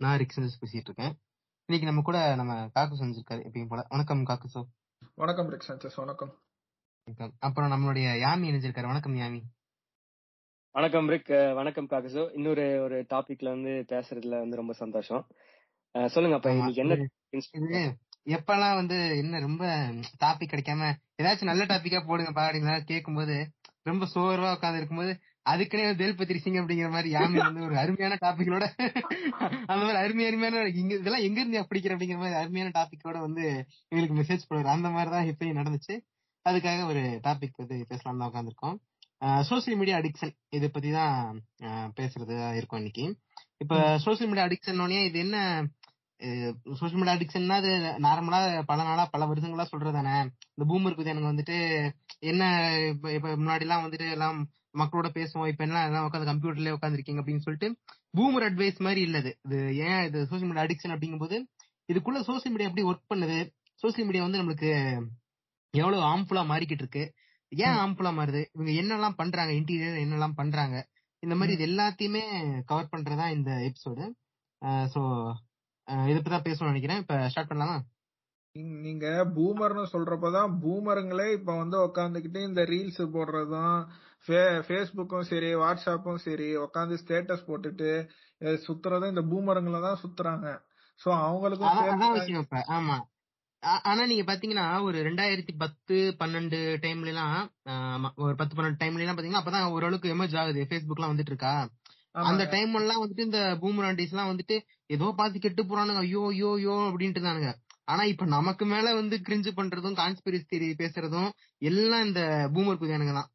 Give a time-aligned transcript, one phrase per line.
[0.00, 1.14] நான் ரிக் சந்தோஷ் பேசிட்டு இருக்கேன்.
[1.68, 3.80] இன்னைக்கு நம்ம கூட நம்ம காக்கு செஞ்சிருக்காரு எப்பயும் போல.
[3.88, 4.60] வணக்கம் காக்கு சோ
[5.14, 5.66] வணக்கம் ரிக்
[7.06, 7.32] வணக்கம்.
[7.38, 8.86] அப்புறம் நம்மளுடைய யாமி இணைஞ்சிருக்காரு.
[8.86, 9.40] வணக்கம் யாமி.
[10.74, 15.24] வணக்கம் ரிக் வணக்கம் காக்கசோ இன்னொரு ஒரு டாபிக்ல வந்து பேசுறதுல வந்து ரொம்ப சந்தோஷம்.
[16.06, 16.82] சொல்லுங்க அப்ப இன்னைக்கு
[17.60, 17.96] என்ன
[18.36, 19.64] எப்பெல்லாம் வந்து என்ன ரொம்ப
[20.24, 23.36] டாபிக் கிடைக்காம ஏதாச்சும் நல்ல டாபிக்கா போடுங்கப்பா அப்படின்னு கேட்கும்போது
[23.82, 25.12] ரொம்ப சோர்வா உட்கார்ந்து இருக்கும்போது
[25.48, 28.64] அதுக்குனே தேல்பத்திரி சிங் அப்படிங்கிற மாதிரி யாமி வந்து ஒரு அருமையான டாபிக்கோட
[29.68, 33.44] அந்த மாதிரி அருமை அருமையான இங்க இதெல்லாம் எங்க இருந்து படிக்கிற அப்படிங்கிற மாதிரி அருமையான டாபிக்கோட வந்து
[33.92, 35.96] எங்களுக்கு மெசேஜ் போடுற அந்த மாதிரி தான் இப்பயும் நடந்துச்சு.
[36.46, 38.76] அதுக்காக ஒரு டாபிக் வந்து பேசலாம் தான் உட்காந்துருக்கோம்
[39.48, 41.16] சோசியல் மீடியா அடிக்ஷன் இதை பத்தி தான்
[41.96, 43.04] பேசுறது இருக்கும் இன்னைக்கு.
[43.58, 45.38] இப்ப சோசியல் மீடியா அடிக்ஷன் இது என்ன
[46.78, 47.72] சோசியல் மீடியா அடிக்ஷன்னா அது
[48.06, 50.14] நார்மலா பல நாளா பல வருஷங்களா சொல்றதானே
[50.52, 51.58] இந்த பூமர் எனக்கு வந்துட்டு
[52.30, 52.42] என்ன
[52.88, 54.38] இப்ப இப்ப முன்னாடி எல்லாம் வந்துட்டு எல்லாம்
[54.78, 55.48] மக்களோட பேசுவோம்.
[55.48, 57.68] இப்ப எல்லாம் உட்காந்து கம்ப்யூட்டர்லயே உட்காந்துருக்கீங்க அப்படின்னு சொல்லிட்டு
[58.16, 61.36] பூமர் அட்வைஸ் மாதிரி இல்லது இது ஏன் இது சோசியல் மீடியா அடிக்ஷன் அப்படிங்கும்போது
[61.92, 63.38] இதுக்குள்ள சோசியல் மீடியா எப்படி ஒர்க் பண்ணுது?
[63.82, 64.70] சோசியல் மீடியா வந்து நம்மளுக்கு
[65.70, 67.02] எவ்வளவு ஹார்ம்ஃபுல்லா மாறிக்கிட்டு இருக்கு?
[67.48, 68.40] ஏன் ஹார்ம்ஃபுல்லா மாறுது?
[68.52, 69.52] இவங்க என்னெல்லாம் பண்றாங்க?
[69.52, 70.76] இன்டீரியர் என்னெல்லாம் பண்றாங்க?
[71.22, 72.22] இந்த மாதிரி இது எல்லாத்தையுமே
[72.64, 74.04] கவர் பண்றதா இந்த எபிசோடு
[74.94, 75.02] சோ
[76.08, 77.00] இதை பத்தி தான் பேசணும்னு நினைக்கிறேன்.
[77.00, 77.78] இப்ப ஸ்டார்ட் பண்ணலாமா?
[78.52, 83.88] நீங்க- நீங்க பூமர்னு சொல்றப்பதான் பூமருங்களே இப்ப வந்து உக்காந்துக்கிட்டு இந்த ரீல்ஸ் போடுறதும்
[84.66, 87.90] ஃபேஸ்புக்கும் சரி வாட்ஸ்அப்பும் சரி உட்காந்து ஸ்டேட்டஸ் போட்டுட்டு
[88.66, 90.48] சுத்துறதும் இந்த பூமருங்களை தான் சுத்துறாங்க.
[91.00, 91.70] சோ அவங்களுக்கும்
[92.76, 92.96] ஆமா.
[93.90, 97.36] ஆனா நீங்க பாத்தீங்கன்னா ஒரு ரெண்டாயிரத்தி பத்து பன்னெண்டு டைம்ல எல்லாம்
[98.24, 100.60] ஒரு பத்து பன்னெண்டு டைம்ல எல்லாம் பாத்தீங்கன்னா அப்பதான் ஓரளவுக்கு எமர்ஜ் ஆகுது.
[100.72, 101.52] Facebook எல்லாம் வந்துட்டு இருக்கா
[102.22, 102.44] அந்த.
[102.54, 104.56] டைம் எல்லாம் வந்துட்டு இந்த பூமராண்டிஸ் எல்லாம் வந்துட்டு
[104.90, 106.02] ஏதோ பார்த்து கெட்டு போறானுங்க.
[106.06, 107.50] ஐயோ ஐயோ ஐயோ அப்படின்ட்டு தானுங்க
[107.92, 111.28] ஆனா இப்ப நமக்கு மேல வந்து கிரிஞ்சு பண்றதும் கான்ஸ்பிரசி தியரி பேசுறதும்
[111.62, 112.22] எல்லாம் இந்த
[112.54, 113.28] பூமர் குதியானுங்க தான்.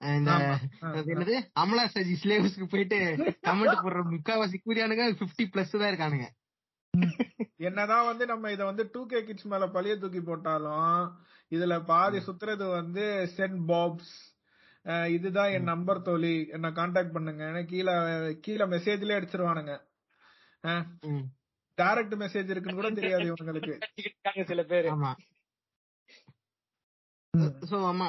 [0.00, 1.36] என்னது?
[1.62, 2.98] அமலா சஜி சிலேபஸ்க்கு போயிட்டு
[3.46, 6.26] கமெண்ட் போடுற முக்காவாசி கூதியானுங்க 50 பிளஸ் தான் இருக்கானுங்க.
[7.68, 11.00] என்னதான் வந்து நம்ம இத வந்து டூ கே கிட்ஸ் மேல பழிய தூக்கி போட்டாலும்
[11.52, 13.04] இதுல பாதி சுத்துறது வந்து
[13.36, 14.14] சென்ட் பாப்ஸ்
[15.16, 16.34] இதுதான் என் நம்பர் தோழி.
[16.56, 17.44] என்ன காண்டாக்ட் பண்ணுங்க.
[17.70, 17.94] கீழே
[18.44, 19.74] கீழே மெசேஜ்லயே அடிச்சிருவானுங்க.
[21.78, 23.74] டைரக்ட் மெசேஜ் இருக்குன்னு கூட தெரியாது இவங்களுக்கு
[24.52, 25.12] சில பேரு ஆமா.
[27.90, 28.06] ஆனா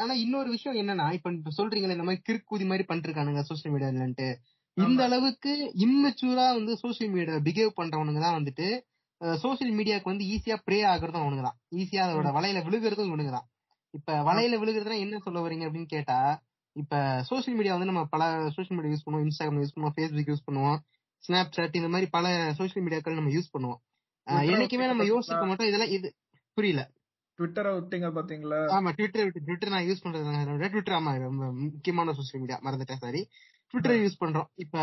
[0.00, 4.28] ஆனா இன்னொரு விஷயம் என்னன்னா இப்ப சொல்றீங்களே இந்த மாதிரி கிறுக்கூதி மாதிரி பண்ணிருக்கானுங்க சோசியல் மீடியாலன்ட்டு
[4.76, 5.06] இந்த ஆமா.
[5.08, 5.52] அளவுக்கு
[5.84, 8.66] இம்மெச்சூரா வந்து சோசியல் மீடியா பிஹேவ் பண்றவனுங்க தான் வந்துட்டு
[9.40, 11.56] சோசியல் மீடியாக்கு வந்து ஈஸியா ப்ரே ஆகுறதும் அவனுங்க தான்.
[11.72, 13.46] ஈஸியா அதோட வலையில விழுகிறதும் இவனுங்க தான்.
[13.94, 16.18] இப்ப வலையில விழுகிறதுனா என்ன சொல்ல வரீங்க அப்படின்னு கேட்டா
[16.76, 16.96] இப்ப
[17.28, 18.22] சோசியல் மீடியா வந்து நம்ம பல
[18.54, 19.26] சோசியல் மீடியா யூஸ் பண்ணுவோம்.
[19.26, 20.78] இன்ஸ்டாகிராம் யூஸ் பண்ணுவோம் ஃபேஸ்புக் யூஸ் பண்ணுவோம்
[21.24, 22.26] ஸ்னாப் சாட் இந்த மாதிரி பல
[22.58, 23.80] சோசியல் மீடியாக்கள் நம்ம யூஸ் பண்ணுவோம்.
[24.48, 25.04] என்னைக்குமே நம்ம?
[25.10, 25.70] யோசிக்க மாட்டோம்.
[25.70, 26.08] இதெல்லாம் இது
[26.56, 26.82] புரியல.
[27.40, 28.58] ட்விட்டரை விட்டீங்க பாத்தீங்களா?
[28.76, 33.22] ஆமா ட்விட்டர் விட்டு ட்விட்டர் நான் யூஸ் பண்றது ட்விட்டர் ஆமா ரொம்ப முக்கியமான சோசியல் மீடியா மறந்துட்டேன் சாரி
[33.70, 34.48] ட்விட்டர் யூஸ் பண்றோம்.
[34.56, 34.76] இப்ப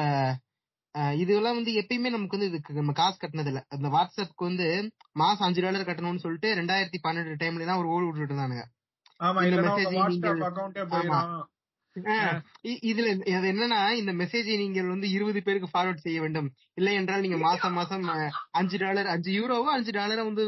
[1.21, 4.67] இதெல்லாம் வந்து எப்பயுமே நமக்கு வந்து இதுக்கு நம்ம காசு கட்டினது இல்ல அந்த வாட்ஸ்அப்க்கு வந்து
[5.13, 8.65] மாசம் அஞ்சு டாலர் கட்டணும்னு சொல்லிட்டு ரெண்டாயிரத்தி பன்னெண்டு டைம்ல தான் ஒரு ஓடு விட்டுட்டு இருந்தானுங்க.
[12.83, 13.07] இதுல
[13.37, 16.49] அது என்னன்னா இந்த மெசேஜை நீங்கள் வந்து இருபது பேருக்கு ஃபார்வர்ட் செய்ய வேண்டும்.
[16.73, 18.03] இல்லை என்றால் நீங்க மாசம் மாசம்
[18.51, 20.45] அஞ்சு டாலர் அஞ்சு யூரோவோ அஞ்சு டாலரோ வந்து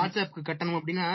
[0.00, 1.06] வாட்ஸ்அப்க்கு கட்டணும் அப்படின்னா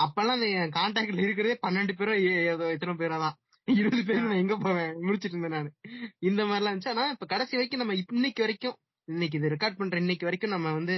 [0.00, 2.14] அப்பெல்லாம் என் கான்டாக்ட்ல இருக்கிறதே பன்னெண்டு பேரோ
[2.44, 3.36] ஏதோ எத்தனை பேரோ தான்.
[3.64, 4.92] இருபது பேர் நான் எங்க போவேன்?
[5.00, 5.70] முடிச்சிட்டு இருந்தேன் நானு.
[6.18, 6.88] இந்த மாதிரிலாம் இருந்துச்சு.
[6.88, 8.76] ஆனா இப்ப கடைசி வரைக்கும் நம்ம இன்னைக்கு வரைக்கும்
[9.08, 10.96] இன்னைக்கு இது ரெக்கார்ட் பண்ற இன்னைக்கு வரைக்கும் நம்ம வந்து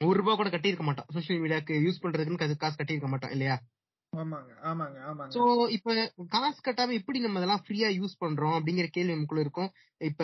[0.00, 1.06] ஒரு ரூபா கூட கட்டியிருக்க மாட்டோம்.
[1.14, 3.56] சோசியல் மீடியாக்கு யூஸ் பண்றதுக்குன்னு காசு- காசு கட்டியிருக்க மாட்டோம் இல்லையா?
[4.14, 5.30] ஆமாங்க ஆமாங்க ஆமாங்க.
[5.34, 5.42] சோ
[5.76, 5.94] இப்ப
[6.34, 9.70] காசு கட்டாம எப்படி நம்ம இதெல்லாம் ஃப்ரீயா யூஸ் பண்றோம் அப்படிங்கிற கேள்வி நமக்குள்ள இருக்கும்.
[10.00, 10.22] இப்ப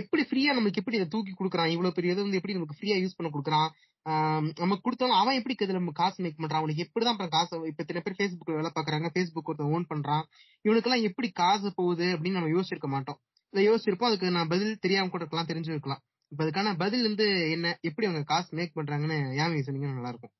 [0.00, 1.70] எப்படி ஃப்ரீயா நமக்கு எப்படி இதை தூக்கி கொடுக்குறான்?
[1.74, 3.68] இவ்வளவு பெரிய இதை வந்து எப்படி நமக்கு ஃப்ரீயா யூஸ் பண்ண கொடுக்குறான்?
[4.60, 6.60] நமக்கு கொடுத்தாலும் அவன் எப்படி இதுல நம்ம காசு மேக் பண்றான்?
[6.62, 10.24] அவனுக்கு எப்படிதான் அப்புறம் காசு இப்ப இத்தனை பேர் ஃபேஸ்புக்ல வேலை பாக்குறாங்க ஃபேஸ்புக் ஒருத்தன் ஓன் பண்றான்.
[10.64, 13.18] இவனுக்கெல்லாம் எப்படி காசு போகுது அப்படின்னு நம்ம யோசிச்சிருக்க மாட்டோம்.
[13.52, 16.02] இதை யோசிச்சிருப்போம் அதுக்கு நான் பதில் தெரியாம கூட இருக்கலாம் தெரிஞ்சு இருக்கலாம்
[16.32, 17.66] இப்ப அதுக்கான பதில் வந்து என்ன?
[17.82, 20.34] எப்படி அவங்க காசு மேக் பண்றாங்கன்னு யாமி சொன்னீங்கன்னா நல்லா இருக்கும்.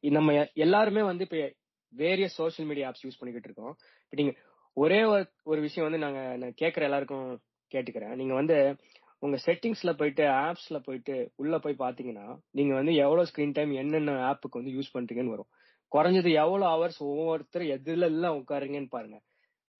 [0.00, 1.54] நம்ம எல்லாருமே வந்து இப்ப
[1.98, 3.74] வேரிய சோஷியல் மீடியா ஆப்ஸ் யூஸ் பண்ணிக்கிட்டு இருக்கோம்.
[4.04, 4.32] இப்ப நீங்க
[4.72, 7.40] ஒரே ஒரு ஒரு விஷயம் வந்து நாங்க நான் கேட்கற எல்லாருக்கும்
[7.74, 8.14] கேட்டுக்கிறேன்.
[8.14, 8.76] நீங்க வந்து
[9.18, 14.60] உங்க செட்டிங்ஸ்ல போயிட்டு ஆப்ஸ்ல போயிட்டு உள்ள போய் பாத்தீங்கன்னா நீங்க வந்து எவ்வளவு ஸ்கிரீன் டைம் என்னென்ன ஆப்புக்கு
[14.60, 15.50] வந்து யூஸ் பண்றீங்கன்னு வரும்.
[15.92, 19.18] குறைஞ்சது எவ்வளவு ஹவர்ஸ் ஒவ்வொருத்தர் எதுல எல்லாம் உட்காருங்கன்னு பாருங்க.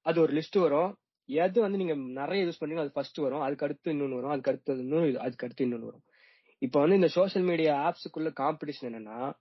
[0.02, 0.98] அது ஒரு லிஸ்ட் வரும்.
[1.24, 3.40] எது வந்து நீங்க நிறைய யூஸ் பண்றீங்க அது ஃபர்ஸ்ட் வரும்.
[3.40, 4.30] அதுக்கு அடுத்து இன்னொன்று வரும்.
[4.30, 6.04] அதுக்கு அடுத்து இன்னொன்று அதுக்கு அடுத்து இன்னொன்று வரும்.
[6.58, 9.32] இப்போ வந்து இந்த சோஷியல் மீடியா ஆப்ஸுக்குள்ள காம்படிஷன் என்னன்னா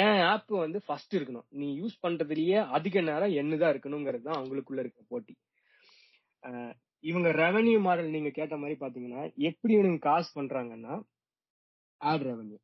[0.00, 1.46] என் ஆப் வந்து ஃபர்ஸ்ட் இருக்கணும்.
[1.60, 5.34] நீ யூஸ் பண்றதுலயே அதிக நேரம் என்னதான் இருக்கணுங்கிறது தான் அவங்களுக்குள்ள இருக்க போட்டி.
[7.04, 10.94] இவங்க ரெவன்யூ மாடல் நீங்க கேட்ட மாதிரி பாத்தீங்கன்னா எப்படி இவனுங்க காசு பண்றாங்கன்னா
[12.00, 12.58] ஆட் ரெவன்யூ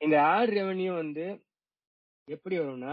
[0.00, 1.24] இந்த ஆட் ரெவென்யூ வந்து
[2.28, 2.92] எப்படி வரும்னா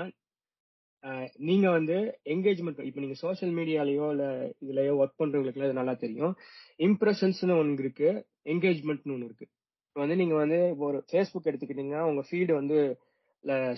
[1.50, 1.96] நீங்க வந்து
[2.34, 4.26] என்கேஜ்மெண்ட் இப்ப நீங்க சோஷியல் மீடியாலயோ இல்ல
[4.64, 6.34] இதுலயோ ஒர்க் பண்றவங்களுக்கு இது நல்லா தெரியும்.
[6.80, 8.10] இம்ப்ரெஷன்ஸ்னு ஒன்று இருக்கு
[8.54, 9.48] என்கேஜ்மெண்ட்னு ஒன்று இருக்கு.
[9.92, 12.78] இப்போ வந்து நீங்க வந்து இப்போ ஒரு ஃபேஸ்புக் எடுத்துக்கிட்டீங்கன்னா உங்க ஃபீடு வந்து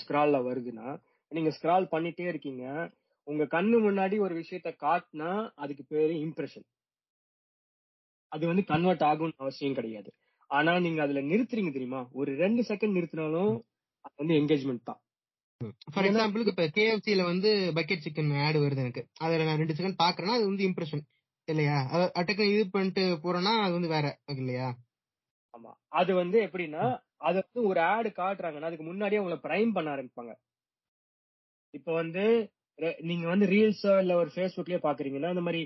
[0.02, 0.88] ஸ்க்ரால்ல வருதுன்னா
[1.32, 2.64] நீங்க ஸ்க்ரால் பண்ணிட்டே இருக்கீங்க.
[3.28, 6.66] உங்க கண்ணு முன்னாடி ஒரு விஷயத்த காட்டினா அதுக்கு பேரு இம்ப்ரெஷன்
[8.32, 10.10] அது வந்து கன்வெர்ட் ஆகும்னு அவசியம் கிடையாது.
[10.52, 12.02] ஆனா நீங்க அதுல நிறுத்துறீங்க தெரியுமா?
[12.12, 13.54] ஒரு ரெண்டு செகண்ட் நிறுத்தினாலும்
[14.06, 15.00] அது வந்து என்கேஜ்மெண்ட் தான்.
[15.94, 19.04] ஃபார் எக்ஸாம்பிளுக்கு இப்ப கேஎஃப்சில வந்து பக்கெட் சிக்கன் ஆட் வருது எனக்கு.
[19.20, 21.04] அதுல நான் ரெண்டு செகண்ட் பாக்குறேன்னா அது வந்து இம்ப்ரெஷன்
[21.48, 21.78] இல்லையா?
[22.20, 24.68] அட்டக்கு இது பண்ணிட்டு போறேன்னா அது வந்து வேற இல்லையா?
[25.94, 26.84] அது வந்து எப்படின்னா
[27.28, 30.34] அது வந்து ஒரு ஆடு காட்டுறாங்கன்னா அதுக்கு முன்னாடியே உங்களை பிரைம் பண்ண ஆரம்பிப்பாங்க.
[31.74, 32.24] இப்ப வந்து
[33.10, 35.62] நீங்க வந்து ரீல்ஸோ இல்ல ஒரு ஃபேஸ்புக்லயோ பாக்குறீங்கன்னா இந்த மாதிரி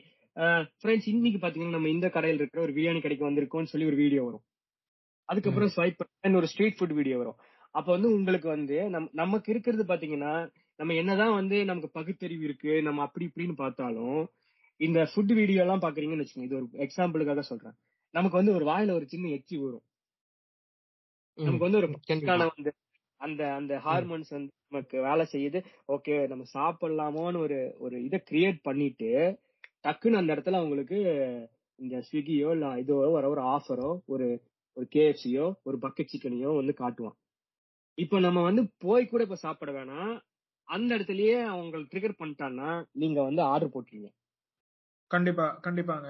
[0.81, 4.43] ஃப்ரெண்ட்ஸ் இன்னைக்கு பாத்தீங்கன்னா நம்ம இந்த கடையில் இருக்கிற ஒரு பிரியாணி கடைக்கு வந்திருக்கோம்னு சொல்லி ஒரு வீடியோ வரும்.
[5.29, 7.37] அதுக்கப்புறம் ஸ்வைப் பண்ண ஒரு ஸ்ட்ரீட் ஃபுட் வீடியோ வரும்.
[7.75, 10.33] அப்ப வந்து உங்களுக்கு வந்து நம் நமக்கு இருக்கிறது பாத்தீங்கன்னா
[10.79, 14.19] நம்ம என்னதான் வந்து நமக்கு பகுத்தறிவு இருக்கு நம்ம அப்படி இப்படின்னு பார்த்தாலும்
[14.79, 17.75] இந்த ஃபுட் வீடியோ எல்லாம் பாக்குறீங்கன்னு வச்சுக்கோங்க இது ஒரு எக்ஸாம்பிளுக்காக சொல்றேன்.
[18.13, 19.83] நமக்கு வந்து ஒரு வாயில ஒரு சின்ன எச்சி வரும்.
[21.37, 22.71] நமக்கு வந்து ஒரு பசிக்கான வந்து
[23.21, 25.59] அந்த அந்த ஹார்மோன்ஸ் வந்து நமக்கு வேலை செய்யுது.
[25.87, 29.09] ஓகே நம்ம சாப்பிடலாமோன்னு ஒரு ஒரு இதை கிரியேட் பண்ணிட்டு
[29.81, 30.99] டக்குன்னு அந்த இடத்துல அவங்களுக்கு
[31.79, 34.27] இந்த ஸ்விக்கியோ இல்ல இதோ வர ஒரு ஆஃபரோ ஒரு
[34.77, 37.17] ஒரு கேஎஃப்சியோ ஒரு பக்கெட் சிக்கனையோ வந்து காட்டுவான்.
[37.97, 40.13] இப்போ நம்ம வந்து போய் கூட இப்ப சாப்பிட வேணாம்.
[40.67, 44.09] அந்த இடத்துலயே அவங்க ட்ரிகர் பண்ணிட்டான்னா நீங்க வந்து ஆர்டர் போட்டுருவீங்க.
[45.11, 46.07] கண்டிப்பா கண்டிப்பாங்க.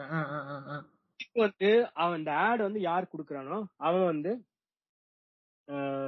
[1.38, 3.58] வந்து அவன் இந்த ஆட் வந்து யார் குடுக்குறானோ
[3.88, 4.32] அவன் வந்து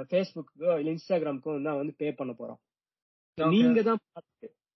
[0.10, 2.34] ஃபேஸ்புக்கோ இல்ல இன்ஸ்டாகிராமுக்கோ வந்து அவன் வந்து பே பண்ண
[3.38, 3.50] Okay.
[3.54, 4.00] நீங்க தான்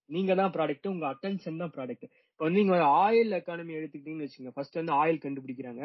[0.09, 4.53] நீங்க தான் ப்ராடக்ட் உங்க அட்டென்ஷன் தான் ப்ராடக்ட் இப்போ வந்து நீங்க ஆயில் எக்கானமி எடுத்துக்கிட்டீங்கன்னு வச்சுக்கோங்க.
[4.55, 5.83] ஃபர்ஸ்ட் வந்து ஆயில் கண்டுபிடிக்கிறாங்க.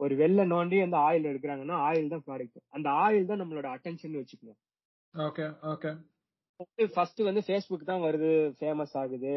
[0.00, 4.56] ஒரு வெள்ளை நோண்டி அந்த ஆயில் எடுக்கிறாங்கன்னா ஆயில் தான் ப்ராடக்ட் அந்த ஆயில் தான் நம்மளோட அட்டென்ஷன் வச்சுக்கோங்க.
[5.14, 5.92] ஓகே ஓகே
[6.96, 9.34] ஃபர்ஸ்ட் வந்து ஃபேஸ்புக் தான் வருது ஃபேமஸ் ஆகுது.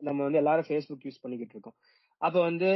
[0.00, 1.78] நம்ம வந்து எல்லாரும் ஃபேஸ்புக் யூஸ் பண்ணிக்கிட்டு இருக்கோம்.
[2.22, 2.70] அப்ப வந்து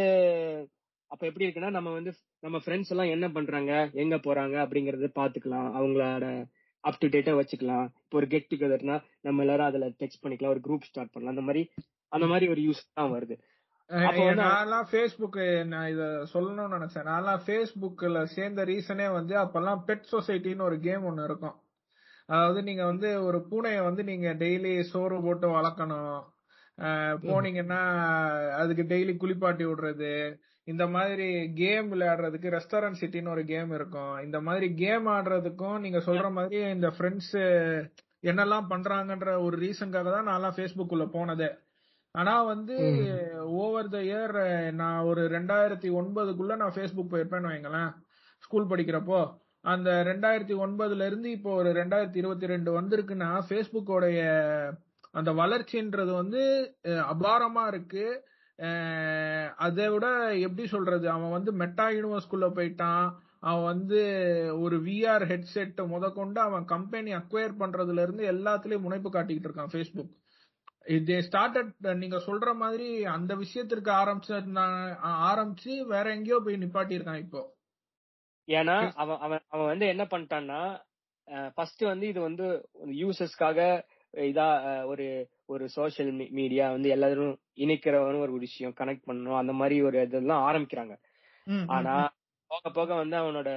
[1.13, 5.69] அப்ப எப்படி இருக்குன்னா நம்ம வந்து நம்ம ஃப்ரெண்ட்ஸ் எல்லாம் என்ன பண்றாங்க எங்க போறாங்க அப்படிங்கறத பாத்துக்கலாம்.
[5.79, 6.27] அவங்களோட
[6.85, 7.87] அப் டு டேட்டா வச்சுக்கலாம்.
[8.05, 10.55] இப்போ ஒரு கெட் டுகெதர்னா நம்ம எல்லாரும் அதுல டெக்ஸ்ட் பண்ணிக்கலாம்.
[10.57, 11.35] ஒரு குரூப் ஸ்டார்ட் பண்ணலாம்.
[11.37, 11.63] அந்த மாதிரி
[12.13, 13.37] அந்த மாதிரி ஒரு யூஸ் தான் வருது.
[13.91, 16.05] நான்லாம் ஃபேஸ்புக் நான் இத
[16.35, 17.09] சொல்லணும்னு நினைச்சேன்.
[17.11, 21.57] நான்லாம் ஃபேஸ்புக்ல சேர்ந்த ரீசனே வந்து அப்பெல்லாம் பெட் சொசைட்டின்னு ஒரு கேம் ஒன்னு இருக்கும்.
[22.27, 26.21] அதாவது நீங்க வந்து ஒரு பூனைய வந்து நீங்க டெய்லி சோறு போட்டு வளர்க்கணும்.
[27.27, 27.81] போனீங்கன்னா
[28.53, 30.15] அதுக்கு டெய்லி குளிப்பாட்டி விடுறது.
[30.73, 31.27] இந்த மாதிரி
[31.61, 34.15] கேம் விளையாடுறதுக்கு ரெஸ்டாரண்ட் சிட்டின்னு ஒரு கேம் இருக்கும்.
[34.27, 37.35] இந்த மாதிரி கேம் ஆடுறதுக்கும் நீங்க சொல்ற மாதிரி இந்த ஃப்ரெண்ட்ஸ்
[38.31, 41.51] என்னெல்லாம் பண்றாங்கன்ற ஒரு ரீசனுக்காக தான் நான்லாம் ஃபேஸ்புக் உள்ள போனதே.
[42.15, 42.77] ஆனா வந்து
[43.63, 44.37] ஓவர் த இயர்
[44.81, 47.91] நான் ஒரு ரெண்டாயிரத்தி ஒன்பதுக்குள்ள நான் ஃபேஸ்புக் போயிருப்பேன்னு வைங்களேன்.
[48.45, 49.21] ஸ்கூல் படிக்கிறப்போ
[49.73, 54.23] அந்த ரெண்டாயிரத்தி ஒன்பதுல இருந்து இப்போ ஒரு ரெண்டாயிரத்தி இருபத்தி ரெண்டு வந்திருக்குன்னா ஃபேஸ்புக்கோடைய
[55.19, 56.43] அந்த வளர்ச்சின்றது வந்து
[57.13, 58.07] அபாரமா இருக்கு.
[59.59, 60.07] அதை விட
[60.41, 61.07] எப்படி சொல்றது?
[61.11, 63.07] அவன் வந்து மெட்டா யூனிவர்ஸ்குள்ள போயிட்டான்.
[63.43, 64.01] அவன் வந்து
[64.61, 70.13] ஒரு விஆர் ஹெட்செட் முதற்கொண்டு அவன் கம்பெனி அக்வயர் பண்றதுல இருந்து எல்லாத்துலயும் முனைப்பு காட்டிக்கிட்டு இருக்கான் ஃபேஸ்புக்
[70.95, 74.33] இது ஸ்டார்டட் நீங்க சொல்ற மாதிரி அந்த விஷயத்திற்கு ஆரம்பிச்ச
[75.29, 77.43] ஆரம்பிச்சு வேற எங்கேயோ போய் நிப்பாட்டி இருக்கான் இப்போ.
[78.49, 80.61] ஏன்னா அவன் அவன் அவன் வந்து என்ன பண்ணிட்டான்னா
[81.57, 82.47] ஃபர்ஸ்ட் வந்து இது வந்து
[82.99, 83.61] யூசர்ஸ்க்காக
[84.31, 84.47] இதா
[84.87, 85.07] ஒரு
[85.47, 90.95] ஒரு சோஷியல் மீடியா வந்து எல்லாரும் இணைக்கிறவனு ஒரு விஷயம் கனெக்ட் பண்ணணும் அந்த மாதிரி ஒரு இதெல்லாம் ஆரம்பிக்கிறாங்க.
[91.69, 91.95] ஆனா
[92.51, 93.51] போக போக வந்து அவனோட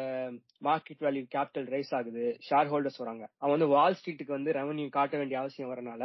[0.61, 3.23] மார்க்கெட் வேல்யூ கேபிட்டல் ரைஸ் ஆகுது ஷேர் ஹோல்டர்ஸ் வராங்க.
[3.37, 6.03] அவன் வந்து வால் ஸ்ட்ரீட்டுக்கு வந்து ரெவன்யூ காட்ட வேண்டிய அவசியம் வரனால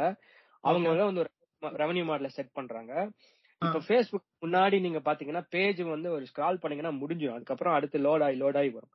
[0.63, 1.29] அவங்க வந்து ஒரு
[1.61, 2.93] ரெவன்யூ மாடல செட் பண்றாங்க.
[3.61, 8.37] இப்ப Facebook முன்னாடி நீங்க பாத்தீங்கன்னா பேஜ் வந்து ஒரு ஸ்க்ரால் பண்ணீங்கன்னா முடிஞ்சிடும் அதுக்கப்புறம் அடுத்து லோட் ஆகி
[8.41, 8.93] லோட் ஆகி வரும்.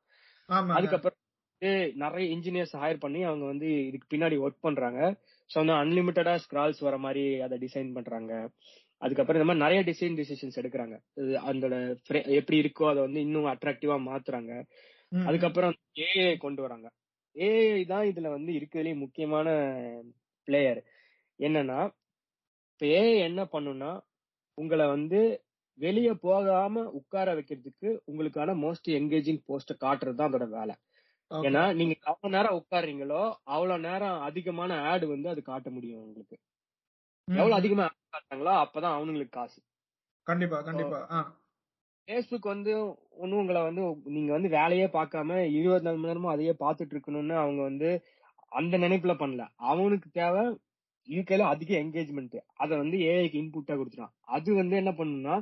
[0.78, 1.18] அதுக்கப்புறம்
[1.94, 5.00] நிறைய இன்ஜினியர்ஸ் ஹையர் பண்ணி அவங்க வந்து இதுக்கு பின்னாடி ஒர்க் பண்றாங்க.
[5.50, 8.32] ஸோ வந்து அன்லிமிட்டடா ஸ்க்ரால்ஸ் வர மாதிரி அதை டிசைன் பண்றாங்க.
[9.02, 10.96] அதுக்கப்புறம் இந்த மாதிரி நிறைய டிசைன் டிசிஷன்ஸ் எடுக்கிறாங்க.
[11.48, 11.74] அதோட
[12.38, 14.52] எப்படி இருக்கோ அதை வந்து இன்னும் அட்ராக்டிவா மாத்துறாங்க.
[15.12, 15.74] அதுக்கப்புறம்
[16.06, 16.88] ஏஐ கொண்டு வராங்க.
[17.36, 19.48] ஏஐ தான் இதுல வந்து இருக்கிறதுலே முக்கியமான
[20.48, 20.80] பிளேயர்
[21.40, 21.78] என்னன்னா
[22.72, 23.92] இப்ப ஏஐ என்ன பண்ணும்னா
[24.58, 25.20] உங்களை வந்து
[25.78, 30.74] வெளிய போகாம உட்கார வைக்கிறதுக்கு உங்களுக்கான மோஸ்ட் என்கேஜிங் போஸ்ட காட்டுறது தான் அதோட வேலை.
[31.30, 33.22] ஏன்னா நீங்க எவ்வளவு நேரம் உட்காருறீங்களோ
[33.54, 36.36] அவ்வளவு நேரம் அதிகமான ஆட் வந்து அது காட்ட முடியும் உங்களுக்கு.
[37.28, 39.58] எவ்வளவு அதிகமா காட்டுறாங்களோ அப்பதான் அவனுங்களுக்கு காசு.
[40.26, 41.00] கண்டிப்பா கண்டிப்பா.
[42.08, 42.72] Facebook வந்து
[43.22, 43.82] ஒன்னும் உங்களை வந்து
[44.16, 47.90] நீங்க வந்து வேலையே பார்க்காம இருபத்தி நாலு மணி நேரமும் அதையே பார்த்துட்டு இருக்கணும்னு அவங்க வந்து
[48.52, 49.42] அந்த நினைப்புல பண்ணல.
[49.70, 50.44] அவனுக்கு தேவை
[51.08, 54.14] இருக்கையில அதிக என்கேஜ்மெண்ட் அதை வந்து ஏஐக்கு இன்புட்டா கொடுத்துட்டான்.
[54.36, 55.36] அது வந்து என்ன பண்ணும்னா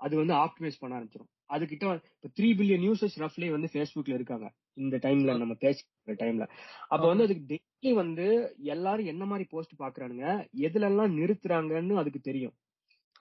[0.00, 1.84] அது வந்து ஆப்டிமைஸ் பண்ண ஆரம்பிச்சிடும் அதுகிட்ட
[2.16, 4.46] இப்ப த்ரீ பில்லியன் யூசர்ஸ் ரஃப்லி வந்து Facebookல இருக்காங்க.
[4.76, 6.44] இந்த டைம்ல நம்ம பேசிக்கிற டைம்ல
[6.88, 8.26] அப்ப வந்து அதுக்கு டெய்லி வந்து
[8.68, 10.26] எல்லாரும் என்ன மாதிரி போஸ்ட் பாக்குறானுங்க?
[10.60, 12.54] எதுல எல்லாம் நிறுத்துறாங்கன்னு அதுக்கு தெரியும்.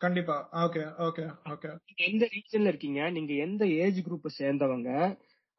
[0.01, 0.35] கண்டிப்பா.
[0.65, 1.69] ஓகே ஓகே ஓகே
[2.07, 3.09] எந்த ரீஜன்ல இருக்கீங்க?
[3.09, 4.89] நீங்க எந்த ஏஜ் குரூப்பை சேர்ந்தவங்க?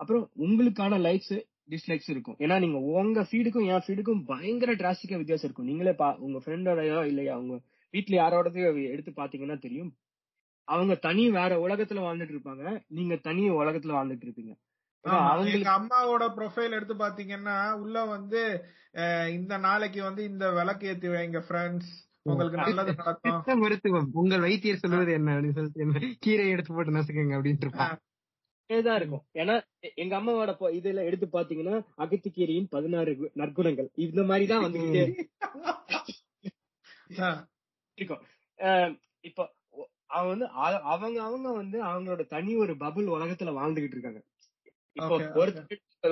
[0.01, 1.35] அப்புறம் உங்களுக்கான லைக்ஸ்
[1.71, 2.37] டிஸ்லைக்ஸ் இருக்கும்.
[2.39, 5.67] ஏன்னா நீங்க உங்க ஃபீடுக்கும் என் ஃபீடுக்கும் பயங்கர டிராஸ்டிக்கா வித்தியாசம் இருக்கும்.
[5.67, 7.57] நீங்களே பா உங்க ஃப்ரெண்டோடயோ இல்லையா உங்க
[7.95, 8.61] வீட்ல யாரோடது
[8.91, 9.91] எடுத்து பாத்தீங்கன்னா தெரியும்.
[10.71, 12.65] அவங்க தனி வேற உலகத்துல வாழ்ந்துட்டு இருப்பாங்க.
[12.89, 14.53] நீங்க தனி உலகத்துல வாழ்ந்துட்டு இருப்பீங்க.
[15.55, 18.41] எங்க அம்மாவோட ப்ரொஃபைல் எடுத்து பாத்தீங்கன்னா உள்ள வந்து
[19.31, 21.93] இந்த நாளைக்கு வந்து இந்த விளக்கு ஏத்தி வைங்க ஃப்ரெண்ட்ஸ்
[22.27, 23.61] உங்களுக்கு நல்லது நடக்கும்.
[23.63, 24.09] மருத்துவம்.
[24.13, 25.35] உங்கள் வைத்தியர் சொல்வது என்ன?
[25.35, 26.13] அப்படின்னு சொல்லிட்டு என்ன?
[26.25, 27.99] கீரை எடுத்து போட்டு நசுக்குங்க அப்படின்ட்டு இருப்பான்
[28.71, 29.23] தான் இருக்கும்.
[29.35, 29.55] ஏன்னா
[30.03, 33.89] எங்க அம்மாவோட இதுல எடுத்து பாத்தீங்கன்னா அகத்திக்கீரியின் பதினாறு நற்குணங்கள்.
[34.07, 35.03] இந்த மாதிரி தான் வந்துகிட்டே
[37.99, 38.23] இருக்கும்.
[39.25, 39.45] இப்போ
[40.11, 40.47] அவன் வந்து
[40.93, 44.21] அவங்க அவங்க வந்து அவங்களோட தனி ஒரு பபுள் உலகத்துல வாழ்ந்துகிட்டு இருக்காங்க.
[44.97, 45.53] இப்போ ஒரு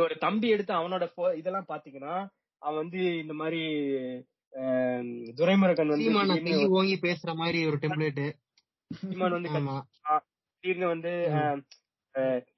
[0.04, 2.14] ஒரு தம்பி எடுத்து அவனோட இதெல்லாம் பாத்தீங்கன்னா
[2.62, 3.60] அவன் வந்து இந்த மாதிரி
[5.38, 8.22] துரைமுருகன் வந்து ஓங்கி பேசுற மாதிரி ஒரு டெம்ப்ளேட்
[8.90, 9.50] சீமான் வந்து
[10.64, 11.12] திடீர்னு வந்து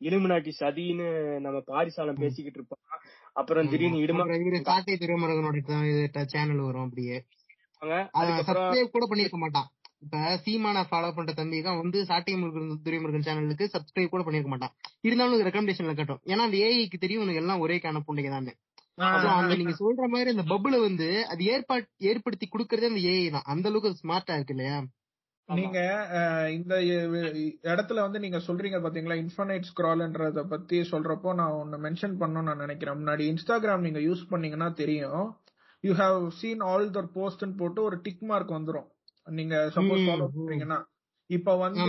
[0.09, 1.09] இலுமினாட்டி சதின்னு
[1.45, 2.85] நம்ம பாரிசாலம் பேசிக்கிட்டு இருப்பான்.
[3.33, 4.25] அப்புறம் திடீர்னு இடுமா
[4.69, 7.17] சாட்டை துரைமுருகனோட சேனல் வரும் அப்படியே.
[8.49, 9.69] சப்ஸ்கிரைப் கூட பண்ணிருக்க மாட்டான்.
[10.03, 14.75] இப்ப சீமான ஃபாலோ பண்ற தம்பி தான் வந்து சாட்டை முருகன் துரைமுருகன் சேனலுக்கு சப்ஸ்கிரைப் கூட பண்ணிருக்க மாட்டான்.
[15.07, 16.21] இருந்தாலும் ரெக்கமெண்டேஷன்ல கட்டும்.
[16.33, 18.49] ஏன்னா அந்த ஏஐக்கு தெரியும் உனக்கு எல்லாம் ஒரே காண புண்டைங்க தான்.
[19.41, 23.47] அந்த நீங்க சொல்ற மாதிரி அந்த பபுள வந்து அது ஏற்பாட் ஏற்படுத்தி கொடுக்கறதே அந்த ஏஐ தான்.
[23.53, 24.79] அந்த அளவுக்கு ஸ்மார்ட்டா இருக்கு இல்லையா?
[25.49, 25.79] நீங்க
[26.57, 26.75] இந்த
[27.73, 29.17] இடத்துல வந்து நீங்க சொல்றீங்க பாத்தீங்களா?
[29.25, 32.99] இன்ஃபனைட் ஸ்க்ரால்ன்றத பத்தி சொல்றப்போ நான் ஒன்னு மென்ஷன் பண்ணணும்னு நான் நினைக்கிறேன்.
[33.01, 35.25] முன்னாடி இன்ஸ்டாகிராம் நீங்க யூஸ் பண்ணீங்கன்னா தெரியும்.
[35.85, 38.89] You have seen all their போஸ்ட்னு போட்டு ஒரு டிக் மார்க் வந்துரும்.
[39.27, 40.27] நீங்க சப்போஸ் ஃபாலோ.
[40.37, 40.85] பண்றீங்கன்னா
[41.27, 41.81] இப்ப வந்து.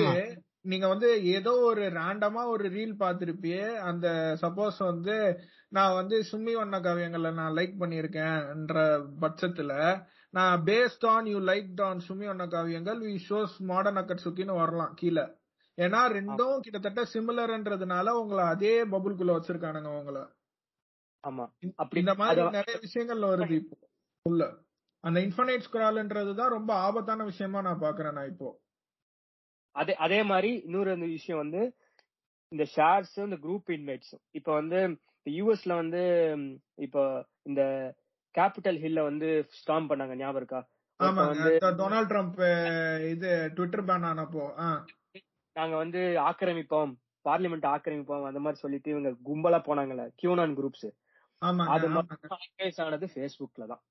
[0.63, 6.79] நீங்க வந்து ஏதோ ஒரு ரேண்டமா ஒரு ரீல் பார்த்திருப்பியே அந்த சப்போஸ் வந்து நான் வந்து சும்மி வண்ண
[6.79, 8.75] காவியங்களை நான் லைக் பண்ணியிருக்கேன்ற
[9.21, 14.93] பட்சத்துல நான் based on you like on Sumi வண்ண காவியங்கள் வி ஷோஸ் மாடர்ன் அக்கட்சுக்கின்னு வரலாம்
[14.95, 15.21] கீழே.
[15.77, 20.21] ஏன்னா ரெண்டும் கிட்டத்தட்ட சிமிலர்ன்றதுனால உங்களை அதே பபுள்குள்ள வச்சிருக்கானுங்க உங்களை.
[21.27, 21.45] ஆமா.
[21.75, 23.77] அப்படி இந்த மாதிரி நிறைய விஷயங்கள்ல வருது இப்போ.
[24.21, 24.43] உள்ள.
[25.03, 28.50] அந்த இன்ஃபனைட் ஸ்கிரால்ன்றது தான் ரொம்ப ஆபத்தான விஷயமா நான் பாக்குறேன் நான் இப்போ.
[29.75, 31.62] அதே அதே மாதிரி இன்னொரு விஷயம் வந்து
[32.51, 34.79] இந்த ஷேர்ஸ் இந்த குரூப் இன்வைட்ஸ் இப்ப வந்து
[35.25, 36.01] யூஎஸ்ல வந்து
[36.86, 37.01] இப்போ
[37.46, 37.62] இந்த
[38.36, 39.27] கேபிட்டல் ஹில்ல வந்து
[39.60, 40.62] ஸ்டாம் பண்ணாங்க ஞாபகம் இருக்கா?
[41.79, 42.39] டொனால்ட் ட்ரம்ப்
[43.12, 44.43] இது ட்விட்டர் பேன் ஆனப்போ
[45.55, 46.91] நாங்க வந்து ஆக்கிரமிப்போம்
[47.25, 50.88] பார்லிமெண்ட் ஆக்கிரமிப்போம் அந்த மாதிரி சொல்லிட்டு இவங்க கும்பலா போனாங்கல்ல கியூனான் குரூப்ஸ்
[51.74, 51.88] அது
[52.81, 53.81] ஆனது Facebookல தான்.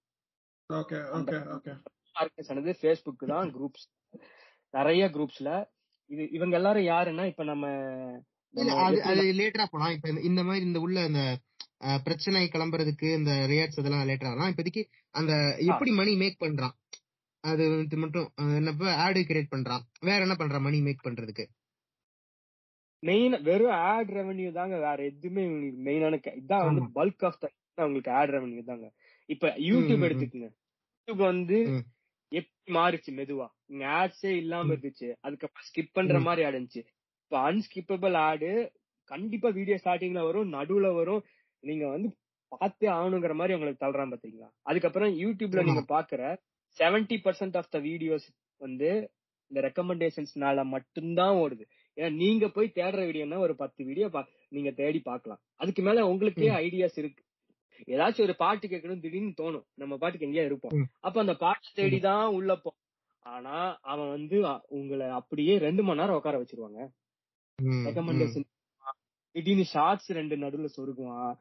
[0.70, 1.80] Okay okay okay.
[2.20, 3.86] Organise Facebook தான் குரூப்ஸ்
[4.70, 5.64] நிறைய குரூப்ஸ்ல
[6.06, 7.66] இது இவங்க எல்லாரும் யாருன்னா இப்ப நம்ம
[8.54, 9.90] அது லேட்டரா போலாம்.
[9.90, 11.38] இப்ப இந்த- மாதிரி இந்த உள்ள இந்த
[11.84, 14.54] அஹ், பிரச்சனை கிளம்புறதுக்கு இந்த ரியாட்ஸ் அதெல்லாம் லேட்டரா வரலாம்.
[14.54, 16.70] இப்போதைக்கு அந்த எப்படி மணி மேக் பண்றான்?
[17.40, 19.80] அது மட்டும் என்னப்ப ஆடு கிரியேட் பண்றான்.
[20.00, 21.46] வேற என்ன பண்றான் மணி மேக் பண்றதுக்கு?
[22.98, 25.46] மெயின் வெறும் ஆட் ரெவென்யூ தாங்க வேற எதுவுமே
[25.84, 26.82] மெயினான இதான் வந்து.
[26.94, 28.92] பல்க் ஆஃப் த உங்களுக்கு ஆட் ரெவென்யூ தாங்க.
[29.26, 30.04] இப்ப யூடியூப்.
[30.04, 30.50] எடுத்துக்கங்க.
[31.10, 31.58] யூடியூப் வந்து.
[32.32, 33.46] எப்படி மாறுச்சு மெதுவா.
[33.66, 35.08] இங்க ஆட்ஸே இல்லாம இருந்துச்சு.
[35.20, 36.16] அதுக்கப்புறம் ஸ்கிப் பண்ற.
[36.20, 36.80] மாதிரி ஆடுச்சு
[37.22, 38.50] இப்ப அன்ஸ்கிப்பபிள் ஆடு
[39.10, 41.22] கண்டிப்பா வீடியோ ஸ்டார்டிங்ல வரும் நடுவுல வரும்.
[41.62, 42.08] நீங்க வந்து
[42.52, 44.48] பார்த்தே ஆகணுங்கிற மாதிரி உங்களுக்கு தள்ளுறான் பாத்தீங்களா?
[44.62, 45.62] அதுக்கப்புறம் யூடியூப்ல.
[45.64, 46.22] நீங்க பாக்குற
[46.78, 48.26] 70% பர்சன்ட் ஆஃப் த வீடியோஸ்
[48.60, 48.88] வந்து
[49.50, 51.64] இந்த ரெக்கமெண்டேஷன்ஸ்னால மட்டும்தான் ஓடுது.
[51.96, 54.08] ஏன்னா நீங்க போய் தேடுற வீடியோனா ஒரு பத்து வீடியோ
[54.48, 55.40] நீங்க தேடி பார்க்கலாம்.
[55.60, 57.22] அதுக்கு மேல உங்களுக்கே ஐடியாஸ் இருக்கு.
[57.94, 59.66] ஏதாச்சும் ஒரு பாட்டு கேட்கணும் திடீர்னு தோணும்.
[59.80, 60.74] நம்ம பாட்டுக்கு எங்கேயா இருப்போம்.
[61.06, 62.70] அப்ப அந்த பாட்டை தேடி தான் உள்ள போ
[63.26, 63.56] ஆனா
[63.92, 64.36] அவன் வந்து
[64.78, 66.80] உங்களை அப்படியே ரெண்டு மணி நேரம் உட்கார வச்சிருவாங்க.
[67.86, 68.46] ரெக்கமெண்டேஷன்
[69.34, 71.34] திடீர்னு ஷார்ட்ஸ் ரெண்டு நடுவுல சொருகுவான்.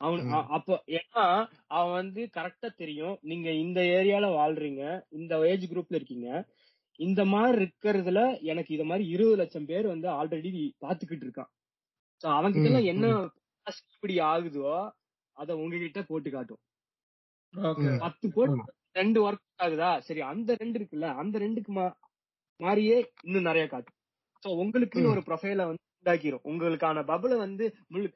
[0.00, 1.24] அவன் அப்போ ஏன்னா
[1.76, 3.16] அவன் வந்து கரெக்டா தெரியும்.
[3.30, 4.82] நீங்க இந்த ஏரியால வாழ்றீங்க
[5.18, 6.28] இந்த ஏஜ் குரூப்ல இருக்கீங்க.
[7.00, 8.20] இந்த மாதிரி இருக்கிறதுல
[8.50, 10.50] எனக்கு இத மாதிரி இருபது லட்சம் பேர் வந்து ஆல்ரெடி
[10.84, 11.50] பாத்துக்கிட்டு இருக்கான்.
[12.20, 13.06] சோ அவன் கிட்ட எல்லாம் என்ன
[13.94, 14.74] இப்படி ஆகுதோ
[15.34, 16.58] அத உங்ககிட்ட போட்டு காட்டும்.
[17.98, 18.66] பத்து போட்டு ஆமா.
[18.92, 19.98] ரெண்டு ஒர்க் ஆகுதா?
[19.98, 21.94] சரி அந்த ரெண்டு இருக்குல்ல அந்த ரெண்டுக்கு மா-
[22.56, 23.94] மாதிரியே இன்னும் நிறைய காட்டும்.
[24.44, 25.10] சோ உங்களுக்குன்னு.
[25.10, 26.40] ஒரு ப்ரொஃபைல வந்து உண்டாக்கிரும்.
[26.44, 27.74] உங்களுக்கான பபுள வந்து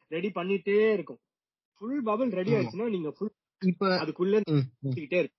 [0.08, 1.18] ரெடி பண்ணிட்டே இருக்கும்.
[1.78, 2.52] Full bubble ready.
[2.52, 3.34] ஆயிடுச்சுன்னா நீங்க ஃபுல்
[3.64, 4.40] இப்ப அதுக்குள்ள
[4.80, 5.36] இருக்கு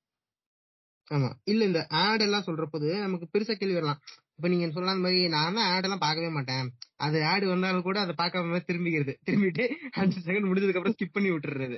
[1.11, 1.33] ஆமா.
[1.43, 3.99] இல்ல இந்த ஆட் எல்லாம் சொல்றப்போது நமக்கு பெருசா கேள்வி வரலாம்.
[4.39, 6.67] இப்ப நீங்க அந்த மாதிரி நான் ஆட் எல்லாம் பார்க்கவே மாட்டேன்.
[6.97, 9.13] அது ஆட் வந்தாலும் கூட அதை பார்க்காம திரும்பிக்கிறது.
[9.29, 11.77] திரும்பிட்டு அஞ்சு செகண்ட் முடிஞ்சதுக்கு அப்புறம் ஸ்கிப் பண்ணி விட்டுறது.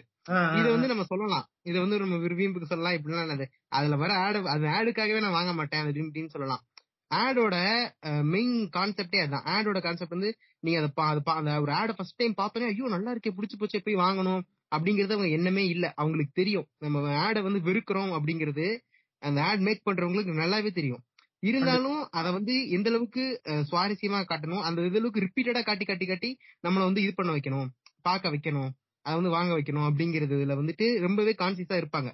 [0.60, 1.48] இத வந்து நம்ம சொல்லலாம்.
[1.62, 2.94] இத வந்து நம்ம விரும்பிக்கு சொல்லலாம்.
[2.94, 5.82] இப்படிலாம் என்னது அதுல வர ஆடு அது ஆடுக்காகவே நான் வாங்க மாட்டேன்.
[5.82, 6.62] அது அப்படின்னு சொல்லலாம்.
[7.12, 7.56] ஆடோட
[8.24, 9.46] மெயின் கான்செப்டே அதான்.
[9.46, 13.34] ஆடோட கான்செப்ட் வந்து நீங்க அதை அது அந்த ஒரு ஆடை ஃபர்ஸ்ட் டைம் பார்த்தோன்னே ஐயோ நல்லா இருக்கே
[13.38, 14.42] பிடிச்சு போச்சே போய் வாங்கணும்.
[14.76, 15.94] அப்படிங்கறது அவங்க எண்ணமே இல்ல.
[15.96, 16.68] அவங்களுக்கு தெரியும்.
[16.78, 18.68] நம்ம ஆடை வந்து வெறுக்கிறோம் அப்படிங்கிறது
[19.22, 21.02] அந்த ஆட் மேக் பண்றவங்களுக்கு நல்லாவே தெரியும்.
[21.44, 23.24] இருந்தாலும் அத வந்து எந்த அளவுக்கு
[23.70, 26.30] சுவாரஸ்யமா காட்டணும் அந்த அளவுக்கு ரிப்பீட்டடா காட்டி காட்டி காட்டி
[26.64, 27.70] நம்மள வந்து இது பண்ண வைக்கணும்
[28.06, 28.70] பார்க்க வைக்கணும்
[29.06, 32.10] அதை வந்து வாங்க வைக்கணும் அப்படிங்கறதுல வந்துட்டு ரொம்பவே கான்சியஸா இருப்பாங்க.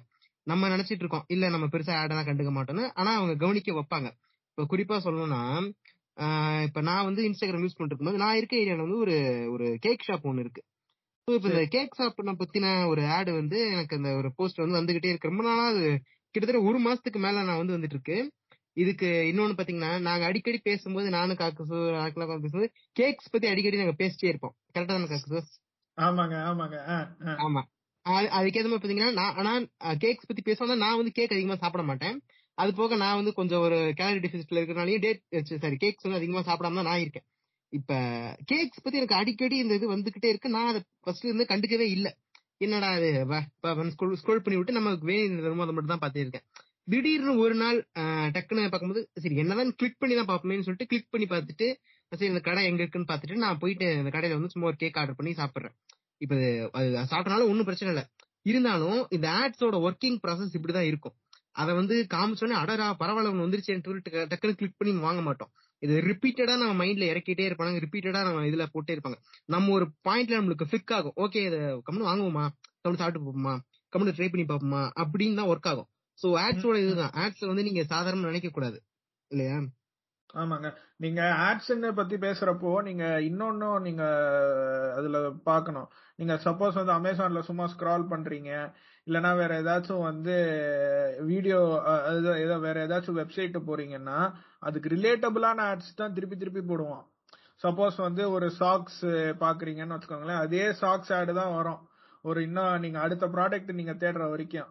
[0.46, 4.08] நம்ம நினைச்சிட்டு இருக்கோம் இல்ல நம்ம பெருசா ஆடெல்லாம் கண்டுக்க மாட்டோம்னு ஆனா அவங்க கவனிக்க வைப்பாங்க.
[4.50, 5.42] இப்ப குறிப்பா சொல்லணும்னா
[6.66, 9.16] இப்ப நான் வந்து இன்ஸ்டாகிராம் யூஸ் பண்ணிட்டு இருக்கும்போது நான் இருக்க ஏரியால வந்து ஒரு
[9.52, 10.62] ஒரு கேக் ஷாப் ஒன்னு இருக்கு.
[11.28, 15.10] So, இப்ப இந்த கேக் ஷாப் பத்தின ஒரு ஆடு வந்து எனக்கு அந்த ஒரு போஸ்ட் வந்து வந்துகிட்டே
[15.10, 15.30] இருக்கு.
[15.32, 15.84] ரொம்ப நாளா அது
[16.34, 18.16] கிட்டத்தட்ட ஒரு மாசத்துக்கு மேல நான் வந்து வந்துட்டு இருக்கு.
[18.78, 24.26] இதுக்கு இன்னொன்னு பாத்தீங்கன்னா நாங்க அடிக்கடி பேசும்போது நானும் காக்கசு ராக்கெல்லாம் பேசும்போது கேக்ஸ் பத்தி அடிக்கடி நாங்க பேசிட்டே
[24.26, 24.54] இருப்போம்.
[24.74, 25.40] கரெக்டா தானே காக்கசு?
[25.96, 26.76] ஆமாங்க ஆமாங்க.
[27.24, 27.62] ஆமா.
[28.08, 32.22] அது- அதுக்கேத்த மாதிரி பாத்தீங்கன்னா நான் ஆனா கேக்ஸ் பத்தி பேசுவோம்னா நான் வந்து கேக் அதிகமா சாப்பிட மாட்டேன்.
[32.54, 36.74] அது போக நான் வந்து கொஞ்சம் ஒரு கேலரி டெபிசிட்ல இருக்கிறனாலயும் டேட் சாரி கேக்ஸ் வந்து அதிகமா சாப்பிடாம
[36.74, 37.24] தான் நான் இருக்கேன்.
[37.68, 37.94] இப்ப
[38.52, 40.48] கேக்ஸ் பத்தி எனக்கு அடிக்கடி இந்த இது வந்துகிட்டே இருக்கு.
[40.48, 42.16] நான் அதை ஃபர்ஸ்ட்ல இருந்து கண்டுக்கவே இல்ல.
[42.56, 43.24] என்னடா இது?
[43.62, 46.42] ஸ்க்ரோல் பண்ணி விட்டு நமக்கு வேணும் அதை மட்டும் தான் பார்த்துட்டு இருக்கேன்.
[46.88, 47.78] திடீர்னு ஒரு நாள்
[48.34, 51.66] டக்குன்னு பார்க்கும்போது சரி என்னதான் கிளிக் பண்ணி தான் பார்ப்போமேன்னு சொல்லிட்டு கிளிக் பண்ணி பார்த்துட்டு
[52.12, 55.18] சரி இந்த கடை எங்க இருக்குன்னு பார்த்துட்டு நான் போயிட்டு இந்த கடையில வந்து சும்மா ஒரு கேக் ஆர்டர்
[55.18, 55.74] பண்ணி சாப்பிடுறேன்.
[56.20, 56.34] இப்ப
[56.78, 58.04] அது சாப்பிட்றனால ஒன்றும் பிரச்சனை இல்லை.
[58.50, 61.14] இருந்தாலும் இந்த ஆட்ஸோட ஒர்க்கிங் ப்ராசஸ் இப்படிதான் இருக்கும்.
[61.52, 65.50] அதை வந்து காமிச்சோன்னே அடரா பரவாயில்ல ஒன்று வந்துருச்சேன்னு சொல்லிட்டு டக்குன்னு கிளிக் பண்ணி வாங்க மாட்டோம்.
[65.82, 67.82] இது ரிப்பீட்டடா நம்ம மைண்ட்ல இறக்கிட்டே இருப்பாங்க.
[67.84, 69.18] ரிப்பீட்டடா நம்ம இதுல போட்டே இருப்பாங்க.
[69.54, 71.16] நம்ம ஒரு பாயிண்ட்ல நம்மளுக்கு ஃபிக் ஆகும்.
[71.24, 72.44] ஓகே இதை கம்முன்னு வாங்குவோமா?
[72.80, 73.54] கம்முன்னு சாப்பிட்டு பார்ப்போமா
[73.92, 74.82] கம்னு ட்ரை பண்ணி பார்ப்போமா?
[75.02, 75.88] அப்படின்னு தான் ஒர்க் ஆகும்.
[76.22, 77.14] சோ ஆட்ஸோட இதுதான்.
[77.14, 78.78] ஆட்ஸ் வந்து நீங்க சாதாரண நினைக்க கூடாது.
[79.30, 79.58] இல்லையா?
[80.34, 80.68] ஆமாங்க.
[80.96, 84.04] நீங்க ஆட்ஸ்ன்னு பத்தி பேசுறப்போ நீங்க இன்னொன்னும் நீங்க
[84.96, 85.88] அதுல பார்க்கணும்.
[86.16, 88.50] நீங்க சப்போஸ் வந்து அமேசான்ல சும்மா ஸ்க்ரால் பண்றீங்க.
[89.06, 90.34] இல்லனா வேற ஏதாச்சும் வந்து
[91.20, 91.58] வீடியோ
[92.36, 94.18] ஏதோ வேற ஏதாச்சும் வெப்சைட் போறீங்கன்னா
[94.58, 97.04] அதுக்கு ரிலேட்டபிளான ஆட்ஸ் தான் திருப்பி திருப்பி போடுவான்.
[97.62, 99.04] சப்போஸ் வந்து ஒரு சாக்ஸ்
[99.44, 101.80] பாக்குறீங்கன்னு வச்சுக்கோங்களேன் அதே சாக்ஸ் ஆடு தான் வரும்.
[102.20, 104.70] ஒரு இன்னும் நீங்க அடுத்த ப்ராடக்ட் நீங்க தேடுற வரைக்கும்.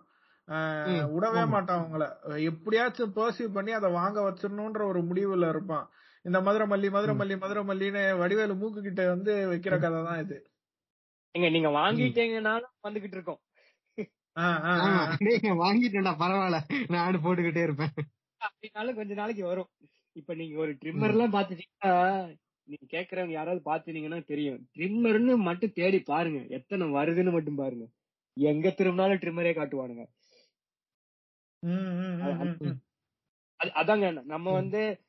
[1.13, 1.43] விடவே.
[1.53, 2.07] மாட்டான் உங்களை
[2.49, 5.85] எப்படியாச்சும் பர்சீவ் பண்ணி அதை வாங்க வச்சிடணும்ன்ற ஒரு முடிவுல இருப்பான்.
[6.25, 7.13] இந்த மதுரை மல்லி மதுரை.
[7.21, 10.37] மல்லி மதுரை மல்லின்னு வடிவேலு மூக்கு கிட்ட வந்து வைக்கிற கதை தான் இது.
[11.35, 13.41] நீங்க நீங்க வாங்கிட்டீங்கனாலும் வந்துகிட்டு இருக்கோம்.
[14.35, 16.59] நான் வாங்கிட்டேன்டா பரவாயில்ல.
[16.91, 17.93] நான் ஆடு போட்டுக்கிட்டே இருப்பேன்.
[18.41, 19.69] அப்படின்னாலும் கொஞ்ச நாளைக்கு வரும்.
[20.19, 21.93] இப்ப நீங்க ஒரு ட்ரிம்மர் எல்லாம் பாத்துட்டீங்கன்னா
[22.67, 24.59] நீங்க கேக்குறவங்க யாராவது பாத்துட்டீங்கன்னா தெரியும்.
[24.75, 26.39] ட்ரிம்மர்னு மட்டும் தேடி பாருங்க.
[26.57, 27.85] எத்தனை வருதுன்னு மட்டும் பாருங்க.
[28.37, 30.05] எங்க திரும்பினாலும் ட்ரிம்மரே காட்டுவானுங்க.
[33.63, 35.01] அதாங்க நம்ம வந்து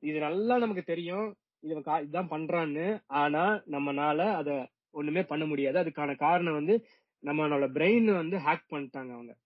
[0.00, 1.36] இது நல்லா நமக்கு தெரியும்.
[1.60, 3.02] இது கா- இதுதான் பண்றான்னு.
[3.06, 5.78] ஆனா நம்மனால அத ஒண்ணுமே பண்ண முடியாது.
[5.80, 6.86] அதுக்கான காரணம் வந்து
[7.22, 9.36] நம்மளோட பிரெயின் வந்து ஹேக் பண்ணிட்டாங்க அவங்க.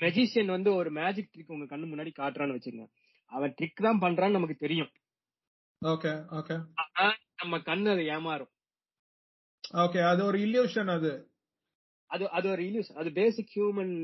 [0.00, 2.88] மெஜிஷியன் வந்து ஒரு மேஜிக் ட்ரிக் உங்க கண்ணு முன்னாடி காட்டுறான்னு வச்சுங்க
[3.26, 4.90] அவன் ட்ரிக் தான் பண்றான்னு நமக்கு தெரியும்.
[7.36, 8.50] நம்ம கண்ணு அதை ஏமாறும்.
[9.72, 11.31] ஓகே அது ஒரு இல்யூஷன் அது.
[12.12, 13.94] அது அது ஒரு இல்யூஸ் அது பேசிக் ஹியூமன்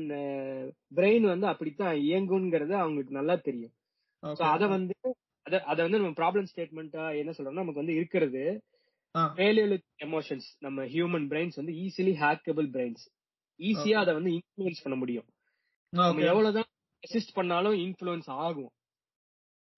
[0.97, 3.73] பிரெயின் வந்து அப்படித்தான் இயங்குங்கிறது அவங்களுக்கு நல்லா தெரியும்.
[4.53, 4.95] அத வந்து
[5.45, 8.43] அத அத வந்து நம்ம ப்ராப்ளம் ஸ்டேட்மெண்டா என்ன சொல்றோம்னா நமக்கு வந்து இருக்கிறது
[10.07, 13.05] எமோஷன்ஸ் நம்ம ஹியூமன் பிரெயின்ஸ் வந்து ஈஸிலி ஹேக்கபிள் பிரெயின்ஸ்
[13.59, 15.27] ஈஸியா அதை வந்து இன்ஃபுளுன்ஸ் பண்ண முடியும்.
[15.93, 16.69] நம்ம எவ்வளவுதான்
[17.03, 18.71] ரெசிஸ்ட் பண்ணாலும் இன்ஃபுளுன்ஸ் ஆகும்.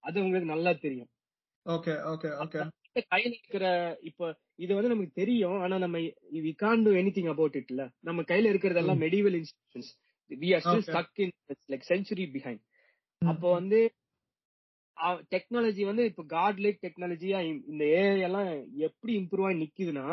[0.04, 1.10] அது உங்களுக்கு நல்லா தெரியும்.
[1.66, 2.60] ஓகே ஓகே ஓகே
[3.12, 3.66] கையில இருக்கிற
[4.02, 5.58] இப்ப இது வந்து நமக்கு தெரியும்.
[5.62, 5.98] ஆனா நம்ம
[6.44, 9.90] we can't do anything about இட்ல நம்ம கையில இருக்கிறதெல்லாம் medieval institutions
[10.30, 10.86] we are still.
[10.88, 11.34] Stuck in
[11.72, 12.62] like century behind
[13.22, 13.80] அப்போ வந்து
[15.32, 17.38] டெக்னாலஜி வந்து இப்ப காட் லைக் டெக்னாலஜியா
[17.70, 18.50] இந்த ஏஐ எல்லாம்
[18.88, 20.06] எப்படி இம்ப்ரூவ் ஆகி நிக்குதுன்னா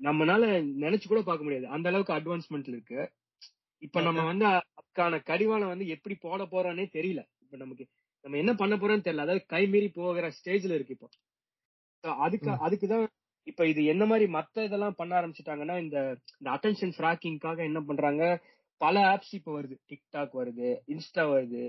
[0.00, 0.44] நம்மனால
[0.84, 1.66] நினைச்சு கூட பார்க்க முடியாது.
[1.76, 3.00] அந்த அளவுக்கு அட்வான்ஸ்மெண்ட்ல இருக்கு.
[3.82, 7.22] இப்ப நம்ம வந்து அதுக்கான கடிவாளம் வந்து எப்படி போட போறோன்னே தெரியல.
[7.44, 7.84] இப்ப நமக்கு
[8.24, 9.24] நம்ம என்ன பண்ண போறோம்னு தெரியல.
[9.26, 11.08] அதாவது கை மீறி போகிற ஸ்டேஜ்ல இருக்கு இப்போ.
[12.24, 13.04] அதுக்கு அதுக்குதான்
[13.46, 15.98] இப்ப இது என்ன மாதிரி மத்த இதெல்லாம் பண்ண ஆரம்பிச்சுட்டாங்கன்னா இந்த
[16.52, 18.22] அட்டென்ஷன் ஃபிராக்கிங்காக என்ன பண்றாங்க?
[18.80, 19.76] பல ஆப்ஸ் இப்போ வருது.
[19.90, 21.62] டிக்டாக் வருது இன்ஸ்டா வருது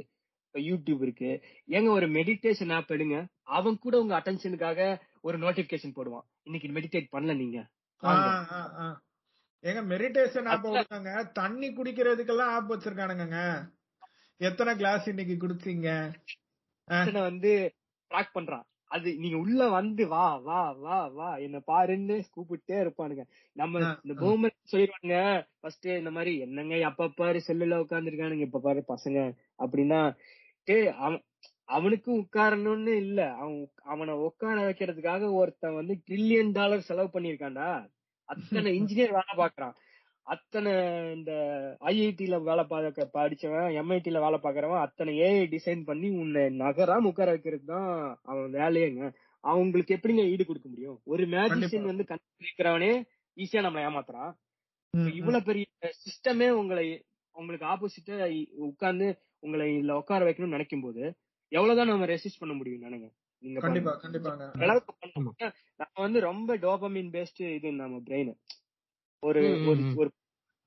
[0.46, 1.32] இப்ப யூடியூப் இருக்கு.
[1.70, 3.18] ஏங்க ஒரு மெடிடேஷன் ஆப் எடுங்க.
[3.52, 4.80] அவன் கூட உங்க அட்டென்ஷனுக்காக
[5.22, 6.26] ஒரு நோட்டிபிகேஷன் போடுவான்.
[6.44, 7.58] இன்னைக்கு மெடிடேட் பண்ணல நீங்க.
[9.64, 13.40] ஏங்க மெடிடேஷன் ஆப் விடுறாங்க தண்ணி குடிக்கிறதுக்கெல்லாம் ஆப் வச்சிருக்கானுங்க
[14.42, 15.90] எத்தனை கிளாஸ் இன்னைக்கு குடிச்சீங்க?
[15.90, 16.45] அட்டனை
[17.28, 17.52] வந்து
[18.12, 18.66] ட்ராக் பண்றான்.
[18.92, 23.24] அது நீங்க உள்ள வந்து வா வா வா வா என்ன பாருன்னு கூப்பிட்டே இருப்பானுங்க.
[23.56, 24.14] நம்ம இந்த.
[24.22, 25.16] பூமர் சொல்லிடுவாங்க
[25.60, 29.20] ஃபர்ஸ்ட் இந்த மாதிரி என்னங்க எப்ப பாரு செல்லுல உட்காந்துருக்கானுங்க இப்ப பாரு பசங்க
[29.60, 30.02] அப்படின்னா
[30.68, 31.22] டேய் அவன்
[31.70, 33.20] அவனுக்கும் உட்காரணும்னு இல்ல.
[33.36, 33.58] அவன்
[33.92, 37.70] அவனை உட்கார வைக்கிறதுக்காக ஒருத்தன் வந்து ட்ரில்லியன் டாலர் செலவு பண்ணிருக்கான்டா
[38.30, 39.76] அத்தனை இன்ஜினியர் வேலை பாக்குறான்
[40.28, 40.72] அத்தனை
[41.16, 41.32] இந்த
[41.92, 47.66] ஐஐடில வேலை பார்க்க படிச்சவன் எம்ஐடில வேலை பாக்குறவன் அத்தனை ஏஐ டிசைன் பண்ணி உன்னை நகராம உட்கார வைக்கிறது
[47.74, 47.90] தான்
[48.24, 49.04] அவன் வேலையேங்க.
[49.44, 50.98] அவங்களுக்கு எப்படிங்க ஈடு கொடுக்க முடியும்?
[51.06, 51.92] ஒரு மேஜிஷியன் கண்டிப்பா.
[51.92, 52.92] வந்து கண்டுபிடிக்கிறவனே
[53.38, 54.32] ஈஸியா நம்ம ஏமாத்துறான்.
[55.20, 55.66] இவ்வளவு பெரிய
[56.04, 56.86] சிஸ்டமே உங்களை
[57.36, 58.18] உங்களுக்கு ஆப்போசிட்டா
[58.70, 59.08] உட்கார்ந்து
[59.44, 61.04] உங்களை இதுல உட்கார வைக்கணும்னு நினைக்கும் போது
[61.52, 63.08] எவ்வளவுதான் நம்ம ரெசிஸ்ட் பண்ண முடியும் நினைங்க?
[63.44, 63.92] நீங்க கண்டிப்பா
[64.92, 65.36] பண்ணணும்
[65.82, 68.32] நம்ம வந்து ரொம்ப டோபமின் பேஸ்ட் இது நம்ம பிரெயின்
[69.26, 69.42] ஒரு
[70.00, 70.10] ஒரு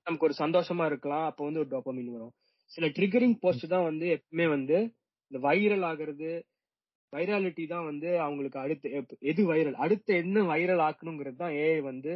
[0.06, 2.34] நமக்கு ஒரு சந்தோஷமா இருக்கலாம் அப்ப வந்து ஒரு டோபமின் வரும்
[2.70, 4.76] சில ட்ரிகரிங் போஸ்ட் தான் வந்து எப்பவுமே வந்து
[5.30, 6.30] இந்த வைரல் ஆகுறது
[7.12, 8.88] வைராலிட்டி தான் வந்து அவங்களுக்கு அடுத்து
[9.30, 12.12] எது வைரல் அடுத்து என்ன வைரல் ஆக்கணுங்கிறது தான் ஏஐ வந்து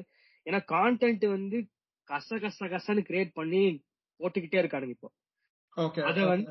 [0.46, 1.59] ஏன்னா கான்டென்ட் வந்து
[2.09, 3.62] கச கச கசன்னு கிரியேட் பண்ணி
[4.20, 5.11] போட்டுக்கிட்டே இருக்கானுங்க இப்போ
[6.09, 6.50] அத வந்து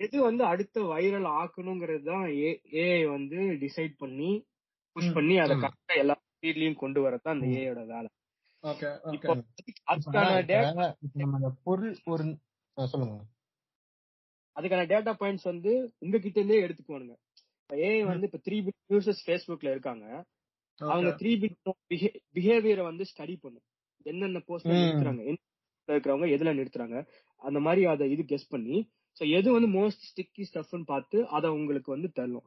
[0.00, 2.24] எது வந்து அடுத்த வைரல் ஆக்கணுங்கிறது தான்
[2.78, 4.30] ஏஐ வந்து டிசைட் பண்ணி
[4.96, 5.12] புஷ்.
[5.16, 5.54] பண்ணி அதை.
[5.56, 7.46] கரெக்டா எல்லா ஃபீல்ட்லயும் கொண்டு வரதான் அந்த.
[7.52, 8.08] ஏஐயோட வேலை
[11.64, 12.24] பொருள் ஒரு
[12.76, 13.16] சொல்லுங்க.
[14.56, 17.14] அதுக்கான டேட்டா பாயிண்ட்ஸ் வந்து உங்ககிட்ட இருந்தே எடுத்துக்குவானுங்க
[17.70, 20.04] ஏஐ வந்து இப்ப த்ரீ பிட் யூசர்ஸ் ஃபேஸ்புக்ல இருக்காங்க.
[20.80, 21.58] அவங்க த்ரீ பிட்
[22.34, 23.66] பிஹேவியரை வந்து ஸ்டடி பண்ணும்.
[24.06, 24.82] என்னென்ன போஸ்ட்ல ம்.
[24.82, 25.40] நிறுத்துறாங்க என்ன
[25.88, 26.96] இருக்கிறவங்க எதுல நிறுத்துறாங்க
[27.42, 28.76] அந்த மாதிரி அதை இது கெஸ் பண்ணி
[29.16, 32.46] சோ எது வந்து மோஸ்ட் ஸ்டிக்கி ஸ்டஃப்னு பார்த்து அதை உங்களுக்கு வந்து தள்ளும்.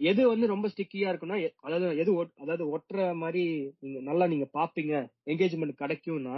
[0.00, 3.42] எது வந்து ரொம்ப ஸ்டிக்கியா இருக்குன்னா அதாவது எது அதாவது ஒட்டுற மாதிரி
[3.80, 4.94] நீங்க நல்லா நீங்க பாப்பீங்க
[5.26, 6.36] என்கேஜ்மெண்ட் கிடைக்கும்னா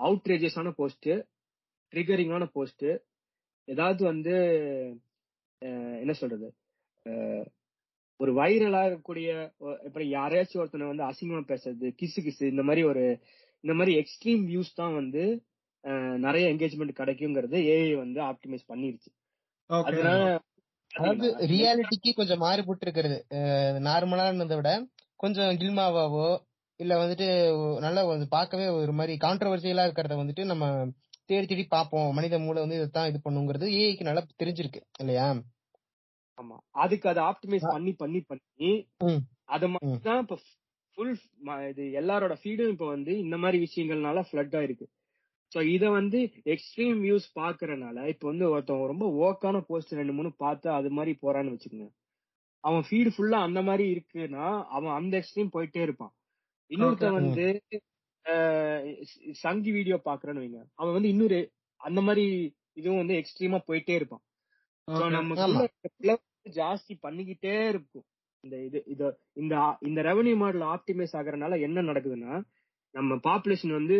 [0.00, 1.10] அவுட்ரேஜஸான போஸ்ட்
[1.92, 2.86] ட்ரிகரிங்கான போஸ்ட்
[3.68, 4.34] ஏதாவது வந்து
[6.02, 6.48] என்ன சொல்றது
[8.20, 9.28] ஒரு வைரலா இருக்கக்கூடிய
[9.84, 13.04] இப்ப யாரையாச்சும் ஒருத்தனை வந்து அசிங்கமா பேசுறது கிசு கிசு இந்த மாதிரி ஒரு
[13.64, 15.22] இந்த மாதிரி எக்ஸ்ட்ரீம் வியூஸ் தான் வந்து
[16.18, 19.10] நிறைய என்கேஜ்மெண்ட் கிடைக்குங்கிறது ஏஐ வந்து ஆப்டிமைஸ் பண்ணிருச்சு.
[19.70, 20.22] அதனால
[20.94, 23.16] அதாவது ரியாலிட்டிக்கு கொஞ்சம் மாறுபட்டு இருக்கிறது.
[23.88, 24.70] நார்மலா இருந்ததை விட
[25.16, 26.26] கொஞ்சம் கில்மாவாவோ
[26.80, 27.26] இல்ல வந்துட்டு
[27.80, 30.64] நல்லா வந்து பார்க்கவே ஒரு மாதிரி கான்ட்ரவர்சியலா இருக்கிறத வந்துட்டு நம்ம
[31.30, 32.08] தேடி தேடி பார்ப்போம்.
[32.12, 35.26] மனித மூளை வந்து இதைத்தான் இது பண்ணுங்கிறது ஏஐக்கு நல்லா தெரிஞ்சிருக்கு இல்லையா?
[36.38, 36.56] ஆமா.
[36.84, 38.70] அதுக்கு அதை ஆப்டிமைஸ் பண்ணி பண்ணி பண்ணி.
[39.54, 39.68] அத
[40.06, 40.36] தான் இப்ப
[40.98, 41.12] ஃபுல்
[41.70, 44.86] இது எல்லாரோட ஃபீடும் இப்ப வந்து இந்த மாதிரி விஷயங்கள்னால ஃபிளட் ஆயிருக்கு.
[45.52, 46.18] சோ இத வந்து
[46.54, 51.54] எக்ஸ்ட்ரீம் வியூஸ் பாக்குறனால இப்ப வந்து ஒருத்தன் ரொம்ப ஓக்கான போஸ்ட் ரெண்டு மூணு பார்த்து அது மாதிரி போறான்னு
[51.54, 51.88] வச்சுக்கோங்க.
[52.64, 56.12] அவன் ஃபீடு ஃபுல்லா அந்த மாதிரி இருக்குன்னா அவன் அந்த எக்ஸ்ட்ரீம் போயிட்டே இருப்பான்.
[56.70, 57.20] இன்னொருத்தன் Okay.
[57.20, 57.46] வந்து
[59.40, 60.60] சங்கி வீடியோ பாக்குறேன்னு வைங்க.
[60.74, 61.38] அவன் வந்து இன்னொரு
[61.80, 62.24] அந்த மாதிரி
[62.72, 64.22] இதுவும் வந்து எக்ஸ்ட்ரீமா போயிட்டே இருப்பான்.
[66.00, 66.20] பிளவு
[66.56, 68.06] ஜாஸ்தி பண்ணிக்கிட்டே இருக்கும்.
[68.44, 69.54] இந்த இது இது இந்த
[69.88, 72.32] இந்த ரெவன்யூ மாடல் ஆப்டிமைஸ் ஆகுறதுனால என்ன நடக்குதுன்னா
[72.94, 73.96] நம்ம பாப்புலேஷன் வந்து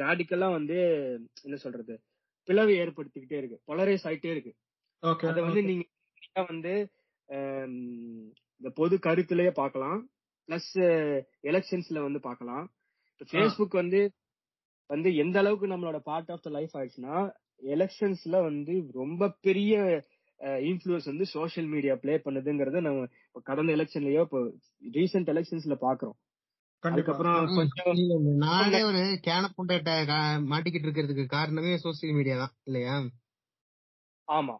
[0.00, 0.76] ரேடிக்கலா வந்து
[1.42, 1.94] என்ன சொல்றது
[2.48, 3.58] பிளவு ஏற்படுத்திக்கிட்டே இருக்கு.
[3.68, 4.52] பொலரைஸ் ஆயிட்டே இருக்கு.
[5.30, 5.84] அத வந்து நீங்க
[6.48, 6.74] வந்து
[8.60, 9.98] இந்த பொது கருத்துலயே பார்க்கலாம்
[10.48, 10.70] பிளஸ்
[11.50, 12.64] எலெக்ஷன்ஸ்ல வந்து பார்க்கலாம்
[13.12, 14.00] இப்ப ஃபேஸ்புக் வந்து
[14.90, 17.16] வந்து எந்த அளவுக்கு நம்மளோட பார்ட் ஆஃப் த லைஃப் ஆயிடுச்சுன்னா
[17.62, 19.74] எலெக்ஷன்ஸ்ல வந்து ரொம்ப பெரிய
[20.70, 23.06] இன்ஃபுளுஸ் வந்து சோஷியல் மீடியா ப்ளே பண்ணுதுங்கறத நம்ம
[23.44, 24.40] கடந்த எலெக்ஷன்லயோ இப்போ
[24.92, 26.16] ரீசெண்ட் எலெக்ஷன்ஸ்ல பாக்குறோம்.
[28.44, 29.90] நாடே ஒரு கேன புண்டட்ட
[30.52, 32.94] மாட்டிக்கிட்டு இருக்கிறதுக்கு காரணமே சோசியல் மீடியா தான் இல்லையா?
[34.28, 34.54] ஆமா.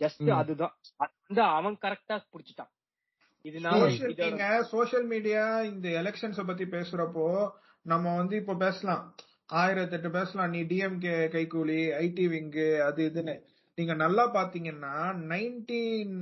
[0.00, 0.30] ஜஸ்ட்.
[0.30, 0.78] அதுதான்.
[0.96, 2.70] அது வந்து அவன் கரெக்டா புடிச்சிட்டான்.
[4.16, 7.50] நீங்க சோஷியல் மீடியா இந்த எலெக்ஷன்ஸ பத்தி பேசுறப்போ
[7.82, 9.14] நம்ம வந்து இப்ப பேசலாம்.
[9.46, 10.50] ஆயிரத்தி எட்டு பேசலாம்.
[10.50, 13.40] நீ டிஎம்கே கைகூலி ஐடி விங்கு அது இதுன்னு.
[13.74, 14.94] நீங்க நல்லா பாத்தீங்கன்னா
[15.32, 16.16] நைன்டீன்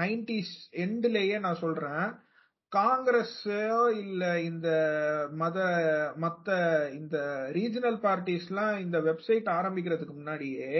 [0.00, 2.04] நைன்டிஸ் எண்ட்லயே நான் சொல்றேன்.
[2.72, 3.60] காங்கிரஸோ
[4.02, 4.68] இல்ல இந்த
[5.32, 5.58] மத
[6.20, 6.48] மத்த
[6.92, 7.16] இந்த
[7.52, 10.74] ரீஜனல் பார்ட்டிஸ்லாம் இந்த வெப்சைட் ஆரம்பிக்கிறதுக்கு முன்னாடியே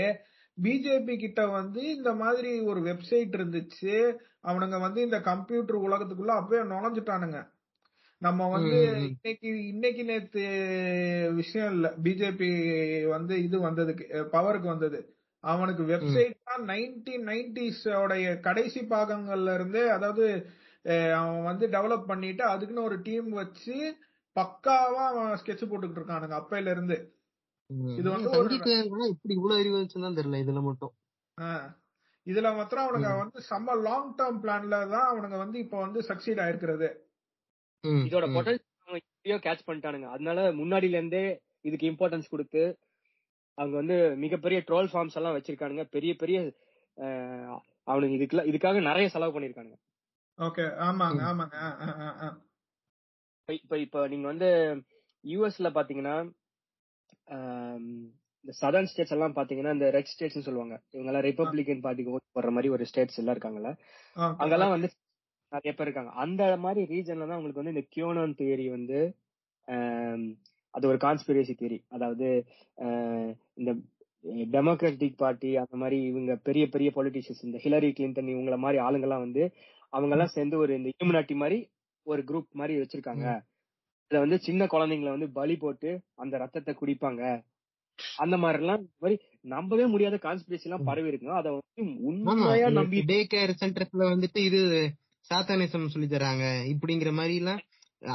[0.58, 3.94] பிஜேபி கிட்ட வந்து இந்த மாதிரி ஒரு வெப்சைட் இருந்துச்சு.
[4.42, 7.38] அவனுங்க வந்து இந்த கம்ப்யூட்டர் உலகத்துக்குள்ள அப்பவே நுழைஞ்சிட்டானுங்க.
[8.22, 8.78] நம்ம வந்து.
[9.06, 10.42] இன்னைக்கு இன்னைக்கு நேத்து
[11.34, 11.88] விஷயம் இல்ல.
[12.02, 12.50] பிஜேபி
[13.06, 15.00] வந்து இது வந்ததுக்கு பவருக்கு வந்தது.
[15.44, 20.26] அவனுக்கு வெப்சைட் தான் நைன்டீன் நைன்டிஸோடைய கடைசி பாகங்கள்ல இருந்தே அதாவது
[21.14, 23.74] அவன் வந்து டெவலப் பண்ணிட்டு அதுக்குன்னு ஒரு டீம் வச்சு
[24.36, 26.96] பக்காவா அவன் ஸ்கெட்ச் போட்டுக்கிட்டு இருக்கானுங்க அப்பையில இருந்து.
[27.98, 28.28] இது வந்து
[29.10, 30.92] இப்படி இவ்வளவு அறிவு வச்சுதான் தெரியல இதுல மட்டும்.
[31.38, 31.66] ஆஹ்,
[32.26, 33.10] இதுல மாத்திரம் அவனுங்க.
[33.18, 36.88] வந்து செம்ம லாங் டேர்ம் பிளான்ல தான் அவனுங்க வந்து இப்ப வந்து சக்சீட் ஆயிருக்கிறது.
[38.04, 38.24] இதோட.
[38.34, 40.08] பொட்டன்ஷியல் கேட்ச் பண்ணிட்டானுங்க.
[40.08, 41.24] அதனால முன்னாடில இருந்தே
[41.64, 42.62] இதுக்கு இம்பார்ட்டன்ஸ் கொடுத்து
[43.58, 45.84] அவங்க வந்து மிகப்பெரிய ட்ரோல் ஃபார்ம்ஸ் எல்லாம் வச்சிருக்கானுங்க.
[45.90, 46.38] பெரிய பெரிய
[46.96, 49.78] அஹ், அவனுங்க இதுக்குலாம் இதுக்காக நிறைய செலவு பண்ணிருக்கானுங்க.
[50.40, 51.20] ஓகே ஆமாங்க.
[51.30, 51.56] ஆமாங்க.
[53.48, 54.48] இப்ப இப்ப நீங்க வந்து
[55.24, 56.16] யூஎஸ்ல பாத்தீங்கன்னா
[58.44, 60.74] இந்த சதர்ன் ஸ்டேட்ஸ் எல்லாம் பாத்தீங்கன்னா இந்த ரெட் ஸ்டேட்ஸ் சொல்லுவாங்க.
[60.94, 63.70] இவங்க எல்லாம் ரிப்பப்ளிகன் பார்ட்டிக்கு ஓட் போடுற மாதிரி ஒரு ஸ்டேட்ஸ் எல்லாம் இருக்காங்கல்ல.
[64.40, 64.88] அங்கெல்லாம் வந்து
[65.52, 66.12] நிறைய பேர் இருக்காங்க.
[66.24, 69.00] அந்த மாதிரி ரீஜன்ல தான் உங்களுக்கு வந்து இந்த கியோனன் தியரி வந்து
[70.74, 72.26] அது ஒரு கான்ஸ்பிரசி தியரி அதாவது
[73.60, 73.70] இந்த
[74.54, 79.44] டெமோக்ராட்டிக் பார்ட்டி அந்த மாதிரி இவங்க பெரிய பெரிய பொலிட்டிஷியன்ஸ் இந்த ஹிலரி கிளின்டன் இவங்கள மாதிரி ஆளுங்கெல்லாம் வந்து
[79.92, 81.58] அவங்க எல்லாம் சேர்ந்து ஒரு இந்த இம்யூனாட்டி மாதிரி
[82.06, 83.26] ஒரு குரூப் மாதிரி வச்சிருக்காங்க.
[84.04, 85.90] இதுல வந்து சின்ன குழந்தைங்களை வந்து பலி போட்டு
[86.22, 87.22] அந்த ரத்தத்தை குடிப்பாங்க.
[88.22, 89.16] அந்த மாதிரி எல்லாம் மாதிரி
[89.54, 94.60] நம்பவே முடியாத கான்ஸ்பிரசி எல்லாம் பரவி இருக்குங்க அதை வந்து உண்மையா நம்பி டே கேர் சென்டர்ஸ்ல வந்துட்டு இது
[95.30, 96.46] சாத்தானிசம் சொல்லி தராங்க.
[96.72, 97.60] இப்படிங்கிற மாதிரி எல்லாம்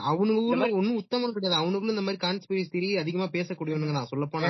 [0.10, 1.58] அவனுங்க ஊர்ல ஒண்ணும் உத்தமம் கிடையாது.
[1.62, 4.50] அவனுக்குள்ள இந்த மாதிரி கான்ஸ்பிரசி திரி அதிகமா பேசக்கூடியவனுங்க தான் சொல்ல போனா.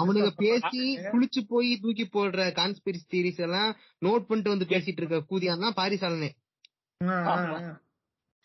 [0.00, 0.82] அவனுங்க பேசி.
[1.12, 3.70] குளிச்சு போய் தூக்கி போடுற கான்ஸ்பிரசி தியரிஸ் எல்லாம்
[4.06, 6.30] நோட் பண்ணிட்டு வந்து பேசிட்டு இருக்க கூதியான் தான் பாரிசாலனே.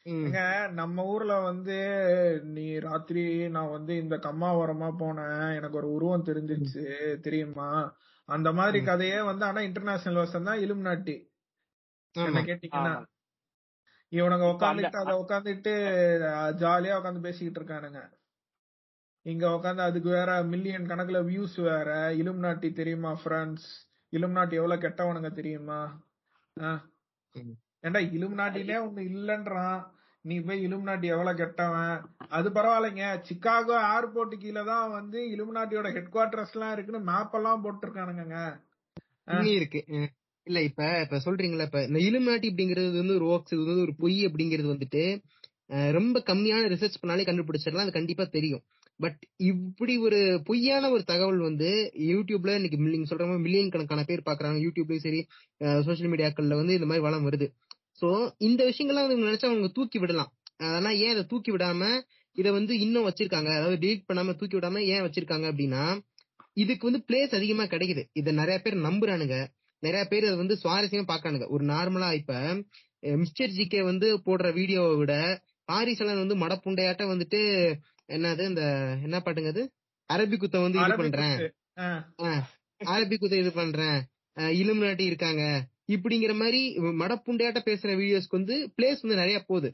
[0.06, 0.40] ஏங்க,
[0.80, 1.76] நம்ம ஊர்ல வந்து
[2.56, 3.24] நீ ராத்திரி
[3.56, 5.46] நான் வந்து இந்த கம்மாவரமா போனேன்.
[5.58, 6.84] எனக்கு ஒரு உருவம் தெரிஞ்சிச்சு
[7.26, 7.70] தெரியுமா?
[8.30, 8.80] அந்த மாதிரி.
[8.90, 11.16] கதையே வந்து ஆனா இன்டர்நேஷனல் வருஷம் தான் இலும் நாட்டி
[12.16, 12.94] என்ன கேட்டீங்கன்னா.
[14.12, 15.74] இவனுங்க உட்காந்துட்டு அத உட்காந்துட்டு
[16.64, 18.02] ஜாலியா உட்காந்து பேசிக்கிட்டு இருக்கானுங்க.
[19.26, 21.90] இங்க உட்காந்து அதுக்கு வேற மில்லியன் கணக்குல வியூஸ் வேற.
[22.22, 23.70] இலும் நாட்டி தெரியுமா ஃப்ரெண்ட்ஸ்
[24.14, 25.82] இலும் நாட்டி எவ்வளவு கெட்டவனுங்க தெரியுமா?
[27.86, 29.80] ஏண்டா இலும் நாட்டிலே ஒண்ணு இல்லன்றான்.
[30.26, 31.96] நீ போய் இலும் நாட்டி எவ்வளவு கெட்டவன்?
[32.38, 33.08] அது பரவாயில்லைங்க.
[33.28, 38.38] சிக்காகோ ஏர்போர்ட் கீழ தான் வந்து இலும் நாட்டியோட ஹெட் குவார்டர்ஸ் எல்லாம் இருக்குன்னு மேப் எல்லாம் போட்டிருக்கானுங்க
[39.58, 39.80] இருக்கு
[40.48, 44.18] இல்ல இப்ப இப்ப சொல்றீங்களா இப்ப இந்த இலுமினாட்டி அப்படிங்கிறது வந்து ஒரு ஓக்ஸ் இது வந்து ஒரு பொய்
[44.28, 45.04] அப்படிங்கிறது வந்துட்டு
[45.98, 47.86] ரொம்ப கம்மியான ரிசர்ச் பண்ணாலே கண்டுபிடிச்சிடலாம்.
[47.86, 48.64] அது கண்டிப்பா தெரியும்.
[49.00, 49.18] பட்
[49.50, 50.20] இப்படி ஒரு
[50.50, 51.70] பொய்யான ஒரு தகவல் வந்து
[52.12, 54.60] யூடியூப்ல இன்னைக்கு நீங்க சொல்ற மாதிரி மில்லியன் கணக்கான பேர் பாக்குறாங்க.
[54.66, 55.22] யூடியூப்லயும் சரி
[55.88, 57.48] சோஷியல் மீடியாக்கள்ல வந்து இந்த மாதிரி வளம் வருது.
[58.02, 58.08] சோ
[58.48, 60.32] இந்த விஷயங்கள்லாம் வந்து நினைச்சா அவங்க தூக்கி விடலாம்.
[60.70, 61.82] ஆனா ஏன் அதை தூக்கி விடாம
[62.36, 63.50] இதை வந்து இன்னும் வச்சிருக்காங்க?
[63.58, 65.84] அதாவது டெலிட் பண்ணாம தூக்கி விடாம ஏன் வச்சிருக்காங்க அப்படின்னா
[66.64, 68.04] இதுக்கு வந்து பிளேஸ் அதிகமா கிடைக்குது.
[68.20, 69.38] இத நிறைய பேர் நம்புறானுங்க.
[69.84, 72.34] நிறைய பேர் அதை வந்து சுவாரஸ்யமா பாக்கானுங்க ஒரு நார்மலா இப்ப
[73.22, 75.14] மிஸ்டர் ஜிகே வந்து போடுற வீடியோவை விட
[75.70, 77.40] பாரிசலன் வந்து மடப்புண்டையாட்ட வந்துட்டு
[78.10, 78.64] என்னது இந்த
[79.06, 79.64] என்ன பாட்டுங்க அது?
[80.10, 81.38] அரபி குத்த வந்து இது பண்றேன்.
[82.82, 83.98] அரபி குத்த இது பண்றேன்.
[84.60, 85.44] இலுமினாட்டி இருக்காங்க.
[85.94, 86.62] இப்படிங்கிற மாதிரி
[87.02, 89.70] மடப்புண்டையாட்ட பேசுற வீடியோஸ்க்கு வந்து பிளேஸ் வந்து நிறைய போகுது.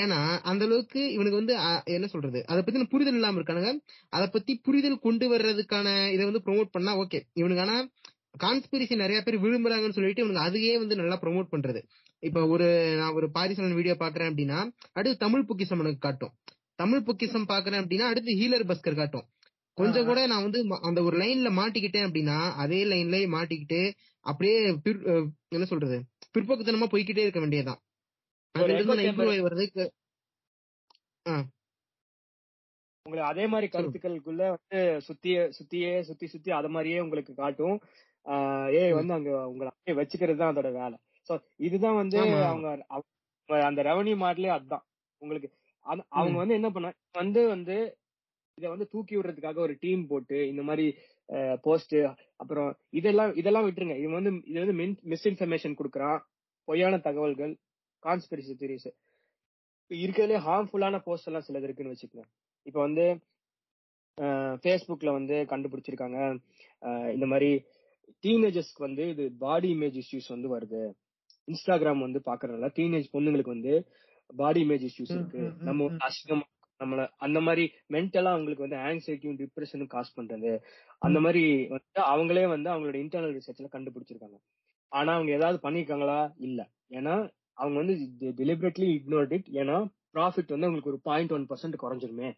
[0.00, 0.20] ஏன்னா
[0.50, 1.54] அந்த அளவுக்கு இவனுக்கு வந்து
[1.96, 2.38] என்ன சொல்றது?
[2.50, 3.72] அதை பத்தி புரிதல் இல்லாம இருக்கானுங்க.
[4.16, 7.76] அதை பத்தி புரிதல் கொண்டு வர்றதுக்கான இதை வந்து ப்ரோமோட் பண்ணா ஓகே இவனுக்கு ஆனா
[8.44, 11.80] கான்ஸ்பிரசி நிறைய பேர் விரும்புறாங்கன்னு சொல்லிட்டு இவனுக்கு அதையே வந்து நல்லா ப்ரோமோட் பண்றது.
[12.22, 12.66] இப்ப ஒரு
[12.98, 14.58] நான் ஒரு பாரிசலன் வீடியோ பாக்குறேன் அப்படின்னா
[14.92, 16.34] அடுத்து தமிழ் புக்கிசம் எனக்கு காட்டும்.
[16.82, 19.26] தமிழ் புக்கிசம் பாக்குறேன் அப்படின்னா அடுத்து ஹீலர் பஸ்கர் காட்டும்.
[19.78, 23.80] கொஞ்சம் கூட நான் வந்து அந்த ஒரு லைன்ல மாட்டிக்கிட்டேன் அப்படின்னா அதே லைன்ல மாட்டிக்கிட்டு
[24.26, 24.56] அப்படியே
[25.56, 25.98] என்ன சொல்றது
[26.34, 27.80] பிற்போக்குத்தனமா போய்க்கிட்டே இருக்க வேண்டியதுதான்.
[28.54, 29.84] வர்றதுக்கு
[33.06, 37.76] உங்களுக்கு அதே மாதிரி கருத்துக்களுக்குள்ள வந்து சுத்திய சுத்தியே சுத்தி சுத்தி அத மாதிரியே உங்களுக்கு காட்டும்.
[38.80, 40.96] ஏய் வந்து அங்க உங்களை அப்படியே வச்சுக்கிறது தான் அதோட வேலை.
[41.28, 41.34] சோ
[41.66, 42.18] இதுதான் வந்து.
[42.50, 42.68] அவங்க
[43.68, 44.84] அந்த ரெவன்யூ மாடலே அதுதான்.
[45.22, 45.48] உங்களுக்கு
[46.18, 47.76] அவங்க வந்து என்ன பண்ண வந்து வந்து
[48.58, 50.86] இத வந்து தூக்கி விடுறதுக்காக ஒரு டீம் போட்டு இந்த மாதிரி
[51.66, 51.96] போஸ்ட்
[52.42, 53.96] அப்புறம் இதெல்லாம் இதெல்லாம் விட்டுருங்க.
[54.02, 54.76] இது வந்து இது வந்து
[55.12, 56.18] மிஸ்இன்ஃபர்மேஷன் கொடுக்குறான்.
[56.68, 57.52] பொய்யான தகவல்கள்
[58.02, 58.88] கான்ஸ்பிரசி தியரிஸ்
[59.90, 62.26] இருக்கிறதுலே ஹார்ம்ஃபுல்லான போஸ்ட் எல்லாம் சிலது இருக்குன்னு வச்சுக்கோங்க.
[62.66, 63.04] இப்ப வந்து
[64.62, 66.18] ஃபேஸ்புக்ல வந்து கண்டுபிடிச்சிருக்காங்க.
[67.16, 67.50] இந்த மாதிரி
[68.24, 70.82] டீனேஜர்ஸ்க்கு வந்து இது பாடி இமேஜ் இஷ்யூஸ் வந்து வருது.
[71.48, 73.74] இன்ஸ்டாகிராம் வந்து பாக்குறதுனால டீனேஜ் பொண்ணுங்களுக்கு வந்து
[74.30, 75.42] பாடி இமேஜ் இஷ்யூஸ் இருக்கு.
[75.68, 75.90] நம்ம.
[76.06, 76.44] அசிங்கம்
[76.80, 80.50] நம்மள அந்த மாதிரி மென்டலா அவங்களுக்கு வந்து ஆங்ஸைட்டியும் டிப்ரெஷனும் காஸ் பண்றது.
[81.02, 84.38] அந்த மாதிரி வந்து அவங்களே வந்து அவங்களோட இன்டர்னல் ரிசர்ச்ல கண்டுபிடிச்சிருக்காங்க.
[84.92, 86.18] ஆனா அவங்க ஏதாவது பண்ணிருக்காங்களா?
[86.40, 86.60] இல்ல.
[86.90, 87.14] ஏன்னா
[87.58, 87.94] அவங்க வந்து
[88.40, 89.76] டெலிபரேட்லி இக்னோர்ட் இட் ஏன்னா
[90.14, 92.28] ப்ராஃபிட் வந்து அவங்களுக்கு ஒரு பாயிண்ட் ஒன் பர்சன்ட் குறைஞ்சிருமே.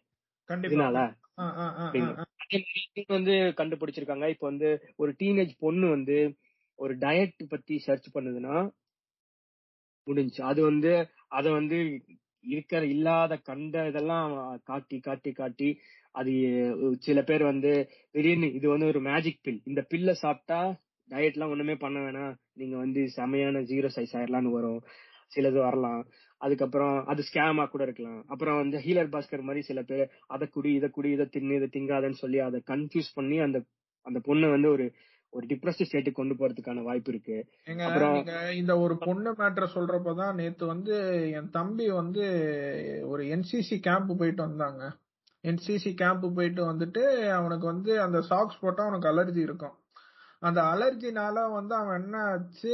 [0.63, 0.97] இதனால
[3.09, 4.25] வந்து கண்டுபிடிச்சிருக்காங்க.
[4.33, 6.17] இப்ப வந்து ஒரு டீனேஜ் பொண்ணு வந்து
[6.79, 8.55] ஒரு டயட் பத்தி சர்ச் பண்ணுதுன்னா
[10.07, 10.91] முடிஞ்சு அது வந்து
[11.31, 11.77] அத வந்து
[12.43, 15.69] இருக்கிற இல்லாத கண்ட இதெல்லாம் காட்டி காட்டி காட்டி
[16.11, 16.31] அது
[16.99, 17.71] சில பேர் வந்து
[18.11, 20.61] திடீர்னு இது வந்து ஒரு மேஜிக் பில் இந்த பில்ல சாப்பிட்டா
[21.09, 22.33] டயட் எல்லாம் ஒண்ணுமே பண்ண வேணாம்.
[22.53, 24.81] நீங்க வந்து செமையான ஜீரோ சைஸ் ஆயிடலாம்னு வரும்.
[25.35, 26.01] சிலது வரலாம்.
[26.37, 28.25] அதுக்கப்புறம் அது ஸ்கேமா கூட இருக்கலாம்.
[28.27, 32.21] அப்புறம் வந்து ஹீலர் பாஸ்கர் மாதிரி சில பேர் அதை குடி இதை குடி இதை தின்னு இதை திங்காதன்னு
[32.23, 33.63] சொல்லி அதை கன்ஃபியூஸ் பண்ணி அந்த
[34.05, 34.85] அந்த பொண்ணை வந்து ஒரு
[35.33, 37.37] ஒரு டிப்ரெஸ்ட் ஸ்டேட்டுக்கு கொண்டு போறதுக்கான வாய்ப்பு இருக்கு.
[38.57, 40.95] இந்த ஒரு பொண்ணு மேட்ர சொல்றப்பதான் நேத்து வந்து
[41.31, 42.23] என் தம்பி வந்து
[43.05, 44.81] ஒரு என்சிசி கேம்ப் போயிட்டு வந்தாங்க.
[45.43, 49.75] என்சிசி கேம்ப் போயிட்டு வந்துட்டு அவனுக்கு வந்து அந்த சாக்ஸ் போட்டா அவனுக்கு அலர்ஜி இருக்கும்.
[50.41, 52.73] அந்த அலர்ஜினால வந்து அவன் என்ன ஆச்சு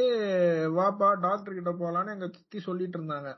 [0.76, 3.32] வாப்பா டாக்டர் கிட்ட போலான்னு எங்க சித்தி சொல்லிட்டு இருந்தாங்க.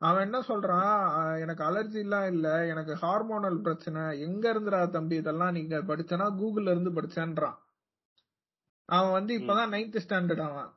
[0.00, 5.52] அவன் என்ன சொல்றான் "அஹ், எனக்கு அலர்ஜி எல்லாம் இல்ல எனக்கு ஹார்மோனல் பிரச்சனை எங்க இருந்துடா தம்பி இதெல்லாம்
[5.52, 7.56] நீங்க படிச்சனா கூகுள்ல இருந்து படிச்சேன்றான்.
[8.88, 10.70] அவன் வந்து இப்பதான் நைன்த் ஸ்டாண்டர்ட் அவன்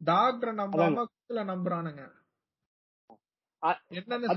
[0.00, 2.02] டாக்டரை நம்பாம கூகுள நம்புறானுங்க.
[3.98, 4.28] என்னன்னு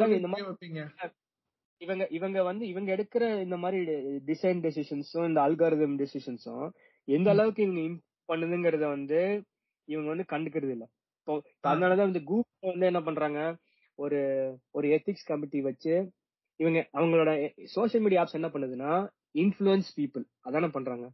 [1.82, 3.80] இவங்க இவங்க வந்து இவங்க எடுக்கிற இந்த மாதிரி
[4.28, 6.66] டிசைன் டெசிஷன்ஸும் இந்த அல்காரிதம் டெசிஷன்ஸும்
[7.08, 7.82] எந்த அளவுக்கு இவங்க
[8.30, 9.20] பண்ணுதுங்கறத வந்து
[9.88, 10.86] இவங்க வந்து கண்டுக்கிறது இல்ல.
[11.20, 13.40] இப்போ அதனாலதான் வந்து கூகுள் வந்து என்ன பண்றாங்க?
[14.00, 14.20] ஒரு
[14.72, 15.94] ஒரு எத்திக்ஸ் கமிட்டி வச்சு
[16.60, 17.32] இவங்க அவங்களோட
[17.76, 18.92] சோஷியல் மீடியா ஆப்ஸ் என்ன பண்ணுதுன்னா
[19.44, 21.06] இன்ஃபுளுன்ஸ் பீப்புள் அதானே பண்றாங்க.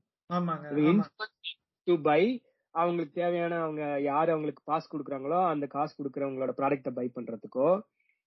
[1.88, 2.22] டு பை
[2.76, 7.70] அவங்களுக்கு தேவையான அவங்க யாரு அவங்களுக்கு காசு கொடுக்குறாங்களோ அந்த காசு கொடுக்குறவங்களோட ப்ராடக்ட்டை பை பண்றதுக்கோ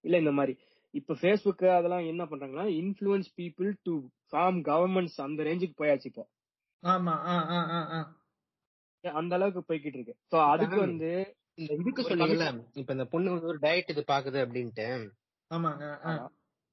[0.04, 0.54] இல்ல இந்த மாதிரி.
[0.94, 3.92] இப்ப Facebook அதெல்லாம் என்ன பண்றாங்கன்னா influence people to
[4.32, 6.24] form governments அந்த ரேஞ்சுக்கு போயாச்சு இப்போ.
[6.82, 8.00] ஆமா ஆ ஆ ஆ ஆ.
[9.04, 10.14] அந்த அளவுக்கு போய்கிட்டு இருக்கு.
[10.32, 11.10] சோ அதுக்கு வந்து
[11.58, 14.86] இந்த இதுக்கு சொன்னீங்கல்ல இப்ப இந்த பொண்ணு வந்து ஒரு டயட் இது பாக்குது அப்படின்ட்டு.
[15.50, 15.84] ஆமாங்க.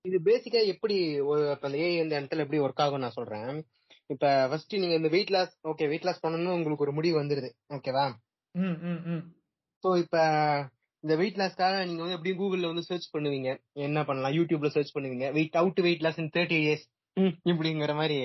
[0.05, 3.49] இது பேசிக்கா எப்படி ஒரு இப்ப அந்த ஏஐ இந்த இடத்துல எப்படி ஒர்க் ஆகும் நான் சொல்றேன்.
[4.13, 7.49] இப்ப ஃபர்ஸ்ட் நீங்க இந்த weight loss okay weight loss பண்ணணும்னு உங்களுக்கு ஒரு முடிவு வந்துருது.
[7.75, 8.05] ஓகேவா
[9.83, 10.15] சோ இப்ப
[11.03, 13.49] இந்த வெயிட் லாஸ்க்காக நீங்க வந்து எப்படியும் கூகுள்ல வந்து சர்ச் பண்ணுவீங்க.
[13.87, 14.33] என்ன பண்ணலாம்?
[14.37, 15.27] யூடியூப்ல சர்ச் பண்ணுவீங்க.
[15.37, 16.85] Weight out weight loss in thirty years
[17.51, 18.17] இப்படிங்கிற மாதிரி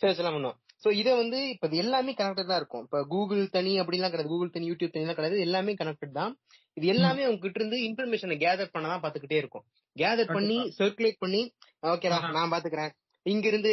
[0.00, 0.58] சர்ச் எல்லாம் பண்ணுவோம்.
[0.84, 2.84] சோ இத வந்து இப்ப இது எல்லாமே கனெக்டட் தான் இருக்கும்.
[2.86, 4.32] இப்ப கூகுள் தனி அப்படிலாம் கிடையாது.
[4.34, 5.44] கூகுள் தனி யூடியூப் தனிலாம் கிடையாது.
[5.46, 6.32] எல்லாமே கனெக்டட் தான்.
[6.76, 9.64] இது எல்லாமே உங்ககிட்ட இருந்து இன்ஃபர்மேஷனை கேதர் பண்ண தான் பாத்துக்கிட்டே இருக்கும்.
[9.96, 11.42] கேதர் பண்ணி சர்க்குலேட் பண்ணி
[11.92, 12.92] ஓகேவா நான் பாத்துக்கிறேன்
[13.26, 13.72] இங்க இருந்து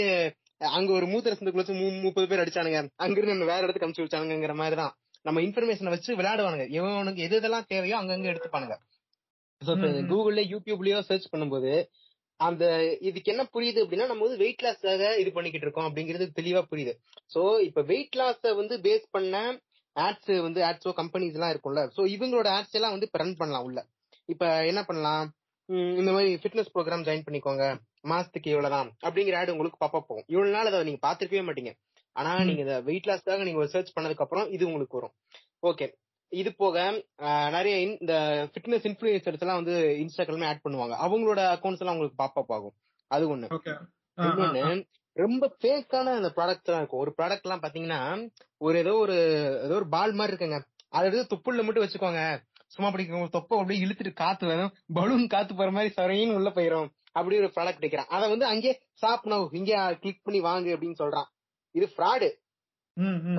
[0.61, 2.79] அங்க ஒரு மூத்திர சந்துக்குள்ள வச்சு முப்பது பேர் அடிச்சானுங்க.
[3.03, 4.93] அங்க இருந்து நம்ம வேற இடத்துக்கு அனுப்பிச்சு வச்சானுங்கிற மாதிரி தான்
[5.25, 6.65] நம்ம இன்ஃபர்மேஷனை வச்சு விளையாடுவானுங்க.
[6.77, 8.75] இவனுக்கு எது எதெல்லாம் தேவையோ அங்கங்க எடுத்துப்பானுங்க.
[10.11, 11.71] கூகுள்ல யூடியூப்லயோ சர்ச் பண்ணும்போது
[12.39, 12.65] அந்த
[12.99, 16.93] இதுக்கு என்ன புரியுது அப்படின்னா நம்ம வந்து வெயிட் லாஸ்க்காக இது பண்ணிக்கிட்டு இருக்கோம் அப்படிங்கிறது தெளிவா புரியுது.
[17.33, 19.41] சோ இப்ப வெயிட் லாஸ வந்து பேஸ் பண்ண
[19.95, 21.81] ஆட்ஸ் வந்து ஆட்ஸோ கம்பெனிஸ் எல்லாம் இருக்கும்ல.
[21.95, 23.79] சோ இவங்களோட ஆட்ஸ் எல்லாம் வந்து இப்ப ரன் பண்ணலாம் உள்ள.
[24.29, 25.25] இப்ப என்ன பண்ணலாம்?
[25.99, 27.65] இந்த மாதிரி ஃபிட்னஸ் ப்ரோக்ராம் ஜாயின் பண்ணிக்கோங்க.
[28.07, 31.73] மாசத்துக்கு இவ்வளவுதான் அப்படிங்கிற ஆட் உங்களுக்கு பாப்பா போகும் இவ்வளவு நாள் அதை நீங்க பாத்துருக்கவே மாட்டீங்க.
[32.11, 32.43] ஆனா.
[32.43, 35.13] நீங்க இந்த வெயிட் லாஸ்க்காக நீங்க ஒரு சர்ச் பண்ணதுக்கு அப்புறம் இது உங்களுக்கு வரும்.
[35.61, 35.93] ஓகே
[36.27, 37.03] இது போக
[37.49, 38.13] நிறைய இந்த
[38.51, 40.95] ஃபிட்னஸ் இன்ஃபுளுசர்ஸ் எல்லாம் வந்து இன்ஸ்டாகிராம் ஆட் பண்ணுவாங்க.
[41.05, 42.73] அவங்களோட அக்கௌண்ட்ஸ் எல்லாம் உங்களுக்கு பாப்பப் ஆகும்.
[43.07, 43.59] அது ஒண்ணு.
[44.17, 44.87] இன்னொன்னு.
[45.13, 46.99] ரொம்ப ஃபேக்கான அந்த ப்ராடக்ட்ஸ் எல்லாம் இருக்கும்.
[46.99, 49.13] ஒரு ப்ராடக்ட் எல்லாம் பாத்தீங்கன்னா ஒரு ஏதோ ஒரு
[49.63, 50.63] ஏதோ ஒரு பால் மாதிரி இருக்குங்க.
[50.89, 52.47] அதை எடுத்து தொப்புள்ள மட்டும் வச்சுக்கோங்க.
[52.67, 54.73] சும்மா ஒரு தொப்பை அப்படியே இழுத்துட்டு காத்து வரும்.
[54.93, 56.89] பலூன் காத்து போற மாதிரி சரையின்னு உள்ள போயிரும்.
[57.19, 58.11] அப்படி ஒரு ப்ராடக்ட் வைக்கிறான்.
[58.15, 58.71] அதை வந்து அங்கே
[59.03, 59.47] சாப்பிடணும்.
[59.59, 61.29] இங்கே கிளிக் பண்ணி வாங்கு அப்படின்னு சொல்றான்.
[61.75, 62.29] இது ஃப்ராடு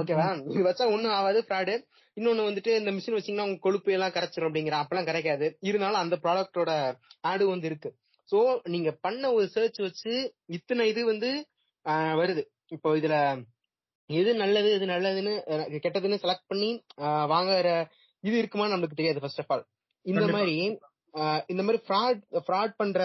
[0.01, 0.27] ஓகேவா.
[0.53, 1.73] இது வச்சா ஒண்ணும் ஆகாது ஃப்ராடு
[2.17, 5.47] இன்னொன்னு வந்துட்டு இந்த மிஷின் வச்சீங்கன்னா உங்க கொழுப்பு எல்லாம் கரைச்சிரும் அப்படிங்கிற அப்பெல்லாம் கரைக்காது.
[5.69, 6.71] இருந்தாலும் அந்த ப்ராடக்டோட
[7.31, 7.91] ஆடு வந்து இருக்கு.
[8.29, 8.39] சோ
[8.75, 10.13] நீங்க பண்ண ஒரு சர்ச் வச்சு
[10.57, 11.31] இத்தனை இது வந்து
[12.21, 12.43] வருது.
[12.77, 13.17] இப்போ இதுல
[14.11, 15.35] எது நல்லது எது நல்லதுன்னு
[15.85, 16.71] கெட்டதுன்னு செலக்ட் பண்ணி
[17.33, 17.69] வாங்குற
[18.25, 19.65] இது இருக்குமான்னு நமக்கு தெரியாது ஃபர்ஸ்ட் ஆஃப் ஆல்
[20.07, 20.25] இந்த.
[20.37, 20.57] மாதிரி
[21.53, 23.01] இந்த மாதிரி ஃப்ராட் ஃப்ராட் பண்ற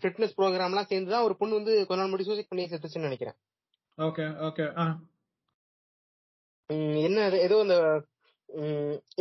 [0.00, 3.36] ஃபிட்னஸ் ப்ரோக்ராம்லாம் சேர்ந்து தான் ஒரு பொண்ணு வந்து கொஞ்ச நாள் முன்னாடி சூசைட் பண்ணி செத்துச்சுன்னு நினைக்கிறேன்.
[3.98, 4.66] ஓகே ஓகே
[7.08, 7.76] என்ன ஏதோ அந்த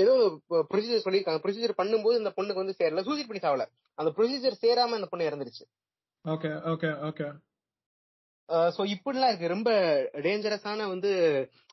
[0.01, 0.13] ஏதோ
[0.71, 1.41] ப்ரொசீஜர் சொல்லியிருக்காங்க.
[1.43, 3.03] ப்ரொசீஜர் பண்ணும்போது இந்த பொண்ணுக்கு வந்து சேரல.
[3.07, 3.65] சூசைட் பண்ணி சாவல.
[3.97, 5.63] அந்த ப்ரொசீஜர் சேராம அந்த பொண்ணு இறந்துருச்சு.
[6.25, 7.27] ஓகே ஓகே ஓகே
[8.75, 9.53] சோ இப்படிலாம் இருக்கு.
[9.55, 9.69] ரொம்ப
[10.25, 11.11] டேஞ்சரஸான வந்து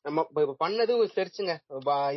[0.05, 1.55] நம்ம பண்ணது சர்ச்சுங்க.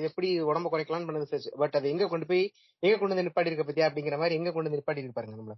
[0.09, 2.43] எப்படி உடம்ப குறைக்கலாம்னு பண்ணது சர்ச் பட் அது எங்க கொண்டு போய்
[2.83, 5.55] எங்க கொண்டு வந்து நிப்பாட்டி இருக்க பத்தியா அப்படிங்கிற மாதிரி எங்க கொண்டு வந்து நிப்பாட்டி இருக்கு பாருங்க நம்மள.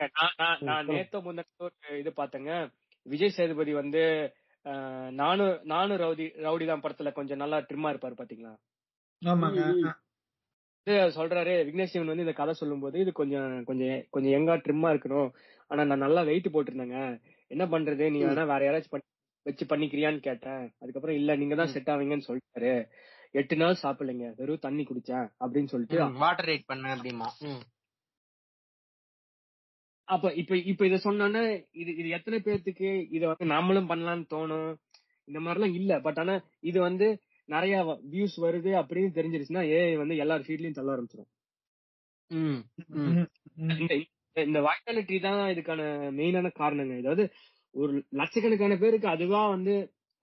[0.00, 1.18] நான் நான் நான் நேத்தோ
[1.66, 2.52] ஒரு இது பார்த்தேங்க
[3.06, 4.02] விஜய் சேதுபதி வந்து
[5.20, 8.54] நானும் நானும் ரவுடி ரவுடி தான் படத்துல கொஞ்சம் நல்லா ட்ரிம்மா இருப்பாரு பாத்தீங்களா?
[11.16, 15.30] சொல்றாரு விக்னேஷ் சிவன் வந்து இந்த கதை சொல்லும்போது இது கொஞ்சம் கொஞ்சம் கொஞ்சம் எங்கா ட்ரிம்மா இருக்கணும்.
[15.70, 16.98] ஆனா நான் நல்லா வெயிட் போட்டிருந்தேங்க.
[17.50, 18.04] என்ன பண்றது?
[18.14, 19.04] நீ வேணா வேற யாராச்சும்
[19.46, 20.62] வச்சு பண்ணிக்கிறியான்னு கேட்டேன்.
[20.82, 22.74] அதுக்கப்புறம் இல்ல நீங்க தான் செட் ஆவீங்கன்னு சொல்லிட்டாரு.
[23.34, 24.28] எட்டு நாள் சாப்பிடலைங்க.
[24.40, 25.26] வெறும் தண்ணி குடிச்சேன்.
[25.44, 27.28] அப்படின்னு சொல்லிட்டு வாட்டர் ரேட் பண்ண அப்படிமா.
[30.08, 31.42] அப்ப இப்ப இப்ப இத சொன்னோன்னே
[31.74, 34.70] இது இது எத்தனை பேர்த்துக்கு இத வந்து நாமளும் பண்ணலாம்னு தோணும்?
[35.28, 35.92] இந்த மாதிரி எல்லாம் இல்ல.
[36.04, 37.06] பட் ஆனா இது வந்து
[37.48, 37.74] நிறைய
[38.12, 41.30] வியூஸ் வருது அப்படின்னு தெரிஞ்சிருச்சுன்னா ஏஐ வந்து எல்லார் ஃபீட்லயும் தள்ள ஆரம்பிச்சிடும்
[43.76, 43.94] இந்த
[44.36, 45.82] இந்த வைட்டாலிட்டி தான் இதுக்கான
[46.16, 46.94] மெயினான காரணங்க.
[47.02, 47.24] அதாவது
[47.74, 49.74] ஒரு லட்சக்கணக்கான பேருக்கு அதுவா வந்து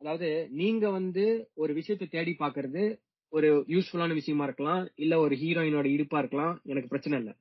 [0.02, 0.30] அதாவது
[0.60, 1.24] நீங்க வந்து
[1.58, 2.84] ஒரு விஷயத்தை தேடி பாக்குறது
[3.34, 7.32] ஒரு யூஸ்ஃபுல்லான விஷயமா இருக்கலாம் இல்ல ஒரு ஹீரோயினோட இடுப்பா இருக்கலாம் எனக்கு பிரச்சனை இல்ல.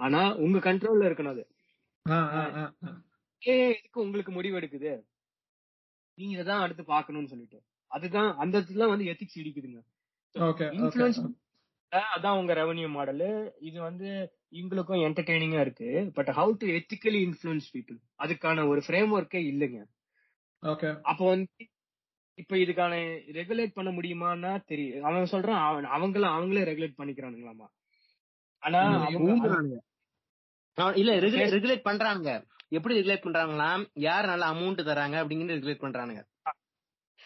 [0.00, 1.44] ஆனா உங்க கண்ட்ரோல்ல இருக்கணும் அது.
[3.42, 4.92] ஏன் எதுக்கு உங்களுக்கு முடிவு எடுக்குது
[6.18, 7.58] நீங்க இதான் அடுத்து பாக்கணும்னு சொல்லிட்டு.
[7.90, 9.80] அதுதான் அந்த இடத்துல வந்து எத்திக்ஸ் இடிக்குதுங்க.
[10.78, 11.20] இன்ஃபுளுன்ஸ்
[12.12, 13.24] அதான் உங்க ரெவன்யூ மாடல்
[13.60, 14.08] இது வந்து
[14.52, 15.88] எங்களுக்கும் என்டர்டெய்னிங்கா இருக்கு.
[16.14, 19.80] But how to ethically influence people அதுக்கான ஒரு ஃப்ரேம் ஒர்க்கே இல்லைங்க.
[20.62, 21.64] ஓகே அப்போ வந்து
[22.38, 22.94] இப்ப இதுக்கான
[23.38, 25.60] ரெகுலேட் பண்ண முடியுமான்னா தெரியும் அவன் சொல்றான்
[25.94, 27.66] அவங்கள அவங்களே ரெகுலேட் பண்ணிக்கிறானுங்களாமா.
[28.62, 29.78] ஆனா ம், அவங்க ஊம்புறானுங்க.
[30.69, 36.22] ஆ, இல்ல ரெகுலேட் பண்றாங்க எப்படி ரெகுலேட் பண்றாங்களா யார் நல்ல அமௌண்ட் தராங்க அப்படிங்கறது ரெகுலேட் பண்றானுங்க.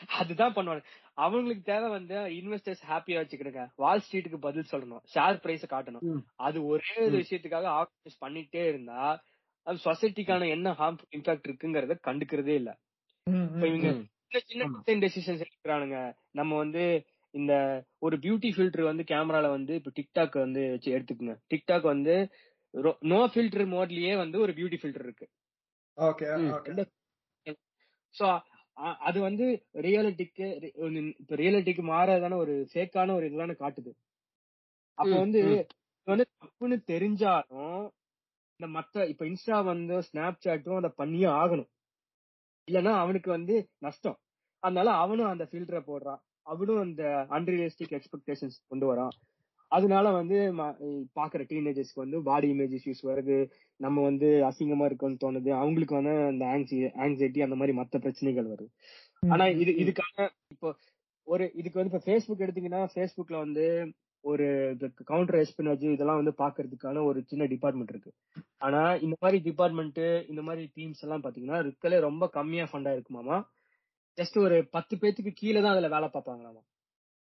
[0.06, 0.84] அதுதான் பண்ணுவாங்க.
[1.14, 3.68] அவங்களுக்கு தேவை வந்து இன்வெஸ்டர்ஸ் ஹாப்பியா வச்சுக்கிடுங்க.
[3.74, 5.02] வால் ஸ்ட்ரீட்டுக்கு பதில் சொல்லணும்.
[5.14, 6.22] ஷேர் பிரைஸ் காட்டணும்.
[6.36, 9.22] அது ஒரே ஒரு விஷயத்துக்காக ஆர்கனைஸ் பண்ணிட்டே இருந்தா
[9.62, 12.78] அது சொசைட்டிக்கான என்ன ஹார்ம்ஃபுல் இம்பாக்ட் இருக்குங்கறத கண்டுக்கிறதே இல்ல.
[13.26, 14.02] இவங்க.
[14.28, 14.80] சின்ன.
[14.82, 16.14] சின்ன டெசிஷன்ஸ் எடுக்கிறானுங்க.
[16.30, 21.36] நம்ம வந்து இந்த ஒரு பியூட்டி ஃபில்டர் வந்து கேமரால வந்து இப்ப டிக்டாக் வந்து வச்சு எடுத்துக்கோங்க.
[21.54, 22.30] டிக்டாக் வந்து
[23.10, 25.26] நோ ஃபில்டர் மோட்லயே வந்து ஒரு பியூட்டி ஃபில்டர் இருக்கு.
[25.98, 26.84] ஓகே
[28.14, 28.26] சோ
[29.00, 29.46] அது வந்து
[29.86, 30.46] ரியாலிட்டிக்கு
[31.18, 33.92] இப்ப ரியாலிட்டிக்கு மாறாதான ஒரு ஃபேக்கான ஒரு இதுதானே காட்டுது.
[34.98, 35.40] அப்ப வந்து
[36.06, 37.84] வந்து தப்புன்னு தெரிஞ்சாலும்
[38.60, 41.70] இந்த மத்த இப்ப இன்ஸ்டா வந்து ஸ்னாப் சாட்டும் அதை பண்ணியே ஆகணும்.
[42.68, 44.18] இல்லனா அவனுக்கு வந்து நஷ்டம்.
[44.62, 46.20] அதனால அவனும் அந்த ஃபில்டரை போடுறான்.
[46.46, 49.14] அவனும் அந்த அன்ரியலிஸ்டிக் எக்ஸ்பெக்டேஷன்ஸ் கொண்டு வரான்.
[49.74, 50.36] அதனால வந்து
[51.18, 53.36] பாக்குற டீனேஜர்ஸ்க்கு வந்து பாடி இமேஜ் இஷ்யூஸ் வருது
[53.80, 56.44] நம்ம வந்து அசிங்கமா இருக்கோம்னு தோணுது அவங்களுக்கு வந்து அந்த
[57.04, 58.70] ஆங்ஸைட்டி அந்த மாதிரி மத்த பிரச்சனைகள் வருது.
[59.34, 60.70] ஆனா இது இதுக்கான இப்போ
[61.26, 63.66] ஒரு இதுக்கு வந்து இப்ப ஃபேஸ்புக் எடுத்தீங்கன்னா ஃபேஸ்புக்ல வந்து
[64.24, 64.46] ஒரு
[65.08, 68.12] கவுண்டர் எஸ்பினாஜ் இதெல்லாம் வந்து பாக்குறதுக்கான ஒரு சின்ன டிபார்ட்மெண்ட் இருக்கு.
[68.66, 70.00] ஆனா இந்த மாதிரி டிபார்ட்மெண்ட்
[70.32, 73.38] இந்த மாதிரி டீம்ஸ் எல்லாம் பாத்தீங்கன்னா இருக்கலே ரொம்ப கம்மியா ஃபண்டா இருக்குமாமா
[74.18, 76.62] ஜஸ்ட் ஒரு பத்து பேத்துக்கு கீழே தான் அதுல வேலை பார்ப்பாங்களாமா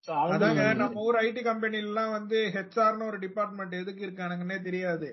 [0.04, 5.08] அதாங்க நம்ம ஊர் ஐடி கம்பெனில எல்லாம் வந்து ஹெச்ஆர்னு ஒரு டிபார்ட்மெண்ட் எதுக்கு இருக்கானுங்கன்னே தெரியாது.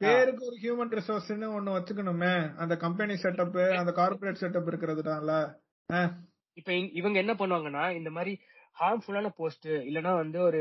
[0.00, 2.32] பேருக்கு ஒரு ஹியூமன் ரிசோர்ஸ்னு ஒண்ணு வச்சுக்கணுமே.
[2.56, 5.30] அந்த கம்பெனி செட்டப் அந்த கார்ப்பரேட் செட்டப் இருக்கிறதுனால
[6.56, 8.32] இப்ப இவங்க என்ன பண்ணுவாங்கன்னா இந்த மாதிரி
[8.76, 10.60] ஹார்ம்ஃபுல்லான போஸ்ட் இல்லனா வந்து ஒரு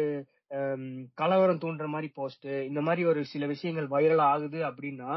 [1.16, 5.12] கலவரம் தூண்டுற மாதிரி போஸ்ட் இந்த மாதிரி ஒரு சில விஷயங்கள் வைரல் ஆகுது அப்படின்னா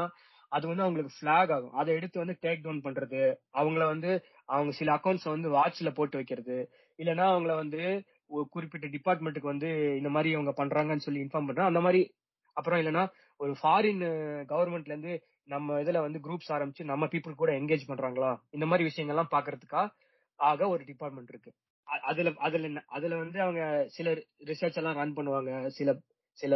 [0.51, 1.73] அது வந்து அவங்களுக்கு ஃபிளாக் ஆகும்.
[1.73, 3.21] அதை எடுத்து வந்து டேக் டவுன் பண்றது
[3.53, 4.11] அவங்கள வந்து
[4.49, 6.57] அவங்க சில அக்கௌண்ட்ஸ் வந்து வாட்ச்ல போட்டு வைக்கிறது
[6.99, 7.81] இல்லனா அவங்கள வந்து
[8.27, 12.13] குறிப்பிட்ட டிபார்ட்மெண்ட்டுக்கு வந்து இந்த மாதிரி அவங்க பண்றாங்கன்னு சொல்லி இன்ஃபார்ம் பண்றாங்க அந்த மாதிரி
[12.53, 13.07] அப்புறம் இல்லனா
[13.37, 14.03] ஒரு ஃபாரின்
[14.49, 18.37] கவர்மெண்ட்ல இருந்து நம்ம இதுல வந்து குரூப்ஸ் ஆரம்பிச்சு நம்ம பீப்புள் கூட என்கேஜ் பண்றாங்களா?
[18.49, 19.89] இந்த மாதிரி விஷயங்கள்லாம் பாக்குறதுக்கா
[20.35, 21.53] ஆக ஒரு டிபார்ட்மெண்ட் இருக்கு.
[21.83, 24.11] அதுல அதுல என்ன- அதுல வந்து அவங்க சில
[24.45, 25.67] ரிசர்ச் எல்லாம் ரன் பண்ணுவாங்க.
[25.67, 25.99] சில
[26.31, 26.55] சில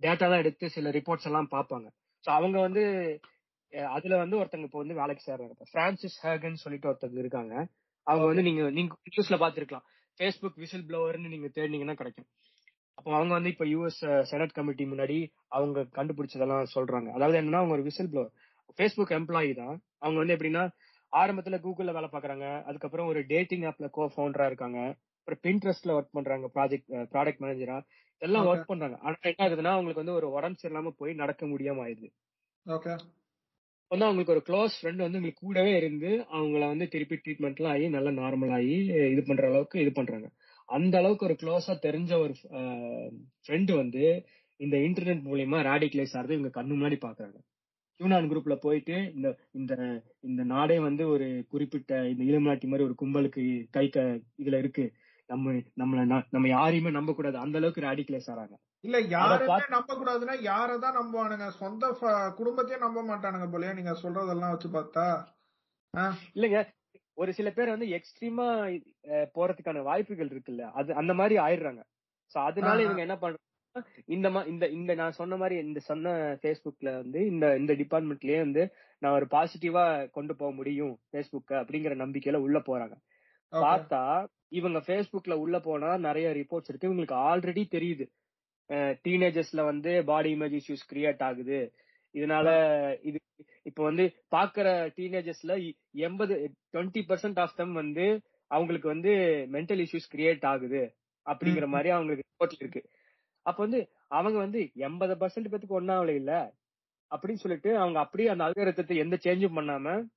[0.00, 1.88] டேட்டா எல்லாம் எடுத்து சில ரிப்போர்ட்ஸ் எல்லாம் பார்ப்பாங்க.
[2.18, 2.84] சோ அவங்க வந்து
[3.88, 5.62] அதுல வந்து ஒருத்தங்க இப்போ வந்து வேலைக்கு சேர்றாங்க.
[5.70, 7.66] பிரான்சிஸ் ஹேகன் சொல்லிட்டு ஒருத்தங்க இருக்காங்க.
[8.02, 9.86] அவங்க வந்து நீங்க நீங்க நியூஸ்ல பாத்துருக்கலாம்
[10.20, 12.28] ஃபேஸ்புக் விசில் ப்ளோவர்னு நீங்க தேடினீங்கன்னா கிடைக்கும்.
[12.98, 17.08] அப்போ அவங்க வந்து இப்ப யூஎஸ் செனட் கமிட்டி முன்னாடி அவங்க கண்டுபிடிச்சதெல்லாம் சொல்றாங்க.
[17.12, 18.32] அதாவது என்னன்னா அவங்க ஒரு விசில் ப்ளோவர்
[18.78, 19.74] ஃபேஸ்புக் எம்ப்ளாயி தான்.
[19.98, 20.64] அவங்க வந்து எப்படின்னா
[21.12, 24.78] ஆரம்பத்துல கூகுள்ல வேலை பாக்குறாங்க அதுக்கப்புறம் ஒரு டேட்டிங் ஆப்ல கோ ஃபவுண்டரா இருக்காங்க.
[25.18, 27.78] அப்புறம் பின்ட்ரெஸ்ட்ல ஒர்க் பண்றாங்க ப்ராஜெக்ட் ப்ராடக்ட் மேனேஜரா
[28.22, 28.46] எல்லாம்.
[28.50, 28.96] ஒர்க் பண்றாங்க.
[29.02, 32.08] ஆனா என்ன ஆகுதுன்னா அவங்களுக்கு வந்து ஒரு உடம்பு சரியில்லாம போய் நடக்க முடியாம ஆயிடுது.
[32.66, 32.94] ஓகே
[33.90, 38.10] வந்து அவங்களுக்கு ஒரு க்ளோஸ் ஃப்ரெண்ட் வந்து உங்களுக்கு கூடவே இருந்து அவங்கள வந்து திருப்பி ட்ரீட்மெண்ட்லாம் ஆகி நல்லா
[38.22, 38.74] நார்மல் ஆகி
[39.12, 40.26] இது பண்ற அளவுக்கு இது பண்றாங்க.
[40.68, 42.34] அந்த அளவுக்கு ஒரு க்ளோஸா தெரிஞ்ச ஒரு
[43.44, 44.02] ஃப்ரெண்டு வந்து
[44.60, 47.38] இந்த இன்டர்நெட் மூலியமா ரேடிகலைஸ் ஆகிறது இவங்க கண்ணு முன்னாடி பாக்குறாங்க.
[48.00, 49.28] யூனான் குரூப்ல போயிட்டு இந்த
[49.58, 49.72] இந்த
[50.28, 53.42] இந்த நாடே வந்து ஒரு குறிப்பிட்ட இந்த இளமநாட்டி மாதிரி ஒரு கும்பலுக்கு
[53.76, 53.98] கை க
[54.42, 54.84] இதுல இருக்கு.
[55.28, 55.46] நம்ம
[55.80, 56.00] நம்மள
[56.34, 58.54] நம்ம யாரையுமே நம்ப கூடாது அந்த அளவுக்கு ரேடிகலைஸ் ஆறாங்க.
[58.80, 61.48] இல்ல யாருமே பார்த்து- நம்ப கூடாதுன்னா யாரதான் நம்புவானுங்க?
[61.48, 61.88] சொந்த
[62.36, 65.24] குடும்பத்தையே நம்ப மாட்டானுங்க போலயே நீங்க சொல்றதெல்லாம் வச்சு பார்த்தா.
[66.34, 66.68] இல்லங்க
[67.14, 68.80] ஒரு சில பேர் வந்து எக்ஸ்ட்ரீமா
[69.34, 71.82] போறதுக்கான வாய்ப்புகள் இருக்குல்ல அது அந்த மாதிரி ஆயிடுறாங்க.
[72.34, 72.82] சோ அதனால.
[72.82, 73.46] இவங்க என்ன பண்றாங்க
[74.06, 79.12] இந்த இந்த இந்த நான் சொன்ன மாதிரி இந்த சொன்ன Facebookல வந்து இந்த இந்த டிபார்ட்மெண்ட்லயே வந்து நான்
[79.12, 82.94] ஒரு பாசிட்டிவா கொண்டு போக முடியும் Facebooka அப்படிங்கிற நம்பிக்கையில உள்ள போறாங்க.
[83.52, 86.94] பார்த்தா இவங்க Facebookல உள்ள போனா நிறைய ரிப்போர்ட்ஸ் இருக்கு.
[86.94, 88.17] இவங்களுக்கு ஆல்ரெடி தெரியுது.
[88.68, 91.74] டீனேஜர்ஸ்ல வந்து பாடி இமேஜ் இஷ்யூஸ் கிரியேட் ஆகுது.
[92.14, 92.48] இதனால
[93.02, 93.18] இது
[93.62, 94.66] இப்ப வந்து பாக்குற
[94.96, 99.12] டீனேஜர்ஸ்ல எண்பது டுவெண்ட்டி பர்சன்ட் ஆஃப் தம் வந்து அவங்களுக்கு வந்து
[99.52, 100.96] மென்டல் இஷ்யூஸ் கிரியேட் ஆகுது.
[101.26, 101.66] அப்படிங்கிற.
[101.66, 102.90] மாதிரி அவங்களுக்கு ரிப்போர்ட் இருக்கு.
[103.42, 106.54] அப்ப வந்து அவங்க வந்து எண்பது பர்சன்ட் பேத்துக்கு ஒன்னாவல இல்ல?
[107.10, 110.08] அப்படின்னு சொல்லிட்டு அவங்க அப்படியே அந்த அல்காரத்தை எந்த சேஞ்சும் பண்ணாம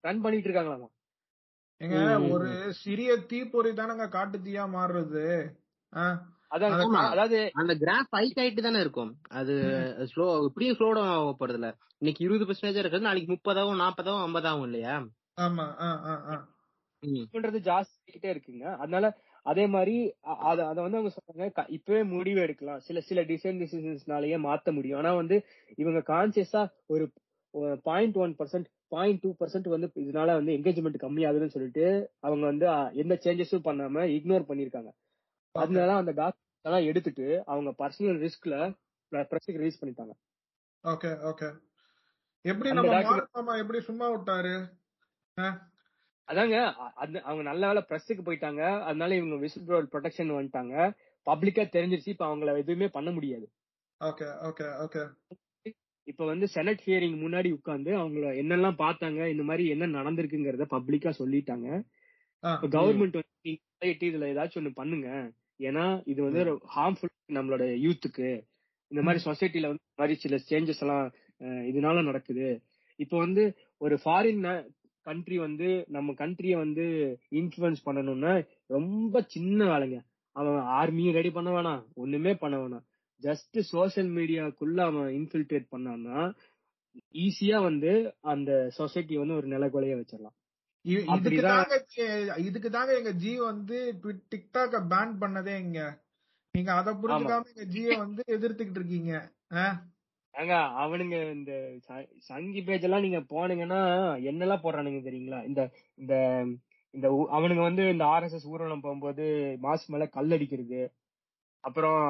[0.00, 0.88] ரன் பண்ணிட்டு இருக்காங்களாமா?
[1.80, 5.24] ம், ஒரு சிறிய தீப்பொறி தானங்க காட்டு தீயா மாறுறது.
[6.50, 9.10] அதாவது அந்த கிராஃப் ஹைட் ஆயிட்டு தானே இருக்கும்.
[9.38, 9.54] அது
[10.10, 11.68] ஸ்லோ இப்படியும் ஸ்லோ டவுன் ஆக போறது இல்ல
[12.02, 14.94] இன்னைக்கு இருபது பெர்சன்டேஜ் இருக்கிறது நாளைக்கு முப்பதாவும் நாற்பதாவும் ஐம்பதாவும் இல்லையா?
[15.40, 15.66] ஆமா.
[17.34, 18.66] பண்றது ஜாஸ்திக்கிட்டே இருக்குங்க.
[18.82, 19.06] அதனால
[19.46, 19.96] அதே மாதிரி
[20.44, 22.80] அத அத வந்து அவங்க சொல்றாங்க இப்பவே முடிவு எடுக்கலாம்.
[22.80, 24.98] சில சில டிசைன் டிசிஷன்ஸ்னாலயே மாத்த முடியும்.
[24.98, 25.36] ஆனா வந்து
[25.78, 26.62] இவங்க கான்சியஸா
[26.94, 27.04] ஒரு
[27.84, 31.86] point one percent point two percent வந்து இதனால வந்து என்கேஜ்மெண்ட் கம்மியாகுதுன்னு சொல்லிட்டு
[32.20, 32.66] அவங்க வந்து
[33.02, 34.90] எந்த சேஞ்சஸும் பண்ணாம இக்னோர் பண்ணிருக்காங்க
[35.56, 38.54] அதனால அந்த டாக்குமெண்ட் எல்லாம் எடுத்துட்டு அவங்க பர்சனல் ரிஸ்க்ல
[39.12, 40.14] பிரஸ்க்கு ரிலீஸ் பண்ணிட்டாங்க.
[40.84, 41.48] ஓகே ஓகே
[42.44, 42.94] எப்படி நம்ம
[43.58, 44.54] எப்படி சும்மா விட்டாரு?
[46.28, 46.56] அதாங்க
[47.22, 48.62] அவங்க நல்ல வேலை பிரஸ்க்கு போயிட்டாங்க.
[48.80, 50.74] அதனால இவங்க விசில் ப்ளோவர் ப்ரொடெக்ஷன் வந்துட்டாங்க.
[51.26, 52.14] பப்ளிக்கா தெரிஞ்சிருச்சு.
[52.14, 53.46] இப்ப அவங்கள எதுவுமே பண்ண முடியாது.
[54.00, 55.02] ஓகே ஓகே ஓகே
[56.06, 61.68] இப்ப வந்து செனட் ஹியரிங் முன்னாடி உட்கார்ந்து அவங்கள என்னெல்லாம் பார்த்தாங்க இந்த மாதிரி என்ன நடந்திருக்குங்கறத பப்ளிக்கா சொல்லிட்டாங்க.
[62.76, 63.52] கவர்மெண்ட் வந்து
[64.08, 65.08] இதுல ஏதாச்சும் ஒண்ணு பண்ணுங்க.
[65.60, 66.42] ஏன்னா இது வந்து
[66.76, 68.28] ஹார்ம்ஃபுல் நம்மளோட யூத்துக்கு
[68.90, 71.06] இந்த மாதிரி சொசைட்டில வந்து மாதிரி சில சேஞ்சஸ் எல்லாம்
[71.70, 72.48] இதனால நடக்குது.
[72.98, 73.42] இப்போ வந்து
[73.84, 74.42] ஒரு ஃபாரின்
[75.06, 76.84] கண்ட்ரி வந்து நம்ம கண்ட்ரிய வந்து
[77.40, 78.32] இன்ஃபுளுன்ஸ் பண்ணணும்னா
[78.76, 79.98] ரொம்ப சின்ன வேலைங்க
[80.36, 81.82] அவன் ஆர்மியும் ரெடி பண்ண வேணாம்.
[81.94, 82.84] ஒண்ணுமே பண்ண வேணாம்.
[83.22, 86.18] ஜஸ்ட் சோஷியல் மீடியாக்குள்ள அவன் இன்ஃபில்ட்ரேட் பண்ணான்னா
[87.24, 87.92] ஈஸியா வந்து
[88.32, 90.36] அந்த சொசைட்டி வந்து ஒரு நிலக்குலைய வச்சிடலாம்.
[90.86, 91.76] இதுக்கு தாங்க
[92.46, 93.76] இதுக்கு தாங்க எங்க ஜி வந்து
[94.32, 95.80] டிக்டாக்க பேன் பண்ணதே இங்க.
[96.54, 99.12] நீங்க அத புரிஞ்சுக்காம எங்க ஜிய வந்து எதிர்த்துக்கிட்டு இருக்கீங்க?
[100.34, 101.52] ஏங்க அவனுங்க இந்த
[102.28, 103.80] சங்கி பேஜ் எல்லாம் நீங்க போனீங்கன்னா
[104.30, 105.40] என்னெல்லாம் போடுறானுங்க தெரியுங்களா?
[105.50, 105.60] இந்த
[105.98, 106.14] இந்த
[106.94, 107.06] இந்த
[107.36, 109.24] அவனுங்க வந்து இந்த ஆர்எஸ்எஸ் ஊர்வலம் போகும்போது
[109.64, 110.80] மாஸ் மேல கல் அடிக்கிறது.
[111.64, 112.02] அப்புறம்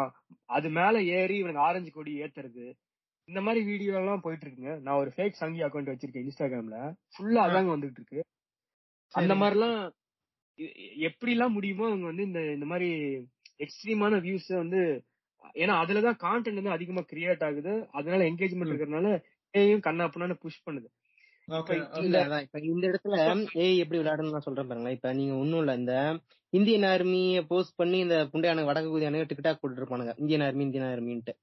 [0.57, 2.67] அது மேல ஏறி இவனுக்கு ஆரஞ்சு கொடி ஏத்துறது.
[3.29, 4.75] இந்த மாதிரி வீடியோ எல்லாம் போயிட்டு இருக்குங்க.
[4.85, 6.79] நான் ஒரு ஃபேக் சங்கி அக்கௌண்ட் வச்சிருக்கேன் இன்ஸ்டாகிராம்ல
[7.15, 8.21] ஃபுல்லா அதாங்க வந்துட்டு இருக்கு.
[9.15, 9.35] அந்த.
[9.35, 9.79] மாதிரிலாம்
[11.09, 12.89] எப்படி எல்லாம் முடியுமோ அவங்க வந்து இந்த இந்த மாதிரி
[13.61, 14.81] எக்ஸ்ட்ரீமான வியூஸ் வந்து
[15.57, 17.75] ஏன்னா அதுலதான் கான்டென்ட் வந்து அதிகமா கிரியேட் ஆகுது.
[17.93, 19.11] அதனால என்கேஜ்மெண்ட் இருக்கிறதுனால
[19.55, 20.89] ஏயும் கண்ணாப்புனான்னு புஷ் பண்ணுது.
[21.49, 22.45] ஓகே இப்ப இல்ல அதான்.
[22.47, 23.17] இப்ப இந்த இடத்துல
[23.65, 24.97] ஏய் எப்படி விளையாடணும்னு நான் சொல்றேன் பாருங்களேன்.
[24.97, 25.95] இப்ப நீங்க ஒண்ணும் இல்ல இந்த
[26.53, 31.35] இந்தியன் ஆர்மிய போஸ்ட் பண்ணி இந்த புண்டையானுங்க வடக்கு குதியானுங்க டிக்டாக் இருப்பானுங்க இந்தியன் ஆர்மி இந்தியன் ஆர்மின்ட்டு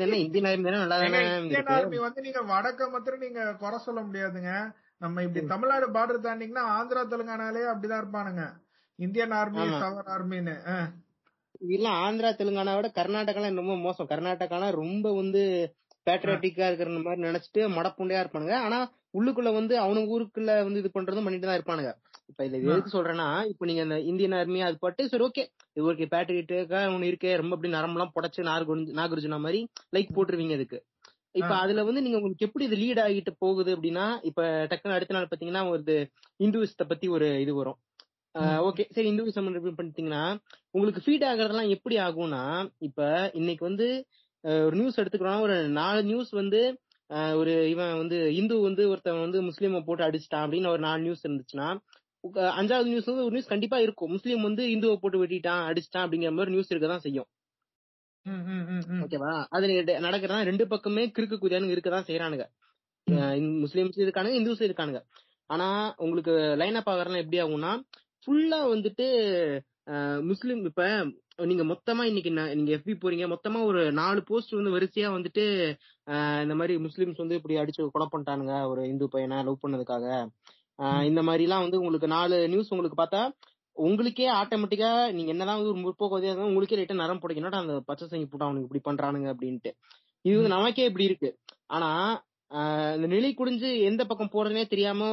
[0.00, 1.74] சரி இந்தியன் ஆர்மி தானே நல்லா தானே இந்தியன் இருக்கு.
[1.76, 4.52] ஆர்மி வந்து நீங்க வடக்க மாத்திரம் நீங்க குறை சொல்ல முடியாதுங்க.
[5.00, 8.44] நம்ம இப்படி தமிழ்நாடு பார்டர் தாண்டிங்கன்னா ஆந்திரா தெலுங்கானாலே அப்படிதான் இருப்பானுங்க.
[8.98, 9.64] Indian army.
[9.82, 10.54] சவர் ஆர்மின்னு.
[11.74, 14.10] இல்ல ஆந்திரா தெலுங்கானா விட கர்நாடகாலாம் ரொம்ப மோசம்.
[14.10, 15.42] கர்நாடகாலாம் ரொம்ப வந்து
[16.06, 18.56] பேட்ரியாட்டிக்கா இருக்கிற மாதிரி நினைச்சிட்டு மடப்புண்டையா இருப்பானுங்க.
[18.66, 18.78] ஆனா
[19.14, 21.90] உள்ளுக்குள்ள வந்து அவனுங்க ஊருக்குள்ள வந்து இது பண்றதும் பண்ணிட்டு தான் இருப்பானுங்க.
[22.30, 25.44] இப்ப இதை எதுக்கு சொல்றேன்னா இப்ப நீங்க அந்த இந்தியன் ஆர்மி அது பட்டு சரி ஓகே
[25.76, 28.48] இது ஓகே பேட்ரியட்டுக்கா ஒண்ணு இருக்கே ரொம்ப அப்படி நரம்பெல்லாம் புடைச்சு
[29.00, 29.60] நாகர்ஜுனா மாதிரி
[29.92, 30.80] லைக் போட்டுருவீங்க இதுக்கு
[31.38, 31.52] இப்ப.
[31.62, 35.62] அதுல வந்து நீங்க உங்களுக்கு எப்படி இது லீட் ஆகிட்டு போகுது அப்படின்னா இப்ப டக்குனு அடுத்த நாள் பாத்தீங்கன்னா
[35.70, 35.96] ஒரு
[36.40, 37.78] இந்துவிஸ்ட பத்தி ஒரு இது வரும்
[38.66, 39.46] ஓகே சரி இந்துவிசம்
[39.78, 40.24] பண்ணிட்டீங்கன்னா
[40.74, 42.42] உங்களுக்கு ஃபீட் ஆகுறதெல்லாம் எப்படி ஆகும்னா
[42.88, 43.00] இப்ப
[43.34, 43.86] இன்னைக்கு வந்து
[44.64, 46.60] ஒரு நியூஸ் எடுத்துக்கிறோம்னா ஒரு நாலு நியூஸ் வந்து
[47.36, 51.68] ஒரு இவன் வந்து இந்து வந்து ஒருத்தன் வந்து முஸ்லீமை போட்டு அடிச்சிட்டான் அப்படின்னு ஒரு நாலு நியூஸ் இருந்துச்சுன்னா
[52.58, 56.54] அஞ்சாவது நியூஸ் வந்து ஒரு நியூஸ் கண்டிப்பா இருக்கும் முஸ்லீம் வந்து இந்துவை போட்டு வெட்டிட்டான் அடிச்சிட்டான் அப்படிங்கிற மாதிரி
[56.54, 57.28] நியூஸ் இருக்க தான் செய்யும்.
[59.02, 59.32] ஓகேவா?
[59.50, 62.44] அது நட- நடக்கிறதா ரெண்டு பக்கமே கிறுக்கு குதியானுங்க இருக்கதான் செய்யறானுங்க
[63.64, 65.00] முஸ்லீம்ஸ் இருக்கானுங்க இந்துஸ் இருக்கானுங்க.
[65.50, 65.66] ஆனா
[65.96, 67.72] உங்களுக்கு லைன் அப் ஆகிறதுலாம் எப்படி ஆகும்னா
[68.22, 69.06] ஃபுல்லா வந்துட்டு
[70.22, 70.82] முஸ்லீம் இப்ப
[71.42, 75.44] நீங்க மொத்தமா இன்னைக்கு நீங்க எஃபி போறீங்க மொத்தமா ஒரு நாலு போஸ்ட் வந்து வரிசையா வந்துட்டு
[76.42, 80.06] இந்த மாதிரி முஸ்லிம்ஸ் வந்து இப்படி அடிச்சு கொலை பண்ணிட்டானுங்க ஒரு இந்து பையனை லவ் பண்ணதுக்காக.
[81.04, 83.22] இந்த மாதிரி எல்லாம் வந்து உங்களுக்கு நாலு நியூஸ் உங்களுக்கு பார்த்தா
[83.86, 88.68] உங்களுக்கே ஆட்டோமேட்டிக்கா நீங்க என்னதான் ஒரு முற்போக்கு உங்களுக்கே லைட்டா நரம் பிடிக்கணும் அந்த பச்சை சங்கி போட்டு அவனுக்கு
[88.68, 89.72] இப்படி பண்றானுங்க அப்படின்ட்டு.
[90.24, 91.30] இது வந்து நமக்கே இப்படி இருக்கு.
[91.66, 91.90] ஆனா
[92.96, 95.08] இந்த நிலை குடிஞ்சு எந்த பக்கம் போறதுனே தெரியாம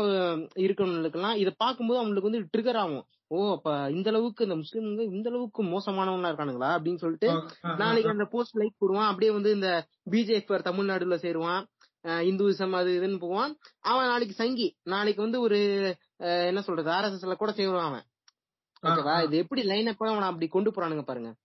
[0.66, 3.04] இருக்கவங்களுக்கெல்லாம் இதை பார்க்கும்போது அவங்களுக்கு வந்து ட்ரிகர் ஆகும்.
[3.28, 7.30] ஓ அப்ப இந்த அளவுக்கு இந்த முஸ்லீம்ங்க இந்த அளவுக்கு மோசமானவங்களா இருக்கானுங்களா அப்படின்னு சொல்லிட்டு
[7.82, 8.14] நாளைக்கு.
[8.16, 9.10] அந்த போஸ்ட் லைக் போடுவான்.
[9.12, 9.70] அப்படியே வந்து இந்த
[10.14, 11.64] பிஜேபி தமிழ்நாடுல சேருவான்.
[12.30, 13.54] இந்துவிசம் அது இதுன்னு போவான்.
[13.92, 14.68] அவன் நாளைக்கு சங்கி.
[14.94, 15.60] நாளைக்கு வந்து ஒரு
[16.50, 18.06] என்ன சொல்றது ஆர்எஸ்எஸ்ல கூட சேருவான் அவன்.
[18.82, 19.24] ஓகேவா.
[19.24, 21.36] இது எப்படி லைன் அப்ப அவனை அப்படி கொண்டு போறானுங்க பாருங்க.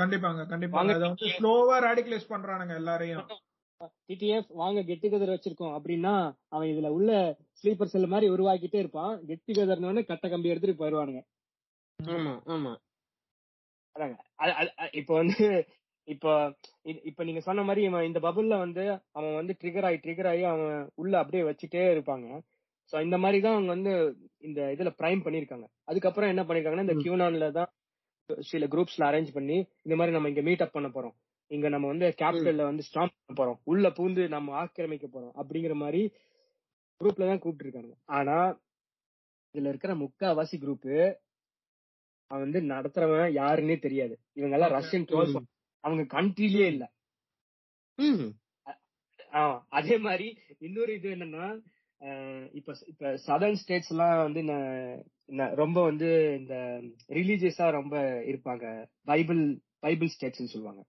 [0.00, 0.90] கண்டிப்பாங்க கண்டிப்பாங்க.
[0.90, 3.26] அதை வந்து ஸ்லோவா ரேடிகலைஸ் பண்றானுங்க எல்லாரையும்.
[4.08, 5.80] டிடிஎஃப் வாங்க கெட் டுகெதர் வச்சிருக்கோம்.
[5.80, 9.26] அப்படின்னா அவன் இதுல உள்ள ஸ்லீப்பர் செல் மாதிரி உருவாக்கிட்டே இருப்பான்.
[9.26, 11.22] கெட் டுகெதர்னு கட்ட கம்பி எடுத்துட்டு போயிருவானுங்க.
[12.02, 12.76] ஆமா ஆமா.
[13.98, 14.18] அதாங்க.
[14.38, 15.66] அது- அது- அது- இப்ப வந்து
[16.04, 20.42] இப்ப இப்ப நீங்க சொன்ன மாதிரி இவன் இந்த பபுல்ல வந்து அவன் வந்து ட்ரிகர் ஆகி ட்ரிகர் ஆகி
[20.42, 22.40] அவன் உள்ள அப்படியே வச்சுட்டே இருப்பாங்க.
[22.92, 23.92] சோ இந்த மாதிரி தான் அவங்க வந்து
[24.48, 25.66] இந்த இதுல பிரைம் பண்ணிருக்காங்க.
[25.90, 27.70] அதுக்கப்புறம் என்ன பண்ணிருக்காங்கன்னா இந்த கியூனான்ல தான்
[28.50, 29.56] சில குரூப்ஸ்ல அரேஞ்ச் பண்ணி
[29.86, 31.14] இந்த மாதிரி நம்ம இங்க மீட் அப் பண்ண போறோம்.
[31.50, 33.58] இங்க நம்ம வந்து கேபிட்டல்ல வந்து ஸ்டாம்ப் பண்ண போறோம்.
[33.72, 35.34] உள்ள பூந்து நம்ம ஆக்கிரமிக்க போறோம்.
[35.40, 36.02] அப்படிங்கிற மாதிரி
[37.00, 38.36] குரூப்ல தான் கூப்பிட்டு இருக்காங்க ஆனா
[39.54, 40.88] இதுல இருக்கிற முக்காவாசி குரூப்
[42.30, 44.14] அவன் வந்து நடத்துறவன் யாருன்னே தெரியாது.
[44.38, 44.74] இவங்க எல்லாம்.
[44.76, 45.36] ரஷ்யன் ட்ரோல்ஸ்
[45.84, 46.84] அவங்க கண்ட்ரிலேயே இல்ல.
[49.78, 50.26] அதே மாதிரி
[50.66, 51.46] இன்னொரு இது என்னன்னா
[52.52, 54.42] இப்ப இப்ப சதர்ன் ஸ்டேட்ஸ் எல்லாம் வந்து
[55.54, 56.54] ரொம்ப வந்து இந்த
[57.08, 58.64] ரிலீஜியஸா ரொம்ப இருப்பாங்க.
[59.04, 60.82] பைபிள் பைபிள் ஸ்டேட்ஸ்னு சொல்லுவாங்க.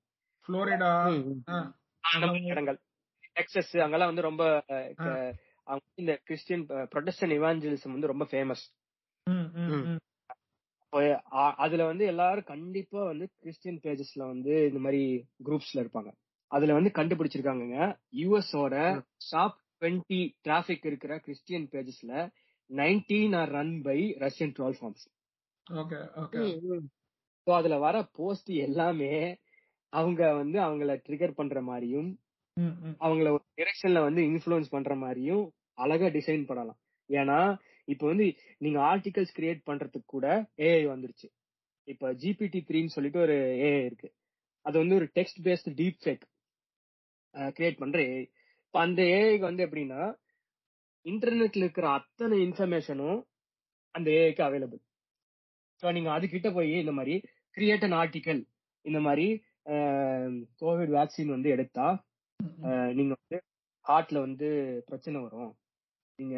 [0.47, 0.91] புளோரிடா
[2.45, 2.79] இடங்கள்.
[3.35, 4.43] டெக்சஸ் அங்கெல்லாம் வந்து ரொம்ப
[5.95, 8.63] இந்த கிறிஸ்டியன் ப்ரொடெஸ்டன் இவாஞ்சலிசம் வந்து ரொம்ப ஃபேமஸ்
[9.27, 9.99] ம், ம், ம்.
[11.57, 15.01] அதுல வந்து எல்லாரும் கண்டிப்பா வந்து கிறிஸ்டியன் பேஜஸ்ல வந்து இந்த மாதிரி
[15.45, 16.11] குரூப்ஸ்ல இருப்பாங்க.
[16.51, 17.77] அதுல வந்து கண்டுபிடிச்சிருக்காங்கங்க.
[18.13, 18.75] யூஎஸோட
[19.29, 22.13] டாப் டுவெண்ட்டி டிராபிக் இருக்கிற Christian பேஜஸ்ல
[22.69, 25.05] nineteen are run by Russian troll farms
[25.67, 26.41] okay okay
[27.47, 29.11] so அதுல வர போஸ்ட் எல்லாமே
[29.93, 32.09] அவங்க வந்து அவங்கள ட்ரிகர் பண்ற மாதிரியும்.
[33.01, 35.43] அவங்கள ஒரு டிரெக்ஷன்ல வந்து இன்ஃப்ளூயன்ஸ் பண்ற மாதிரியும்
[35.77, 36.79] அழகா டிசைன் பண்ணலாம்.
[37.09, 37.39] ஏன்னா
[37.87, 38.25] இப்ப வந்து
[38.57, 40.27] நீங்க ஆர்டிகல்ஸ் கிரியேட் பண்றதுக்கு கூட
[40.59, 41.27] ஏஐ வந்துருச்சு.
[41.87, 43.35] இப்ப ஜிபிடி த்ரீன்னு சொல்லிட்டு ஒரு
[43.67, 44.09] ஏஐ இருக்கு.
[44.65, 46.25] அது வந்து ஒரு text based deep fake
[47.55, 48.23] create பண்ற ஏஐ
[48.75, 50.01] அந்த ஏஐக்கு வந்து எப்படின்னா
[51.05, 53.19] இன்டர்நெட்ல இருக்கிற அத்தனை இன்ஃபர்மேஷனும்
[53.95, 54.81] அந்த ஏஐக்கு அவைலபிள்
[55.83, 57.15] ஸோ நீங்க அது கிட்ட போய் இந்த மாதிரி
[57.57, 58.41] கிரியேட் அன் ஆர்டிக்கல்
[58.85, 59.27] இந்த மாதிரி
[60.61, 61.87] கோவிட் வேக்சின் வந்து எடுத்தா
[62.97, 63.37] நீங்க வந்து
[63.85, 64.47] ஹார்ட்ல வந்து
[64.87, 65.51] பிரச்சனை வரும்.
[66.19, 66.35] நீங்க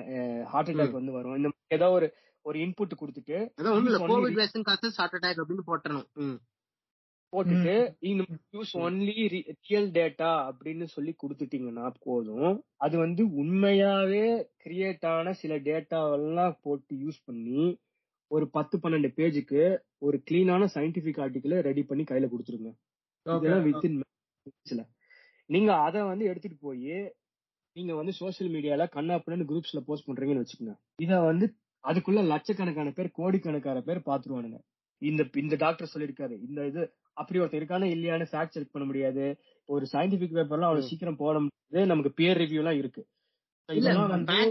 [0.51, 1.35] ஹார்ட் அட்டாக் வந்து வரும்.
[1.35, 2.07] இந்த மாதிரி ஏதோ ஒரு
[2.45, 3.37] ஒரு இன்புட் கொடுத்துட்டு
[4.11, 6.07] COVID vaccine causes heart attack அப்படின்னு போட்டுறணும்.
[6.17, 6.37] ம்.
[7.33, 7.73] போட்டுட்டு
[8.09, 8.23] இந்த
[8.55, 12.53] யூஸ் ஒன்லி ரியல் டேட்டா அப்படின்னு சொல்லி கொடுத்துட்டீங்கன்னா போதும்.
[12.85, 14.25] அது வந்து உண்மையாவே
[14.63, 17.63] கிரியேட் ஆன சில டேட்டாவெல்லாம் போட்டு யூஸ் பண்ணி
[18.31, 19.61] ஒரு பத்து பன்னெண்டு பேஜுக்கு
[20.05, 22.71] ஒரு கிளீனான சயின்டிபிக் ஆர்டிக்கல ரெடி பண்ணி கையில கொடுத்துருங்க.
[23.25, 23.97] இதெல்லாம் வித்தின்
[25.49, 26.95] நீங்க அத வந்து எடுத்துட்டு போய்
[27.75, 30.75] நீங்க வந்து சோஷியல் மீடியால கண்ணாப்புன்னு குரூப்ஸ்ல போஸ்ட் பண்றீங்கன்னு வச்சுக்கோங்க.
[31.05, 31.45] இத வந்து
[31.83, 34.59] அதுக்குள்ள லட்சக்கணக்கான பேர் கோடிக்கணக்கான பேர் பாத்துருவானுங்க.
[35.01, 36.83] இந்த இந்த டாக்டர் சொல்லிருக்காரு இந்த இது
[37.21, 39.25] அப்படி ஒருத்தர் இருக்கான இல்லையான்னு ஃபேக்ட் செக் பண்ண முடியாது.
[39.73, 41.91] ஒரு சயின்டிபிக் பேப்பர்லாம் அவ்வளவு சீக்கிரம் போட முடியாது.
[41.93, 43.01] நமக்கு பியர் ரிவ்யூ எல்லாம் இருக்கு.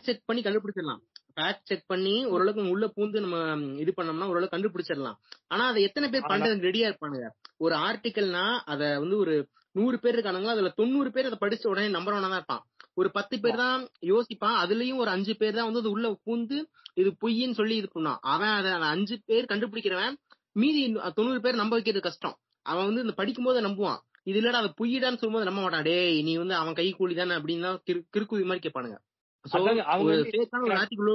[0.08, 1.02] செக் பண்ணி கண்டுபிடிச்சிடலாம்.
[1.36, 3.38] ஃபேக்ட் செக் பண்ணி ஓரளவுக்கு உள்ள பூந்து நம்ம
[3.82, 5.18] இது பண்ணோம்னா ஓரளவுக்கு கண்டுபிடிச்சிடலாம்.
[5.52, 7.28] ஆனா அதை எத்தனை பேர் பண்றதுக்கு ரெடியா இருப்பானுங்க?
[7.64, 9.34] ஒரு ஆர்டிக்கல்னா அத வந்து ஒரு
[9.78, 12.64] நூறு பேர் இருக்கானுங்க அதுல தொண்ணூறு பேர் அதை படிச்ச உடனே நம்பர் ஒன்னா தான் இருப்பான்.
[13.00, 14.56] ஒரு பத்து பேர் தான் யோசிப்பான்.
[14.62, 16.58] அதுலயும் ஒரு அஞ்சு பேர் தான் வந்து அது உள்ள பூந்து
[17.00, 20.16] இது பொய்ன்னு சொல்லி இது பண்ணான் அவன் அதை அஞ்சு பேர் கண்டுபிடிக்கிறவன்.
[20.60, 20.82] மீதி
[21.18, 22.36] தொண்ணூறு பேர் நம்ப வைக்கிறது கஷ்டம்.
[22.66, 23.98] அவன் வந்து இந்த படிக்கும்போது நம்புவான்.
[24.22, 25.82] இது இல்லடா அதை பொய்யிடான்னு சொல்லும்போது நம்ப மாட்டான்.
[25.82, 28.98] டேய் நீ வந்து அவன் கை கூலி தானே அப்படின்னு தான் கிறு- கிறுக்குதி மாதிரி கேட்பானுங்க.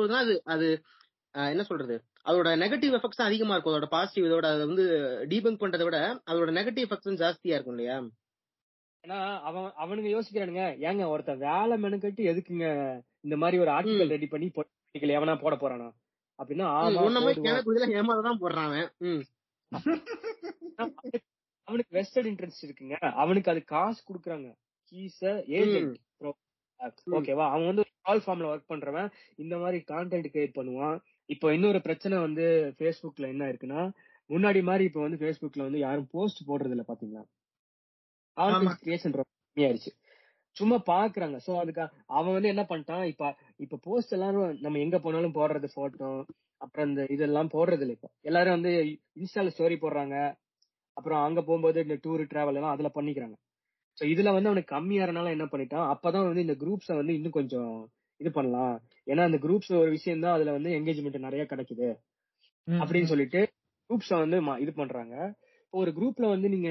[0.10, 0.82] அது அது
[1.32, 2.04] என்ன சொல்றது?
[2.26, 3.74] அதோட நெகட்டிவ் எஃபெக்ட்ஸ் அதிகமா இருக்கும்.
[3.74, 4.84] அதோட பாசிட்டிவ் இதோட அதை வந்து
[5.30, 8.04] டீபங்க் பண்றதை விட அதோட நெகட்டிவ் எஃபெக்ட்ஸ் ஜாஸ்தியா இருக்கும் இல்லையா?
[9.08, 14.52] ஏன்னா அவன் அவனுங்க யோசிக்கிறானுங்க ஏங்க ஒருத்தன் வேலை மெனக்கட்டு எதுக்குங்க இந்த மாதிரி ஒரு ஆர்டிகல் ரெடி பண்ணி
[14.56, 15.92] ஆர்டிகல் எவனா போட போறானா?
[16.44, 16.66] அப்படின்னா
[17.92, 19.22] ஏமாதான் போடுறான்.
[21.68, 22.96] அவனுக்கு வெஸ்டட் இன்ட்ரெஸ்ட் இருக்குங்க.
[23.24, 24.50] அவனுக்கு அது காசு குடுக்குறாங்க.
[24.92, 25.22] ஹீஸ்
[25.58, 25.98] ஏஜென்ட்
[27.18, 29.10] ஓகேவா அவன் வந்து கால் ஃபார்ம்ல ஒர்க் பண்றவன்.
[29.36, 30.96] இந்த மாதிரி கான்டென்ட் கிரியேட் பண்ணுவான்.
[31.30, 32.46] இப்போ இன்னொரு பிரச்சனை வந்து
[32.80, 33.82] Facebookல என்ன இருக்குன்னா
[34.30, 37.24] முன்னாடி மாதிரி இப்போ வந்து Facebookல வந்து யாரும் போஸ்ட் போடுறது இல்ல பாத்தீங்களா
[38.84, 39.92] கிரியேஷன் ரொம்ப கம்மியாயிருச்சு
[40.56, 41.38] சும்மா பாக்குறாங்க.
[41.46, 41.84] சோ அதுக்கு
[42.18, 43.04] அவன் வந்து என்ன பண்ணிட்டான்?
[43.12, 43.26] இப்ப
[43.58, 46.10] இப்ப போஸ்ட் எல்லாரும் நம்ம எங்க போனாலும் போடுறது போட்டோ
[46.62, 48.10] அப்புறம் இந்த இதெல்லாம் போடுறது இல்ல இப்போ.
[48.22, 48.72] எல்லாரும் வந்து
[49.22, 50.16] இன்ஸ்டால ஸ்டோரி போடுறாங்க.
[51.02, 53.36] அப்புறம் அங்க போகும்போது இந்த டூர் டிராவல் எல்லாம் அதுல பண்ணிக்கிறாங்க.
[53.98, 55.88] சோ இதுல வந்து அவனுக்கு கம்மியாறனால என்ன பண்ணிட்டான்?
[55.94, 57.72] அப்பதான் வந்து இந்த குரூப்ஸ வந்து இன்னும் கொஞ்சம்
[58.20, 58.76] இது பண்ணலாம்.
[59.08, 61.90] ஏன்னா அந்த குரூப்ஸ் ஒரு விஷயம் தான் அதுல வந்து என்கேஜ்மெண்ட் நிறைய கிடைக்குது.
[62.68, 63.42] அப்படின்னு சொல்லிட்டு
[63.90, 65.16] குரூப்ஸ வந்து இது பண்றாங்க.
[65.64, 66.70] இப்போ ஒரு குரூப்ல வந்து நீங்க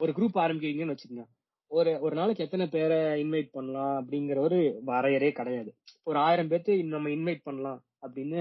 [0.00, 1.26] ஒரு குரூப் ஆரம்பிக்கிறீங்கன்னு வச்சுக்கோங்க.
[1.70, 4.58] ஒரு ஒரு நாளைக்கு எத்தனை பேரை இன்வைட் பண்ணலாம் அப்படிங்கிற ஒரு
[4.90, 5.70] வரையறே கிடையாது.
[6.06, 8.40] ஒரு ஆயிரம் பேர்த்து நம்ம இன்வைட் பண்ணலாம் அப்படின்னு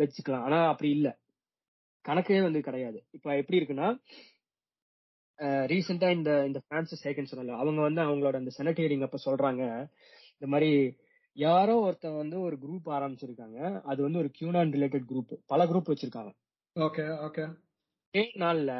[0.00, 0.44] வச்சுக்கலாம்.
[0.46, 1.08] ஆனா அப்படி இல்ல.
[2.04, 2.98] கணக்கே வந்து கிடையாது.
[3.12, 3.88] இப்ப எப்படி இருக்குன்னா
[5.68, 9.62] ரீசெண்டா இந்த இந்த பிரான்சிஸ் ஹேகன் சொன்னால அவங்க வந்து அவங்களோட அந்த செனட் ஹியரிங் அப்ப சொல்றாங்க.
[10.34, 10.70] இந்த மாதிரி
[11.36, 13.58] யாரோ ஒருத்தன் வந்து ஒரு குரூப் ஆரம்பிச்சிருக்காங்க.
[13.84, 16.32] அது வந்து ஒரு கியூனான் ரிலேட்டட் குரூப் பல குரூப் வச்சிருக்காங்க.
[16.76, 17.44] ஓகே ஓகே
[18.14, 18.72] ஒரே நாள்ல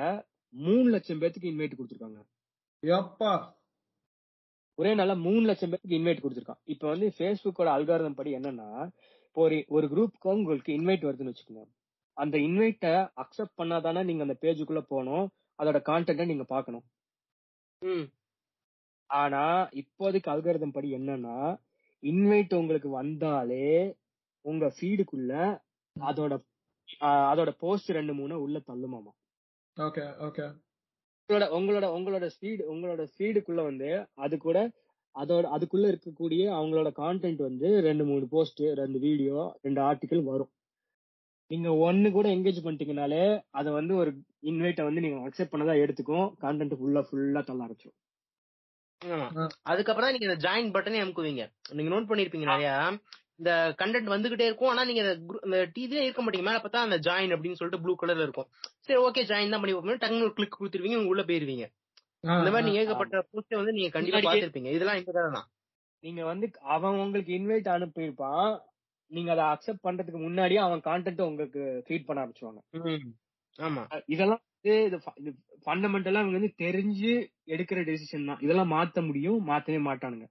[0.55, 2.21] மூணு லட்சம் பேத்துக்கு இன்வைட் கொடுத்துருக்காங்க.
[2.83, 3.33] எப்பா!
[4.79, 6.63] ஒரே நாள்ல மூணு லட்சம் பேருக்கு இன்வைட் கொடுத்துருக்கான்.
[6.67, 8.69] இப்ப வந்து Facebookோட அல்காரதம் படி என்னன்னா
[9.27, 11.65] இப்போ ஒரு ஒரு குரூப்க்கு உங்களுக்கு இன்வைட் வருதுன்னு வச்சுக்கோங்க.
[12.15, 15.27] அந்த இன்வைட்டை அக்செப்ட் பண்ணாதானே நீங்க அந்த பேஜுக்குள்ள போகணும்.
[15.63, 16.85] அதோட கான்டென்ட்டை நீங்க பார்க்கணும்.
[17.79, 18.07] ம்.
[19.11, 21.37] ஆனா இப்போதைக்கு அல்காரதம் படி என்னன்னா
[22.03, 23.97] இன்வைட் உங்களுக்கு வந்தாலே
[24.45, 25.33] உங்க ஃபீடுக்குள்ள
[26.01, 26.35] அதோட
[27.01, 29.13] அதோட போஸ்ட் ரெண்டு மூணு உள்ள தள்ளுமாமா.
[29.77, 30.47] Okay okay.
[31.29, 34.59] உங்களோட உங்களோட உங்களோட ஸ்பீடு உங்களோட ஸ்பீடுக்குள்ள வந்து அது கூட
[35.15, 40.51] அதோட அதுக்குள்ள இருக்கக்கூடிய அவங்களோட கான்டென்ட் வந்து ரெண்டு மூணு போஸ்ட் ரெண்டு வீடியோ ரெண்டு ஆர்டிக்கல் வரும்.
[41.51, 43.25] நீங்க ஒன்னு கூட என்கேஜ் பண்ணிட்டீங்கனாலே
[43.59, 44.11] அதை வந்து ஒரு
[44.51, 47.99] இன்வைட்டை வந்து நீங்க அக்செப்ட் பண்ணதா எடுத்துக்கும் கான்டென்ட் ஃபுல்லா ஃபுல்லா தள்ள ஆரம்பிச்சிடும்.
[49.71, 51.43] அதுக்கப்புறம் தான் நீங்க இந்த ஜாயின் பட்டனே அமுக்குவீங்க.
[51.77, 52.71] நீங்க நோட் பண்ணிருப்பீங்க நிறைய
[53.41, 55.03] இந்த கண்டென்ட் வந்துகிட்டே இருக்கும் ஆனா நீங்க
[55.47, 58.49] இந்த டிவியே இருக்க மாட்டீங்க மேல பார்த்தா அந்த ஜாயின் அப்படின்னு சொல்லிட்டு ப்ளூ கலர்ல இருக்கும்.
[58.87, 61.67] சரி ஓகே ஜாயின் தான் பண்ணி வைப்போம் டக்குனு ஒரு கிளிக் கொடுத்துருவீங்க உங்க உள்ள போயிருவீங்க.
[62.25, 62.67] இந்த மாதிரி.
[62.69, 65.49] நீங்க ஏகப்பட்ட போஸ்ட் வந்து நீங்க கண்டிப்பா பாத்திருப்பீங்க இதெல்லாம் இந்த தான்.
[66.05, 68.49] நீங்க வந்து அவன் உங்களுக்கு இன்வைட் அனுப்பியிருப்பான்
[69.15, 72.61] நீங்க அதை அக்செப்ட் பண்றதுக்கு முன்னாடியே அவன் கான்டென்ட் உங்களுக்கு ஃபீட் பண்ண ஆரம்பிச்சுவாங்க
[72.93, 73.11] ம்.
[73.59, 73.83] ஆமா.
[74.07, 75.31] இதெல்லாம் வந்து இது ஃப- இது
[75.65, 77.13] ஃபண்டமெண்டலா அவங்க வந்து தெரிஞ்சு
[77.49, 78.41] எடுக்கிற டெசிஷன் தான்.
[78.41, 80.27] இதெல்லாம் மாத்த முடியும் மாத்தவே மாட்டானுங்க.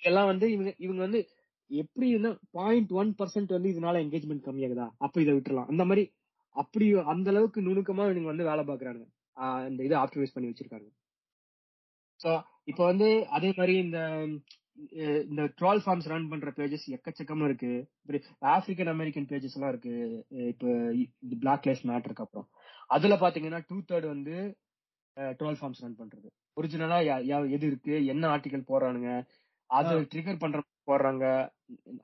[0.00, 1.20] இதெல்லாம் வந்து இவங்க இவங்க வந்து
[1.70, 2.06] எப்படி
[2.52, 4.86] பாயிண்ட் ஒன் பர்சன்ட் வந்து இதனால என்கேஜ்மெண்ட் கம்மியாகுதா?
[4.98, 5.70] அப்ப இதை விட்டுறலாம்.
[5.72, 6.04] அந்த மாதிரி
[6.56, 9.02] அப்படி அந்த அளவுக்கு நுணுக்கமா இவங்க வந்து வேலை பாக்குறாங்க
[9.68, 10.88] இந்த இதை ஆப்டிமைஸ் பண்ணி வச்சிருக்காங்க
[12.20, 12.30] சோ
[12.64, 13.98] இப்போ வந்து அதே மாதிரி இந்த
[15.28, 17.72] இந்த ட்ரால் ஃபார்ம்ஸ் ரன் பண்ற பேஜஸ் எக்கச்சக்கமா இருக்கு.
[18.54, 19.94] ஆப்பிரிக்கன் அமெரிக்கன் பேஜஸ் எல்லாம் இருக்கு.
[20.52, 20.68] இப்போ
[21.24, 22.48] இந்த பிளாக் லைஃப் மேட்டருக்கு அப்புறம்.
[22.90, 24.36] அதுல பாத்தீங்கன்னா டூ தேர்ட் வந்து
[25.40, 26.28] ட்ரால் ஃபார்ம்ஸ் ரன் பண்றது.
[26.56, 26.98] ஒரிஜினலா
[27.56, 27.94] எது இருக்கு?
[28.12, 29.10] என்ன ஆர்டிகல் போடுறானுங்க?
[29.70, 29.94] அது.
[30.12, 30.58] ட்ரிகர் பண்ற
[30.90, 31.24] போடுறாங்க.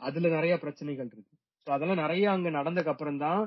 [0.09, 1.35] அதுல நிறைய பிரச்சனைகள் இருக்கு.
[1.67, 3.43] ஸோ அதெல்லாம் நிறைய அங்க நடந்ததுக்கு அப்புறம் தான்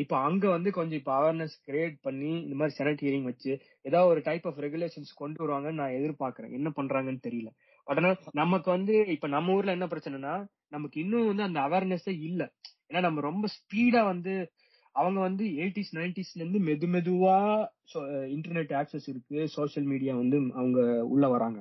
[0.00, 4.20] இப்ப அங்க வந்து கொஞ்சம் இப்ப அவேர்னஸ் கிரியேட் பண்ணி இந்த மாதிரி செனட் ஹியரிங் வச்சு ஏதாவது ஒரு
[4.20, 6.52] டைப் ஆஃப் ரெகுலேஷன்ஸ் கொண்டு வருவாங்கன்னு நான் எதிர்பார்க்கறேன்.
[6.52, 7.50] என்ன பண்றாங்கன்னு தெரியல.
[7.86, 10.34] ஆனா நமக்கு வந்து இப்ப நம்ம ஊர்ல என்ன பிரச்சனைனா
[10.68, 12.42] நமக்கு இன்னும் வந்து அந்த அவேர்னஸே இல்ல.
[12.88, 14.34] ஏன்னா நம்ம ரொம்ப ஸ்பீடா வந்து
[14.94, 17.36] அவங்க வந்து எயிட்டிஸ் நைன்டிஸ்ல இருந்து மெது மெதுவா
[18.34, 19.38] இன்டர்நெட் ஆக்சஸ் இருக்கு.
[19.48, 21.60] சோஷியல் மீடியா வந்து அவங்க உள்ள வராங்க.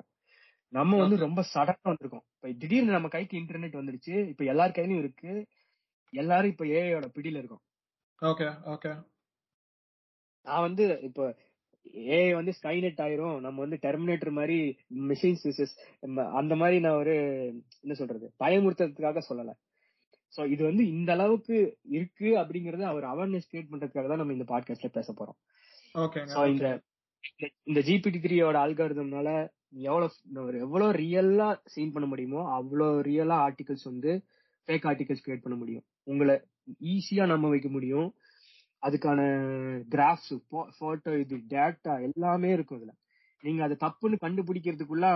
[0.74, 2.26] நம்ம வந்து ரொம்ப சடனா வந்திருக்கோம்.
[2.36, 4.16] இப்ப திடீர்னு நம்ம கைக்கு இன்டர்நெட் வந்துடுச்சு.
[4.30, 5.34] இப்ப எல்லார் கையிலயும் இருக்கு.
[6.14, 7.64] எல்லாரும் இப்ப ஏஐயோட பிடியில இருக்கோம்.
[8.22, 8.92] ஓகே ஓகே
[10.46, 11.26] நான் வந்து இப்ப
[12.16, 13.38] ஏஐ வந்து ஸ்கைநெட் ஆயிரும்.
[13.40, 14.58] நம்ம வந்து டெர்மினேட்டர் மாதிரி
[15.10, 15.74] மிஷின்ஸ்
[16.40, 17.16] அந்த மாதிரி நான் ஒரு
[17.84, 19.54] என்ன சொல்றது பயமுறுத்துறதுக்காக சொல்லல.
[20.34, 21.56] சோ இது வந்து இந்த அளவுக்கு
[21.98, 25.38] இருக்கு அப்படிங்கறது அவர் அவேர்னஸ் கிரியேட் பண்றதுக்காக தான் நம்ம இந்த பாட்காஸ்ட்ல பேச போறோம்.
[26.36, 26.68] சோ இந்த
[27.70, 29.30] இந்த ஜிபிடி த்ரீயோட அல்காரிதம்னால
[29.90, 34.12] எவ்வளவு எவ்வளவு ரியலா சீன் பண்ண முடியுமோ அவ்வளவு ரியலா ஆர்டிகல்ஸ் வந்து
[34.68, 35.86] ஃபேக் ஆர்டிகல்ஸ் கிரியேட் பண்ண முடியும்.
[36.04, 36.36] உங்களை
[36.94, 38.08] ஈஸியா நம்ப வைக்க முடியும்.
[38.84, 39.22] அதுக்கான
[39.90, 40.34] கிராஃப்ஸ்
[40.80, 42.94] போட்டோ இது டேட்டா எல்லாமே இருக்கும் இதுல.
[43.44, 45.08] நீங்க அது தப்புன்னு கண்டுபிடிக்கிறதுக்குள்ள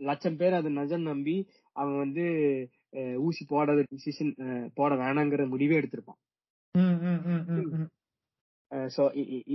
[0.00, 1.36] லட்சம் பேர் அது நஜம் நம்பி
[1.76, 2.24] அவன் வந்து
[3.18, 4.32] ஊசி போடாத டிசிஷன்
[4.74, 6.20] போட வேணாங்கிற முடிவே எடுத்திருப்பான்.
[6.74, 7.90] ம், ம், ம், ம், ம்.
[8.90, 9.02] சோ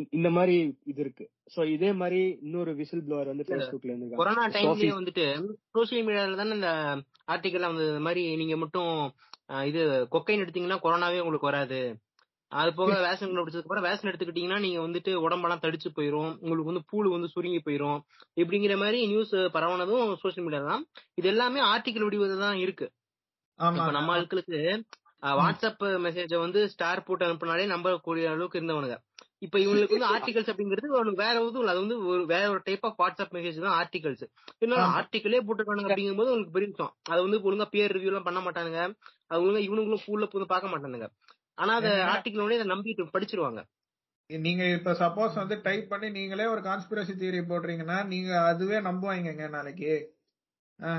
[0.10, 1.26] இந்த மாதிரி இது இருக்கு.
[1.56, 4.44] சோ இதே மாதிரி இன்னொரு விசில் ப்ளோவர் வந்து Facebookல இருந்து கொரோனா.
[4.48, 5.26] டைம்லயே வந்துட்டு
[5.74, 6.72] சோசியல் மீடியால தானே இந்த
[7.28, 8.94] ஆர்டிக்கல் வந்து இந்த மாதிரி நீங்க மட்டும்
[9.66, 9.82] இது
[10.12, 11.82] கொக்கைன் எடுத்தீங்கன்னா கொரோனாவே உங்களுக்கு வராது.
[12.52, 16.32] அது போக வேக்சின் கண்டுபிடிச்சதுக்கு அப்புறம் வேக்சின் எடுத்துக்கிட்டீங்கன்னா நீங்க வந்துட்டு உடம்பெல்லாம் தடிச்சு போயிரும்.
[16.42, 18.00] உங்களுக்கு வந்து பூளு வந்து சுருங்கி போயிரும்.
[18.38, 20.84] இப்படிங்கிற மாதிரி நியூஸ் பரவனதும் சோசியல் மீடியா தான்.
[21.20, 22.88] இது எல்லாமே ஆர்டிக்கல் வடிவத்தில் தான் இருக்கு.
[23.90, 24.60] நம்ம ஆட்களுக்கு
[25.40, 28.98] வாட்ஸ்அப் மெசேஜ வந்து ஸ்டார் போட்டு அனுப்புனாலே நம்பக்கூடிய அளவுக்கு இருந்தவனுங்க
[29.46, 30.88] இப்ப இவங்களுக்கு வந்து ஆர்டிகல்ஸ் அப்படிங்கிறது
[31.22, 34.24] வேற எதுவும் அது வந்து ஒரு வேற ஒரு டைப் ஆஃப் வாட்ஸ்அப் மெசேஜ் தான் ஆர்டிகல்ஸ்
[34.54, 34.96] இருந்தாலும் ஆமா.
[35.00, 38.82] ஆர்டிக்கலே போட்டுருக்கானுங்க அப்படிங்கும்போது உங்களுக்கு பெரிய விஷயம் அது வந்து ஒழுங்கா பியர் ரிவ்யூ எல்லாம் பண்ண மாட்டானுங்க.
[39.30, 41.08] அது ஒழுங்கா இவனுங்களும் ஃபுல்ல போய் பார்க்க மாட்டானுங்க.
[41.60, 42.12] ஆனா அந்த என்ன?
[42.12, 43.62] ஆர்டிக்கலோட இதை நம்பிட்டு படிச்சிருவாங்க.
[44.30, 49.94] நீங்க இப்ப சப்போஸ் வந்து டைப் பண்ணி நீங்களே ஒரு கான்ஸ்பிரசி தியரி போடுறீங்கன்னா நீங்க அதுவே நம்புவாங்கங்க நாளைக்கு.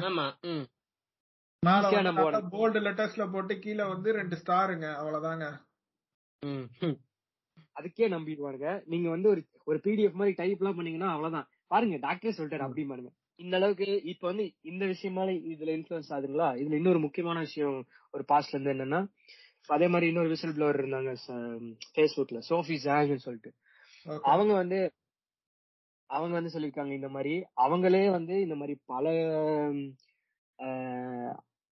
[0.03, 0.27] ஆமா
[1.63, 2.41] நம்புவாங்க.
[2.53, 5.47] போல்டு லெட்டர்ஸ்ல போட்டு கீழே வந்து ரெண்டு ஸ்டாருங்க அவ்வளவுதாங்க.
[7.77, 8.69] அதுக்கே நம்பிடுவானுங்க.
[8.87, 11.49] நீங்க வந்து ஒரு ஒரு பிடிஎஃப் மாதிரி டைப் எல்லாம் பண்ணீங்கன்னா அவ்வளவுதான்.
[11.69, 16.49] பாருங்க டாக்டரே சொல்லிட்டாரு அப்படிமானுங்க இந்த அளவுக்கு இப்ப வந்து இந்த விஷயமால இதுல இன்ஃபுளுன்ஸ் ஆகுதுங்களா?
[16.61, 17.79] இதுல இன்னொரு முக்கியமான விஷயம்
[18.15, 19.01] ஒரு பாஸ்ட்ல இருந்து என்னன்னா
[19.77, 21.13] அதே மாதிரி இன்னொரு விசில் ப்ளோவர் இருந்தாங்க
[21.95, 23.51] ஃபேஸ்புக்ல சோஃபி ஜாங்னு சொல்லிட்டு.
[24.33, 24.79] அவங்க வந்து
[26.11, 29.13] அவங்க வந்து சொல்லியிருக்காங்க இந்த மாதிரி அவங்களே வந்து இந்த மாதிரி பல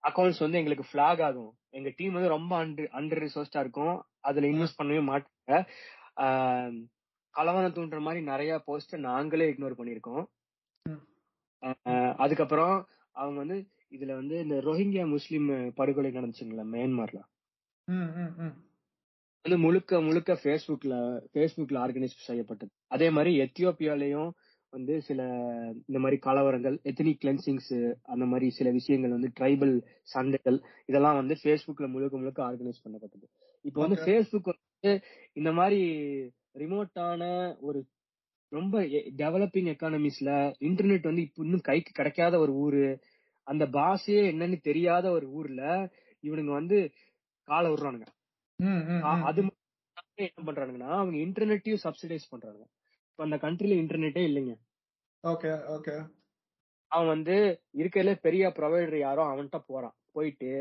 [0.03, 1.51] அக்கௌண்ட்ஸ் வந்து எங்களுக்கு ஃபிளாக் ஆகும்.
[1.77, 3.95] எங்க டீம் வந்து ரொம்ப அண்டர் அண்டர் ரிசோர்ஸ்டா இருக்கும்.
[4.27, 5.57] அதுல இன்வெஸ்ட் பண்ணவே மாட்டாங்க.
[7.35, 10.23] கலவரம் தூண்டுற மாதிரி நிறைய போஸ்ட் நாங்களே இக்னோர் பண்ணிருக்கோம்
[12.23, 12.75] அதுக்கப்புறம்
[13.15, 13.57] அவங்க வந்து
[13.95, 15.47] இதுல வந்து இந்த ரோஹிங்கியா முஸ்லிம்
[15.77, 17.19] படுகொலை நடந்துச்சுங்களா மியான்மர்ல.
[19.45, 20.93] வந்து முழுக்க முழுக்க ஃபேஸ்புக்ல
[21.31, 22.71] ஃபேஸ்புக்ல ஆர்கனைஸ் செய்யப்பட்டது.
[22.87, 24.29] அதே மாதிரி எத்தியோப்பியாலயும்
[24.73, 25.21] வந்து சில
[25.87, 27.71] இந்த மாதிரி கலவரங்கள் எத்தனிக் கிளென்சிங்ஸ்
[28.03, 29.73] அந்த மாதிரி சில விஷயங்கள் வந்து ட்ரைபல்
[30.13, 33.25] சண்டைகள் இதெல்லாம் வந்து ஃபேஸ்புக்ல முழுக்க முழுக்க ஆர்கனைஸ் பண்ணப்பட்டது.
[33.65, 34.01] இப்போ வந்து.
[34.03, 34.91] ஃபேஸ்புக் வந்து
[35.33, 35.79] இந்த மாதிரி
[36.55, 37.23] ரிமோட்டான
[37.59, 37.79] ஒரு
[38.51, 38.75] ரொம்ப
[39.17, 40.29] டெவலப்பிங் எக்கானமிஸ்ல
[40.59, 42.83] இன்டர்நெட் வந்து இப்ப இன்னும் கைக்கு கிடைக்காத ஒரு ஊரு
[43.47, 45.61] அந்த பாஷையே என்னன்னு தெரியாத ஒரு ஊர்ல
[46.23, 46.77] இவனுங்க வந்து
[47.49, 48.07] காலை விடுறானுங்க.
[49.29, 49.39] அது
[50.17, 52.63] என்ன பண்றானுங்கன்னா அவங்க இன்டர்நெட்டையும் சப்சிடைஸ் பண்றாங்க.
[53.11, 54.53] இப்ப அந்த கண்ட்ரில இன்டர்நெட்டே இல்லைங்க.
[55.23, 55.95] Okay okay.
[56.91, 57.35] அவன் வந்து
[57.77, 59.95] இருக்கிறதுல பெரிய ப்ரொவைடர் யாரோ அவன்கிட்ட போறான்.
[60.11, 60.51] போயிட்டு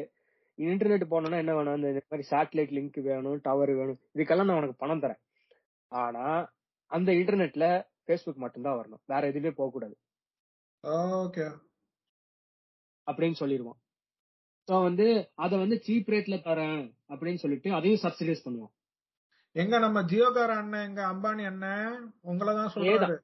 [0.58, 1.76] இன்டர்நெட் போனோம்னா என்ன வேணும்?
[1.76, 4.00] இந்த மாதிரி சேட்டலைட் லிங்க் வேணும் டவர் வேணும்.
[4.14, 5.20] இதுக்கெல்லாம் நான் உனக்கு பணம் தரேன்.
[5.92, 6.24] ஆனா
[6.90, 7.66] அந்த இன்டர்நெட்ல
[8.06, 9.02] ஃபேஸ்புக் மட்டும்தான் வரணும்.
[9.06, 9.96] வேற எதுவுமே போக கூடாது
[11.24, 11.46] ஓகே.
[13.06, 13.80] அப்படின்னு சொல்லிடுவான்
[14.68, 15.06] ஸோ வந்து
[15.44, 16.80] அதை வந்து சீப் ரேட்ல தரேன்
[17.12, 18.74] அப்படின்னு சொல்லிட்டு அதையும் சப்சிடைஸ் பண்ணுவான்
[19.56, 21.94] எங்க நம்ம ஜியோகார அண்ணன் எங்க அம்பானி அண்ணன்
[22.30, 23.16] உங்களை தான் சொல்றாரு.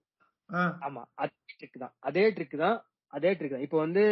[0.87, 1.95] ஆமா அதே ட்ரிக் தான்.
[2.09, 2.79] அதே ட்ரிக் தான்
[3.13, 3.67] அதே ட்ரிக் தான்.
[3.67, 4.05] இப்போ வந்து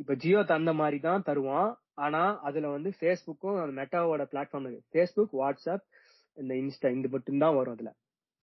[0.00, 1.70] இப்ப ஜியோ தந்த மாதிரி தான் தருவான்.
[2.04, 4.90] ஆனா அதுல வந்து ஃபேஸ்புக்கும் அந்த மெட்டாவோட பிளாட்ஃபார்ம் இருக்கு.
[4.94, 5.84] ஃபேஸ்புக் வாட்ஸ்அப்
[6.38, 7.92] இந்த இன்ஸ்டா இந்த மட்டும் தான் வரும் அதுல.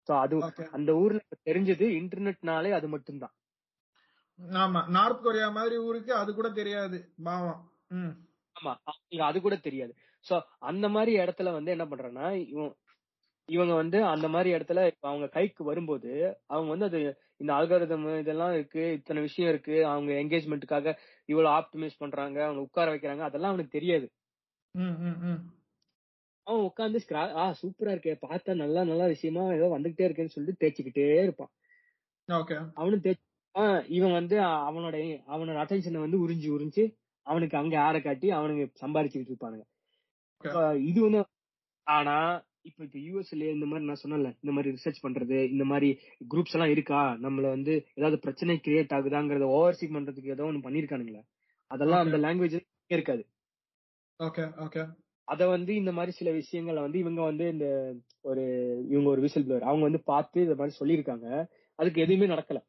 [0.10, 0.36] சோ அது
[0.78, 3.34] அந்த ஊர்ல தெரிஞ்சது இன்டர்நெட்னாலே அது மட்டும் தான்
[4.58, 7.60] ஆமா நார்த் கொரியா மாதிரி ஊருக்கு அது கூட தெரியாது பாவம்.
[8.56, 8.74] ஆமா
[9.24, 9.94] அது கூட தெரியாது.
[10.26, 10.36] சோ
[10.70, 12.74] அந்த மாதிரி இடத்துல வந்து என்ன பண்றேன்னா இவன்
[13.50, 16.12] இவங்க வந்து அந்த மாதிரி இடத்துல இப்ப அவங்க கைக்கு வரும்போது
[16.50, 17.00] அவங்க வந்து அது
[17.42, 20.94] இந்த அல்காரிதம் இதெல்லாம் இருக்கு இத்தனை விஷயம் இருக்கு அவங்க என்கேஜ்மெண்ட்டுக்காக
[21.30, 24.08] இவ்வளவு ஆப்டிமைஸ் பண்றாங்க அவங்க உட்கார வைக்கிறாங்க அதெல்லாம் அவனுக்கு தெரியாது.
[26.48, 27.00] அவன் உட்காந்து
[27.42, 31.52] ஆ சூப்பரா இருக்கே பார்த்தா நல்லா நல்ல விஷயமா ஏதோ வந்துகிட்டே இருக்கேன்னு சொல்லிட்டு தேய்ச்சிக்கிட்டே இருப்பான்.
[32.30, 32.58] ஓகே.
[32.78, 33.26] அவனும் தேய்ச்சி
[33.96, 34.36] இவன் வந்து
[34.68, 34.96] அவனோட
[35.28, 36.84] அவனோட அட்டென்ஷனை வந்து உறிஞ்சி உறிஞ்சி
[37.28, 39.66] அவனுக்கு அங்க ஆட காட்டி அவனுங்க சம்பாரிச்சுக்கிட்டு இருப்பானுங்க.
[40.90, 41.22] இது வந்து
[41.88, 42.16] ஆனா
[42.70, 45.90] இப்ப இப்ப யூஎஸ்ல இந்த மாதிரி நான் சொன்னல இந்த மாதிரி ரிசர்ச் பண்றது இந்த மாதிரி
[46.32, 47.02] குரூப்ஸ் எல்லாம் இருக்கா?
[47.24, 51.22] நம்மள வந்து ஏதாவது பிரச்சனை கிரியேட் ஆகுதாங்கறத ஓவர்சீ பண்றதுக்கு ஏதோ ஒண்ணு பண்ணிருக்கானுங்களே.
[51.72, 52.58] அதெல்லாம் அந்த லாங்குவேஜ்
[52.92, 53.24] இருக்காது.
[54.20, 54.82] ஓகே ஓகே
[55.28, 57.68] அத வந்து இந்த மாதிரி சில விஷயங்களை வந்து இவங்க வந்து இந்த
[58.26, 58.44] ஒரு
[58.92, 61.28] இவங்க ஒரு விசில் ப்ளோர் அவங்க வந்து பார்த்து இந்த மாதிரி சொல்லியிருக்காங்க.
[61.80, 62.60] அதுக்கு எதுவுமே நடக்கல.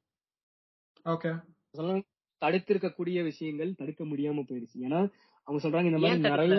[1.07, 1.30] ஓகே
[1.74, 2.03] அதெல்லாம்
[2.42, 4.78] தடுத்திருக்கக்கூடிய விஷயங்கள் தடுக்க முடியாம போயிடுச்சு.
[4.80, 5.00] ஏன்னா
[5.48, 6.57] அவங்க சொல்றாங்க இந்த மாதிரி நிறைய?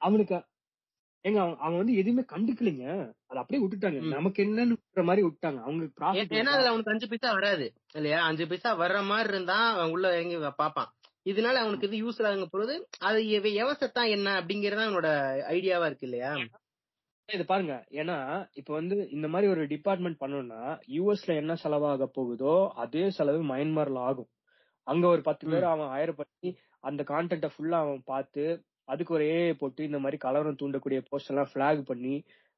[0.00, 0.36] அவனுக்கு
[1.24, 2.86] ஏங்க அவன் அவன் வந்து எதுவுமே கண்டுக்கலைங்க.
[3.26, 4.00] அதை அப்படியே விட்டுட்டாங்க.
[4.08, 5.84] நமக்கு என்னன்னு மாதிரி விட்டாங்க அவங்க
[6.34, 8.18] ஏன்னா அதுல அவனுக்கு அஞ்சு பைசா வராது இல்லையா?
[8.24, 10.90] அஞ்சு பைசா வர்ற மாதிரி இருந்தா அவன் உள்ள இறங்கி பாப்பான்
[11.26, 15.10] இதனால அவனுக்கு இது யூஸ் ஆகுங்க பொழுது அது எவ- எவசத்தான் என்ன அப்படிங்கறது அவனோட
[15.48, 16.32] ஐடியாவா இருக்கு இல்லையா?
[17.28, 17.74] இது பாருங்க.
[17.90, 18.16] ஏன்னா
[18.52, 24.30] இப்ப வந்து இந்த மாதிரி ஒரு டிபார்ட்மெண்ட் பண்ணணும்னா யூஎஸ்ல என்ன செலவாக போகுதோ அதே செலவு மயன்மார்ல ஆகும்.
[24.86, 26.50] அங்க ஒரு பத்து பேர் அவன் ஹயர் பண்ணி
[26.84, 28.44] அந்த கான்டென்ட ஃபுல்லா அவன் பார்த்து
[28.88, 32.14] அதுக்கு ஒரு ஏஐ போட்டு இந்த மாதிரி கலவரம் தூண்டக்கூடிய போஸ்ட் எல்லாம் பிளாக் பண்ணி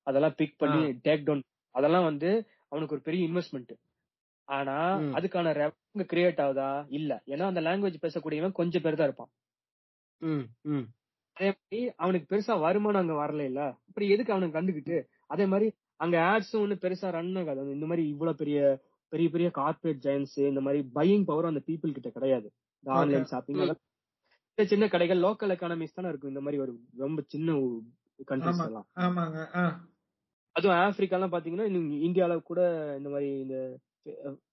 [0.07, 1.45] அதெல்லாம் பிக் பண்ணி டேக் டவுன்
[1.75, 2.31] அதெல்லாம் வந்து
[2.69, 3.73] அவனுக்கு ஒரு பெரிய இன்வெஸ்ட்மெண்ட்
[4.49, 4.77] ஆனா.
[5.17, 6.69] அதுக்கான ரெவன்யூ கிரியேட் ஆகுதா?
[6.91, 7.13] இல்ல.
[7.27, 9.31] ஏன்னா அந்த லாங்குவேஜ் பேசக்கூடியவன் கொஞ்சம் பேர் தான் இருப்பான்.
[11.37, 14.99] அதே மாதிரி அவனுக்கு பெருசா வருமானம் அங்க வரல இல்ல அப்புறம் எதுக்கு அவனுக்கு கண்டுக்கிட்டு?
[15.27, 15.67] அதே மாதிரி
[16.01, 17.73] அங்க ஆட்ஸும் ஒண்ணு பெருசா ரன் ஆகாது.
[17.73, 18.59] இந்த மாதிரி இவ்வளவு பெரிய
[19.13, 22.47] பெரிய பெரிய கார்பரேட் ஜெயன்ஸ் இந்த மாதிரி பையிங் பவர் அந்த பீப்புள் கிட்ட கிடையாது.
[22.85, 23.77] இந்த ஆன்லைன் ஷாப்பிங் ம்.
[24.59, 26.29] சின்ன சின்ன கடைகள் லோக்கல் எக்கானமிஸ் தானே இருக்கும்.
[26.29, 27.57] இந்த மாதிரி ஒரு ரொம்ப சின்ன
[28.29, 28.87] கண்ட்ரிஸ் எல்லாம்.
[30.57, 31.67] அதுவும் ஆப்பிரிக்காலாம் பாத்தீங்கன்னா
[32.07, 32.61] இந்தியால கூட
[32.99, 33.57] இந்த மாதிரி இந்த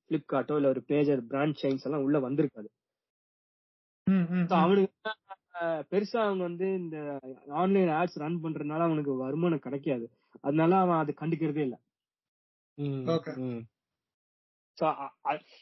[0.08, 2.70] பிளிப்கார்ட்டோ இல்ல ஒரு பேஜர் பிராண்ட் செயின்ஸ் எல்லாம் உள்ள வந்திருக்காது.
[4.58, 4.92] அவனுக்கு
[5.62, 10.10] பெருசா அவங்க வந்து இந்த ஆன்லைன் ஆட்ஸ் ரன் பண்றதுனால அவனுக்கு வருமானம் கிடைக்காது.
[10.42, 11.80] அதனால அவன் அது கண்டுக்கிறதே இல்ல.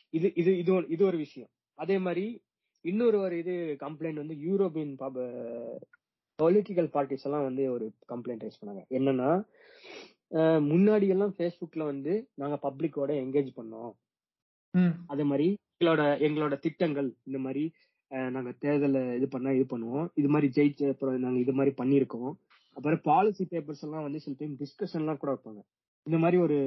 [0.09, 1.49] இது இது இது ஒரு- இது ஒரு விஷயம்.
[1.73, 2.43] அதே மாதிரி
[2.81, 4.95] இன்னொரு ஒரு இது கம்ப்ளைண்ட் வந்து யூரோப்பியன்
[6.41, 8.81] பொலிட்டிக்கல் பார்ட்டிஸ் எல்லாம் வந்து ஒரு கம்ப்ளைண்ட் ரைஸ் பண்ணாங்க.
[8.89, 9.43] என்னன்னா
[10.39, 13.93] முன்னாடி எல்லாம் Facebookல வந்து நாங்க பப்ளிக்கோட என்கேஜ் பண்ணோம்.
[15.07, 17.73] அதே மாதிரி எங்களோட எங்களோட திட்டங்கள் இந்த மாதிரி
[18.35, 20.07] நாங்க தேர்தல இது பண்ணா இது பண்ணுவோம்.
[20.19, 22.31] இது மாதிரி ஜெயிச்ச அப்புறம் நாங்க இது மாதிரி பண்ணிருக்கோம்
[22.77, 25.61] அப்புறம் பாலிசி பேப்பர்ஸ் எல்லாம் வந்து சில டைம் டிஸ்கஷன் எல்லாம் கூட வைப்பாங்க.
[26.07, 26.57] இந்த மாதிரி ஒரு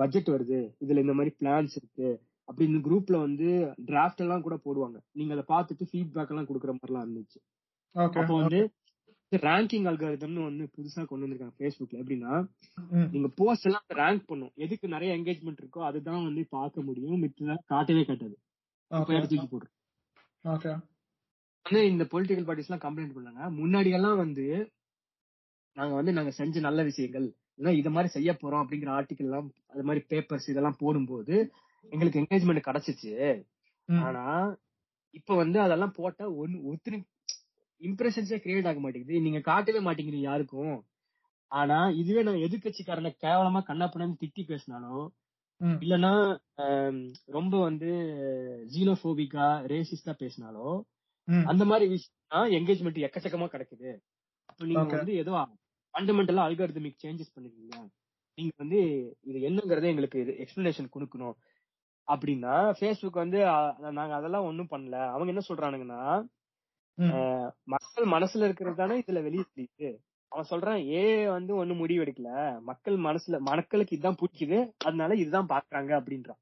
[0.00, 0.60] பட்ஜெட் வருது.
[0.84, 2.10] இதுல இந்த மாதிரி பிளான்ஸ் இருக்கு.
[2.48, 3.48] அப்படி இந்த குரூப்ல வந்து
[3.88, 4.98] டிராஃப்ட் எல்லாம் கூட போடுவாங்க.
[5.18, 7.40] நீங்க அதை பார்த்துட்டு ஃபீட்பேக் எல்லாம் கொடுக்குற மாதிரிலாம் இருந்துச்சு.
[8.20, 8.60] அப்போ வந்து
[9.32, 12.32] ரேங்கிங் அல்காரிதம்னு ஒண்ணு புதுசா கொண்டு வந்திருக்காங்க Facebookல எப்படின்னா
[13.12, 14.52] நீங்க போஸ்ட் எல்லாம் ரேங்க் பண்ணும்.
[14.64, 17.20] எதுக்கு நிறைய என்கேஜ்மெண்ட் இருக்கோ அதுதான் வந்து பார்க்க முடியும்.
[17.24, 18.36] மித்ததெல்லாம் காட்டவே காட்டாது.
[19.30, 19.81] தூக்கி போடுறோம் ஓகே
[20.44, 24.46] வந்து இந்த பொலிட்டிக்கல் பார்ட்டிஸ் எல்லாம் கம்ப்ளைண்ட் பண்ணாங்க முன்னாடி எல்லாம் வந்து
[25.76, 27.26] நாங்க வந்து நாங்க செஞ்ச நல்ல விஷயங்கள்
[27.58, 31.34] இல்ல இத மாதிரி செய்ய போறோம் அப்படிங்கிற ஆர்டிகல் எல்லாம் அது மாதிரி பேப்பர்ஸ் இதெல்லாம் போடும்போது
[31.92, 33.12] எங்களுக்கு என்கேஜ்மெண்ட் கிடைச்சிச்சு.
[33.88, 34.24] ஆனா
[35.10, 36.98] இப்ப வந்து அதெல்லாம் போட்டா ஒன்னு ஒருத்தரு
[37.80, 39.20] இம்ப்ரெஷன்ஸே கிரியேட் ஆக மாட்டேங்குது.
[39.20, 40.84] நீங்க காட்டவே மாட்டேங்கிறீங்க யாருக்கும்.
[41.50, 45.10] ஆனா இதுவே நான் எதிர்கட்சிக்காரனை கேவலமா கண்ணாப்பண்ணு திட்டி பேசினாலோ ம்
[45.84, 46.12] இல்லனா
[47.36, 47.90] ரொம்ப வந்து
[48.74, 50.68] ஜீனோபோபிக்கா ரேசிஸ்டா பேசினாலோ
[51.50, 53.90] அந்த மாதிரி விஷயம் என்கேஜ்மெண்ட் எக்கச்சக்கமா கிடைக்குது.
[54.50, 54.96] அப்ப நீங்க.
[54.96, 55.32] வந்து ஏதோ
[55.94, 57.76] ஃபண்டமெண்டலா அல்காரிதமிக் சேஞ்சஸ் பண்ணிருக்கீங்க
[58.38, 58.78] நீங்க வந்து
[59.20, 61.36] இது என்னங்கறத எங்களுக்கு எக்ஸ்பிளனேஷன் கொடுக்கணும்.
[62.08, 63.38] அப்படின்னா Facebook வந்து
[63.98, 64.96] நாங்க அதெல்லாம் ஒண்ணும் பண்ணல.
[65.14, 66.00] அவங்க என்ன சொல்றானுங்கன்னா
[67.74, 69.90] மக்கள் மனசுல இருக்கிறது தானே இதுல வெளியே தெரியுது.
[70.32, 72.30] அவன் சொல்றான் ஏ வந்து ஒண்ணும் முடிவு எடுக்கல
[72.68, 74.58] மக்கள் மனசுல மக்களுக்கு இதுதான் பிடிக்குது.
[74.86, 76.40] அதனால இதுதான் பாக்குறாங்க அப்படின்றான்.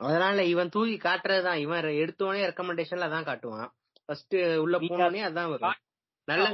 [0.00, 1.60] அதனால இவன் தூக்கி காட்டுறதுதான்.
[1.64, 3.70] இவன் எடுத்தோடனே ரெக்கமெண்டேஷன்ல அதான் காட்டுவான்.
[4.06, 5.78] ஃபர்ஸ்ட் உள்ள போனோடனே அதான் வரும்.
[6.28, 6.44] நல்ல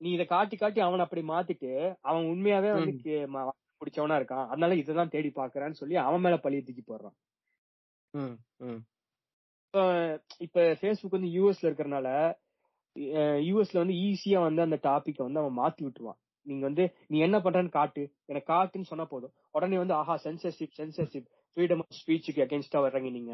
[0.00, 2.92] நீ இத காட்டி காட்டி அவன் அப்படி மாத்திட்டு அவன் உண்மையாவே வந்து
[3.80, 4.46] பிடிச்சவனா இருக்கான்.
[4.52, 7.16] அதனால இததான் தேடி பாக்குறான்னு சொல்லி அவன் மேல பழிய தூக்கி போடுறான்.
[9.64, 9.82] இப்ப
[10.38, 12.08] இப்ப Facebook வந்து யூஎஸ்ல இருக்கறனால
[13.48, 16.18] யூஎஸ்ல வந்து ஈஸியா வந்து அந்த டாபிக்க வந்து அவன் மாத்தி விட்டுருவான்.
[16.46, 18.02] நீங்க வந்து நீ என்ன பண்றன்னு காட்டு.
[18.28, 19.32] எனக்கு காட்டுன்னு சொன்னா போதும்.
[19.52, 21.26] உடனே வந்து ஆஹா சென்சர்ஷிப் சென்சர்ஷிப்
[21.56, 23.32] ஃப்ரீடம் ஆஃப் ஸ்பீச்சுக்கு அகேன்ஸ்டா வர்றீங்க நீங்க.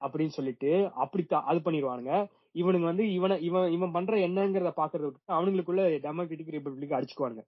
[0.00, 0.70] அப்படின்னு சொல்லிட்டு
[1.04, 2.12] அப்படி அது பண்ணிடுவானுங்க
[2.54, 7.42] இவனுங்க வந்து இவனை இவன் இவன் பண்ற என்னங்கிறத பாக்குறத விட்டு அவனுங்களுக்குள்ள டெமோக்ராட்டிக் ரிபப்ளிக் அடிச்சுக்குவானுங்க.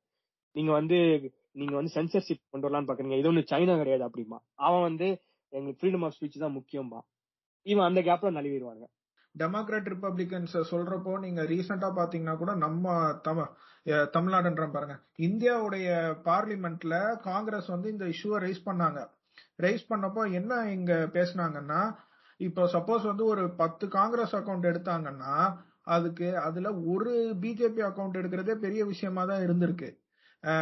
[0.56, 0.96] நீங்க வந்து
[1.60, 3.18] நீங்க வந்து சென்சர்ஷிப் கொண்டு வரலாம்னு பாக்குறீங்க.
[3.20, 5.08] இது ஒண்ணு சைனா கிடையாது அப்படிமா அவன் வந்து
[5.52, 7.00] எங்களுக்கு ஃப்ரீடம் ஆஃப் ஸ்பீச் தான் முக்கியம்பா
[7.66, 8.84] இவன் அந்த கேப்ல நழுவிடுவாங்க
[9.34, 12.94] டெமோக்ராட் ரிப்பப்ளிகன்ஸ் சொல்றப்போ நீங்க ரீசெண்டா பாத்தீங்கன்னா கூட நம்ம
[13.26, 13.50] தமிழ்
[14.16, 14.96] தமிழ்நாடுன்ற பாருங்க.
[15.28, 15.88] இந்தியாவுடைய
[16.28, 16.94] பார்லிமெண்ட்ல
[17.28, 19.00] காங்கிரஸ் வந்து இந்த இஷ்யூவை ரைஸ் பண்ணாங்க.
[19.64, 21.80] ரைஸ் பண்ணப்போ என்ன இங்க பேசினாங்கன்னா
[22.40, 25.34] இப்போ சப்போஸ் வந்து ஒரு பத்து காங்கிரஸ் அக்கௌண்ட் எடுத்தாங்கன்னா
[25.94, 27.12] அதுக்கு அதுல ஒரு
[27.42, 29.88] பிஜேபி அக்கௌண்ட் எடுக்கிறதே பெரிய விஷயமா தான் இருந்திருக்கு.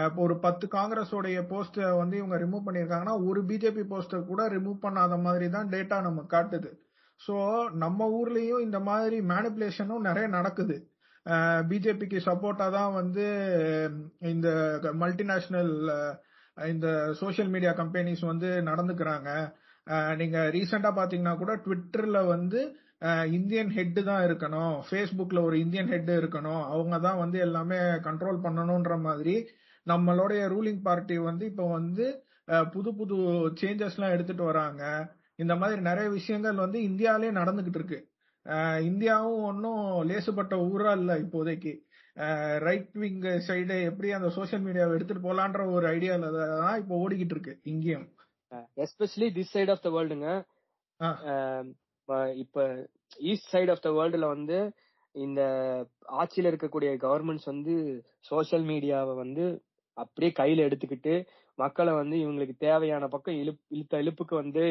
[0.08, 5.16] இப்போ ஒரு பத்து காங்கிரஸோடைய போஸ்ட வந்து இவங்க ரிமூவ் பண்ணிருக்காங்கன்னா ஒரு பிஜேபி போஸ்டர் கூட ரிமூவ் பண்ணாத
[5.26, 6.70] மாதிரி தான் டேட்டா நம்ம காட்டுது.
[7.20, 7.34] சோ
[7.82, 10.76] நம்ம ஊர்லயும் இந்த மாதிரி மேனிபுலேஷனும் நிறைய நடக்குது.
[11.70, 13.24] பிஜேபிக்கு சப்போர்ட்டா தான் வந்து
[14.34, 14.48] இந்த
[15.02, 15.72] மல்டிநேஷனல்
[16.72, 16.88] இந்த
[17.20, 19.30] சோஷியல் மீடியா கம்பெனிஸ் வந்து நடந்துக்கிறாங்க.
[20.20, 22.60] நீங்க ரீசெண்டா பாத்தீங்கன்னா கூட ட்விட்டர்ல வந்து
[23.36, 24.74] இந்தியன் ஹெட் தான் இருக்கணும்.
[24.86, 26.62] ஃபேஸ்புக்ல ஒரு இந்தியன் ஹெட் இருக்கணும்.
[26.72, 29.36] அவங்க தான் வந்து எல்லாமே கண்ட்ரோல் பண்ணணும்ன்ற மாதிரி
[29.86, 32.06] நம்மளுடைய ரூலிங் பார்ட்டி வந்து இப்போ வந்து
[32.74, 33.16] புது புது
[33.60, 34.82] சேஞ்சஸ் எல்லாம் எடுத்துட்டு வராங்க.
[35.38, 37.98] இந்த மாதிரி நிறைய விஷயங்கள் வந்து இந்தியாவிலே நடந்துகிட்டு இருக்கு.
[38.88, 39.80] இந்தியாவும் ஒன்றும்
[40.10, 41.72] லேசுப்பட்ட ஊரா இல்ல இப்போதைக்கு.
[42.66, 43.18] ரைட் விங்
[43.48, 48.06] சைடு எப்படி அந்த சோஷியல் மீடியாவை எடுத்துட்டு போலான்ற ஒரு ஐடியால தான் இப்போ ஓடிக்கிட்டு இருக்கு இங்கேயும்.
[48.84, 50.28] Especially this side of the வேர்ல்டுங்க.
[52.42, 52.58] இப்ப
[53.30, 54.58] ஈஸ்ட் சைடு ஆஃப் த வேர்ல்டுல வந்து
[55.14, 55.40] இந்த
[56.20, 57.74] ஆட்சியில இருக்கக்கூடிய கவர்மெண்ட்ஸ் வந்து
[58.30, 59.44] சோஷியல் மீடியாவை வந்து
[59.96, 61.14] அப்படியே கையில எடுத்துக்கிட்டு
[61.58, 64.64] மக்களை வந்து இவங்களுக்கு தேவையான பக்கம் இழுப் இழுத்த இழுப்புக்கு வந்து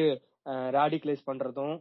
[0.76, 1.76] ராடிகலைஸ் பண்றதும்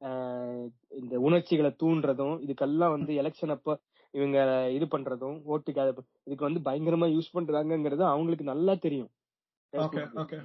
[0.00, 0.64] ஆஹ்
[1.00, 3.76] இந்த உணர்ச்சிகளை தூண்டுறதும் இதுக்கெல்லாம் வந்து எலெக்ஷன் அப்ப
[4.14, 4.38] இவங்க
[4.70, 5.84] இது பண்றதும் ஓட்டுக்கு
[6.26, 9.10] இதுக்கு வந்து பயங்கரமா யூஸ் பண்றாங்கங்கிறது அவங்களுக்கு நல்லா தெரியும்.
[9.72, 10.20] Okay Facebook.
[10.22, 10.38] ஓகே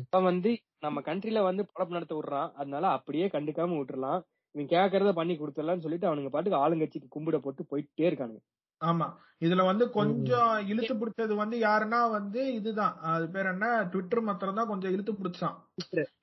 [0.00, 2.52] இப்ப வந்து நம்ம கண்ட்ரில வந்து பொழப்பு நடத்த விடுறான்.
[2.52, 4.20] அதனால அப்படியே கண்டுக்காம விட்டுறலாம்.
[4.54, 8.40] இவன் கேக்குறத பண்ணி கொடுத்துடலாம்னு சொல்லிட்டு அவனுங்க பாட்டுக்கு ஆளுங்கட்சிக்கு கும்பிட போட்டு போயிட்டே இருக்கானுங்க.
[8.80, 9.06] ஆமா.
[9.40, 12.94] இதுல வந்து கொஞ்சம் இழுத்து பிடிச்சது வந்து யாருன்னா வந்து இதுதான்.
[13.10, 13.66] அது பேர் என்ன?
[13.92, 15.56] ட்விட்டர் மாத்திரம் தான் கொஞ்சம் இழுத்து பிடிச்சான்.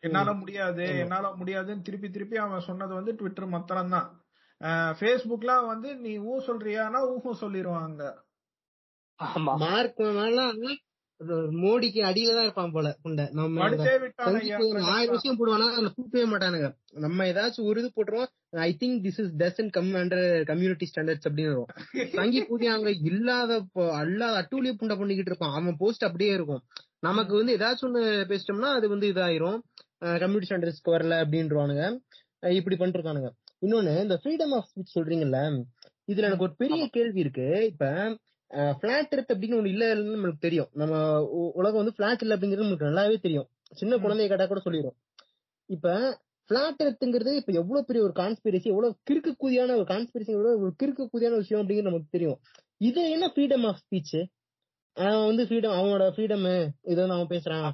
[0.03, 0.85] என்னால முடியாது.
[1.03, 4.09] என்னால முடியாதுன்னு திருப்பி திருப்பி அவன் சொன்னது வந்து ட்விட்டர் மாத்திரம் தான்.
[4.99, 8.01] ஃபேஸ்புக்லாம் வந்து நீ ஊ சொல்றியானா ஊஹும் சொல்லிடுவாங்க
[9.19, 9.55] ஆமா.
[9.61, 9.99] மார்க்
[11.63, 13.61] மோடிக்கு அடியில தான் இருப்பான் போல புண்டை நம்ம
[14.95, 15.67] ஆயிரம் விஷயம் போடுவானா?
[15.97, 16.67] கூப்பவே மாட்டானுங்க.
[17.05, 18.31] நம்ம ஏதாச்சும் ஒரு இது போட்டுருவோம்
[18.67, 21.63] I think this is doesn't come under community standards அப்படின்னு.
[22.17, 23.59] சங்கி பூஜை அங்க இல்லாத
[24.01, 25.55] அல்லாத அட்டூழிய புண்டை பண்ணிக்கிட்டு இருப்பான்.
[25.59, 26.63] அவன் போஸ்ட் அப்படியே இருக்கும்.
[27.07, 29.57] நமக்கு வந்து ஏதாச்சும் ஒண்ணு பேசிட்டோம்னா அது வந்து இதாயிரும்.
[30.23, 31.85] கம்யூனிட்டி ஸ்டாண்டர்ட்ஸ்க்கு வரல அப்படின்றவானுங்க.
[32.59, 33.29] இப்படி பண்ணிருக்கானுங்க.
[33.65, 35.39] இன்னொன்னு இந்த ஃப்ரீடம் ஆஃப் ஸ்பீச் சொல்றீங்கல்ல
[36.11, 37.45] இதுல எனக்கு ஒரு பெரிய கேள்வி இருக்கு.
[37.71, 37.85] இப்ப
[38.79, 40.69] பிளாட் எர்த் அப்படின்னு ஒண்ணு இல்லன்னு நம்மளுக்கு தெரியும்.
[40.73, 40.95] நம்ம
[41.53, 43.47] உலகம் வந்து பிளாட் இல்ல அப்படிங்கிறது நமக்கு நல்லாவே தெரியும்.
[43.71, 44.95] சின்ன குழந்தைய கேட்டா கூட சொல்லிடும்
[45.69, 45.93] இப்ப
[46.49, 51.39] பிளாட் எர்த்துங்கிறது இப்ப எவ்வளவு பெரிய ஒரு கான்ஸ்பிரசி எவ்வளவு கிறுக்கு கூதியான ஒரு கான்ஸ்பிரசி ஒரு கிறுக்கு கூதியான
[51.41, 52.39] விஷயம் அப்படிங்கிறது நமக்கு தெரியும்.
[52.81, 54.17] இது என்ன ஃப்ரீடம் ஆஃப் ஸ்பீச்
[54.97, 56.45] அவன் வந்து ஃப்ரீடம் அவனோட ஃப்ரீடம்
[56.83, 57.71] இதை வந்து அவன் பேசுறான்.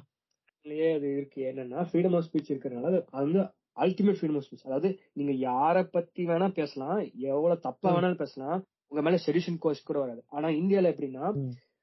[0.56, 1.40] இதுலயே அது இருக்கு.
[1.50, 3.42] என்னன்னா ஃப்ரீடம் ஆஃப் ஸ்பீச் இருக்கிறதுனால அது வந்து
[3.76, 6.98] அல்டிமேட் ஃப்ரீடம் ஆஃப் ஸ்பீச் அதாவது நீங்க யார பத்தி வேணா பேசலாம்
[7.30, 7.90] எவ்வளவு தப்பா.
[7.94, 8.58] வேணாலும் பேசலாம்
[8.92, 10.22] உங்க மேல செடிஷன் கோர்ஸ் கூட வராது.
[10.36, 11.26] ஆனா இந்தியால எப்படின்னா.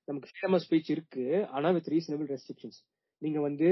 [0.08, 1.24] நமக்கு ஃப்ரீடம் ஆஃப் ஸ்பீச் இருக்கு
[1.56, 2.80] ஆனா வித் ரீசனபிள் ரெஸ்ட்ரிக்ஷன்ஸ்
[3.22, 3.70] நீங்க வந்து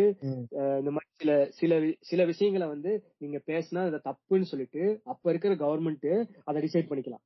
[0.80, 1.74] இந்த மாதிரி சில சில
[2.10, 2.92] சில விஷயங்களை வந்து
[3.24, 4.82] நீங்க பேசினா அது தப்புன்னு சொல்லிட்டு
[5.12, 6.10] அப்ப இருக்கிற கவர்மெண்ட்
[6.50, 7.24] அதை டிசைட் பண்ணிக்கலாம்.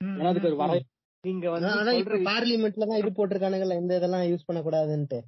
[0.00, 0.78] ஏன்னா அதுக்கு ஒரு வரை
[1.24, 5.20] நீங்க வந்து பார்லிமெண்ட்ல தான் இது போட்டிருக்கானுங்கல்ல இந்த இதெல்லாம் யூஸ் பண்ணக்கூடாதுன்ட்டு.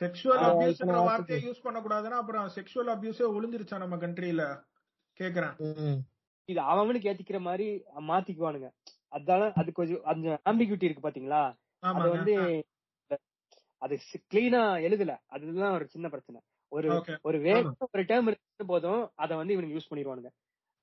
[0.00, 4.44] செக்ஷுவல் அபியூஸ்ன்ற வார்த்தையை யூஸ் பண்ண கூடாதுன்னா அப்புறம் செக்ஷுவல் அபியூஸே ஒளிஞ்சிருச்சா நம்ம கண்ட்ரில
[5.20, 5.54] கேக்குறேன்.
[6.48, 7.66] இது அவனுக்கு ஏத்திக்கிற மாதிரி
[8.10, 8.68] மாத்திக்குவானுங்க.
[9.12, 11.54] அதால அது கொஞ்சம் அந்த ஆம்பிகுட்டி இருக்கு பாத்தீங்களா?
[11.80, 12.34] அது வந்து
[13.78, 13.98] அது
[14.34, 15.16] கிளீனா எழுதல.
[15.26, 16.40] அதுதான் ஒரு சின்ன பிரச்சனை.
[16.68, 16.88] ஒரு
[17.22, 17.58] ஒரு வேற
[17.92, 20.30] ஒரு டேர்ம் இருக்கு போதும் அதை வந்து இவனுக்கு யூஸ் பண்ணிடுவானுங்க.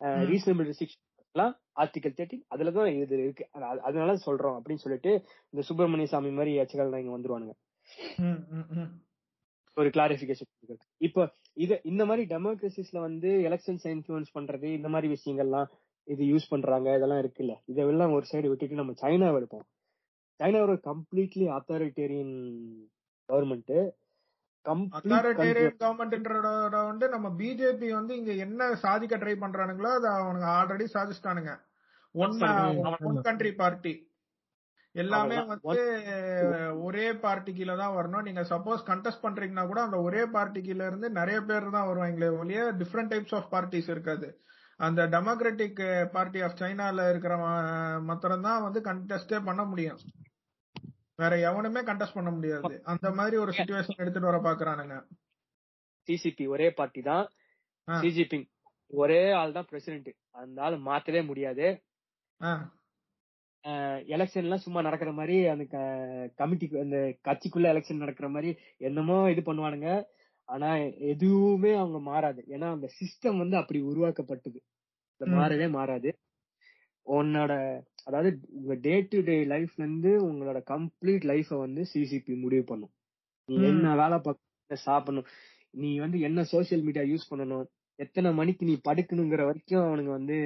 [0.06, 3.50] ரீசனபிள் ரெஸ்ட்ரிக்ஷன் ஆர்டிகல் தேர்ட்டின் அதுலதான் இது இருக்கு.
[3.54, 5.10] அது- அதனால சொல்றோம் அப்படின்னு சொல்லிட்டு
[5.50, 7.54] இந்த சுப்பிரமணிய சாமி மாதிரி எச்சகள் இங்க வந்துருவானுங்க.
[9.74, 15.68] ஒரு கிளாரிபிகேஷன் இப்போ இது இந்த மாதிரி டெமோக்ரஸிஸ்ல வந்து எலெக்ஷன்ஸ் இன்ஃபுளுன்ஸ் பண்றது இந்த மாதிரி விஷயங்கள்லாம்
[16.14, 17.56] இது யூஸ் பண்றாங்க இதெல்லாம் இருக்குல்ல.
[17.72, 19.66] இதெல்லாம் ஒரு சைடு விட்டுட்டு நம்ம சைனாவை எடுப்போம்.
[20.40, 22.36] சைனா ஒரு கம்ப்ளீட்லி அத்தாரிட்டேரியன்
[23.30, 23.74] கவர்மெண்ட்
[25.82, 31.54] கவர்மெண்ட்ன்றத வந்து நம்ம பிஜேபி வந்து இங்க என்ன சாதிக்க ட்ரை பண்றானுங்களோ அதை அவனுங்க ஆல்ரெடி சாதிச்சிட்டானுங்க.
[32.16, 32.36] ஒன்
[33.10, 33.94] ஒன் கண்ட்ரி பார்ட்டி
[34.96, 35.82] எல்லாமே வந்து
[36.86, 38.26] ஒரே பார்ட்டி கீழ தான் வரணும்.
[38.28, 42.62] நீங்க சப்போஸ் கண்டெஸ்ட் பண்றீங்கன்னா கூட அந்த ஒரே பார்ட்டி கீழ இருந்து நிறைய பேர் தான் வருவாங்களே ஒழிய
[42.82, 44.30] டிஃப்ரெண்ட் டைப்ஸ் ஆஃப் பார்ட்டிஸ் இருக்காது.
[44.88, 45.80] அந்த டெமோக்ராட்டிக்
[46.16, 47.34] பார்ட்டி ஆஃப் சைனால இருக்கிற
[48.10, 50.00] மாத்திரம் தான் வந்து கண்டெஸ்டே பண்ண முடியும்.
[51.22, 52.74] வேற எவனுமே கண்டெஸ்ட் பண்ண முடியாது.
[52.92, 54.98] அந்த மாதிரி ஒரு சுச்சுவேஷன் எடுத்துட்டு வர பாக்குறானுங்க.
[56.08, 57.26] சிசிபி ஒரே பார்ட்டி தான்.
[57.88, 58.48] சிஜிபிங்
[59.02, 60.10] ஒரே ஆள் தான் பிரசிடென்ட்
[60.42, 61.66] அந்த ஆள் மாத்தவே முடியாது.
[64.16, 65.66] எலெக்ஷன் எல்லாம் சும்மா நடக்கிற மாதிரி அந்த
[66.40, 68.52] கமிட்டி அந்த கட்சிக்குள்ள எலெக்ஷன் நடக்கிற மாதிரி
[68.90, 69.90] என்னமோ இது பண்ணுவானுங்க.
[70.50, 70.70] ஆனா
[71.12, 72.42] எதுவுமே அவங்க மாறாது.
[72.48, 74.60] ஏன்னா அந்த சிஸ்டம் வந்து அப்படி உருவாக்கப்பட்டது.
[75.22, 76.10] மாறவே மாறாது.
[77.08, 77.52] உன்னோட
[78.06, 82.92] அதாவது உங்க டே டு டே லைஃப்ல இருந்து உங்களோட கம்ப்ளீட் லைஃப வந்து சிசிபி முடிவு பண்ணும்.
[83.50, 83.56] நீ.
[83.70, 85.30] என்ன வேலை பார்க்க சாப்பிடணும்
[85.74, 87.66] நீ வந்து என்ன சோஷியல் மீடியா யூஸ் பண்ணணும்
[88.00, 90.38] எத்தனை மணிக்கு நீ படுக்கணுங்கிற வரைக்கும் அவனுங்க வந்து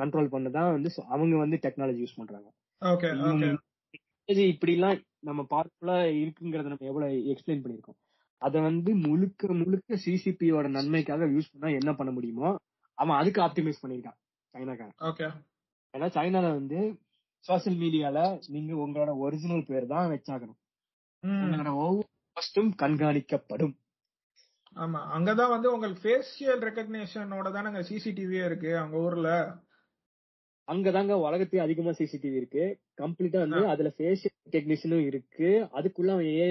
[0.00, 2.48] கண்ட்ரோல் பண்ணதான் வந்து அவங்க வந்து டெக்னாலஜி யூஸ் பண்றாங்க.
[4.52, 7.98] இப்படி எல்லாம் நம்ம பார்ட்ஃபுல்லா இருக்குங்கிறத நம்ம எவ்வளவு எக்ஸ்பிளைன் பண்ணிருக்கோம்
[8.42, 12.50] அத வந்து முழுக்க முழுக்க சிசிபியோட நன்மைக்காக யூஸ் பண்ணா என்ன பண்ண முடியுமோ
[12.98, 14.18] அவன் அதுக்கு ஆப்டிமைஸ் பண்ணிருக்கான்
[14.54, 14.98] சைனாக்காரன்.
[15.00, 15.26] ஓகே
[15.94, 16.78] ஏன்னா சைனால வந்து
[17.48, 18.18] சோசியல் மீடியால
[18.48, 20.58] நீங்க உங்களோட ஒரிஜினல் பேர் தான் வச்சாகணும்.
[21.22, 23.74] உங்களோட ஒவ்வொரு போஸ்டும் கண்காணிக்கப்படும்.
[24.76, 25.00] ஆமா.
[25.10, 29.30] அங்கதான் வந்து உங்களுக்கு ஃபேஷியல் ரெக்கக்னிஷனோட தானங்க சிசிடிவியே இருக்கு அவங்க ஊர்ல?
[30.68, 32.64] அங்கதாங்க உலகத்தையே அதிகமா சிசிடிவி இருக்கு.
[32.96, 35.48] கம்ப்ளீட்டா வந்து அதுல ஃபேஷியல் டெக்னீஷியனும் இருக்கு.
[35.72, 36.46] அதுக்குள்ள அவன் ஏ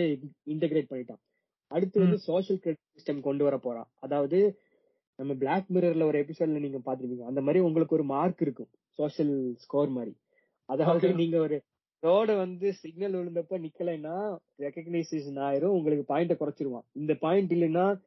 [0.46, 1.22] இன்டகிரேட் பண்ணிட்டான்.
[1.70, 4.60] அடுத்து வந்து சோஷியல் கிரெடிட் சிஸ்டம் கொண்டு வர போறான் அதாவது
[5.16, 8.70] நம்ம பிளாக் மிரர்ல ஒரு எபிசோட்ல நீங்க பாத்துருப்பீங்க அந்த மாதிரி உங்களுக்கு ஒரு மார்க் இருக்கும்.
[8.90, 10.18] சோஷியல் ஸ்கோர் மாதிரி.
[10.66, 11.14] அதாவது.
[11.14, 11.62] நீங்க ஒரு
[12.04, 16.86] ரோட வந்து சிக்னல் விழுந்தப்ப நிக்கலைன்னா ரெக்கக்னைசேஷன் ஆயிரும் உங்களுக்கு பாயிண்ட குறைச்சிருவான்.
[16.92, 18.02] இந்த பாயிண்ட் இல்லைன்னா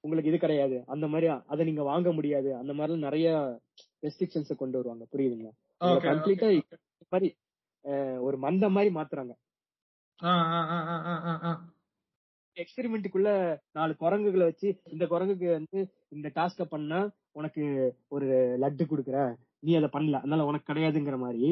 [0.00, 0.82] உங்களுக்கு இது கிடையாது.
[0.86, 2.56] அந்த மாதிரி அதை நீங்க வாங்க முடியாது.
[2.56, 3.58] அந்த மாதிரி நிறைய
[4.02, 5.06] ரெஸ்ட்ரிக்ஷன்ஸ் கொண்டு வருவாங்க.
[5.12, 5.52] புரியுதுங்களா?
[5.80, 6.60] கம்ப்ளீட்டா
[7.08, 7.36] மாதிரி
[8.20, 9.34] ஒரு மந்த மாதிரி மாத்துறாங்க.
[12.62, 13.30] எக்ஸ்பெரிமெண்ட்டுக்குள்ள
[13.72, 15.78] நாலு குரங்குகளை வச்சு இந்த குரங்குக்கு வந்து
[16.08, 17.00] இந்த டாஸ்க பண்ணா
[17.38, 17.64] உனக்கு
[18.08, 18.26] ஒரு
[18.62, 19.32] லட்டு கொடுக்குறேன்.
[19.66, 20.20] நீ அதை பண்ணல.
[20.22, 21.48] அதனால உனக்கு கிடையாதுங்கிற மாதிரி.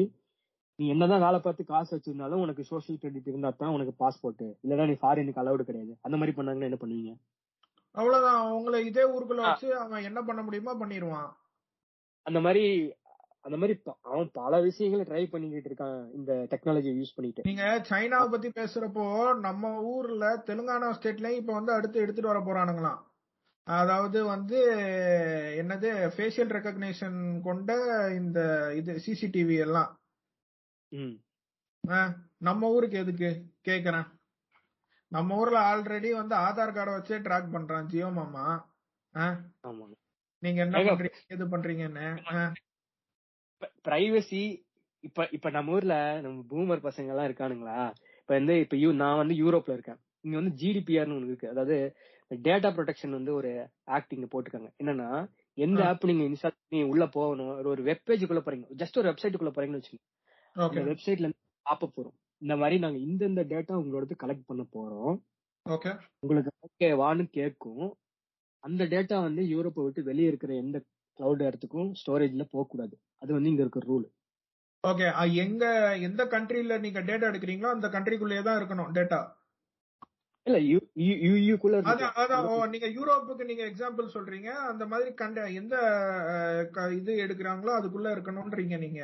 [0.79, 4.95] நீ என்னதான் வேலை பார்த்து காசு வச்சிருந்தாலும் உனக்கு சோஷியல் கிரெடிட் இருந்தா தான் உனக்கு பாஸ்போர்ட் இல்லன்னா நீ
[5.01, 5.93] ஃபாரினுக்கு அலௌடு கிடையாது.
[6.01, 7.13] அந்த மாதிரி பண்ணாங்கன்னா என்ன பண்ணுவீங்க?
[7.95, 8.39] அவ்வளவுதான்.
[8.45, 11.29] அவங்கள இதே ஊருக்குள்ள வச்சு அவன் என்ன பண்ண முடியுமோ பண்ணிடுவான்
[12.25, 12.63] அந்த மாதிரி
[13.45, 17.45] அந்த மாதிரி அவன் பல விஷயங்களை ட்ரை பண்ணிக்கிட்டு இருக்கான் இந்த டெக்னாலஜியை யூஸ் பண்ணிட்டு.
[17.49, 19.05] நீங்க சைனாவை பத்தி பேசுறப்போ
[19.39, 23.01] நம்ம ஊர்ல தெலுங்கானா ஸ்டேட்லயும் இப்ப வந்து அடுத்து எடுத்துட்டு வர போறானுங்களாம்.
[23.67, 24.59] அதாவது வந்து
[25.61, 27.71] என்னது ஃபேஷியல் ரெக்கக்னிஷன் கொண்ட
[28.15, 28.39] இந்த
[28.75, 29.91] இது சிசிடிவி எல்லாம்.
[32.47, 33.29] நம்ம ஊருக்கு எதுக்கு?
[33.67, 34.07] கேக்குறேன்.
[35.11, 38.45] நம்ம ஊர்ல ஆல்ரெடி வந்து ஆதார் கார்டை வச்சே ட்ராக் பண்றான் ஜியோ மாமா.
[40.43, 42.07] நீங்க என்ன பண்றீங்க எது பண்றீங்கன்னு?
[43.83, 44.63] பிரைவசி
[44.99, 47.93] இப்ப இப்ப நம்ம ஊர்ல நம்ம பூமர் பசங்க எல்லாம் இருக்கானுங்களா?
[48.19, 49.97] இப்ப வந்து இப்ப நான் வந்து யூரோப்ல இருக்கேன்.
[50.21, 51.49] இங்க வந்து ஜிடிபிஆர்னு ஒண்ணு இருக்கு.
[51.49, 51.95] அதாவது
[52.29, 54.73] டேட்டா ப்ரொடெக்ஷன் வந்து ஒரு ஆக்ட் இங்க போட்டுருக்காங்க.
[54.83, 55.87] என்னன்னா எந்த.
[55.87, 58.65] ஆப் நீங்க இன்ஸ்டால் பண்ணி உள்ள போகணும் ஒரு- ஒரு வெப் பேஜுக்குள்ள போறீங்க.
[58.77, 60.25] ஜஸ்ட் ஒரு வெப்சைட்டுக்குள்ள போறீங்கன்னு வச்சுக்கோங்க.
[60.51, 61.37] அந்த வெப்சைட்ல இருந்து
[61.69, 62.13] பாப்பப் வரும்.
[62.37, 65.21] இந்த மாதிரி நாங்க இந்தந்த டேட்டா உங்களோட கலெக்ட் பண்ண போறோம்.
[65.69, 65.99] ஓகே.
[66.19, 67.95] உங்களுக்கு ஓகேவான்னு கேட்கும்.
[68.59, 70.83] அந்த டேட்டா வந்து யூரோப்பை விட்டு வெளியே இருக்கிற எந்த
[71.19, 74.05] கிளவுட் இடத்துக்கும் ஸ்டோரேஜ்ல போக கூடாது அது வந்து இங்க இருக்கிற ரூல்
[74.83, 75.07] ஓகே
[75.43, 75.65] எங்க
[76.07, 79.19] எந்த கண்ட்ரில நீங்க டேட்டா எடுக்கிறீங்களோ அந்த கண்ட்ரிக்குள்ளேயே தான் இருக்கணும் டேட்டா
[80.47, 80.57] இல்ல
[81.43, 81.77] யூக்குள்ள
[82.17, 85.75] அதான் நீங்க யூரோப்புக்கு நீங்க எக்ஸாம்பிள் சொல்றீங்க அந்த மாதிரி கண்ட எந்த
[86.97, 89.01] இது எடுக்கிறாங்களோ அதுக்குள்ள இருக்கணும்ன்றீங்க நீங்க.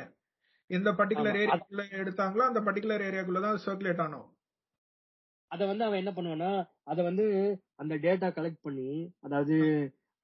[0.70, 4.28] எந்த பர்டிகுலர் ஏரியாக்குள்ள எடுத்தாங்களோ அந்த பர்டிகுலர் ஏரியாக்குள்ள தான் சர்க்குலேட் ஆனோம்
[5.50, 6.52] அத வந்து அவன் என்ன பண்ணுவான்னா
[6.84, 7.24] அத வந்து
[7.76, 8.86] அந்த டேட்டா கலெக்ட் பண்ணி
[9.22, 9.56] அதாவது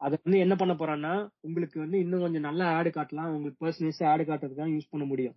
[0.01, 3.33] அத வந்து என்ன பண்ண போறான்னா உங்களுக்கு வந்து இன்னும் கொஞ்சம் நல்ல ஆடு காட்டலாம்.
[3.37, 5.37] உங்களுக்கு பர்சனல்ஸ் ஆடு காட்டுறதுக்கு தான் யூஸ் பண்ண முடியும்.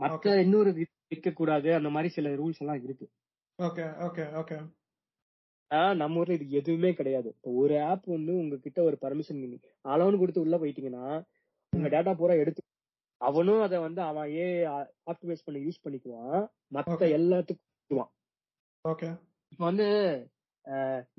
[0.00, 0.34] Okay.
[0.42, 0.70] இன்னொரு
[1.10, 3.06] விற்க கூடாது அந்த மாதிரி சில ரூல்ஸ் எல்லாம் இருக்கு.
[3.58, 4.56] ஓகே ஓகே ஓகே
[6.00, 7.30] நம்ம ஊர்ல இது எதுவுமே கிடையாது.
[7.60, 9.42] ஒரு ஆப் வந்து உங்ககிட்ட ஒரு பர்மிஷன்
[9.84, 11.06] அளவுன்னு கொடுத்து உள்ள போயிட்டீங்கன்னா
[11.72, 12.62] உங்க டேட்டா பூரா எடுத்து
[13.20, 14.46] அவனும் அத வந்து அவன் ஏ
[15.12, 16.42] ஆப்டிமைஸ் பண்ணி யூஸ் பண்ணிக்குவான்.
[16.74, 17.02] மத்த.
[17.18, 18.10] எல்லாத்துக்கும்
[18.84, 19.08] ஓகே
[19.52, 19.86] இப்ப வந்து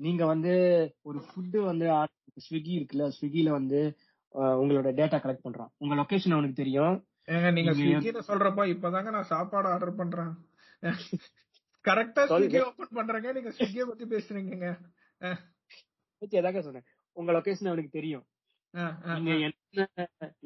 [0.04, 0.52] நீங்க வந்து
[1.08, 1.86] ஒரு ஃபுட்டு வந்து
[2.46, 3.80] ஸ்விக்கி இருக்குல்ல ஸ்விக்கில வந்து
[4.62, 6.96] உங்களோட டேட்டா கலெக்ட் பண்றான் உங்க லொகேஷன் அவனுக்கு தெரியும்.
[7.34, 10.32] ஏங்க நீங்க ஸ்விக்கில சொல்றப்ப இப்பதாங்க நான் சாப்பாடு ஆர்டர் பண்றேன்.
[11.84, 12.22] கரெக்டா.
[12.30, 14.68] ஸ்விக்கி ஓபன் பண்றேங்க நீங்க ஸ்விக்கிய பத்தி பேசுறீங்க
[16.22, 16.86] பத்தி எதாக்க சொன்னேன்.
[17.16, 18.24] உங்க லொகேஷன் அவனுக்கு தெரியும்.
[19.26, 19.34] நீங்க.
[19.46, 19.86] என்ன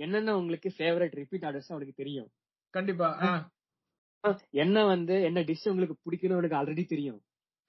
[0.04, 2.28] என்னென்ன உங்களுக்கு ஃபேவரட் ரிப்பீட் ஆர்டர்ஸ் அவனுக்கு தெரியும்.
[2.74, 3.08] கண்டிப்பா
[4.62, 7.20] என்ன வந்து என்ன டிஷ் உங்களுக்கு பிடிக்கும்னு அவனுக்கு ஆல்ரெடி தெரியும்.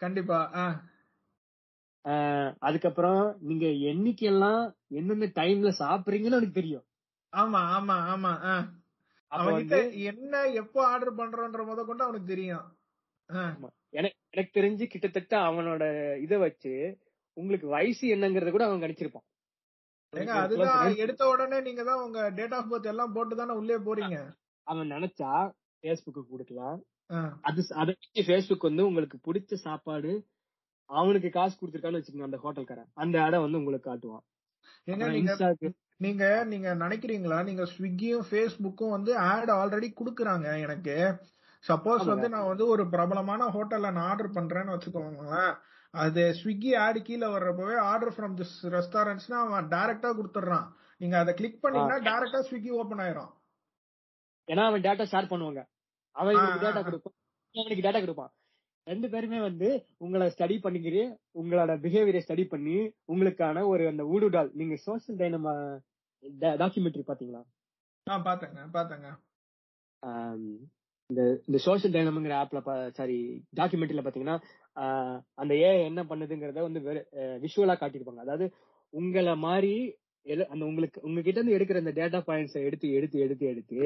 [0.01, 0.39] கண்டிப்பா
[2.59, 4.61] அதுக்கப்புறம் நீங்க என்னைக்கெல்லாம்
[4.99, 6.85] எந்தெந்த டைம்ல சாப்பிடுறீங்கன்னு அவனுக்கு தெரியும்.
[7.33, 8.31] ஆமா ஆமா ஆமா
[9.31, 9.77] அவன்கிட்ட
[10.11, 12.65] என்ன எப்போ ஆர்டர் பண்றோன்ற முத கொண்டு அவனுக்கு தெரியும்.
[13.93, 15.83] எனக்கு எனக்கு தெரிஞ்சு கிட்டத்தட்ட அவனோட
[16.19, 16.73] இத வச்சு
[17.37, 19.27] உங்களுக்கு வயசு என்னங்கறத கூட அவன் கணிச்சிருப்பான்.
[20.13, 24.17] ஏங்க அதுதான் எடுத்த உடனே நீங்க தான் உங்க டேட் ஆஃப் பர்த் எல்லாம் போட்டு தானே உள்ளே போறீங்க.
[24.67, 25.31] அவன் நினைச்சா
[25.83, 26.79] பேஸ்புக்கு கொடுக்கலாம்.
[27.41, 30.11] அது அதை வச்சு ஃபேஸ்புக் வந்து உங்களுக்கு பிடிச்ச சாப்பாடு
[30.97, 32.89] அவனுக்கு காசு கொடுத்துருக்கான்னு வச்சுக்கோங்க அந்த ஹோட்டல்காரன்.
[32.93, 34.25] அந்த ஆடை வந்து உங்களுக்கு காட்டுவான்.
[36.03, 37.39] நீங்க நீங்க நினைக்கிறீங்களா?
[37.43, 40.95] நீங்க ஸ்விக்கியும் ஃபேஸ்புக்கும் வந்து ஆட் ஆல்ரெடி குடுக்குறாங்க எனக்கு.
[41.63, 42.05] சப்போஸ்.
[42.11, 45.53] வந்து நான் வந்து ஒரு பிரபலமான ஹோட்டல்ல நான் ஆர்டர் பண்றேன்னு வச்சுக்கோங்களேன்.
[45.93, 50.67] அது ஸ்விக்கி ஆட் கீழே வர்றப்பவே ஆர்டர் ஃப்ரம் திஸ் ரெஸ்டாரண்ட்ஸ்னா அவன் டைரக்டா கொடுத்துட்றான்.
[50.97, 53.31] நீங்க அதை கிளிக் பண்ணீங்கன்னா டைரக்டா ஸ்விக்கி ஓபன் ஆயிரும்.
[54.47, 55.61] ஏன்னா அவன் டேட்டா ஷேர் பண்ணுவாங்க.
[56.15, 56.83] அவன் டேட்டா.
[56.89, 57.17] கொடுப்பான்.
[57.55, 58.31] அவனுக்கு டேட்டா கொடுப்பான்.
[58.87, 61.03] ரெண்டு பேருமே வந்து உங்களை ஸ்டடி பண்ணிக்கிட்டு
[61.41, 62.77] உங்களோட பிஹேவியரை ஸ்டடி பண்ணி
[63.13, 65.53] உங்களுக்கான ஒரு அந்த ஊடுடால் நீங்க சோசியல் டைனமா
[66.61, 67.43] டாக்குமெண்ட்ரி பாத்தீங்களா
[68.27, 69.09] பாத்தேங்க பாத்தேங்க
[71.09, 72.59] இந்த இந்த சோஷியல் டைனம்ங்கிற ஆப்ல
[72.97, 73.17] சாரி
[73.57, 74.37] டாக்குமெண்ட்ரியில பாத்தீங்கன்னா
[75.41, 76.81] அந்த ஏ என்ன பண்ணுதுங்கிறத வந்து
[77.45, 78.23] விஷுவலா காட்டியிருப்பாங்க.
[78.25, 78.45] அதாவது
[78.93, 79.73] உங்களை மாதிரி
[80.53, 83.79] அந்த உங்களுக்கு உங்ககிட்ட இருந்து எடுக்கிற அந்த டேட்டா பாயிண்ட்ஸ் எடுத்து எடுத்து எடுத்து எடுத்து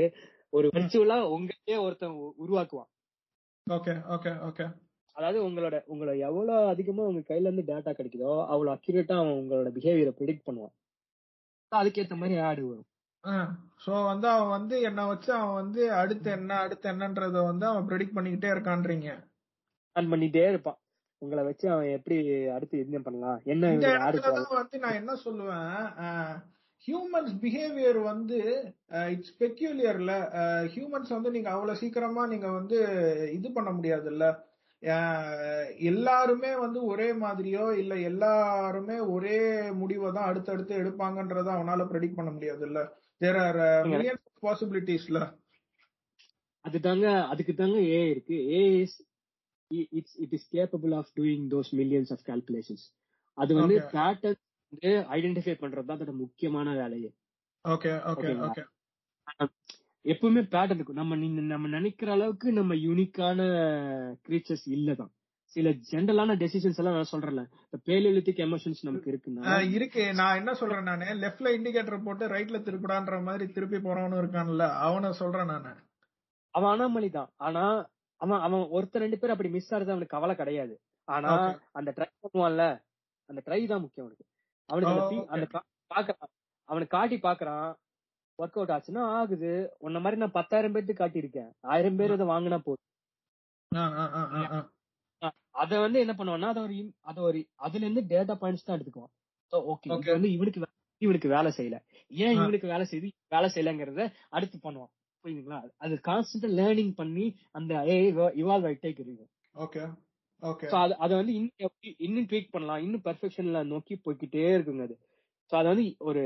[0.53, 0.67] ஒரு.
[0.75, 2.89] விர்ச்சுவலா உங்ககிட்டயே ஒருத்தன் உருவாக்குவான்.
[3.67, 4.65] Okay okay okay.
[5.15, 10.14] அதாவது உங்களோட உங்களை எவ்வளவு அதிகமா உங்க கையில இருந்து டேட்டா கிடைக்குதோ அவ்வளவு அக்யூரேட்டா அவன் உங்களோட பிஹேவியரை
[10.19, 10.73] ப்ரிடிக்ட் பண்ணுவான்.
[11.72, 12.90] அதுக்கேத்த மாதிரி ஆடு வரும்.
[13.84, 18.18] சோ வந்து அவன் வந்து என்ன வச்சு அவன் வந்து அடுத்து என்ன அடுத்து என்னன்றத வந்து அவன் ப்ரெடிக்ட்
[18.18, 19.10] பண்ணிக்கிட்டே இருக்கான்றீங்க.
[19.95, 20.80] ஆன் பண்ணிட்டே இருப்பான்.
[21.22, 22.15] உங்களை வச்சு அவன் எப்படி
[22.56, 23.69] அடுத்து என்ன பண்ணலாம் என்ன
[24.53, 25.77] வந்து நான் என்ன சொல்லுவேன்
[26.88, 28.40] ஹியூமன்ஸ் பிஹேவியர் வந்து
[29.14, 30.14] இட்ஸ் பெக்யூலியர்ல
[30.73, 32.80] ஹியூமன்ஸ் வந்து நீங்க அவ்வளவு சீக்கிரமா நீங்க வந்து
[33.38, 34.26] இது பண்ண முடியாதுல்ல.
[35.88, 39.38] எல்லாருமே வந்து ஒரே மாதிரியோ இல்ல எல்லாருமே ஒரே
[39.73, 42.81] முடிவை தான் அடுத்தடுத்து எடுப்பாங்கன்றத அவனால ப்ரெடிக்ட் பண்ண முடியாதுல்ல?
[43.22, 45.19] தேர் ஆர் மில்லியன்ஸ் பாசிபிலிட்டிஸ்ல
[46.65, 48.35] அது தாங்க அதுக்கு தாங்க ஏ இருக்கு.
[48.51, 48.97] A is
[49.91, 52.85] it's it is capable of doing those millions of calculations
[53.38, 53.76] அது வந்து.
[53.93, 54.39] பேட்டர்ன்
[54.73, 57.10] வந்து ஐடென்டிஃபை பண்றது தான் அதோட முக்கியமான வேலையே.
[57.65, 58.30] Okay okay?
[58.47, 58.64] ஓகே
[60.05, 60.95] எப்பவுமே பேட்டர்ன் இருக்கும்.
[60.95, 61.15] நம்ம
[61.45, 63.41] நம்ம நினைக்கிற அளவுக்கு நம்ம யூனிக்கான
[64.27, 65.11] கிரீச்சர்ஸ் இல்லதான்.
[65.53, 67.41] சில ஜென்ரலான டெசிஷன்ஸ் எல்லாம் நான் சொல்றேன்ல.
[67.63, 70.13] இந்த பேலிலித்திக் எமோஷன்ஸ் நமக்கு இருக்குன்னா இருக்கு.
[70.13, 71.05] நான் என்ன சொல்றேன் நானு?
[71.05, 74.69] லெஃப்ட்ல இண்டிகேட்டர் போட்டு ரைட்ல திருப்பிடான்ற மாதிரி திருப்பி போறவனும் இருக்கான்ல.
[74.80, 75.73] அவனை சொல்றேன் நானு.
[76.53, 77.30] அவன் அனாமலி தான்.
[77.38, 77.63] ஆனா
[78.21, 80.73] அவன் அவன் ஒருத்தர் ரெண்டு பேர் அப்படி மிஸ் ஆறது அவனுக்கு கவலை கிடையாது.
[81.07, 81.31] ஆனா.
[81.71, 82.63] அந்த ட்ரை பண்ணுவான்ல.
[83.30, 84.25] அந்த ட்ரை தான் முக்கியம் அவனுக்கு.
[84.69, 85.61] அவனுக்கு அந்த Oh,
[85.95, 86.31] பாக்குறான்
[86.69, 87.71] அவனுக்கு காட்டி பாக்குறான்
[88.43, 89.51] ஒர்க் அவுட் ஆச்சுன்னா ஆகுது.
[89.79, 91.49] உன்ன மாதிரி நான் பத்தாயிரம் பேருக்கு காட்டியிருக்கேன்.
[91.73, 92.89] ஆயிரம் பேர் இதை வாங்கினா போதும்.
[95.61, 99.13] அத வந்து என்ன பண்ணுவான்னா அத ஒரு அத ஒரு அதுல இருந்து டேட்டா பாயிண்ட்ஸ் தான் எடுத்துக்குவான்.
[99.89, 100.61] ஓகே வந்து இவனுக்கு
[101.01, 101.77] இவனுக்கு வேலை செய்யல.
[102.11, 102.35] ஏன்.
[102.37, 104.91] இவனுக்கு வேலை செய்யுது வேலை செய்யலங்கிறத அடுத்து பண்ணுவான்.
[105.25, 105.59] புரியுதுங்களா?
[105.77, 107.73] அது கான்ஸ்டன்டா லேர்னிங் பண்ணி அந்த
[108.41, 109.25] இவால்வ் ஆயிட்டே இருக்கு.
[109.55, 109.81] ஓகே
[110.43, 114.95] ஓகே சோ அது அதை வந்து இன்னும் இன்னும் ட்வீக் பண்ணலாம் இன்னும் பெர்ஃபெக்ஷன்ல நோக்கி போய்க்கிட்டே இருக்குங்க அது.
[115.51, 116.23] சோ அது வந்து ஒரு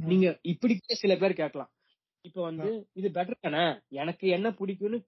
[0.00, 1.70] நீங்க இப்படி சில பேர் கேட்கலாம்.
[2.24, 3.64] இப்ப வந்து இது பெட்டர் தானே?
[3.96, 4.98] எனக்கு என்ன பிடிக்கும்னு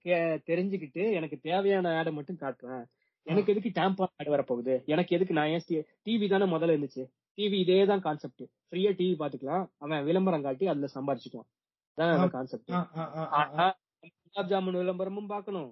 [0.49, 2.83] தெரிஞ்சுக்கிட்டு எனக்கு தேவையான ஆடை மட்டும் காட்டுறேன்.
[3.27, 4.75] எனக்கு எதுக்கு டேம்பா ஆட் வரப்போகுது?
[4.87, 5.65] எனக்கு எதுக்கு நான் ஏன்
[6.07, 7.03] டிவி தானே முதல்ல இருந்துச்சு.
[7.37, 11.49] டிவி இதே தான் கான்செப்ட் ஃப்ரீயா டிவி பாத்துக்கலாம் அவன் விளம்பரம் காட்டி அதுல சம்பாரிச்சுக்குவான்.
[12.33, 12.73] கான்செப்ட்
[14.25, 15.69] குலாப் ஜாமுன் விளம்பரமும் பார்க்கணும்.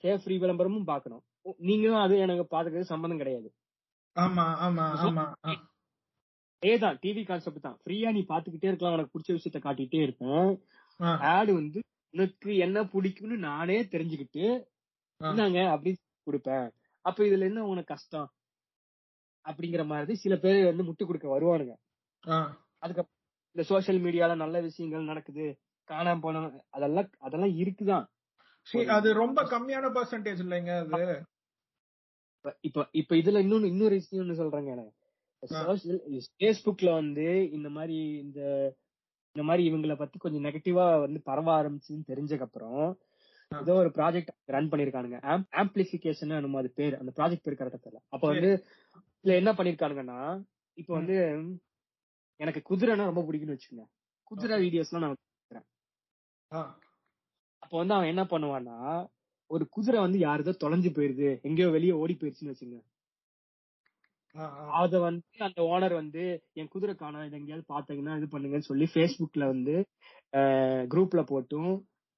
[0.00, 1.22] சேஃப் ஃப்ரீ விளம்பரமும் பார்க்கணும்.
[1.66, 3.48] நீங்களும் அது எனக்கு பாத்துக்கிறது சம்பந்தம் கிடையாது.
[4.16, 5.24] ஆமா ஆமா ஆமா
[6.62, 6.66] ஆஹ்.
[6.66, 7.78] அதேதான் டிவி கான்செப்ட் தான்.
[7.84, 8.94] ஃப்ரீயா நீ பாத்துக்கிட்டே இருக்கலாம்.
[8.94, 10.62] உனக்கு பிடிச்ச விஷயத்த காட்டிட்டே இருப்பேன்.
[11.20, 11.80] ஆடு வந்து
[12.14, 14.64] உனக்கு என்ன பிடிக்கும்னு நானே தெரிஞ்சுக்கிட்டு
[15.20, 15.30] ஆ.
[15.30, 16.70] இந்தாங்க அப்படின்னு கொடுப்பேன்.
[17.00, 18.28] அப்ப இதுல என்ன உனக்கு கஷ்டம்?
[19.44, 21.74] அப்படிங்கிற மாதிரி சில பேர் வந்து முட்டு கொடுக்க வருவானுங்க.
[22.78, 23.10] அதுக்கப்புறம்
[23.56, 25.46] இந்த சோஷியல் மீடியால நல்ல விஷயங்கள் நடக்குது.
[25.88, 28.06] காணாம போன அதெல்லாம் அதெல்லாம் இருக்குதான்.
[28.88, 31.24] அது ரொம்ப கம்மியான பர்சன்டேஜ் இல்லைங்க அது?
[32.60, 35.01] இப்ப- இப்ப இதுல இன்னொன்னு இன்னொரு விஷயம் சொல்றேங்க எனக்கு
[35.42, 36.00] சோஷியல்
[36.40, 38.40] பேஸ்புக்ல வந்து இந்த மாதிரி இந்த
[39.36, 42.82] இந்த மாதிரி இவங்கள பத்தி கொஞ்சம் நெகட்டிவா வந்து பரவ ஆரம்பிச்சுன்னு தெரிஞ்சதுக்கு அப்புறம்.
[43.50, 45.18] ஏதோ ஒரு ப்ராஜெக்ட் ரன் பண்ணிருக்கானுங்க.
[45.60, 46.94] ஆம்பிளிபிகேஷன் நம்ம அது பேர்.
[46.98, 48.00] அந்த ப்ராஜெக்ட் பேர் கரெக்டா தெரியல.
[48.08, 48.50] அப்ப வந்து
[49.24, 50.20] இதுல என்ன பண்ணிருக்கானுங்கன்னா
[50.78, 51.16] இப்ப வந்து
[52.40, 53.86] எனக்கு குதிரைனா ரொம்ப பிடிக்கும்னு வச்சுக்கோங்க.
[54.30, 55.18] குதிரை வீடியோஸ்லாம் நான்
[56.50, 56.70] ஆஹ்.
[57.62, 58.78] அப்ப வந்து அவன் என்ன பண்ணுவான்னா
[59.50, 61.28] ஒரு குதிரை வந்து யாருதோ தொலைஞ்சு போயிருது.
[61.42, 62.78] எங்கேயோ வெளியே ஓடி போயிருச்சுன்னு வச்சுங்க.
[64.80, 66.22] அத வந்து அந்த ஓனர் வந்து
[66.60, 69.74] என் குதிரை காணோம் இதை எங்கேயாவது பாத்தீங்கன்னா இது பண்ணுங்கன்னு சொல்லி Facebookல வந்து
[70.92, 71.72] குரூப்ல போட்டும்.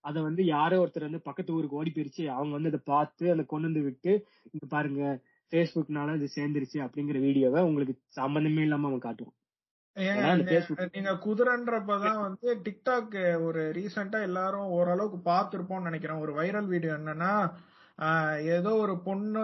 [0.05, 2.25] அத வந்து யாரோ ஒருத்தர் வந்து பக்கத்து ஊருக்கு ஓடி போயிருச்சு.
[2.37, 4.13] அவங்க வந்து அதை பார்த்து அதை கொண்டு வந்து விட்டு
[4.53, 5.05] இங்க பாருங்க
[5.53, 9.39] ஃபேஸ்புக்னால இது சேர்ந்துருச்சு அப்படிங்கிற வீடியோவை உங்களுக்கு சம்பந்தமே இல்லாம அவன் காட்டுவான்.
[10.97, 13.15] நீங்க குதிரன்றப்பதான் வந்து டிக்டாக்
[13.49, 16.23] ஒரு ரீசெண்டா எல்லாரும் ஓரளவுக்கு பார்த்திருப்போம்னு நினைக்கிறேன்.
[16.25, 17.33] ஒரு வைரல் வீடியோ என்னன்னா
[18.43, 19.41] ஏதோ ஒரு பொண்ணு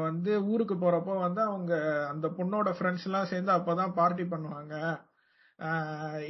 [0.00, 5.00] வந்து ஊருக்கு போறப்போ வந்து அவங்க அந்த பொண்ணோட ஃப்ரெண்ட்ஸ் எல்லாம் சேர்ந்து அப்பதான் பார்ட்டி பண்ணுவாங்க.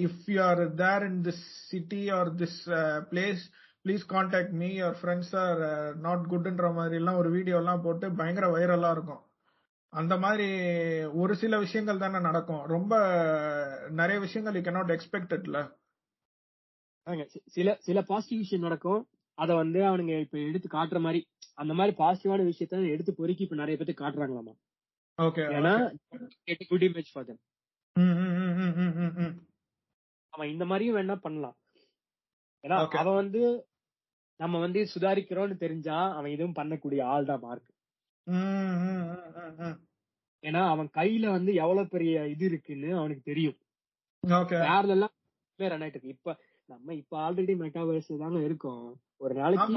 [0.07, 2.71] If you are there in this city or this
[3.11, 3.39] place
[3.85, 8.57] please contact me your friends are not குட்ன்ற மாதிரி எல்லாம் ஒரு வீடியோ எல்லாம் போட்டு பயங்கர
[8.57, 9.23] வைரலா இருக்கும்.
[9.89, 10.49] அந்த மாதிரி
[11.23, 12.67] ஒரு சில விஷயங்கள் தானே நடக்கும்.
[12.67, 12.97] ரொம்ப
[13.91, 15.11] நிறைய விஷயங்கள் யூ cannot நாட் it
[17.47, 19.09] சில சில பாசிட்டிவ் விஷயம் நடக்கும்.
[19.35, 21.29] அத வந்து அவனுங்க இப்ப எடுத்து காட்டுற மாதிரி
[21.61, 24.55] அந்த மாதிரி பாசிட்டிவான விஷயத்த எடுத்து பொறுக்கி இப்ப நிறைய பேருக்கு காட்டுறாங்களாமா.
[25.19, 25.73] ஓகே ஏன்னா
[26.71, 27.41] குட் இமேஜ் ஃபார் தம்
[30.35, 31.57] அவன் இந்த மாதிரியும் வேணா பண்ணலாம்.
[32.65, 32.77] ஏன்னா.
[33.01, 33.41] அவன் வந்து
[34.41, 37.69] நம்ம வந்து சுதாரிக்கிறோம்னு தெரிஞ்சா அவன் இதுவும் பண்ணக்கூடிய ஆள் தான் மார்க்
[40.43, 43.59] ஏன்னா அவன் கையில வந்து எவ்வளவு பெரிய இது இருக்குன்னு அவனுக்கு தெரியும்.
[44.95, 45.13] எல்லாம்
[45.59, 46.15] ரன் ஆயிட்டு இருக்கு.
[46.17, 46.35] இப்ப
[46.69, 48.87] நம்ம இப்ப ஆல்ரெடி மெட்டாவர்ஸ் தாங்க இருக்கோம்.
[49.17, 49.75] ஒரு நாளைக்கு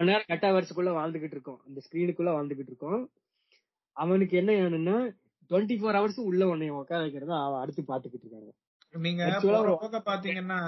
[0.00, 1.60] மணி நேரம் மெட்டாவர்ஸுக்குள்ள வாழ்ந்துகிட்டு இருக்கோம்.
[1.66, 3.02] அந்த ஸ்கிரீனுக்குள்ள வாழ்ந்துகிட்டு இருக்கோம்.
[3.96, 4.96] அவனுக்கு என்ன வேணும்னா
[5.50, 8.50] டுவெண்ட்டி ஃபோர் ஹவர்ஸ் உள்ள உன்னை உட்கார வைக்கிறது அவன் அடுத்து பாத்துக்கிட்டு இருக்காங்க.
[8.94, 9.22] நீங்க
[10.10, 10.58] பாத்தீங்கன்னா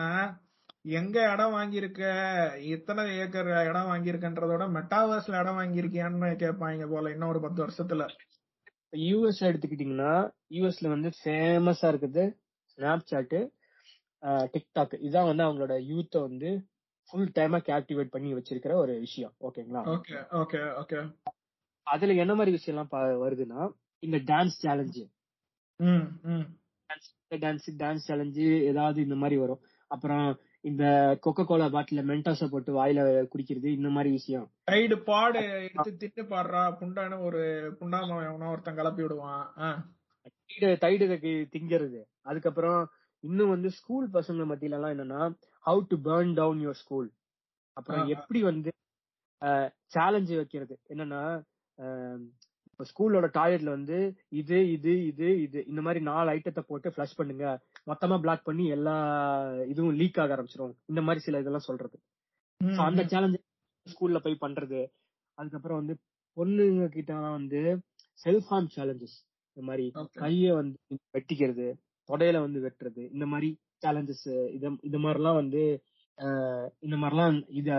[0.98, 2.02] எங்க இடம் வாங்கியிருக்க
[2.74, 8.04] எத்தனை ஏக்கர் இடம் வாங்கியிருக்கன்றதோட மெட்டாவர்ஸ்ல இடம் வாங்கியிருக்கியான்னு கேட்பாங்க போல இன்னும் ஒரு பத்து வருஷத்துல.
[9.08, 10.12] யூஎஸ் எடுத்துக்கிட்டீங்கன்னா
[10.56, 12.24] யூஎஸ்ல வந்து ஃபேமஸா இருக்குது
[12.72, 13.40] ஸ்னாப் சாட்டு
[14.54, 16.50] டிக்டாக் இதான் வந்து அவங்களோட யூத்தை வந்து
[17.10, 19.34] ஃபுல் டைமா கேப்டிவேட் பண்ணி வச்சிருக்கிற ஒரு விஷயம்.
[19.46, 20.98] ஓகேங்களா ஓகே ஓகே ஓகே
[21.86, 23.60] அதுல என்ன மாதிரி விஷயம் எல்லாம் வருதுன்னா
[24.02, 25.04] இந்த dance challenge
[27.44, 29.62] dance dance challenge ஏதாவது இந்த மாதிரி வரும்.
[29.90, 30.26] அப்புறம்
[30.68, 30.84] இந்த
[31.24, 33.00] கொக்கோ கோலா பாட்டில மென்டாஸ போட்டு வாயில
[33.32, 34.46] குடிக்கிறது இந்த மாதிரி விஷயம்.
[34.70, 37.42] டைடு பாடு எடுத்து தின்னு பாடுறா புண்டான்னு ஒரு
[37.80, 39.44] புண்டாம ஒருத்தன் கிளப்பி விடுவான்.
[40.84, 41.06] தைடு
[41.54, 42.00] திங்கிறது.
[42.30, 42.80] அதுக்கப்புறம்
[43.24, 45.22] இன்னும் வந்து ஸ்கூல் பசங்க மத்தியில எல்லாம் என்னன்னா
[45.68, 47.08] how to burn down your school
[47.76, 48.06] அப்புறம்.
[48.14, 48.70] எப்படி வந்து
[49.94, 50.74] சேலஞ்சு வைக்கிறது?
[50.92, 51.22] என்னன்னா
[52.80, 53.96] ஸ்கூலோட டாய்லெட்ல வந்து
[54.40, 57.46] இது இது இது இது இந்த மாதிரி நாலு ஐட்டத்தை போட்டு ஃபிளஷ் பண்ணுங்க.
[57.90, 58.94] மொத்தமா பிளாக் பண்ணி எல்லா
[59.72, 60.74] இதுவும் லீக் ஆக ஆரம்பிச்சிரும்.
[60.90, 61.96] இந்த மாதிரி சில இதெல்லாம் சொல்றது.
[62.86, 63.04] அந்த.
[63.12, 63.38] சேலஞ்ச்
[63.86, 64.80] ஸ்கூல்ல போய் பண்றது.
[65.38, 65.96] அதுக்கப்புறம் வந்து
[66.36, 67.60] பொண்ணுங்க கிட்ட வந்து
[68.24, 69.16] செல்ஃப் ஹார்ம் சேலஞ்சஸ்
[69.56, 69.86] இந்த மாதிரி.
[70.22, 70.78] கைய வந்து
[71.16, 71.68] வெட்டிக்கிறது
[72.08, 73.50] தொடையில வந்து வெட்டுறது இந்த மாதிரி
[73.82, 75.62] சேலஞ்சஸ் இத இந்த மாதிரிலாம் வந்து
[76.86, 77.70] இந்த மாதிரிலாம் இத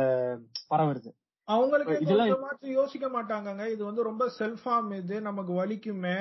[0.71, 1.09] பரவுறது.
[1.47, 2.31] அவங்களுக்கு இதெல்லாம்
[2.79, 3.63] யோசிக்க மாட்டாங்கங்க.
[3.73, 6.17] இது வந்து ரொம்ப செல்ஃப் ஹார்ம் இது நமக்கு வலிக்குமே.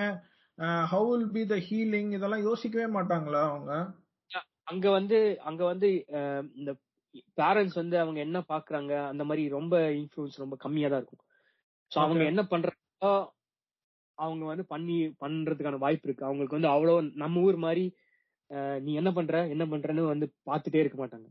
[0.92, 3.72] How will be the healing இதெல்லாம் யோசிக்கவே மாட்டாங்களா அவங்க?
[4.72, 5.18] அங்க வந்து
[5.48, 5.88] அங்க வந்து
[6.58, 6.70] இந்த
[7.38, 11.22] பேரண்ட்ஸ் வந்து அவங்க என்ன பாக்குறாங்க அந்த மாதிரி ரொம்ப இன்ஃபுளுன்ஸ் ரொம்ப கம்மியா தான் இருக்கும்.
[11.92, 12.22] சோ அவங்க.
[12.32, 13.12] என்ன பண்றாங்களோ
[14.18, 16.28] அவங்க வந்து பண்ணி பண்றதுக்கான வாய்ப்பு இருக்கு.
[16.28, 17.84] அவங்களுக்கு வந்து அவ்வளவு நம்ம ஊர் மாதிரி
[18.80, 21.26] நீ என்ன பண்ற என்ன பண்றன்னு வந்து பாத்துட்டே இருக்க மாட்டாங்க?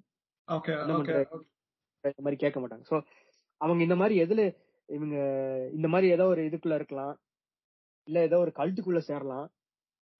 [2.04, 2.86] இந்த மாதிரி கேட்க மாட்டாங்க.
[2.92, 2.96] சோ
[3.62, 4.42] அவங்க இந்த மாதிரி எதுல
[4.90, 5.16] இவங்க
[5.72, 7.16] இந்த மாதிரி ஏதோ ஒரு இதுக்குள்ள இருக்கலாம்
[8.08, 9.48] இல்ல ஏதோ ஒரு கல்ட்டுக்குள்ள சேரலாம்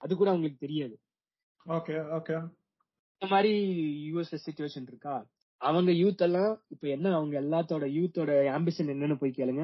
[0.02, 0.96] அது கூட அவங்களுக்கு தெரியாது.
[1.66, 2.36] Okay okay.
[3.14, 3.52] இந்த மாதிரி
[4.08, 5.16] யூஎஸ்ல சுச்சுவேஷன் இருக்கா?
[5.62, 9.64] அவங்க யூத் எல்லாம் இப்ப என்ன அவங்க எல்லாத்தோட யூத்தோட ஆம்பிஷன் என்னன்னு போய் கேளுங்க.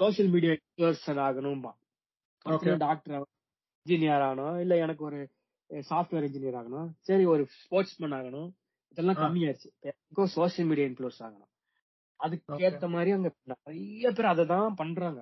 [0.00, 1.72] சோசியல் மீடியா இன்ஃபுளுசர் ஆகணும்பா.
[2.84, 3.14] டாக்டர்
[3.86, 5.18] இன்ஜினியர் ஆகணும் இல்ல எனக்கு ஒரு
[5.90, 6.88] சாஃப்ட்வேர் இன்ஜினியர் ஆகணும்.
[7.08, 8.48] சரி ஒரு ஸ்போர்ட்ஸ்மேன் ஆகணும்.
[8.92, 9.18] இதெல்லாம்.
[9.22, 9.70] கம்மியாயிருச்சு.
[9.88, 11.50] எனக்கும் சோசியல் மீடியா இன்ஃபுளுஸ் ஆகணும்.
[12.20, 15.20] அதுக்கு ஏத்த மாதிரி அங்க நிறைய பேர் அதை தான் பண்றாங்க.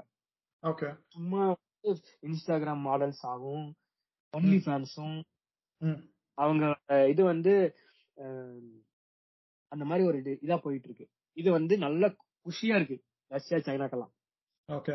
[0.62, 0.89] ஓகே.
[1.14, 1.43] சும்மா
[2.28, 3.66] இன்ஸ்டாகிராம் மாடல்ஸ் ஆகும்
[4.35, 5.18] ஒன்லி ஃபேன்ஸும்
[6.39, 6.64] அவங்க
[7.12, 7.52] இது வந்து
[9.73, 11.06] அந்த மாதிரி ஒரு இது போயிட்டு இருக்கு
[11.36, 12.09] இது வந்து நல்ல
[12.47, 12.97] குஷியா இருக்கு.
[13.31, 14.12] ரஷ்யா சைனாக்கெல்லாம்.
[14.68, 14.94] ஓகே.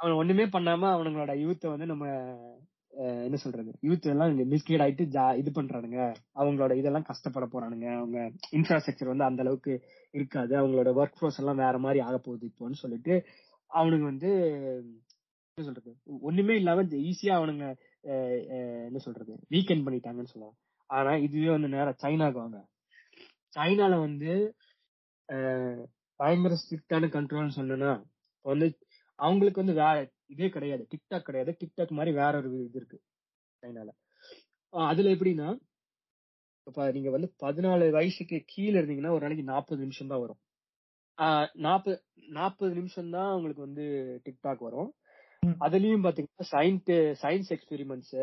[0.00, 2.06] அவன் ஒண்ணுமே பண்ணாம அவனுங்களோட யூத்த வந்து நம்ம
[2.98, 3.72] என்ன சொல்றது?
[3.82, 6.14] யூத் எல்லாம் மிஸ்கேட் ஆயிட்டு ஜா- இது பண்றானுங்க.
[6.34, 7.96] அவங்களோட இதெல்லாம் கஷ்டப்பட போறானுங்க.
[7.96, 10.56] அவங்க இன்ஃப்ராஸ்ட்ரக்சர் வந்து அந்த அளவுக்கு இருக்காது.
[10.56, 13.24] அவங்களோட ஒர்க் ஃபோர்ஸ் எல்லாம் வேற மாதிரி ஆக போகுது இப்போன்னு சொல்லிட்டு
[13.74, 14.40] அவனுங்க வந்து
[15.54, 15.96] என்ன சொல்றது?
[16.04, 17.76] ஒண்ணுமே இல்லாம ஈஸியா அவனுங்க
[18.84, 19.38] என்ன சொல்றது?
[19.50, 20.56] வீக்கெண்ட் பண்ணிட்டாங்கன்னு சொல்லலாம்.
[20.86, 22.66] ஆனா இதுவே வந்து நேரம் சைனாக்கு வாங்க.
[23.58, 24.54] சைனால வந்து
[26.16, 28.02] பயங்கர ஸ்ட்ரிக்டான கண்ட்ரோல்னு சொன்னேன்னா
[28.42, 28.78] வந்து
[29.14, 30.82] அவங்களுக்கு வந்து வேற இதே கிடையாது.
[30.92, 31.50] டிக்டாக் கிடையாது.
[31.60, 32.98] டிக்டாக் மாதிரி வேற ஒரு இது இருக்கு.
[33.62, 33.90] சைனால
[34.72, 35.48] அதுல எப்படின்னா
[36.66, 40.40] இப்ப நீங்க வந்து பதினாலு வயசுக்கு கீழே இருந்தீங்கன்னா ஒரு நாளைக்கு நாற்பது நிமிஷம் தான் வரும்.
[41.64, 41.96] நாற்பது
[42.34, 43.84] நாற்பது நிமிஷம் தான் உங்களுக்கு வந்து
[44.26, 44.90] டிக்டாக் வரும்.
[45.60, 46.92] அதுலயும் பாத்தீங்கன்னா சயின்ஸ்
[47.22, 48.16] சயின்ஸ் எக்ஸ்பெரிமெண்ட்ஸ்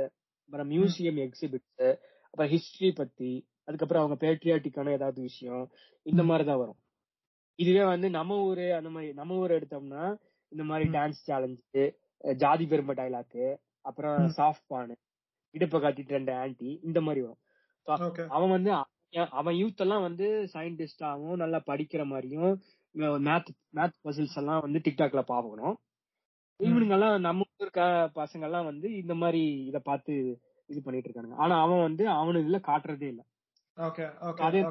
[0.45, 1.85] அப்புறம் மியூசியம் எக்ஸிபிட்ஸ்
[2.25, 3.31] அப்புறம் ஹிஸ்டரி பத்தி
[3.67, 5.63] அதுக்கப்புறம் அவங்க பேட்ரியாட்டிக்கான ஏதாவது விஷயம்
[6.05, 6.27] இந்த ம்.
[6.27, 6.79] மாதிரி தான் வரும்.
[7.59, 10.03] இதுவே வந்து நம்ம ஊரு அந்த மாதிரி நம்ம ஊர் எடுத்தோம்னா
[10.55, 10.85] இந்த மாதிரி.
[10.95, 11.83] டான்ஸ் சேலஞ்சு
[12.37, 13.45] ஜாதி பெருமை டைலாக்கு
[13.85, 14.19] அப்புறம்.
[14.37, 14.95] சாஃப்ட் பானு
[15.55, 17.41] இடுப்பை காட்டிட்டு ரெண்டு ஆன்டி இந்த மாதிரி வரும்.
[18.35, 18.71] அவன் வந்து
[19.37, 22.53] அவன் யூத் எல்லாம் வந்து சயின்டிஸ்டாவும் நல்லா படிக்கிற மாதிரியும்
[23.27, 25.75] மேத் மேத் பசில்ஸ் எல்லாம் வந்து டிக்டாக்ல பாக்கணும்
[26.59, 27.81] இவனுங்க எல்லாம் நம்ம இருக்க
[28.19, 30.13] பசங்க எல்லாம் வந்து இந்த மாதிரி இத பார்த்து
[30.69, 31.37] இது பண்ணிட்டு இருக்கானுங்க.
[31.43, 33.21] ஆனா அவன் வந்து அவனு இதுல காட்டுறதே இல்ல.
[34.47, 34.61] அதே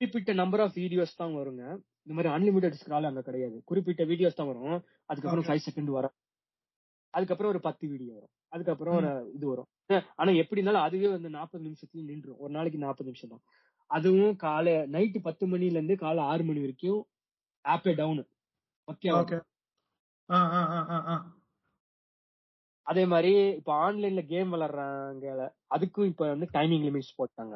[0.00, 1.64] குறிப்பிட்ட நம்பர் ஆஃப் வீடியோஸ் தான் வருங்க.
[2.08, 3.56] இந்த மாதிரி அன்லிமிட்டட் ஸ்க்ரால் அங்க கிடையாது.
[3.64, 4.78] குறிப்பிட்ட வீடியோஸ் தான் வரும்.
[5.10, 5.46] அதுக்கப்புறம்.
[5.48, 6.14] ஃபைவ் செகண்ட் வரும்.
[7.14, 8.32] அதுக்கப்புறம் ஒரு பத்து வீடியோ வரும்.
[8.52, 9.68] அதுக்கப்புறம் ஒரு இது வரும்.
[10.20, 13.44] ஆனா எப்படி இருந்தாலும் அதுவே வந்து நாற்பது நிமிஷத்துல நின்றும் ஒரு நாளைக்கு நாற்பது நிமிஷம் தான்.
[13.90, 17.00] அதுவும் காலை நைட்டு பத்து மணில இருந்து காலை ஆறு மணி வரைக்கும்
[17.64, 18.22] ஆப்பே டவுன்
[18.88, 19.38] ஓகே
[22.86, 27.54] அதே மாதிரி இப்ப ஆன்லைன்ல கேம் விளையாடுறாங்க அதுக்கும் இப்ப வந்து டைமிங் லிமிட்ஸ் போட்டாங்க.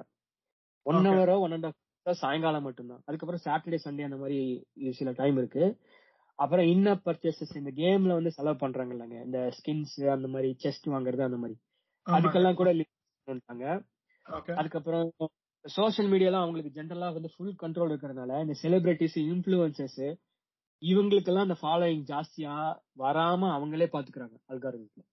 [0.86, 1.06] ஒன்.
[1.08, 3.02] ஹவரோ ஒன் அண்ட் ஹாஃப் சாயங்காலம் மட்டும்தான்.
[3.04, 4.38] அதுக்கப்புறம் சாட்டர்டே சண்டே அந்த மாதிரி
[4.90, 5.64] சில டைம் இருக்கு.
[6.38, 9.24] அப்புறம் இன்ன பர்ச்சேசஸ் இந்த கேம்ல வந்து செலவு பண்றாங்க இல்லைங்க.
[9.24, 11.56] இந்த ஸ்கின்ஸ் அந்த மாதிரி செஸ்ட் வாங்குறது அந்த மாதிரி.
[12.06, 12.70] அதுக்கெல்லாம் கூட
[13.28, 13.66] பண்ணிட்டாங்க
[14.26, 15.06] ஓகே அதுக்கப்புறம்
[15.64, 20.02] சோஷியல் மீடியாலாம் அவங்களுக்கு ஜென்ரலா வந்து ஃபுல் கண்ட்ரோல் இருக்கிறதுனால இந்த செலிபிரிட்டிஸ் இன்ஃபுளுசர்ஸ்
[20.82, 22.54] இவங்களுக்கெல்லாம் அந்த ஃபாலோயிங் ஜாஸ்தியா
[22.98, 25.04] வராம அவங்களே பாத்துக்கிறாங்க அல்காரிதத்துல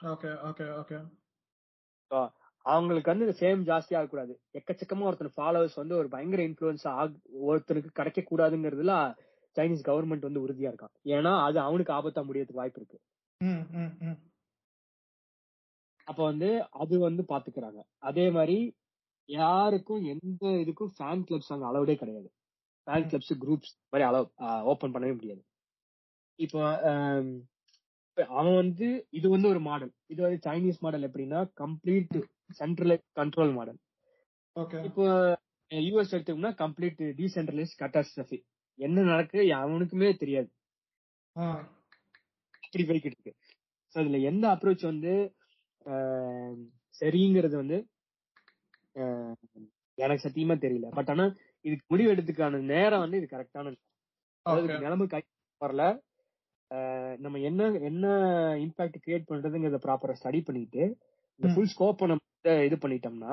[0.00, 0.98] ஓகே ஓகே ஓகே
[2.66, 4.32] அவங்களுக்கு வந்து ஃபேம் ஜாஸ்தி ஆகக்கூடாது.
[4.58, 6.84] எக்கச்சக்கமா ஒருத்தர் ஃபாலோவர்ஸ் வந்து ஒரு பயங்கர இன்ஃபுளுன்ஸ்
[7.48, 8.94] ஒருத்தருக்கு கிடைக்க கூடாதுங்கிறதுல
[9.56, 10.94] சைனீஸ் கவர்மெண்ட் வந்து உறுதியா இருக்கான்.
[11.16, 12.98] ஏன்னா அது அவனுக்கு ஆபத்தா முடியறதுக்கு வாய்ப்பு இருக்கு.
[16.08, 16.48] அப்ப வந்து
[16.82, 17.80] அது வந்து பாத்துக்கிறாங்க.
[18.10, 18.56] அதே மாதிரி
[19.28, 22.28] யாருக்கும் எந்த இதுக்கும் ஃபேன் கிளப்ஸ் அங்க அளவுடே கிடையாது.
[22.86, 24.26] ஃபேன் கிளப்ஸ் குரூப்ஸ் மாதிரி அளவு
[24.72, 25.42] ஓபன் பண்ணவே முடியாது.
[26.38, 26.56] இப்ப
[28.38, 28.86] அவன் வந்து
[29.18, 32.16] இது வந்து ஒரு மாடல் இது வந்து சைனீஸ் மாடல் எப்படின்னா complete
[32.60, 33.78] centralise control model
[34.56, 35.04] okay இப்போ
[35.70, 38.38] யூஎஸ் எடுத்தோம்னா கம்ப்ளீட் டீசென்ட்ரலைஸ் கட்டாஸ்ட்ரஃபி
[38.78, 40.50] என்ன நடக்கு அவனுக்குமே தெரியாது.
[42.64, 43.32] அப்படி போய்கிட்டு இருக்கு.
[43.94, 45.12] ஸோ அதுல எந்த அப்ரோச் வந்து
[47.00, 47.78] சரிங்கிறது வந்து
[49.98, 50.86] எனக்கு சத்தியமா தெரியல.
[50.98, 51.24] பட் ஆனா
[51.64, 53.72] இதுக்கு முடிவு எடுத்துக்கான நேரம் வந்து இது கரெக்டான
[54.84, 55.22] நிலைமை கை
[55.60, 55.82] வரல.
[57.24, 58.06] நம்ம என்ன என்ன
[58.66, 60.82] இம்பாக்ட் கிரியேட் பண்றதுங்கிறத ப்ராப்பரா ஸ்டடி பண்ணிட்டு
[61.40, 61.48] இந்த.
[61.54, 63.32] ஃபுல் ஸ்கோப்பை நம்ம இது பண்ணிட்டோம்னா.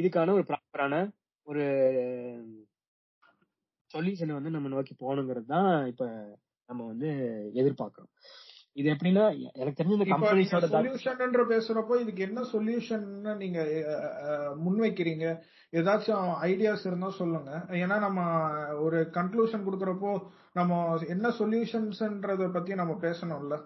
[0.00, 0.94] இதுக்கான ஒரு ப்ராப்பரான
[1.42, 1.64] ஒரு
[3.90, 6.04] சொல்யூஷனை வந்து நம்ம நோக்கி போகணுங்கிறது தான் இப்ப
[6.68, 7.08] நம்ம வந்து
[7.54, 8.12] எதிர்பார்க்கிறோம்.
[8.76, 9.24] இது எப்படின்னா
[9.54, 13.06] எனக்கு தெரிஞ்ச இந்த கம்பெனிஸோட சொல்யூஷன்ன்ற பேசுறப்போ இதுக்கு என்ன சொல்யூஷன்
[13.42, 13.60] நீங்க
[14.64, 15.26] முன்வைக்கிறீங்க?
[15.72, 17.50] ஏதாச்சும் ஐடியாஸ் இருந்தா சொல்லுங்க.
[17.82, 18.20] ஏன்னா நம்ம
[18.78, 20.12] ஒரு கன்க்ளூஷன் கொடுக்கறப்போ
[20.52, 23.58] நம்ம என்ன சொல்யூஷன்ஸ்ன்றத பத்தி நம்ம பேசணும்ல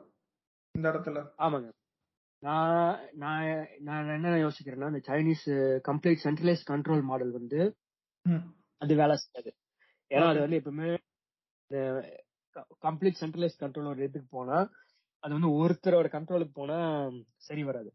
[0.74, 1.20] இந்த இடத்துல.
[1.38, 1.70] ஆமாங்க.
[2.42, 3.46] நான் நான்
[3.80, 5.46] நான் என்ன யோசிக்கிறேன்னா இந்த Chinese
[5.88, 7.60] complete centralise control model வந்து.
[8.82, 9.50] அது வேலை செய்யாது.
[10.10, 10.40] ஏன்னா அது.
[10.40, 10.90] வந்து எப்பவுமே
[12.86, 14.58] கம்ப்ளீட் சென்ட்ரலைஸ் கண்ட்ரோல் ஒரு இதுக்கு போனா
[15.22, 16.78] அது வந்து ஒருத்தரோட கண்ட்ரோலுக்கு போனா
[17.46, 17.90] சரி வராது.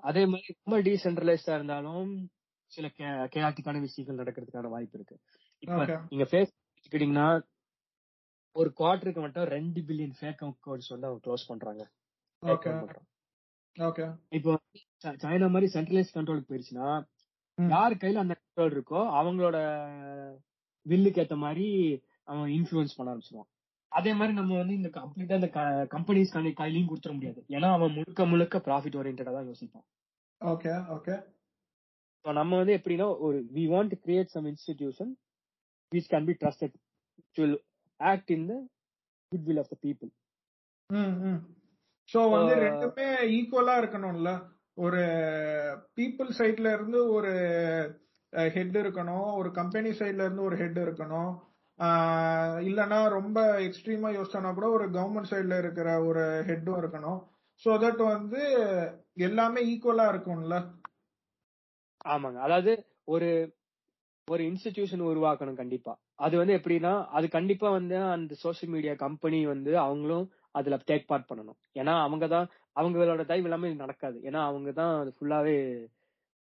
[0.00, 2.08] அதே மாதிரி ரொம்ப டீசென்ட்ரலைஸ்டா இருந்தாலும்
[2.72, 5.16] சில கேஆட்டிக்கான விஷயங்கள் நடக்கிறதுக்கான வாய்ப்பு இருக்கு.
[5.62, 5.74] இப்ப.
[6.08, 7.28] நீங்க ஃபேஸ் எடுத்துக்கிட்டீங்கன்னா
[8.56, 11.84] ஒரு குவார்டருக்கு மட்டும் ரெண்டு பில்லியன் ஃபேக் அக்கௌண்ட்ஸ் வந்து அவங்க க்ளோஸ் பண்றாங்க.
[14.36, 14.52] இப்போ
[15.22, 16.88] சைனா மாதிரி சென்ட்ரலைஸ் கண்ட்ரோலுக்கு போயிருச்சுன்னா.
[17.58, 19.56] யார் கையில அந்த கண்ட்ரோல் இருக்கோ அவங்களோட
[20.86, 21.66] வில்லுக்கு ஏத்த மாதிரி
[22.30, 23.50] அவன் இன்ஃபுளுன்ஸ் பண்ண ஆரம்பிச்சிருவான்
[23.92, 25.50] அதே மாதிரி நம்ம வந்து இந்த கம்ப்ளீட்டா இந்த
[25.94, 27.40] கம்பெனிஸ் கையிலையும் கொடுத்துட முடியாது.
[27.56, 29.86] ஏன்னா அவன் முழுக்க முழுக்க ப்ராஃபிட் ஓரியன்டா தான் யோசிப்பான்.
[30.40, 31.14] Okay okay.
[32.24, 35.12] So நம்ம வந்து எப்படின்னா ஒரு we want to create some institution
[35.92, 36.74] which can be trusted
[37.36, 37.58] will
[38.00, 38.54] act in the
[39.32, 40.10] good will of the people
[42.14, 44.30] so வந்து Uh, ரெண்டுமே ஈக்குவலா இருக்கணும்ல.
[44.74, 45.00] ஒரு
[45.96, 47.32] பீப்புள் சைட்ல இருந்து ஒரு
[48.30, 49.36] ஹெட் இருக்கணும்.
[49.36, 51.30] ஒரு கம்பெனி சைட்ல இருந்து ஒரு ஹெட் இருக்கணும்.
[51.78, 57.20] ஆஹ் இல்லனா ரொம்ப எக்ஸ்ட்ரீமா யோசிச்சோம்னா கூட ஒரு கவர்மெண்ட் சைட்ல இருக்கிற ஒரு ஹெட்டும் இருக்கணும்.
[57.64, 58.42] சோ தட் வந்து
[59.14, 60.54] எல்லாமே ஈக்குவலா இருக்கும்ல.
[62.08, 62.36] ஆமாங்க.
[62.36, 63.54] அதாவது ஒரு
[64.30, 65.98] ஒரு இன்ஸ்டிடியூஷன் உருவாக்கணும் கண்டிப்பா.
[66.14, 71.28] அது வந்து எப்படின்னா அது கண்டிப்பா வந்து அந்த சோஷியல் மீடியா கம்பெனி வந்து அவங்களும் அதுல டேக் பார்ட்
[71.30, 71.58] பண்ணணும்.
[71.80, 72.46] ஏன்னா அவங்க தான்
[72.76, 74.16] அவங்களோட தயவு எல்லாமே இது நடக்காது.
[74.28, 75.56] ஏன்னா அவங்க தான் அது ஃபுல்லாவே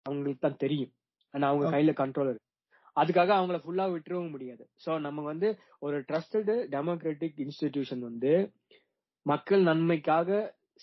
[0.06, 0.92] அவங்களுக்கு தான் தெரியும்.
[1.34, 2.50] ஆனா அவங்க கையில கண்ட்ரோல் இருக்கு.
[2.96, 4.64] அதுக்காக அவங்கள ஃபுல்லா விட்டுறவும் முடியாது.
[4.84, 5.48] சோ நம்ம வந்து
[5.86, 8.32] ஒரு ட்ரஸ்டட் டெமோக்ராட்டிக் இன்ஸ்டிடியூஷன் வந்து
[9.26, 10.30] மக்கள் நன்மைக்காக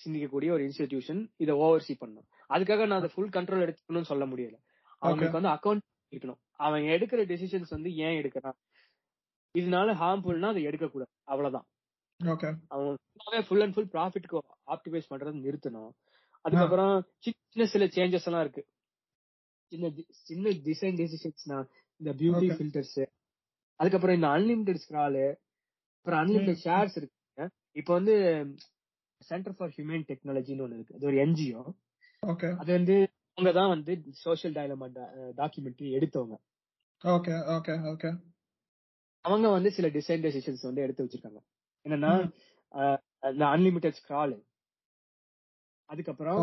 [0.01, 2.27] சிந்திக்கக்கூடிய ஒரு இன்ஸ்டிடியூஷன் இதை ஓவர்சி பண்ணணும்.
[2.49, 4.57] அதுக்காக நான் அதை ஃபுல் கண்ட்ரோல் எடுத்துக்கணும்னு சொல்ல முடியல.
[5.01, 6.39] அவங்களுக்கு வந்து அக்கௌண்ட் இருக்கணும்.
[6.65, 8.57] அவன் எடுக்கிற டெசிஷன்ஸ் வந்து ஏன் எடுக்கிறான்
[9.55, 11.11] இதனால ஹார்ம்ஃபுல்னா அதை எடுக்கக்கூடாது.
[11.23, 11.67] அவ்வளவுதான்.
[13.13, 14.39] ஃபுல்லாவே ஃபுல் அண்ட் ஃபுல் ப்ராஃபிட்க்கு
[14.73, 15.91] ஆப்டிமைஸ் பண்றது நிறுத்தணும்.
[16.45, 16.93] அதுக்கப்புறம்
[17.23, 18.63] சின்ன சின்ன சில சேஞ்சஸ் எல்லாம் இருக்கு.
[19.71, 19.89] சின்ன
[20.29, 21.57] சின்ன டிசைன் டெசிஷன்ஸ்னா
[21.99, 22.49] இந்த பியூட்டி.
[22.57, 23.01] ஃபில்டர்ஸ்
[23.79, 25.25] அதுக்கப்புறம் இந்த அன்லிமிடெட் ஸ்க்ராலு
[25.97, 27.47] அப்புறம் அன்லிமிடெட் ஷேர்ஸ் இருக்கு.
[27.79, 28.15] இப்போ வந்து
[29.21, 30.95] சென்டர் ஃபார் ஹியூமன் டெக்னாலஜின்னு ஒண்ணு இருக்கு.
[30.97, 31.63] அது ஒரு என்ஜிஓ
[32.23, 32.95] ஓகே அது வந்து
[33.37, 33.91] அவங்க தான் வந்து
[34.25, 34.87] சோஷியல் டயலமா
[35.39, 36.35] டாக்குமெண்ட்ரி எடுத்தவங்க.
[37.03, 38.09] ஓகே ஓகே ஓகே
[39.25, 41.41] அவங்க வந்து சில டிசைன் டெசிஷன்ஸ் வந்து எடுத்து வச்சிருக்காங்க.
[41.85, 42.13] என்னன்னா
[43.33, 44.35] இந்த அன்லிமிட்டெட் ஸ்க்ரால்
[45.89, 46.41] அதுக்கப்புறம்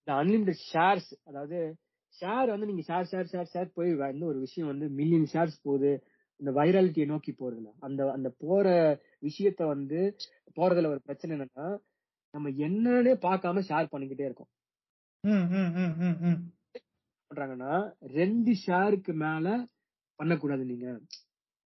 [0.00, 1.58] இந்த அன்லிமிட்டெட் ஷேர்ஸ் அதாவது
[2.14, 5.90] ஷேர் வந்து நீங்க ஷேர் ஷேர் ஷேர் ஷேர் போய் வந்து ஒரு விஷயம் வந்து மில்லியன் ஷேர்ஸ் போகுது.
[6.40, 7.68] இந்த வைராலிட்டியை நோக்கி போறதுல.
[7.86, 8.66] அந்த அந்த போற
[9.26, 10.00] விஷயத்த வந்து
[10.56, 11.66] போறதுல ஒரு பிரச்சனை என்னன்னா
[12.34, 14.50] நம்ம என்னன்னே பார்க்காம ஷேர் பண்ணிக்கிட்டே இருக்கோம்.
[17.30, 17.72] பண்றாங்கன்னா
[18.18, 19.46] ரெண்டு ஷேருக்கு மேல
[20.18, 20.86] பண்ணக்கூடாது நீங்க.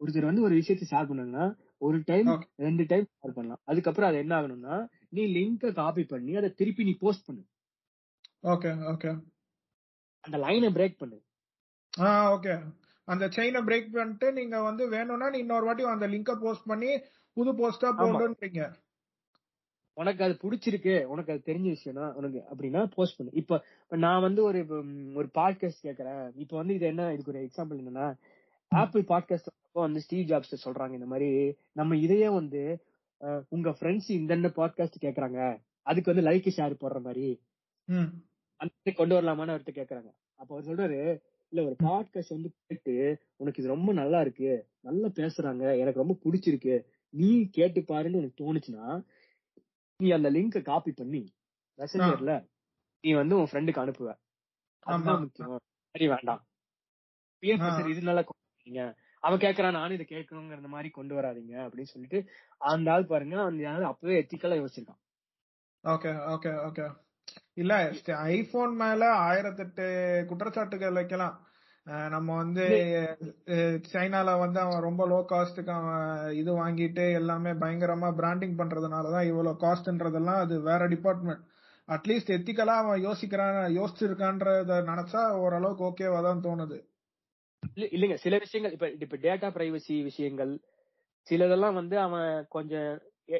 [0.00, 1.46] ஒருத்தர் வந்து ஒரு விஷயத்தை ஷேர் பண்ணாங்கன்னா
[1.86, 2.28] ஒரு டைம்.
[2.66, 3.62] ரெண்டு டைம் ஷேர் பண்ணலாம்.
[3.70, 4.76] அதுக்கப்புறம் அது என்ன ஆகணும்னா
[5.16, 7.42] நீ லிங்கை காப்பி பண்ணி அதை திருப்பி நீ போஸ்ட் பண்ணு.
[8.52, 9.10] ஓகே ஓகே
[10.24, 11.18] அந்த லைனை பிரேக் பண்ணு.
[11.92, 12.54] ஆ ஓகே
[13.09, 16.90] அந்த செயினை பிரேக் பண்ணிட்டு நீங்க வந்து வேணும்னா நீ இன்னொரு வாட்டி அந்த லிங்கை போஸ்ட் பண்ணி
[17.36, 18.62] புது போஸ்டா போடுன்றீங்க.
[19.96, 20.94] உனக்கு அது பிடிச்சிருக்கு.
[21.12, 23.32] உனக்கு அது தெரிஞ்ச விஷயம்னா உனக்கு அப்படின்னா போஸ்ட் பண்ணு.
[23.40, 23.59] இப்ப
[24.04, 24.60] நான் வந்து ஒரு
[25.18, 26.22] ஒரு பாட்காஸ்ட் கேக்குறேன்.
[26.34, 28.06] இப்ப வந்து இது என்ன இதுக்கு ஒரு எக்ஸாம்பிள் என்னன்னா
[28.72, 32.84] ஆப்பிள் பாட்காஸ்ட் வந்து ஸ்டீவ் ஜாப்ஸ் சொல்றாங்க இந்த மாதிரி நம்ம இதையே வந்து
[33.48, 37.42] உங்க ஃப்ரெண்ட்ஸ் இந்த பாட்காஸ்ட் கேக்குறாங்க அதுக்கு வந்து லைக் ஷேர் போடுற மாதிரி
[38.56, 40.10] அந்த கொண்டு வரலாமான்னு அவர்கிட்ட கேக்குறாங்க.
[40.34, 41.22] அப்ப அவர் சொல்றாரு
[41.52, 46.84] இல்ல ஒரு பாட்காஸ்ட் வந்து கேட்டு உனக்கு இது ரொம்ப நல்லா இருக்கு நல்லா பேசுறாங்க எனக்கு ரொம்ப பிடிச்சிருக்கு
[47.08, 49.04] நீ கேட்டு பாருன்னு உனக்கு தோணுச்சுன்னா
[49.96, 51.32] நீ அந்த லிங்கை காப்பி பண்ணி
[51.78, 52.44] மெசஞ்சர்ல
[53.00, 54.10] நீ வந்து உன் ஃப்ரெண்டுக்கு அனுப்புவ.
[54.78, 55.60] அதுதான் முக்கியம்.
[55.90, 56.46] சரி வேண்டாம்.
[57.42, 58.22] இது நல்லா
[58.62, 58.82] வரீங்க
[59.22, 62.18] அவன் கேக்குறான் நானும் இதை கேட்கணுங்கிற மாதிரி கொண்டு வராதீங்க அப்படின்னு சொல்லிட்டு
[62.72, 65.01] அந்த ஆள் பாருங்க அந்த ஆள் அப்பவே எத்திக்கலா யோசிச்சிருக்கான்.
[65.84, 66.86] Okay okay okay.
[67.55, 67.72] இல்ல
[68.34, 69.86] ஐபோன் மேல ஆயிரத்தெட்டு
[70.30, 71.36] குற்றச்சாட்டுகள் வைக்கலாம்.
[72.09, 72.64] நம்ம வந்து
[73.93, 76.05] சைனால வந்து அவன் ரொம்ப லோ காஸ்ட்டுக்கு அவன்
[76.40, 81.43] இது வாங்கிட்டு எல்லாமே பயங்கரமா பிராண்டிங் பண்றதுனாலதான் இவ்வளவு காஸ்ட்ன்றதெல்லாம் அது வேற டிபார்ட்மெண்ட்
[81.89, 86.78] அட்லீஸ்ட் எத்திக்கலா அவன் யோசிக்கிறான் யோசிச்சிருக்கான்றத நினைச்சா ஓரளவுக்கு ஓகேவா தான் தோணுது.
[87.93, 88.16] இல்லைங்க.
[88.16, 90.52] சில விஷயங்கள் இப்ப இப்ப டேட்டா பிரைவசி விஷயங்கள்
[91.26, 92.90] சிலதெல்லாம் வந்து அவன் கொஞ்சம்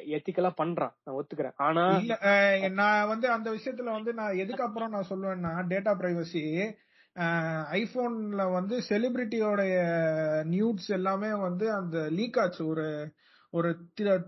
[0.09, 0.93] எத்திக்கலா பண்றான்.
[1.03, 1.55] நான் ஒத்துக்கிறேன்.
[1.65, 2.15] ஆனா இல்ல
[2.77, 6.43] நான் வந்து அந்த விஷயத்துல வந்து நான் எதுக்கு அப்புறம் நான் சொல்லுவேன்னா டேட்டா பிரைவசி
[7.77, 9.73] ஐபோன்ல வந்து செலிபிரிட்டியோடைய
[10.53, 12.61] நியூட்ஸ் எல்லாமே வந்து அந்த லீக் ஆச்சு.
[12.65, 12.85] ஒரு
[13.53, 13.69] ஒரு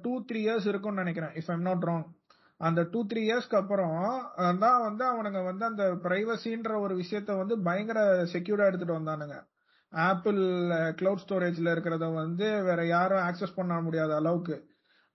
[0.04, 2.06] டூ த்ரீ இயர்ஸ் இருக்கும்னு நினைக்கிறேன் இஃப் ஐம் நாட் ராங்
[2.62, 3.96] அந்த டூ த்ரீ இயர்ஸ்க்கு அப்புறம்
[4.60, 8.00] தான் வந்து அவனுங்க வந்து அந்த பிரைவசின்ற ஒரு விஷயத்த வந்து பயங்கர
[8.34, 9.38] செக்யூர்டா எடுத்துட்டு வந்தானுங்க.
[10.08, 10.40] ஆப்பிள்
[11.00, 14.56] கிளவுட் ஸ்டோரேஜ்ல இருக்கிறத வந்து வேற யாரும் ஆக்சஸ் பண்ண முடியாத அளவுக்கு.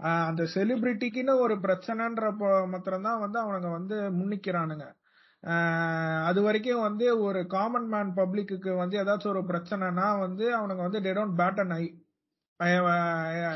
[0.00, 2.30] அந்த செலிபிரிட்டிக்குன்னு ஒரு பிரச்சனைன்ற
[2.72, 4.86] மாத்திரம் தான் வந்து அவனுங்க வந்து முன்னிக்கிறானுங்க.
[6.28, 11.12] அது வரைக்கும் வந்து ஒரு காமன் மேன் பப்ளிக்கு வந்து ஏதாச்சும் ஒரு பிரச்சனைனா வந்து அவனுங்க வந்து they
[11.12, 11.84] don't bad and I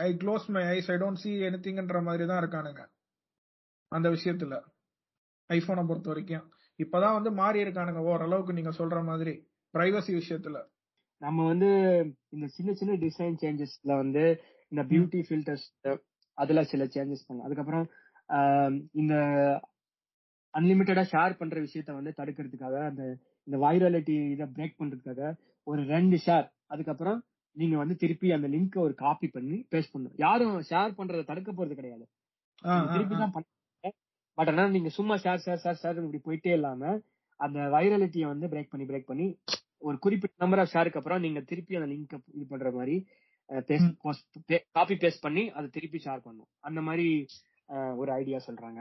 [0.06, 2.82] I close my eyes I don't see எனிதிங்ன்ற மாதிரி தான் இருக்கானுங்க.
[3.88, 4.54] அந்த விஷயத்துல.
[5.50, 6.46] ஐபோனை பொறுத்த வரைக்கும்.
[6.78, 9.34] இப்பதான் வந்து மாறி இருக்கானுங்க ஓரளவுக்கு நீங்க சொல்ற மாதிரி.
[9.74, 10.58] பிரைவசி விஷயத்துல.
[11.22, 11.68] நம்ம வந்து
[12.34, 14.24] இந்த சின்ன சின்ன டிசைன் சேஞ்சஸ்ல வந்து
[14.72, 15.66] இந்த பியூட்டி ஃபில்டர்ஸ்
[16.38, 17.46] அதுல சில சேஞ்சஸ் பண்ணலாம்.
[17.48, 17.86] அதுக்கப்புறம்
[18.92, 19.14] இந்த
[20.54, 23.02] அன்லிமிட்டடா ஷேர் பண்ற விஷயத்த வந்து தடுக்கிறதுக்காக அந்த
[23.46, 25.30] இந்த வைரலிட்டி இதை பிரேக் பண்றதுக்காக
[25.66, 27.18] ஒரு ரெண்டு ஷேர் அதுக்கப்புறம்
[27.56, 30.16] நீங்க வந்து திருப்பி அந்த லிங்க் ஒரு காப்பி பண்ணி பேஸ்ட் பண்ணணும்.
[30.24, 32.04] யாரும் ஷேர் பண்றதை தடுக்க போறது கிடையாது.
[32.94, 33.92] திருப்பி தான் பண்ணுங்க
[34.38, 36.82] பட் ஆனா நீங்க சும்மா ஷேர் ஷேர் ஷேர் ஷேர் இப்படி போயிட்டே இல்லாம
[37.40, 39.26] அந்த வைரலிட்டியை வந்து பிரேக் பண்ணி பிரேக் பண்ணி
[39.86, 42.96] ஒரு குறிப்பிட்ட நம்பர் ஆஃப் ஷேருக்கு அப்புறம் நீங்க திருப்பி அந்த லிங்க் இது பண்ற மாதிரி
[44.76, 47.06] காப்பி பேஸ்ட் பண்ணி அதை திருப்பி ஷேர் பண்ணும் அந்த மாதிரி
[48.00, 48.80] ஒரு ஐடியா சொல்றாங்க.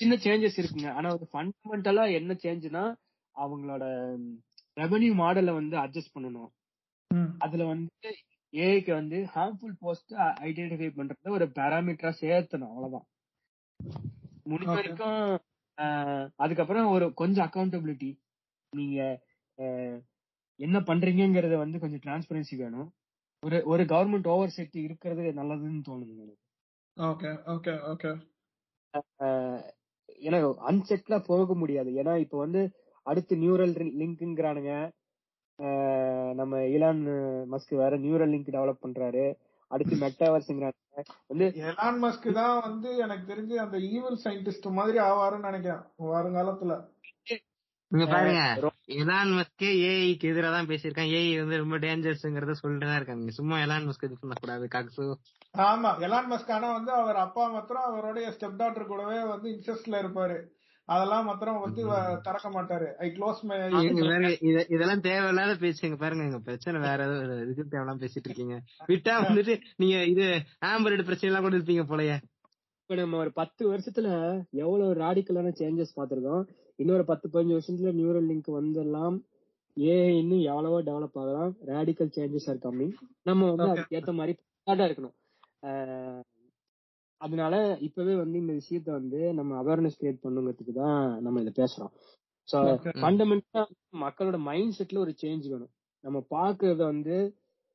[0.00, 0.90] சின்ன சேஞ்சஸ் இருக்குங்க.
[0.98, 2.84] ஆனா வந்து ஃபண்டமெண்டலா என்ன சேஞ்ச்னா
[3.34, 3.84] அவங்களோட
[4.80, 6.50] ரெவன்யூ மாடலை வந்து அட்ஜஸ்ட் பண்ணணும்.
[7.44, 8.10] அதுல வந்து
[8.52, 10.12] ஏஐக்கு வந்து ஹார்ம்ஃபுல் போஸ்ட்
[10.48, 12.72] ஐடென்டிஃபை பண்றது ஒரு பேராமீட்டரா சேர்த்தணும்.
[12.74, 13.06] அவ்வளவுதான்.
[14.50, 14.74] முடிஞ்ச.
[14.78, 15.20] வரைக்கும்
[16.44, 18.10] அதுக்கப்புறம் ஒரு கொஞ்சம் அக்கௌண்டபிலிட்டி
[18.80, 19.00] நீங்க
[20.60, 22.88] என்ன பண்றீங்கங்கறத வந்து கொஞ்சம் டிரான்ஸ்பரன்சி வேணும்.
[23.42, 26.42] ஒரு ஒரு கவர்மெண்ட் ஓவர் செட் இருக்கிறது நல்லதுன்னு தோணுது எனக்கு.
[26.96, 28.12] ஓகே ஓகே ஓகே
[30.26, 30.38] ஏன்னா
[30.70, 31.90] அன்செட்லா போக முடியாது.
[31.90, 32.60] ஏன்னா இப்ப வந்து
[33.06, 34.74] அடுத்து நியூரல் லிங்க்ங்கிறானுங்க
[36.34, 37.02] நம்ம இலான்
[37.52, 39.24] மஸ்க் வேற நியூரல் லிங்க் டெவலப் பண்றாரு.
[39.70, 45.82] அடுத்து மெட்டாவர்ஸ்ங்கிறாங்க வந்து எலான் மஸ்க் தான் வந்து எனக்கு தெரிஞ்சு அந்த ஈவில் சயின்டிஸ்ட் மாதிரி ஆவாருன்னு நினைக்கிறேன்.
[46.10, 46.74] வருங்காலத்துல.
[47.90, 48.40] இங்க பாருங்க.
[49.00, 51.10] எலான் மஸ்கே ஏஐக்கு எதிரா தான் பேசியிருக்கான்.
[51.18, 53.22] ஏஐ வந்து ரொம்ப டேஞ்சரஸ்ங்கறத சொல்லிட்டு தான் இருக்காங்க.
[53.22, 55.04] நீங்க சும்மா எலான் மஸ்க் இது பண்ணக்கூடாது காக்ஸு
[55.66, 60.38] ஆமா எலான் மஸ்க் ஆனா வந்து அவர் அப்பா மாத்திரம் அவருடைய ஸ்டெப் டாக்டர் கூடவே வந்து இன்செஸ்ட்ல இருப்பாரு.
[60.88, 61.82] அதெல்லாம் மாத்திரம் வந்து
[62.26, 62.88] திறக்க மாட்டாரு.
[63.04, 63.38] ஐ க்ளோஸ்
[64.72, 68.56] இதெல்லாம் தேவையில்லாத பேசுங்க பாருங்க எங்க பிரச்சனை வேற ஏதோ இதுக்கு தேவையில்லாம பேசிட்டு இருக்கீங்க.
[68.90, 70.26] விட்டா வந்துட்டு நீங்க இது
[70.70, 72.16] ஆம்பர்டு பிரச்சனை எல்லாம் கூட இருப்பீங்க போலயே.
[72.82, 74.08] இப்ப நம்ம ஒரு பத்து வருஷத்துல
[74.64, 76.44] எவ்வளவு ராடிக்கலான சேஞ்சஸ் பார்த்திருக்கோம்.
[76.78, 79.16] இன்னொரு பத்து பதினஞ்சு வருஷத்துல நியூரல் லிங்க் வந்துடலாம்
[79.76, 81.52] ஏ இன்னும் எவ்வளவோ டெவலப் ஆகலாம்.
[81.70, 83.68] ரேடிக்கல் சேஞ்சஸ் ஆர் கம்மிங் நம்ம வந்து.
[83.72, 84.34] அதுக்கு ஏத்த மாதிரி
[84.84, 85.14] இருக்கணும்.
[87.20, 91.92] அதனால இப்பவே வந்து இந்த விஷயத்த வந்து நம்ம அவேர்னஸ் கிரியேட் பண்ணுங்கிறதுக்கு தான் நம்ம இத பேசுறோம்.
[92.48, 92.92] So Okay.
[93.00, 93.60] ஃபண்டமெண்டா
[94.00, 95.72] மக்களோட மைண்ட் செட்ல ஒரு சேஞ்ச் வேணும்.
[96.04, 97.16] நம்ம பாக்குறத வந்து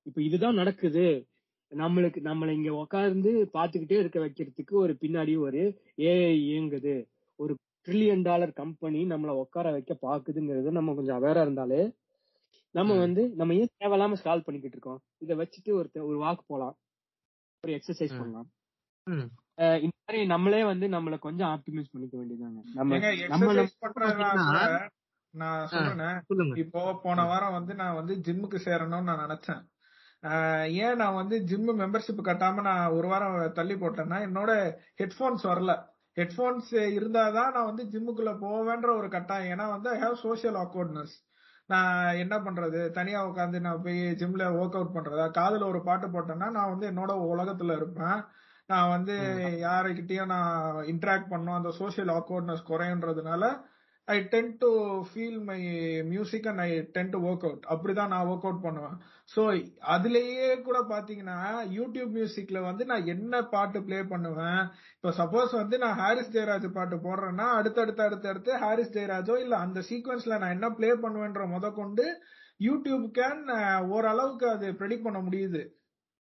[0.05, 1.05] இப்ப இதுதான் நடக்குது.
[1.71, 5.61] நம்மளுக்கு நம்மள இங்க உட்கார்ந்து பாத்துக்கிட்டே இருக்க வைக்கிறதுக்கு ஒரு பின்னாடி ஒரு
[6.05, 6.95] ஏஐ இயங்குது.
[7.39, 7.53] ஒரு
[7.87, 11.81] ட்ரில்லியன் டாலர் கம்பெனி நம்மள உட்கார வைக்க பாக்குதுங்கிறது நம்ம கொஞ்சம் அவேரா இருந்தாலே
[12.75, 12.95] நம்ம.
[12.97, 14.99] வந்து நம்ம ஏன் தேவையில்லாம ஸ்கால் பண்ணிக்கிட்டு இருக்கோம்?
[15.17, 16.75] இத வச்சுட்டு ஒரு ஒரு வாக் போலாம்.
[17.63, 18.17] ஒரு எக்ஸசைஸ்.
[18.17, 18.49] பண்ணலாம்.
[19.83, 22.99] இந்த மாதிரி நம்மளே வந்து நம்மள கொஞ்சம் ஆப்டிமைஸ் பண்ணிக்க வேண்டியதாங்க நம்ம
[25.33, 25.67] நான்.
[25.67, 26.19] சொல்றேன்
[26.63, 29.61] இப்போ போன வாரம் வந்து நான் வந்து ஜிம்முக்கு சேரணும்னு நான் நினைச்சேன்.
[30.23, 34.51] ஆஹ் ஏன் நான் வந்து ஜிம் மெம்பர்ஷிப் கட்டாம நான் ஒரு வாரம் தள்ளி போட்டேன்னா என்னோட
[35.01, 35.73] ஹெட்போன்ஸ் வரல.
[36.19, 39.51] ஹெட்போன்ஸ் இருந்தாதான் நான் வந்து ஜிம்முக்குள்ள போவேன்ற ஒரு கட்டாயம்.
[39.55, 41.15] ஏன்னா வந்து ஐ ஹாவ் சோஷியல் ஆக்வர்ட்னஸ்
[41.69, 42.79] நான் என்ன பண்றது?
[42.89, 45.25] தனியா உட்காந்து நான் போய் ஜிம்ல ஒர்க் அவுட் பண்றதா?
[45.39, 48.19] காதுல ஒரு பாட்டு போட்டேன்னா நான் வந்து என்னோட உலகத்துல இருப்பேன்.
[48.69, 49.15] நான் வந்து
[49.63, 50.55] யாருக்கிட்டயும் நான்
[50.91, 51.59] இன்டராக்ட் பண்ணோம்.
[51.59, 53.43] அந்த social awkwardness குறையுன்றதுனால
[54.13, 54.69] I tend to
[55.07, 55.57] feel my
[56.11, 58.95] music and I tend to work out அப்படிதான் நான் ஒர்க் அவுட் பண்ணுவேன்.
[59.33, 59.41] ஸோ
[59.95, 61.37] அதுலேயே கூட பார்த்தீங்கன்னா
[61.77, 64.61] யூடியூப் மியூசிக்ல வந்து நான் என்ன பாட்டு ப்ளே பண்ணுவேன்?
[64.95, 70.39] இப்போ சப்போஸ் வந்து நான் ஹாரிஸ் ஜெயராஜ் பாட்டு போடுறேன்னா அடுத்தடுத்து அடுத்தடுத்து ஹாரிஸ் ஜெயராஜோ இல்லை அந்த சீக்வன்ஸ்ல
[70.43, 72.07] நான் என்ன ப்ளே பண்ணுவேன்ற முத கொண்டு
[72.67, 73.43] யூடியூப் கேன்
[73.95, 75.61] ஓரளவுக்கு அது ப்ரெடிக்ட் பண்ண முடியுது.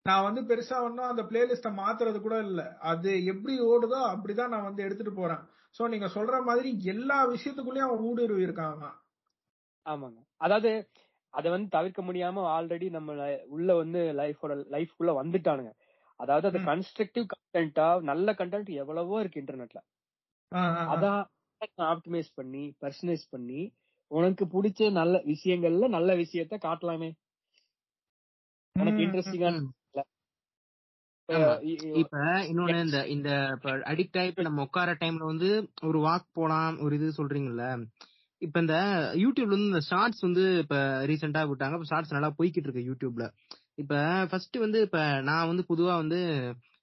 [0.06, 2.68] நான் வந்து பெருசா ஒன்றும் அந்த பிளேலிஸ்ட மாத்துறது கூட இல்லை.
[2.92, 5.44] அது எப்படி ஓடுதோ அப்படிதான் நான் வந்து எடுத்துட்டு போறேன்.
[5.76, 8.96] சோ நீங்க சொல்ற மாதிரி எல்லா விஷயத்துக்குள்ளயும் அவன் ஊடுருவி இருக்கான் அவன்.
[9.86, 10.72] ஆமாங்க அதாவது
[11.34, 13.16] அத வந்து தவிர்க்க முடியாம ஆல்ரெடி நம்ம
[13.50, 15.72] உள்ள வந்து லைஃபோட லைஃப்குள்ள வந்துட்டானுங்க
[16.20, 16.60] அதாவது அது.
[16.68, 19.80] கன்ஸ்ட்ரக்டிவ் கண்டென்ட்டா நல்ல கண்டென்ட் எவ்வளவோ இருக்கு இன்டர்நெட்ல.
[20.88, 21.22] அதான்
[21.90, 23.62] ஆப்டிமைஸ் பண்ணி பர்சனைஸ் பண்ணி
[24.12, 27.10] உனக்கு பிடிச்ச நல்ல விஷயங்கள்ல நல்ல விஷயத்த காட்டலாமே
[28.76, 29.56] உனக்கு இன்ட்ரெஸ்டிங்கான.
[32.00, 32.18] இப்ப
[32.50, 32.78] இன்னொன்னு.
[32.86, 33.30] இந்த இந்த
[33.92, 35.50] அடிக்ட் ஆயிட்டு நம்ம உட்கார டைம்ல வந்து
[35.82, 37.66] ஒரு வாக் போலாம் ஒரு இது சொல்றீங்கல்ல.
[38.42, 38.76] இப்ப இந்த
[39.16, 40.76] யூடியூப்ல வந்து இந்த ஷார்ட்ஸ் வந்து இப்ப
[41.08, 41.80] ரீசெண்டா விட்டாங்க.
[41.90, 43.26] ஷார்ட்ஸ் நல்லா போய்கிட்டு இருக்கு யூடியூப்ல
[43.76, 43.96] இப்ப
[44.32, 46.20] ஃபர்ஸ்ட் வந்து இப்ப நான் வந்து பொதுவா வந்து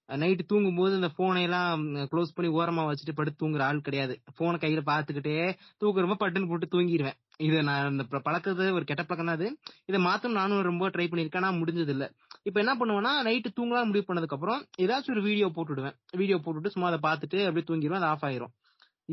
[0.08, 1.80] நைட்டு தூங்கும்போது இந்த போனை எல்லாம்
[2.10, 4.14] க்ளோஸ் பண்ணி ஓரமா வச்சுட்டு படுத்து தூங்குற ஆள் கிடையாது.
[4.38, 5.34] போனை கையில பாத்துக்கிட்டே
[5.80, 7.16] தூங்குறப்ப பட்டுன்னு போட்டு தூங்கிடுவேன்
[7.46, 9.48] இது நான் இந்த பழக்கத்தை ஒரு கெட்ட பழக்கம் தான் அது.
[9.90, 12.06] இதை மாத்தம் நானும் ரொம்ப ட்ரை பண்ணிருக்கேன் ஆனா முடிஞ்சது இல்ல
[12.48, 16.90] இப்ப என்ன பண்ணுவேன்னா நைட்டு தூங்கலாம் முடிவு பண்ணதுக்கு அப்புறம் ஏதாச்சும் ஒரு வீடியோ போட்டுடுவேன் வீடியோ போட்டுட்டு சும்மா
[16.92, 18.52] அதை பார்த்துட்டு அப்படியே தூங்கிடுவேன் அது ஆஃப் ஆயிரும்.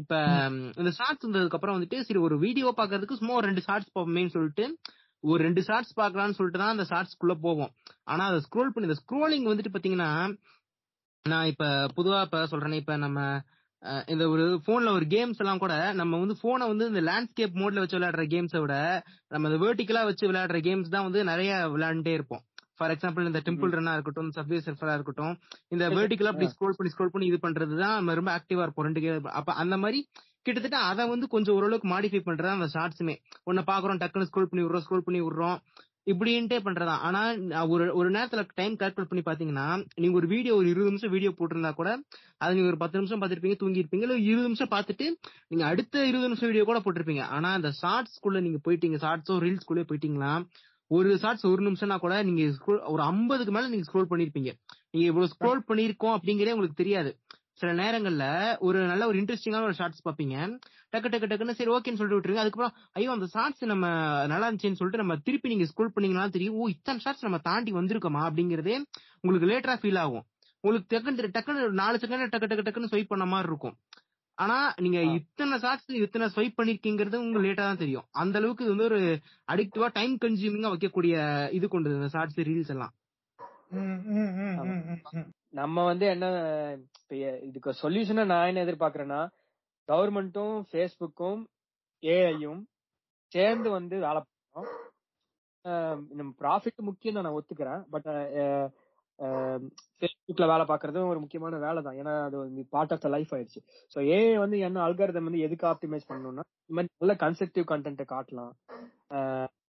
[0.01, 0.13] இப்ப
[0.81, 4.65] இந்த ஷார்ட்ஸ் வந்ததுக்கு அப்புறம் வந்துட்டு சரி ஒரு வீடியோ பாக்குறதுக்கு சும்மா ஒரு ரெண்டு ஷார்ட்ஸ் பார்ப்போமேன்னு சொல்லிட்டு
[5.23, 7.69] ஒரு ரெண்டு ஷார்ட்ஸ் பார்க்கலாம்னு சொல்லிட்டு தான் அந்த ஷார்ட்ஸ்க்குள்ள போவோம்.
[8.11, 10.09] ஆனா அதை ஸ்க்ரோல் பண்ணி இந்த ஸ்க்ரோலிங் வந்துட்டு பாத்தீங்கன்னா
[11.25, 11.65] நான் இப்ப
[11.97, 13.19] பொதுவா இப்ப சொல்றேனே இப்ப நம்ம
[14.07, 17.97] இந்த ஒரு போன்ல ஒரு கேம்ஸ் எல்லாம் கூட நம்ம வந்து போனை வந்து இந்த லேண்ட்ஸ்கேப் மோட்ல வச்சு
[17.97, 18.75] விளையாடுற கேம்ஸை விட
[19.27, 22.43] நம்ம இந்த வெர்டிகலா வச்சு விளையாடுற கேம்ஸ் தான் வந்து நிறைய விளையாண்டுட்டே இருப்போம்.
[22.77, 25.33] ஃபார் எக்ஸாம்பிள் இந்த டெம்பிள் ரன்னா இருக்கட்டும் சப்வே சர்ஃபரா இருக்கட்டும்
[25.69, 28.87] இந்த வெர்டிகலா அப்படி ஸ்க்ரோல் பண்ணி ஸ்க்ரோல் பண்ணி இது பண்றது தான் நம்ம ரொம்ப ஆக்டிவா இருப்போம்.
[28.89, 29.01] ரெண்டு.
[29.39, 30.01] அப்ப அந்த மாதிரி
[30.45, 33.15] கிட்டத்தட்ட அதை வந்து கொஞ்சம் ஓரளவுக்கு மாடிஃபை பண்றது அந்த ஷார்ட்ஸுமே
[33.49, 35.57] ஒன்ன பாக்குறோம் டக்குன்னு ஸ்க்ரோல் பண்ணி விடுறோம் ஸ்க்ரோல் பண்ணி விடுறோம்.
[36.07, 36.95] இப்படின்ட்டே பண்றதா?
[37.07, 37.19] ஆனா
[37.51, 41.31] நான் ஒரு ஒரு நேரத்துல டைம் கால்குலேட் பண்ணி பாத்தீங்கன்னா நீங்க ஒரு வீடியோ ஒரு இருபது நிமிஷம் வீடியோ
[41.37, 41.89] போட்டிருந்தா கூட
[42.37, 45.07] அதை நீங்க ஒரு பத்து நிமிஷம் பார்த்துருப்பீங்க தூங்கி இருப்பீங்க இல்ல இருபது நிமிஷம் பார்த்துட்டு
[45.47, 47.25] நீங்க அடுத்த இருபது நிமிஷம் வீடியோ கூட போட்டிருப்பீங்க.
[47.37, 50.33] ஆனா அந்த ஷார்ட்ஸ்குள்ள நீங்க போயிட்டீங்க ஷார்ட்ஸோ ரீல்ஸ்குள்ளே போயிட்டீங்கன்னா
[50.91, 52.41] ஒரு ஷார்ட்ஸ் ஒரு நிமிஷம்னா கூட நீங்க
[52.93, 54.51] ஒரு ஐம்பதுக்கு மேல நீங்க ஸ்க்ரோல் பண்ணிருப்பீங்க.
[54.91, 57.11] நீங்க இவ்வளவு ஸ்க்ரோல் பண்ணிருக்கோம் அப்படிங்கறதே உங்களுக்கு தெரியாது.
[57.59, 58.25] சில நேரங்கள்ல
[58.67, 60.35] ஒரு நல்ல ஒரு இன்ட்ரெஸ்டிங்கான ஒரு ஷார்ட்ஸ் பாப்பீங்க
[60.93, 63.87] டக்கு டக்கு டக்குன்னு சரி ஓகேன்னு சொல்லிட்டு விட்டுருங்க அதுக்கப்புறம் ஐயோ அந்த ஷார்ட்ஸ் நம்ம
[64.31, 66.57] நல்லா இருந்துச்சுன்னு சொல்லிட்டு நம்ம திருப்பி நீங்க ஸ்க்ரோல் பண்ணீங்கன்னா தெரியும்.
[66.59, 68.75] ஓ இத்தனை ஷார்ட்ஸ் நம்ம தாண்டி வந்திருக்கோமா அப்படிங்கறதே
[69.23, 70.25] உங்களுக்கு லேட்டரா ஃபீல் ஆகும்.
[70.63, 73.75] உங்களுக்கு டக்குன்னு டக்குன்னு நாலு செகண்ட் டக்கு டக்கு டக்குன்னு ஸ்வைப் பண்ண மாதிரி இருக்கும்.
[74.37, 74.99] ஆனா நீங்க.
[75.17, 78.05] இத்தனை ஷார்ட்ஸ் இத்தனை ஸ்வைப் பண்ணிருக்கீங்கிறது உங்களுக்கு லேட்டா தான் தெரியும்.
[78.21, 79.01] அந்த அளவுக்கு இது வந்து ஒரு
[79.53, 81.15] அடிக்டிவா டைம் கன்சியூமிங்கா வைக்கக்கூடிய
[81.57, 82.93] இது கொண்டது இந்த ஷார்ட்ஸ் ரீல்ஸ் எல்லாம்.
[85.51, 86.25] நம்ம வந்து என்ன
[87.47, 89.21] இதுக்கு சொல்யூஷனை நான் என்ன எதிர்பார்க்கறேன்னா
[89.89, 91.41] கவர்மெண்ட்டும் ஃபேஸ்புக்கும்
[92.03, 92.61] ஏஐயும்
[93.31, 94.71] சேர்ந்து வந்து வேலை பண்ணணும்
[95.65, 97.83] ஆஹ் நம்ம ப்ராஃபிட் முக்கியம் தான் நான் ஒத்துக்கிறேன்.
[97.93, 98.07] பட்
[99.99, 101.97] ஃபேஸ்புக்ல வேலை பார்க்கறதும் ஒரு முக்கியமான வேலை தான்.
[102.01, 103.61] ஏன்னா அது வந்து பார்ட் ஆஃப் த லைஃப் ஆயிடுச்சு.
[103.95, 108.53] ஸோ ஏஐ வந்து என்ன அல்காரதம் வந்து எதுக்கு ஆப்டிமைஸ் பண்ணணும்னா இந்த மாதிரி நல்ல கன்ஸ்ட்ரக்டிவ் கண்டென்ட்டை காட்டலாம்.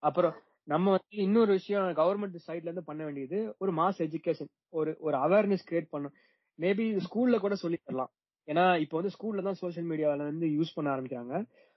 [0.04, 0.36] அப்புறம்
[0.68, 5.66] நம்ம வந்து இன்னொரு விஷயம் கவர்மெண்ட் சைட்ல இருந்து பண்ண வேண்டியது ஒரு மாஸ் எஜுகேஷன் ஒரு ஒரு அவேர்னஸ்
[5.70, 6.14] கிரியேட் பண்ணும்
[6.60, 8.12] மேபி ஸ்கூல்ல கூட சொல்லி தரலாம்
[8.48, 11.36] ஏன்னா இப்போ வந்து ஸ்கூல்ல தான் சோஷியல் மீடியால வந்து யூஸ் பண்ண ஆரம்பிக்கிறாங்க.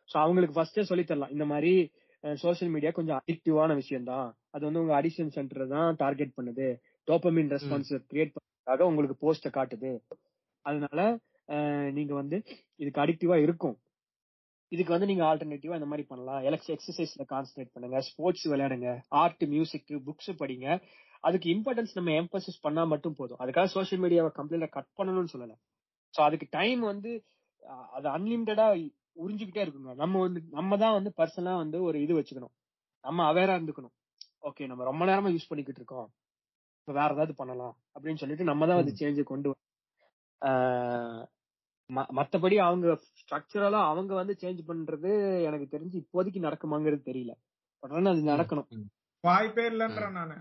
[0.08, 1.72] ஸோ அவங்களுக்கு ஃபர்ஸ்டே சொல்லி தரலாம் இந்த மாதிரி
[2.24, 6.68] சோஷியல் மீடியா கொஞ்சம் அடிக்டிவான விஷயம் தான் அது வந்து உங்க அடிஷன் சென்டர் தான் டார்கெட் பண்ணுது.
[7.08, 9.90] டோப்பமின் ரெஸ்பான்ஸ் கிரியேட் பண்றதுக்காக உங்களுக்கு போஸ்ட காட்டுது.
[10.66, 11.00] அதனால
[11.98, 12.36] நீங்க வந்து
[12.82, 13.76] இதுக்கு அடிக்டிவா இருக்கும்.
[14.72, 16.40] இதுக்கு வந்து நீங்க ஆல்டர்னேட்டிவா இந்த மாதிரி பண்ணலாம்.
[16.42, 17.98] எலக்ஸ் எக்ஸசைஸ்ல கான்சன்ட்ரேட் பண்ணுங்க.
[18.08, 18.90] ஸ்போர்ட்ஸ் விளையாடுங்க.
[19.22, 20.66] ஆர்ட் மியூசிக் புக்ஸ் படிங்க.
[21.20, 23.40] அதுக்கு இம்பார்ட்டன்ஸ் நம்ம எம்பசிஸ் பண்ணா மட்டும் போதும்.
[23.42, 25.54] அதுக்காக சோஷியல் மீடியாவை கம்ப்ளீட்டா கட் பண்ணணும்னு சொல்லல.
[26.14, 27.10] சோ அதுக்கு டைம் வந்து
[27.96, 28.66] அது அன்லிமிட்டடா
[29.22, 32.54] உறிஞ்சுக்கிட்டே இருக்குங்க நம்ம வந்து நம்ம தான் வந்து பர்சனலா வந்து ஒரு இது வச்சுக்கணும்.
[33.04, 33.94] நம்ம அவேரா இருந்துக்கணும்.
[34.48, 36.08] ஓகே நம்ம ரொம்ப நேரமா யூஸ் பண்ணிக்கிட்டு இருக்கோம்.
[36.80, 37.74] இப்ப வேற ஏதாவது பண்ணலாம்.
[37.94, 39.50] அப்படின்னு சொல்லிட்டு நம்ம தான் வந்து சேஞ்சை கொண்டு
[41.92, 45.10] மத்தபடி அவங்க ஸ்ட்ரக்சரலா அவங்க வந்து சேஞ்ச் பண்றது
[45.42, 47.32] எனக்கு தெரிஞ்சு இப்போதைக்கு நடக்குமாங்கிறது தெரியல.
[47.78, 48.68] பட் ஆனா அது நடக்கணும்.
[49.20, 50.36] வாய்ப்பே இல்லன்றேன் நானு.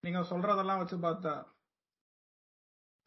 [0.00, 1.46] நீங்க சொல்றதெல்லாம் வச்சு பார்த்தா.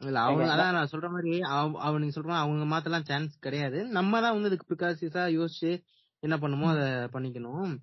[0.00, 3.84] இல்ல அவங்க அதான் நான் சொல்ற மாதிரி அவ- அவ நீங்க சொல்ற மாதிரி அவங்க மாத்தலாம் சான்ஸ் கிடையாது.
[3.84, 5.82] நம்ம தான் வந்து இதுக்கு ப்ரிகாசியஸா யோசிச்சு
[6.18, 7.76] என்ன பண்ணுமோ அத பண்ணிக்கணும்.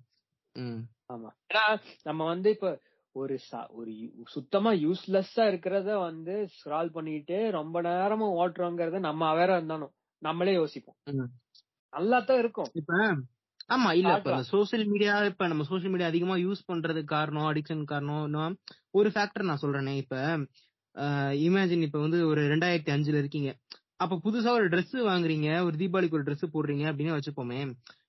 [1.08, 1.30] ஆமா.
[1.54, 2.80] ஏன்னா நம்ம வந்து இப்ப
[3.16, 3.36] ஒரு
[3.70, 3.92] ஒரு
[4.26, 10.98] சுத்தமா யூஸ்லெஸ்ஸா இருக்கிறத வந்து ஸ்க்ரால் பண்ணிட்டு ரொம்ப நேரமா ஓட்டுறோங்கிறத நம்ம அவேரா இருந்தாலும் நம்மளே யோசிப்போம்.
[11.12, 11.30] ம்.
[11.92, 12.70] நல்லா தான் இருக்கும்.
[12.74, 12.92] இப்ப
[13.68, 18.54] ஆமா இல்ல இப்ப சோசியல் மீடியா இப்ப நம்ம சோசியல் மீடியா அதிகமா யூஸ் பண்றதுக்கு காரணம் அடிக்ஷன் காரணம்
[18.90, 20.16] ஒரு ஃபேக்டர் நான் சொல்றேனே இப்ப
[21.42, 23.50] இமேஜின் இப்ப வந்து ஒரு ரெண்டாயிரத்தி அஞ்சுல இருக்கீங்க.
[23.96, 27.60] அப்ப புதுசா ஒரு Dress வாங்குறீங்க ஒரு தீபாவளிக்கு ஒரு Dress போடுறீங்க அப்படின்னு வச்சுப்போமே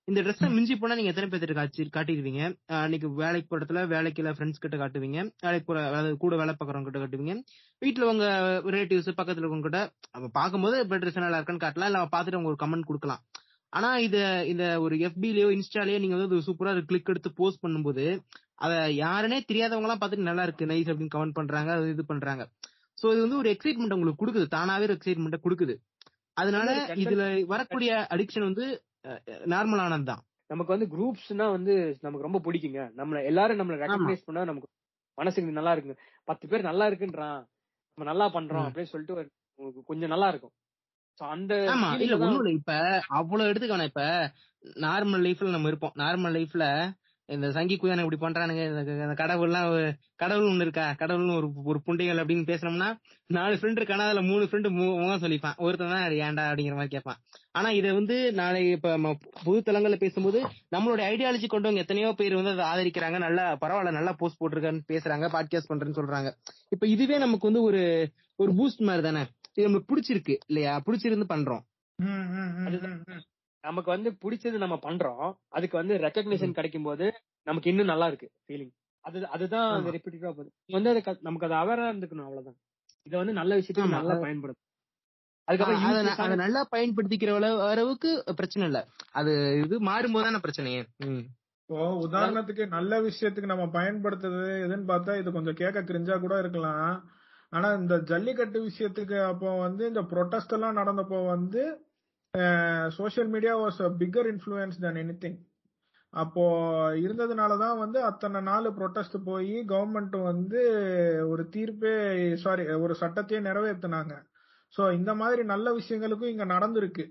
[0.08, 2.42] இந்த ட்ரெஸ் மிஞ்சி போனா நீங்க எத்தனை பேர்த்திட்ட காட்சி காட்டிடுவீங்க
[2.78, 5.18] அன்னைக்கு வேலைக்கு போற இடத்துல வேலைக்கு இல்ல ஃப்ரெண்ட்ஸ் கிட்ட காட்டுவீங்க.
[5.44, 7.34] வேலைக்கு போற அதாவது கூட வேலை பாக்குறவங்க கிட்ட காட்டுவீங்க.
[7.82, 8.24] வீட்டுல உங்க
[8.74, 9.80] ரிலேட்டிவ்ஸ் பக்கத்துல இருக்கவங்க கிட்ட
[10.16, 11.90] அப்ப பாக்கும்போது இப்ப ட்ரெஸ் நல்லா இருக்கான்னு காட்டலாம்.
[11.92, 13.22] இல்ல பாத்துட்டு அவங்க ஒரு கமெண்ட் கொடுக்கலாம்.
[13.72, 14.16] ஆனா இத
[14.52, 18.04] இந்த ஒரு எஃபிலயோ இன்ஸ்டாலயோ நீங்க வந்து சூப்பரா கிளிக் எடுத்து போஸ்ட் பண்ணும்போது
[18.64, 18.72] அத
[19.04, 22.42] யாருனே தெரியாதவங்க எல்லாம் பாத்துட்டு நல்லா இருக்கு நைஸ் அப்படின்னு கமெண்ட் பண்றாங்க அது இது பண்றாங்க.
[22.98, 24.46] சோ இது வந்து ஒரு எக்ஸைட்மெண்ட் உங்களுக்கு கொடுக்குது.
[24.58, 25.74] தானாவே ஒரு எக்ஸைட்மெண்ட் கொடுக்குது.
[26.40, 26.70] அதனால
[27.04, 28.66] இதுல வரக்கூடிய அடிக்ஷன் வந்து
[29.46, 32.80] நார்மலானது தான் நமக்கு வந்து குரூப்ஸ்னா வந்து நமக்கு ரொம்ப பிடிக்குங்க.
[32.96, 34.68] நம்மள எல்லாரும் நம்மள ரெகக்னைஸ் பண்ணா நமக்கு
[35.18, 35.98] மனசுக்கு நல்லா இருக்குங்க.
[36.28, 37.40] பத்து பேர் நல்லா இருக்குன்றான்
[37.98, 38.66] நம்ம நல்லா பண்றோம்.
[38.68, 39.16] அப்படின்னு சொல்லிட்டு
[39.90, 40.54] கொஞ்சம் நல்லா இருக்கும்.
[42.58, 42.72] இப்ப
[43.10, 44.02] அவ்வளவு எடுத்துக்கணும் இப்ப
[44.84, 45.94] நார்மல் லைஃப்ல நம்ம இருப்போம்.
[45.96, 46.64] நார்மல் லைஃப்ல
[47.30, 48.64] இந்த சங்கி குயான் இப்படி பண்றானுங்க.
[48.66, 50.90] இந்த கடவுள்லாம் கடவுள் ஒண்ணு இருக்கா?
[50.98, 52.96] கடவுள்னு ஒரு ஒரு புண்டைகள் அப்படின்னு பேசுனோம்னா
[53.26, 55.56] நாலு ஃப்ரெண்ட் இருக்கானா அதுல மூணு ஃப்ரெண்டு முகம் சொல்லிப்பான்.
[55.56, 56.44] ஒருத்தன் தான் ஏன்டா?
[56.48, 57.16] அப்படிங்கிற மாதிரி கேட்பான்.
[57.52, 60.42] ஆனா இதை வந்து நாளை இப்ப பொது தளங்கள்ல பேசும்போது
[60.76, 63.18] நம்மளோட ஐடியாலஜி கொண்டவங்க எத்தனையோ பேர் வந்து அதை ஆதரிக்கிறாங்க.
[63.18, 66.30] நல்லா பரவாயில்ல நல்லா போஸ்ட் போட்டிருக்கான்னு பேசுறாங்க பாட்காஸ்ட் பண்றேன்னு சொல்றாங்க.
[66.68, 67.82] இப்ப இதுவே நமக்கு வந்து ஒரு
[68.36, 69.26] ஒரு பூஸ்ட் மாதிரி தானே?
[69.54, 70.82] இது நம்மளுக்கு பிடிச்சிருக்கு இல்லையா?
[70.86, 71.60] பிடிச்சிருந்து பண்றோம்.
[71.94, 73.29] ம்.
[73.62, 75.34] நமக்கு வந்து பிடிச்சது நம்ம பண்றோம்.
[75.48, 77.12] அதுக்கு வந்து ரெக்கக்னிஷன் கிடைக்கும் போது
[77.42, 78.72] நமக்கு இன்னும் நல்லா இருக்கு ஃபீலிங்
[79.04, 79.92] அது அதுதான் அந்த ஆமா.
[79.92, 80.52] ரிப்பீட்டடா போகுது.
[80.66, 82.56] வந்து அது நமக்கு அது அவரா இருந்துக்கணும் அவ்வளவுதான்.
[83.02, 84.66] இத வந்து நல்ல விஷயத்துக்கு நல்லா அது- பயன்படுத்தும்
[85.44, 88.86] அதுக்கப்புறம் அதை அதை நல்லா பயன்படுத்திக்கிற அளவு- அளவுக்கு பிரச்சனை இல்ல.
[89.12, 90.84] அது இது மாறும்போது தானே பிரச்சனையே.
[90.96, 91.24] ம்.
[91.60, 97.10] இப்போ உதாரணத்துக்கு நல்ல விஷயத்துக்கு நம்ம பயன்படுத்துறது எதுன்னு பார்த்தா இது கொஞ்சம் கேட்க கிரிஞ்சா கூட இருக்கலாம்.
[97.50, 101.89] ஆனா இந்த ஜல்லிக்கட்டு விஷயத்துக்கு அப்போ வந்து இந்த ப்ரொட்டஸ்ட் எல்லாம் நடந்தப்போ வந்து
[102.88, 105.38] social media was bigger influence than anything
[106.10, 106.44] அப்போ
[106.94, 110.60] இருந்ததுனாலதான் வந்து அத்தனை நாள் ப்ரொட்டஸ்ட் போய் கவர்மெண்ட் வந்து
[111.28, 114.14] ஒரு தீர்ப்பே சாரி ஒரு சட்டத்தையே நிறைவேற்றினாங்க
[114.76, 117.04] சோ இந்த மாதிரி நல்ல விஷயங்களுக்கும் இங்க நடந்திருக்கு.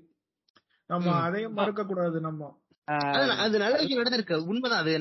[0.85, 1.11] நம்ம.
[1.21, 2.61] அதையும் மறுக்க கூடாது நம்ம.
[3.43, 4.35] அது நல்ல விஷயம் நடந்திருக்கு.
[4.49, 4.91] உண்மைதான் அது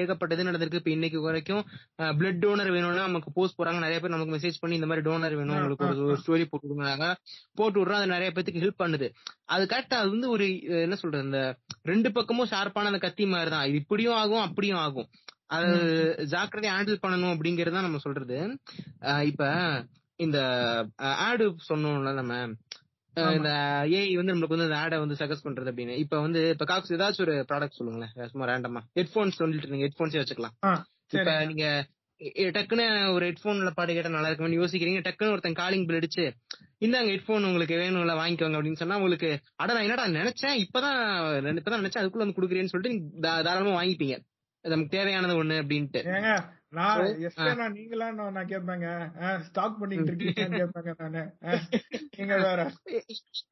[0.00, 0.80] ஏகப்பட்டது நடந்திருக்கு.
[0.80, 1.62] இப்ப இன்னைக்கு வரைக்கும்
[2.18, 5.54] பிளட் டோனர் வேணும்னா நமக்கு போஸ்ட் போறாங்க நிறைய பேர் நமக்கு மெசேஜ் பண்ணி இந்த மாதிரி டோனர் வேணும்.
[5.56, 7.08] உங்களுக்கு ஒரு ஸ்டோரி போட்டு விடுறாங்க
[7.60, 8.00] போட்டு விடுறோம்.
[8.00, 9.08] அது நிறைய பேத்துக்கு ஹெல்ப் பண்ணுது.
[9.54, 10.46] அது கரெக்டா அது வந்து ஒரு
[10.84, 11.42] என்ன சொல்றது இந்த
[11.92, 15.08] ரெண்டு பக்கமும் ஷார்ப்பான அந்த கத்தி மாதிரி தான் இது இப்படியும் ஆகும் அப்படியும் ஆகும்.
[15.56, 15.72] அது
[16.34, 18.38] ஜாக்கிரதையா ஹேண்டில் பண்ணணும் அப்படிங்கறது நம்ம சொல்றது.
[19.30, 19.50] இப்ப
[20.20, 20.38] இந்த
[21.26, 22.34] ஆடு சொன்னோம்ல நம்ம
[23.14, 23.50] இந்த
[23.86, 25.96] ஏஐ வந்து நம்மளுக்கு வந்து அந்த ஆடை வந்து சஜஸ்ட் பண்றது அப்படின்னு.
[25.96, 28.28] இப்ப வந்து இப்ப காக்ஸ் ஏதாச்சும் ஒரு ப்ராடக்ட் சொல்லுங்களேன்.
[28.28, 29.88] சும்மா ரேண்டமா ஹெட்போன்ஸ் சொல்லிட்டு இருந்தீங்க.
[29.88, 30.54] ஹெட்போன்ஸே வச்சுக்கலாம்.
[31.12, 31.66] இப்ப நீங்க
[32.56, 35.00] டக்குன்னு ஒரு ஹெட்போன்ல பாட்டு கேட்டா நல்லா இருக்கும்னு யோசிக்கிறீங்க.
[35.06, 36.24] டக்குன்னு ஒருத்தன் காலிங் பில் அடிச்சு
[36.80, 40.56] இந்தாங்க ஹெட்போன் உங்களுக்கு வேணும்ல வாங்கிக்கோங்க அப்படின்னு சொன்னா உங்களுக்கு அட நான் என்னடா நினைச்சேன்?
[40.64, 41.00] இப்பதான்
[41.60, 42.02] இப்பதான் நினைச்சேன்.
[42.02, 44.16] அதுக்குள்ள வந்து குடுக்குறேன்னு சொல்லிட்டு தாராளமா வாங்கிப்பீங்க.
[44.64, 46.00] நமக்கு தேவையானது ஒண்ணு அப்படின்ட்டு.
[46.72, 48.10] நான் எஸ்கே நான் நீங்களா?
[48.12, 48.86] நான் கேட்பேங்க.
[49.40, 51.32] ஸ்டாக் பண்ணிட்டு இருக்கீங்கன்னு கேட்பேங்க நானு.
[51.44, 51.60] ஆ,
[52.16, 52.72] நீங்க வேற.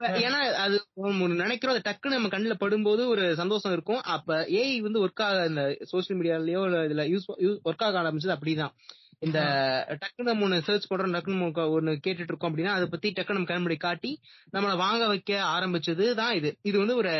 [0.00, 4.00] ஏன்னா அது ஒரு நினைக்கிறோம் அது டக்குன்னு நம்ம கண்ணுல படும்போது ஒரு சந்தோஷம் இருக்கும்.
[4.00, 8.72] அப்ப ஏஐ வந்து ஒர்க் ஆக இந்த சோசியல் மீடியாலயோ இல்ல இதுல யூஸ் ஒர்க் ஆக ஆரம்பிச்சது அப்படிதான்.
[9.22, 9.38] இந்த
[9.92, 14.10] டக்குன்னு நம்ம ஒண்ணு சர்ச் பண்றோம் நம்ம ஒண்ணு கேட்டுட்டு இருக்கோம் அப்படின்னா அதை பத்தி டக்குன்னு நம்ம காட்டி
[14.52, 16.50] நம்மள வாங்க வைக்க ஆரம்பிச்சது தான் இது.
[16.62, 17.10] இது வந்து ஒரு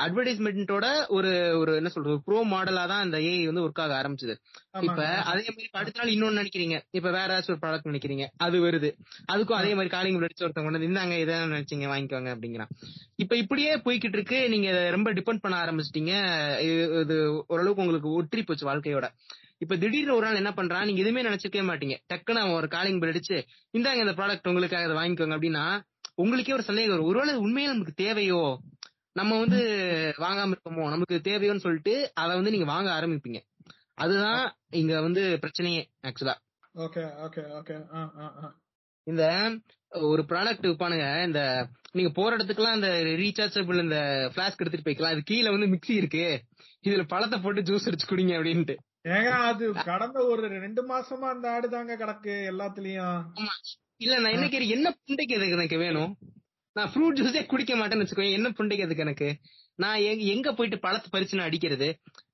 [0.00, 4.34] அட்வர்டைஸ்மெண்ட்டோட ஒரு ஒரு என்ன சொல்றது ப்ரோ மாடலா தான் இந்த ஏஐ வந்து ஒர்க் ஆக ஆரம்பிச்சது.
[4.82, 5.00] இப்ப.
[5.30, 6.78] அதே மாதிரி அடுத்த நாள் இன்னொன்னு நினைக்கிறீங்க.
[6.90, 8.26] இப்ப வேற ஏதாச்சும் ஒரு ப்ராடக்ட் நினைக்கிறீங்க.
[8.38, 8.90] அது வருது.
[9.32, 12.72] அதுக்கும் அதே மாதிரி காலிங் அடிச்சு ஒருத்தவங்க கொண்டு வந்து இந்தாங்க இதை நினைச்சீங்க வாங்கிக்கோங்க அப்படிங்கிறான்.
[13.16, 14.48] இப்ப இப்படியே போய்கிட்டு இருக்கு.
[14.48, 16.14] நீங்க ரொம்ப டிபெண்ட் பண்ண ஆரம்பிச்சிட்டீங்க.
[17.04, 17.18] இது
[17.48, 19.06] ஓரளவுக்கு உங்களுக்கு ஒற்றி போச்சு வாழ்க்கையோட.
[19.62, 20.86] இப்ப திடீர்னு ஒரு நாள் என்ன பண்றான்?
[20.86, 21.96] நீங்க எதுவுமே நினைச்சிருக்கவே மாட்டீங்க.
[22.10, 23.36] டக்குன்னு அவன் ஒரு காலிங் பில் அடிச்சு
[23.78, 25.64] இந்தாங்க இந்த ப்ராடக்ட் உங்களுக்காக இதை வாங்கிக்கோங்க அப்படின்னா
[26.14, 27.08] உங்களுக்கே ஒரு சந்தேகம் வரும்.
[27.10, 28.40] ஒருவேளை உண்மையில நமக்கு தேவையோ?
[29.12, 29.60] நம்ம வந்து
[30.18, 30.84] வாங்காம இருக்கோமோ?
[30.94, 33.40] நமக்கு தேவையோன்னு சொல்லிட்டு அதை வந்து நீங்க வாங்க ஆரம்பிப்பீங்க.
[33.94, 36.36] அதுதான் இங்க வந்து பிரச்சனையே ஆக்சுவலா
[36.84, 37.74] ஓகே ஓகே ஓகே
[39.06, 39.22] இந்த
[40.10, 41.40] ஒரு ப்ராடக்ட் விற்பானுங்க இந்த
[41.92, 42.90] நீங்க போற இடத்துக்குலாம் இந்த
[43.20, 43.98] ரீசார்ஜபிள் இந்த
[44.34, 45.14] பிளாஸ்க் எடுத்துட்டு போய்க்கலாம்.
[45.14, 46.24] அது கீழே வந்து மிக்ஸி இருக்கு.
[46.86, 48.76] இதுல பழத்தை போட்டு ஜூஸ் அடிச்சு குடிங்க அப்படின்ட்டு.
[49.04, 53.16] ஏங்க அது கடந்த ஒரு ரெண்டு மாசமா அந்த ஆடு தாங்க கிடக்கு எல்லாத்துலயும்.
[53.36, 53.54] ஆமா.
[54.00, 56.12] இல்ல நான் என்ன கேட்கிறேன் என்ன புண்டைக்கு எதுக்கு எனக்கு வேணும்?
[56.76, 59.28] நான் ஃப்ரூட் ஜூஸே குடிக்க மாட்டேன்னு வச்சுக்கோங்க என்ன புண்டைக்கு எதுக்கு எனக்கு?
[59.78, 61.88] நான் எங்க எங்க போயிட்டு பழத்தை பறிச்சு நான் அடிக்கிறது?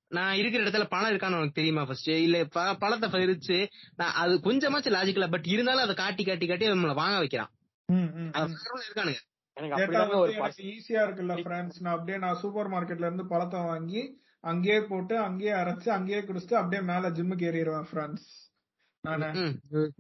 [0.09, 3.59] நான் இருக்கிற இடத்துல பழம் இருக்கான்னு உனக்கு தெரியுமா ஃபர்ஸ்ட் இல்ல ப- பழத்தை பறிச்சு
[3.97, 7.51] நான் அது கொஞ்சமாச்சும் லாஜிக்கலா பட் இருந்தாலும் அதை காட்டி காட்டி காட்டி நம்மள வாங்க வைக்கிறான்.
[8.85, 9.21] இருக்கானுங்க.
[10.71, 14.03] ஈஸியா இருக்குல்ல ஃப்ரெண்ட்ஸ் நான் அப்படியே நான் சூப்பர் மார்க்கெட்ல இருந்து பழத்தை வாங்கி
[14.45, 18.29] அங்கேயே போட்டு அங்கேயே அரைச்சு அங்கேயே குடிச்சிட்டு அப்படியே மேல ஜிம்முக்கு ஏறிடுவேன் ஃப்ரெண்ட்ஸ்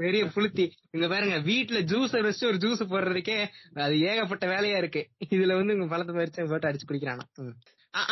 [0.02, 0.65] பெரிய புளுத்தி.
[0.94, 3.36] இங்க பாருங்க வீட்டுல ஜூஸ் வச்சு ஒரு ஜூஸ் போடுறதுக்கே
[3.85, 5.02] அது ஏகப்பட்ட வேலையா இருக்கு.
[5.35, 7.24] இதுல வந்து உங்க பழத்தை பறிச்சு போட்டு அடிச்சு குடிக்கிறானா.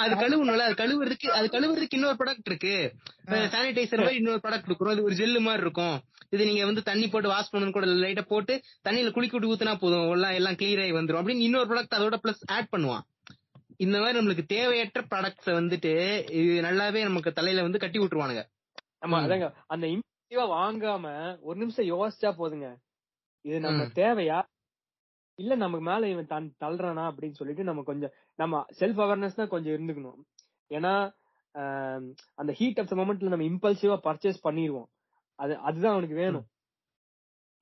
[0.02, 2.74] அது கழுவணும்ல அது கழுவுறதுக்கு அது கழுவுறதுக்கு இன்னொரு ப்ராடக்ட் இருக்கு.
[3.54, 5.96] சானிடைசர் மாதிரி இன்னொரு ப்ராடக்ட் இருக்கும் அது ஒரு ஜெல்லு மாதிரி இருக்கும்.
[6.34, 8.54] இது நீங்க வந்து தண்ணி போட்டு வாஷ் பண்ணணும் கூட லைட்டா போட்டு
[8.88, 10.06] தண்ணியில குளிக்க விட்டு ஊத்துனா போதும்.
[10.16, 11.20] எல்லாம் எல்லாம் கிளியர் ஆகி வந்துரும்.
[11.22, 13.04] அப்படின்னு இன்னொரு ப்ராடக்ட் அதோட பிளஸ் ஆட் பண்ணுவான்.
[13.80, 15.92] இந்த மாதிரி நம்மளுக்கு தேவையற்ற ப்ராடக்ட்ஸ வந்துட்டு
[16.38, 18.42] இது நல்லாவே நமக்கு தலையில வந்து கட்டி விட்டுருவானுங்க.
[19.04, 19.18] ஆமா.
[19.20, 19.46] அதாங்க.
[19.74, 21.06] அந்த இம்பல்சிவா வாங்காம
[21.42, 22.68] ஒரு நிமிஷம் யோசிச்சா போதுங்க.
[23.44, 23.82] இது நம்ம.
[23.98, 24.38] தேவையா?
[25.38, 29.74] இல்ல நமக்கு மேல இவன் தன் தள்ளுறானா அப்படின்னு சொல்லிட்டு நம்ம கொஞ்சம் நம்ம செல்ஃப் அவேர்னஸ் தான் கொஞ்சம்
[29.76, 30.20] இருந்துக்கணும்.
[30.70, 30.92] ஏன்னா
[32.38, 34.88] அந்த ஹீட் ஆஃப் த மொமெண்ட்ல நம்ம இம்பல்சிவா பர்ச்சேஸ் பண்ணிடுவோம்
[35.38, 36.46] அது அதுதான் அவனுக்கு வேணும்.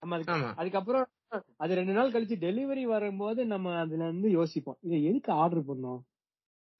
[0.02, 1.06] நம்ம அதுக்கு அதுக்கப்புறம்
[1.56, 6.00] அது ரெண்டு நாள் கழிச்சு டெலிவரி வரும்போது நம்ம அதுல இருந்து யோசிப்போம் இதை எதுக்கு ஆர்டர் பண்ணோம்?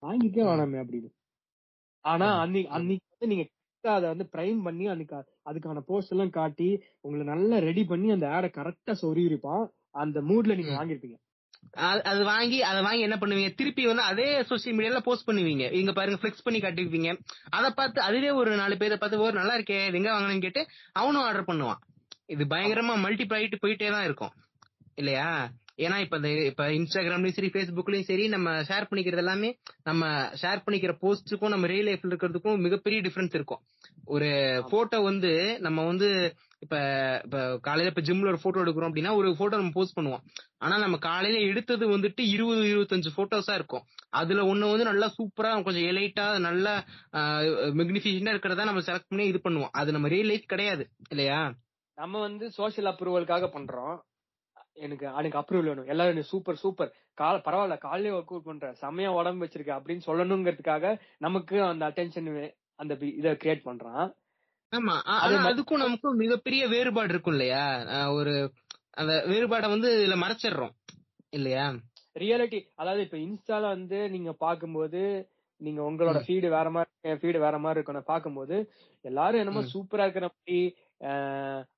[0.07, 0.47] வாங்கிக்கே.
[0.47, 1.11] வேணாமே அப்படின்னு.
[2.01, 2.39] ஆனா.
[2.39, 3.51] அன்னைக்கு அன்னைக்கு வந்து நீங்க
[3.95, 8.51] அதை வந்து பிரைம் பண்ணி அன்னைக்கு அதுக்கான போஸ்ட் எல்லாம் காட்டி உங்களை நல்லா ரெடி பண்ணி அந்த ஆடை
[8.55, 9.69] கரெக்டா சொருகிருப்பான்.
[9.91, 10.85] அந்த மூட்ல நீங்க.
[10.85, 11.17] வாங்கிருப்பீங்க.
[11.77, 13.55] அது- வாங்கி அதை வாங்கி என்ன பண்ணுவீங்க?
[13.55, 15.73] திருப்பி வந்து அதே சோசியல் மீடியால போஸ்ட் பண்ணுவீங்க.
[15.73, 17.19] இங்க பாருங்க ஃபிளெக்ஸ் பண்ணி காட்டிருப்பீங்க.
[17.51, 21.57] அதை பார்த்து அதுவே ஒரு நாலு பேரை பார்த்து ஒரு நல்லா இருக்கே எங்க வாங்கினேன்னு கேட்டு அவனும் ஆர்டர்
[21.57, 21.77] பண்ணுவான்.
[22.27, 24.31] இது பயங்கரமா மல்டிப்ளை ஆயிட்டு போயிட்டே தான் இருக்கும்.
[24.99, 25.29] இல்லையா?
[25.79, 29.49] ஏன்னா இப்ப இந்த இப்ப இன்ஸ்டாகிராம்லயும் சரி ஃபேஸ்புக்லயும் சரி நம்ம ஷேர் பண்ணிக்கிறது எல்லாமே
[29.85, 30.03] நம்ம
[30.43, 33.63] ஷேர் பண்ணிக்கிற போஸ்ட்டுக்கும் நம்ம ரியல் லைஃப்ல இருக்கிறதுக்கும் மிகப்பெரிய டிஃபரன்ஸ் இருக்கும்.
[34.07, 34.29] ஒரு
[34.71, 36.09] போட்டோ வந்து நம்ம வந்து
[36.63, 36.77] இப்ப
[37.25, 40.23] இப்ப காலையில இப்ப ஜிம்ல ஒரு போட்டோ எடுக்கிறோம் அப்படின்னா ஒரு போட்டோ நம்ம போஸ்ட் பண்ணுவோம்.
[40.59, 43.85] ஆனா நம்ம காலையில எடுத்தது வந்துட்டு இருபது இருபத்தஞ்சு போட்டோஸா இருக்கும்.
[44.13, 46.75] அதுல ஒண்ணு வந்து நல்லா சூப்பரா கொஞ்சம் எலைட்டா நல்லா
[47.81, 49.73] மெக்னிஃபிகண்டா இருக்கிறதா நம்ம செலக்ட் பண்ணி இது பண்ணுவோம்.
[49.73, 51.41] அது நம்ம ரியல் லைஃப் கிடையாது இல்லையா?
[51.99, 53.97] நம்ம வந்து சோஷியல் அப்ரூவலுக்காக பண்றோம்.
[54.77, 55.87] எனக்கு எனக்கு அப்ரூவல் வேணும்.
[55.87, 61.57] எல்லாரும் சூப்பர் சூப்பர் கால பரவாயில்ல காலையிலே ஒர்க் அவுட் பண்றேன் செம்மையா உடம்பு வச்சிருக்க அப்படின்னு சொல்லணுங்கிறதுக்காக நமக்கு
[61.63, 62.29] அந்த அட்டென்ஷன்
[62.79, 64.07] அந்த இத கிரியேட் பண்றான்.
[64.73, 64.95] ஆமா.
[65.47, 67.65] அதுக்கும் நமக்கும் மிகப்பெரிய வேறுபாடு இருக்கும் இல்லையா?
[68.13, 68.33] ஒரு
[68.93, 70.75] அந்த வேறுபாடை வந்து இதுல மறைச்சிடுறோம்
[71.33, 71.67] இல்லையா?
[72.17, 75.01] ரியாலிட்டி அதாவது இப்ப இன்ஸ்டால வந்து நீங்க பாக்கும்போது
[75.61, 76.91] நீங்க உங்களோட ஃபீடு வேற மாதிரி
[77.21, 78.57] ஃபீடு வேற மாதிரி இருக்கணும் பாக்கும்போது
[79.05, 79.63] எல்லாரும் என்னமோ.
[79.73, 80.59] சூப்பரா இருக்கிற மாதிரி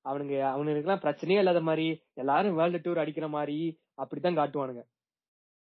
[0.09, 3.57] அவனுங்க அவனுக்கு எல்லாம் பிரச்சனையே இல்லாத மாதிரி எல்லாரும் வேர்ல்டு டூர் அடிக்கிற மாதிரி
[3.93, 4.83] அப்படித்தான் காட்டுவானுங்க.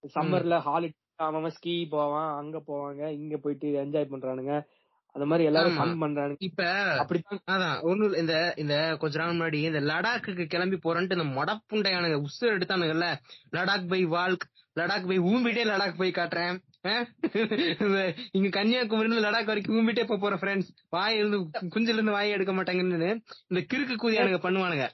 [0.03, 0.97] சம்மர்ல ஹாலிடே
[1.29, 4.53] அவன் ஸ்கீ போவான் அங்க போவாங்க இங்க போயிட்டு என்ஜாய் பண்றானுங்க.
[5.15, 5.77] அந்த மாதிரி எல்லாரும்.
[5.77, 6.37] ஃபன் பண்றானுங்க.
[6.39, 6.63] இப்ப
[6.97, 12.45] அப்படித்தான் அதான் ஒண்ணு இந்த இந்த கொஞ்ச நாள் முன்னாடி இந்த லடாக்குக்கு கிளம்பி போறேன்ட்டு இந்த மொடப்புண்டையானுங்க உசு
[12.55, 13.09] எடுத்தானுங்கல்ல
[13.57, 14.45] Ladakh by walk
[14.75, 16.55] Ladakh by ஊம்பிட்டே Ladakh போய் காட்டுறேன்.
[18.37, 21.37] இங்க கன்னியாகுமரியில லடாக் வரைக்கும் ஊம்பிட்டே போப் போறேன் ஃப்ரெண்ட்ஸ் வாய் இருந்து
[21.73, 23.11] குஞ்சில இருந்து வாய் எடுக்க மாட்டாங்கன்னு
[23.49, 24.87] இந்த கிறுக்கு கூதியானுங்க பண்ணுவானுங்க.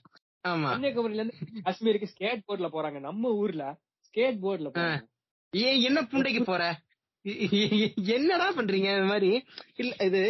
[0.46, 0.72] ஆமா.
[0.74, 3.00] கன்னியாகுமரியில இருந்து காஷ்மீருக்கு ஸ்கேட் போர்ட்ல போறாங்க.
[3.08, 3.66] நம்ம ஊர்ல
[4.08, 4.88] ஸ்கேட் போர்ட்ல
[5.54, 6.64] ஏன் என்ன புண்டைக்கு போற?
[8.16, 9.30] என்னடா பண்றீங்க இந்த மாதிரி?
[9.82, 10.22] இல்ல இது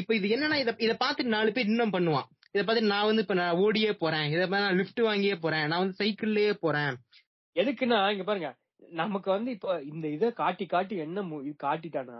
[0.00, 2.26] இப்ப இது என்னன்னா இத இத பார்த்துட்டு நாலு பேர் இன்னும் பண்ணுவான்.
[2.54, 4.26] இத பார்த்துட்டு நான் வந்து இப்ப நான் ஓடியே போறேன்.
[4.34, 5.64] இத பார்த்து நான் லிஃப்ட் வாங்கியே போறேன்.
[5.70, 6.92] நான் வந்து சைக்கிள்லயே போறேன்.
[7.56, 8.50] எதுக்குன்னா இங்க பாருங்க.
[9.00, 11.22] நமக்கு வந்து இப்போ இந்த இத காட்டி காட்டி என்ன
[11.64, 12.18] காட்டிட்டானா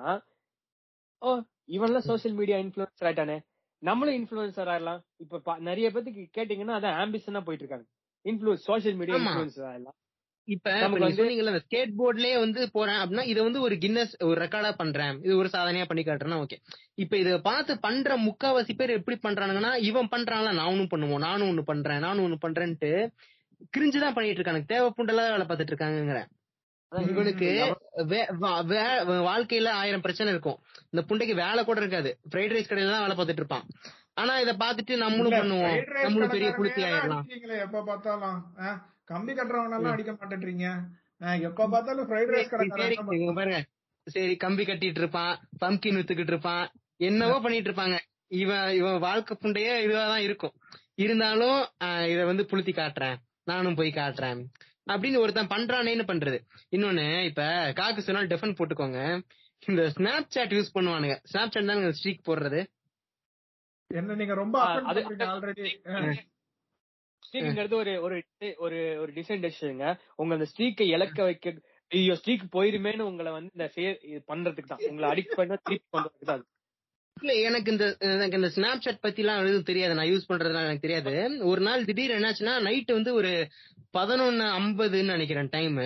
[1.22, 1.30] ஓ
[1.76, 3.36] இவன்லாம் சோசியல் மீடியா இன்ஃபுளுசர் ஆயிட்டானே.
[3.82, 7.86] நம்மளும் இன்ஃபுளுசர் ஆயிடலாம் இப்ப நிறைய பேத்துக்கு கேட்டீங்கன்னா அதான் ஆம்பிஷனா போயிட்டு இருக்காங்க.
[8.24, 9.18] இன்ஃபுளுஸ் சோசியல் மீடியா.
[9.20, 9.98] இன்ஃபுளுசர் ஆயிடலாம்
[10.48, 10.72] இப்ப
[11.18, 15.16] சொன்னீங்கல்ல ஸ்கேட் போர்ட்லயே வந்து போறேன் அப்படின்னா இத வந்து ஒரு கின்னஸ் ஒரு ரெக்கார்டா பண்றேன்.
[15.24, 16.58] இது ஒரு சாதனையா பண்ணி காட்டுறேன்னா ஓகே
[16.94, 22.04] இப்ப இத பார்த்து பண்ற முக்காவாசி பேர் எப்படி பண்றானுங்கன்னா இவன் பண்றான்ல நானும் பண்ணுவோம் நானும் ஒண்ணு பண்றேன்
[22.06, 22.92] நானும் ஒண்ணு பண்றேன்ட்டு
[23.76, 26.28] கிரிஞ்சுதான் பண்ணிட்டு இருக்கானுங்க தேவை புண்டெல்லாம் வேலை பார்த்துட்டு இருக்காங்கிறேன்
[26.92, 27.46] இவனுக்கு
[27.96, 30.58] வே- வா- வே- வாழ்க்கையில ஆயிரம் பிரச்சனை இருக்கும்.
[30.90, 32.18] இந்த புண்டைக்கு வேலை கூட இருக்காது.
[32.30, 33.64] ஃப்ரைட் ரைஸ் கடையில தான் வேலை பார்த்துட்டு இருப்பான்
[34.14, 36.02] ஆனா இத பார்த்துட்டு நம்மளும் பண்ணுவோம்.
[36.02, 37.58] நம்மளும் பெரிய தான் ஆயிடலாம்.
[37.58, 38.38] எப்ப பார்த்தாலும்.
[39.04, 40.66] கம்பி கட்டுறவன எல்லாம் அடிக்க மாட்டேன்றீங்க.
[41.40, 43.64] எப்ப பார்த்தாலும் ஃப்ரைட் ரைஸ் இங்க பாருங்க.
[44.06, 50.16] சரி கம்பி கட்டிட்டு இருப்பான் பம்கின் வித்துக்கிட்டு இருப்பான் என்னவோ பண்ணிட்டு இருப்பாங்க இவன் இவன் வாழ்க்கை புண்டையே இதுவாதான்
[50.16, 50.54] இருக்கும்.
[50.94, 53.16] இருந்தாலும் ஆஹ், இத வந்து புளுத்தி காட்டுறேன்.
[53.46, 54.40] நானும் போய் காட்டுறேன்.
[54.92, 56.38] அப்படின்னு ஒருத்தன் பண்றானேன்னு பண்றது?
[56.76, 57.42] இன்னொன்னு இப்ப
[57.78, 59.00] காக்கு சொன்னால் டெஃபன் போட்டுக்கோங்க.
[59.62, 61.16] இந்த ஸ்னாப் சாட் யூஸ் பண்ணுவானுங்க.
[61.30, 62.60] ஸ்னாப் சாட் தான் ஸ்ட்ரீக் போடுறது.
[63.90, 64.56] என்ன நீங்க ரொம்ப
[64.90, 65.68] ஆல்ரெடி
[67.22, 68.16] ஸ்ட்ரீக்ங்கிறது ஒரு ஒரு
[68.64, 69.86] ஒரு ஒரு டிசைன் டெசிஷனுங்க
[70.16, 71.52] உங்க அந்த ஸ்ட்ரீக்கை இழக்க வைக்க
[71.90, 73.66] ஐயோ ஸ்ட்ரீக் போயிருமேன்னு உங்களை வந்து இந்த
[74.30, 76.46] பண்றதுக்கு தான் உங்களை அடிக்ட் பண்ண திருப்பி பண்றதுக்கு தான் அது.
[77.20, 79.94] இல்ல எனக்கு இந்த எனக்கு இந்த ஸ்னாப் சாட் பத்தி எல்லாம் எதுவும் தெரியாது.
[79.94, 81.46] நான் யூஸ் பண்றதுலாம் எனக்கு தெரியாது.
[81.46, 83.48] ஒரு நாள் திடீர் என்னாச்சுன்னா நைட் வந்து ஒரு
[83.98, 85.76] பதினொன்னு ஐம்பதுன்னு நினைக்கிறேன் டைம்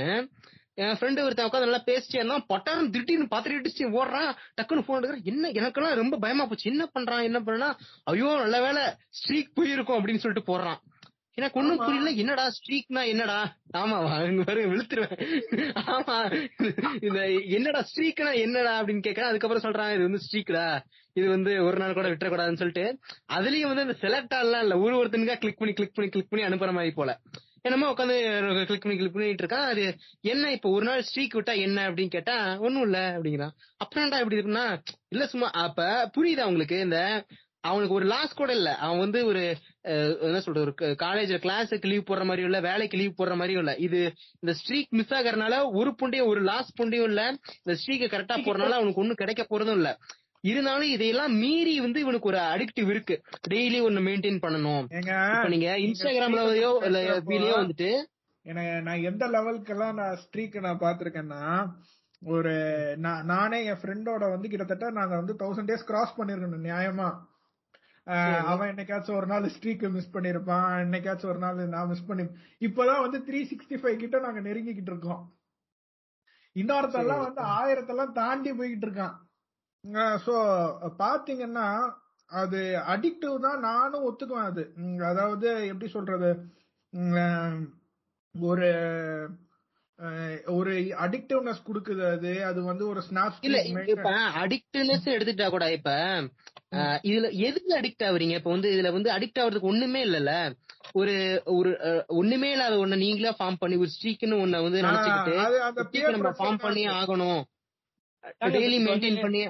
[0.74, 2.44] என் ஃப்ரெண்டு ஒருத்தன் உட்காந்து நல்லா பேசிட்டே இருந்தான்.
[2.48, 4.32] பட்டாரம் திடீர்னு பாத்திரம் ஓடுறான்.
[4.61, 5.23] டக்குன்னு போன் எடுக்கிறேன்.
[5.23, 6.70] என்ன எனக்கெல்லாம் ரொம்ப பயமா போச்சு.
[6.70, 8.82] என்ன பண்றான் என்ன பண்ணா ஐயோ நல்ல வேலை
[9.20, 10.81] ஸ்ட்ரீக் போயிருக்கும் அப்படின்னு சொல்லிட்டு போடுறான்.
[11.41, 11.83] எனக்கு ஒண்ணும்.
[11.83, 13.39] புரியல என்னடா ஸ்ட்ரீக்னா என்னடா?
[13.81, 13.99] ஆமா
[14.31, 15.21] இங்க பாருங்க விழுத்துருவேன்.
[15.95, 16.17] ஆமா
[17.07, 17.21] இந்த
[17.57, 20.65] என்னடா ஸ்ட்ரீக்னா என்னடா அப்படின்னு கேக்குறேன் அதுக்கப்புறம் சொல்றான் இது வந்து ஸ்ட்ரீக்டா?
[21.17, 22.85] இது வந்து ஒரு நாள் கூட விட்டுறக்கூடாதுன்னு சொல்லிட்டு
[23.37, 24.75] அதுலயும் வந்து இந்த செலக்ட் ஆலாம் இல்ல.
[24.85, 27.12] ஒரு ஒருத்தனுக்கா கிளிக் பண்ணி கிளிக் பண்ணி கிளிக் பண்ணி அனுப்புற மாதிரி போல.
[27.67, 28.17] என்னமோ உட்காந்து
[28.69, 29.69] கிளிக் பண்ணி கிளிக் பண்ணிட்டு இருக்கான்.
[29.73, 29.83] அது
[30.33, 32.37] என்ன இப்ப ஒரு நாள் ஸ்ட்ரீக் விட்டா என்ன அப்படின்னு கேட்டா
[32.67, 33.55] ஒண்ணும் இல்ல அப்படிங்கிறான்.
[33.85, 34.67] அப்புறம்டா இப்படி இருக்குன்னா
[35.15, 36.79] இல்ல சும்மா அப்ப புரியுதா உங்களுக்கு?
[36.87, 37.01] இந்த
[37.71, 38.71] அவனுக்கு ஒரு லாஸ் கூட இல்ல.
[38.85, 39.43] அவன் வந்து ஒரு
[40.27, 43.74] என்ன சொல்றது ஒரு காலேஜ்ல கிளாஸுக்கு லீவ் போடுற மாதிரியும் இல்ல வேலைக்கு லீவ் போடுற மாதிரியும் இல்ல.
[43.78, 44.01] இது
[44.43, 47.23] இந்த ஸ்ட்ரீக் மிஸ் ஆகறனால ஒரு புண்டையும் ஒரு லாஸ் புண்டையும் இல்ல.
[47.62, 49.90] இந்த ஸ்ட்ரீக்கை கரெக்டா போறனால அவனுக்கு ஒண்ணும் கிடைக்க போறதும் இல்ல.
[50.44, 53.16] இருந்தாலும் இதையெல்லாம் மீறி வந்து இவனுக்கு ஒரு அடிக்டிவ் இருக்கு.
[53.51, 54.85] டெய்லி ஒன்னு மெயின்டைன் பண்ணணும்.
[55.48, 57.01] நீங்க இன்ஸ்டாகிராம்லயோ இல்ல
[57.59, 57.90] வந்துட்டு
[58.86, 61.43] நான் எந்த லெவலுக்கெல்லாம் நான் ஸ்ட்ரீக் நான் பாத்திருக்கேன்னா
[62.23, 62.52] ஒரு
[63.02, 67.09] நான் என் ஃப்ரெண்டோட வந்து கிட்டத்தட்ட நாங்க வந்து தௌசண்ட் டேஸ் கிராஸ் பண்ணிருக்கணும் நியாயமா.
[68.51, 70.70] அவன் என்னைக்காச்சும் ஒரு நாள் ஸ்ட்ரீக் மிஸ் பண்ணிருப்பான்.
[70.85, 72.24] என்னைக்காச்சும் ஒரு நாள் நான் மிஸ் பண்ணி
[72.60, 75.22] இப்பதான் வந்து த்ரீ சிக்ஸ்டி ஃபைவ் கிட்ட நாங்க நெருங்கிக்கிட்டு இருக்கோம்.
[76.56, 79.16] இன்னொருத்தெல்லாம் வந்து ஆயிரத்தெல்லாம் தாண்டி போய்கிட்டு இருக்கான்.
[80.24, 80.35] சோ
[81.02, 81.66] பாத்தீங்கன்னா
[82.31, 82.59] அது
[82.94, 84.64] அடிக்டிவ் தான் நானும் ஒத்துக்குவேன் அது.
[85.10, 86.31] அதாவது எப்படி சொல்றது?
[88.35, 88.68] ஒரு
[90.55, 90.72] ஒரு
[91.05, 92.32] அடிக்டிவ்னஸ் கொடுக்குது அது.
[92.44, 93.59] அது வந்து ஒரு ஸ்னாப் இல்ல
[93.94, 94.12] இப்ப
[94.44, 95.90] அடிக்ட்னஸ் எடுத்துட்டா கூட இப்ப
[97.05, 98.34] இதுல எதுக்கு அடிக்ட் ஆகுறீங்க?
[98.38, 100.32] இப்ப வந்து இதுல வந்து அடிக்ட் ஆகுறதுக்கு ஒண்ணுமே இல்லல்ல.
[100.92, 101.14] ஒரு
[101.55, 101.70] ஒரு
[102.14, 105.36] ஒண்ணுமே இல்லாத ஒண்ணு நீங்களே ஃபார்ம் பண்ணி ஒரு ஸ்ட்ரீக்னு ஒண்ண வந்து நினைச்சுக்கிட்டு
[106.16, 107.42] நம்ம ஃபார்ம் பண்ணி ஆகணும்.
[108.55, 109.40] டெய்லி மெயின்டைன் பண்ணி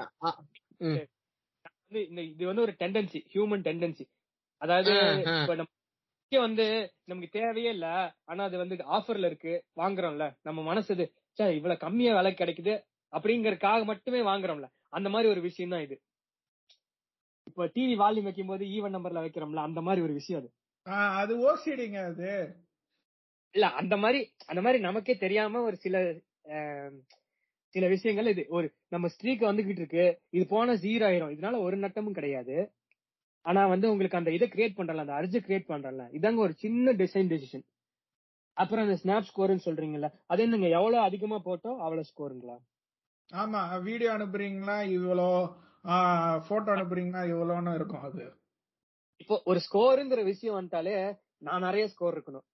[2.27, 4.05] இது வந்து ஒரு டெண்டன்சி ஹியூமன் டெண்டன்சி
[4.63, 4.93] அதாவது.
[6.33, 6.67] இப்ப வந்து
[7.05, 7.87] நமக்கு தேவையே இல்ல.
[8.25, 9.53] ஆனா அது வந்து ஆஃபர்ல இருக்கு.
[9.77, 10.27] வாங்குறோம்ல.
[10.43, 11.07] நம்ம மனசு இது
[11.39, 12.75] இவ்வளவு கம்மியா விலை கிடைக்குது.
[13.13, 14.67] அப்படிங்கறதுக்காக மட்டுமே வாங்குறோம்ல.
[14.93, 15.97] அந்த மாதிரி ஒரு விஷயம் தான் இது.
[17.47, 20.51] இப்ப டிவி வால்யூம் வைக்கும் போது ஈவன் நம்பர்ல வைக்கிறோம்ல அந்த மாதிரி ஒரு விஷயம் அது.
[21.17, 22.31] அது ஓசிடிங்க அது.
[23.55, 25.97] இல்ல அந்த மாதிரி அந்த மாதிரி நமக்கே தெரியாம ஒரு சில
[27.75, 28.43] சில விஷயங்கள் இது.
[28.49, 31.33] ஒரு நம்ம ஸ்ட்ரீக் வந்துகிட்டு இருக்கு இது போனா ஜீரோ ஆயிரும்.
[31.35, 32.57] இதனால ஒரு நட்டமும் கிடையாது.
[33.45, 37.31] ஆனா வந்து உங்களுக்கு அந்த இதை கிரியேட் பண்றல அந்த அர்ஜ் கிரியேட் பண்றல இதாங்க ஒரு சின்ன டிசைன்
[37.31, 37.65] டெசிஷன்
[38.57, 42.57] அப்புறம் அந்த ஸ்னாப் ஸ்கோர்னு சொல்றீங்கல்ல அது என்னங்க எவ்வளவு அதிகமா போட்டோ அவ்வளவு ஸ்கோருங்களா
[43.31, 45.31] ஆமா வீடியோ அனுப்புறீங்களா இவ்வளோ?
[46.49, 48.25] போட்டோ அனுப்புறீங்களா இவ்வளோன்னு இருக்கும் அது.
[49.21, 50.97] இப்போ ஒரு ஸ்கோருங்கிற விஷயம் வந்துட்டாலே
[51.47, 52.47] நான் நிறைய ஸ்கோர் இருக்கணும்.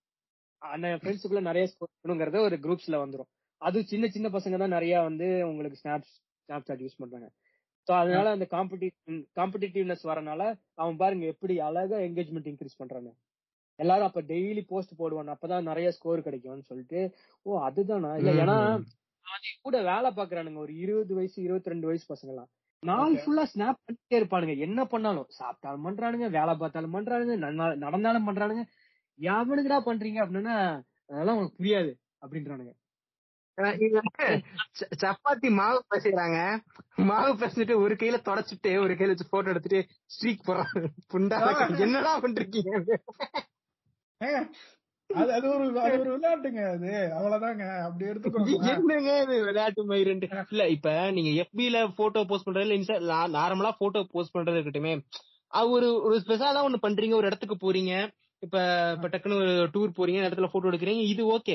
[0.62, 3.30] அந்த ஃப்ரெண்ட்ஸுக்குள்ள நிறைய ஸ்கோர் இருக்கணுங்கிறத ஒரு குரூப்ஸ்ல வந்துரும்.
[3.62, 6.08] அது சின்ன சின்ன பசங்க தான் நிறைய வந்து உங்களுக்கு ஸ்னாப்
[6.48, 7.28] ஸ்னாப் சாட் யூஸ் பண்றாங்க.
[7.88, 8.94] சோ அதனால அந்த காம்படிட்டிவ்
[9.38, 10.42] காம்படிட்டிவ்னஸ் வரனால
[10.74, 13.10] அவன் பாருங்க எப்படி அழகா என்கேஜ்மெண்ட் இன்க்ரீஸ் பண்றாங்க
[13.78, 17.00] எல்லாரும் அப்ப டெய்லி போஸ்ட் போடுவான் அப்பதான் நிறைய ஸ்கோர் கிடைக்கும்னு சொல்லிட்டு
[17.46, 18.10] ஓ அதுதானா?
[18.20, 18.56] இல்ல ஏன்னா
[19.64, 22.50] கூட வேலை பாக்குறானுங்க ஒரு இருபது வயசு இருபத்தி ரெண்டு வயசு பசங்க எல்லாம்
[22.82, 24.54] நாள் ஃபுல்லா ஸ்னாப் பண்ணிட்டே இருப்பானுங்க.
[24.58, 27.36] என்ன பண்ணாலும் சாப்பிட்டாலும் பண்றானுங்க வேலை பார்த்தாலும் பண்றானுங்க
[27.84, 28.64] நடந்தாலும் பண்றானுங்க.
[29.18, 30.56] எவனுக்குடா பண்றீங்க அப்படின்னா
[31.10, 31.92] அதெல்லாம் உனக்கு புரியாது
[32.24, 32.74] அப்படின்றானுங்க.
[35.02, 36.38] சப்பாத்தி மாவு பிசைறாங்க
[37.10, 39.80] மாவு பிசைட்டு ஒரு கையில தொடச்சிட்டு ஒரு கையில வச்சு போட்டோ எடுத்துட்டு
[40.14, 40.88] ஸ்ட்ரீக் போடுறாங்க.
[41.12, 41.38] புண்டா
[41.86, 42.90] என்னடா பண்றீங்க?
[45.10, 46.88] அது அது ஒரு அது ஒரு விளையாட்டுங்க அது.
[47.16, 47.64] அவ்வளவுதாங்க.
[47.86, 48.54] அப்படி எடுத்துக்கோங்க.
[48.72, 52.96] என்னங்க இது விளையாட்டு மயிரண்டு இல்ல இப்ப நீங்க FB ல போட்டோ போஸ்ட் பண்றது இல்ல இன்ஸ்டா
[53.36, 54.94] நார்மலா போட்டோ போஸ்ட் பண்றது இருக்கட்டுமே.
[55.52, 57.92] அது ஒரு ஒரு ஸ்பெஷலா ஒண்ணு பண்றீங்க ஒரு இடத்துக்கு போறீங்க.
[58.42, 58.56] இப்ப
[58.96, 61.54] இப்ப டக்குன்னு ஒரு டூர் போறீங்க இடத்துல போட்டோ எடுக்கிறீங்க இது ஓகே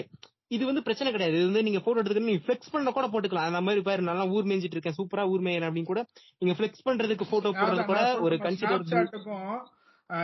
[0.55, 1.35] இது வந்து பிரச்சனை கிடையாது.
[1.37, 3.49] இது வந்து நீங்க போட்டோ எடுத்துக்க நீங்க ஃபிளெக்ஸ் பண்ண கூட போட்டுக்கலாம்.
[3.49, 4.97] அந்த மாதிரி பாரு நல்லா ஊர் மேய்ஞ்சிட்டு இருக்கேன்.
[4.99, 6.01] சூப்பரா ஊர் மேயறேன் அப்படின்னு கூட
[6.41, 8.87] நீங்க ஃபிளெக்ஸ் பண்றதுக்கு போட்டோ போடுறது கூட ஒரு கன்சிடர்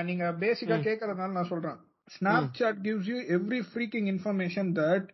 [0.04, 1.78] நீங்க பேசிக்கா கேக்குறதுனால நான் சொல்றேன்.
[2.16, 5.08] Snapchat gives you every freaking information that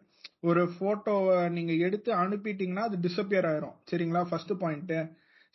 [0.49, 3.75] ஒரு போட்டோவை நீங்க எடுத்து அனுப்பிட்டீங்கன்னா அது டிசப்பியர் ஆயிரும்.
[3.89, 4.21] சரிங்களா?
[4.29, 4.93] ஃபர்ஸ்ட் பாயிண்ட்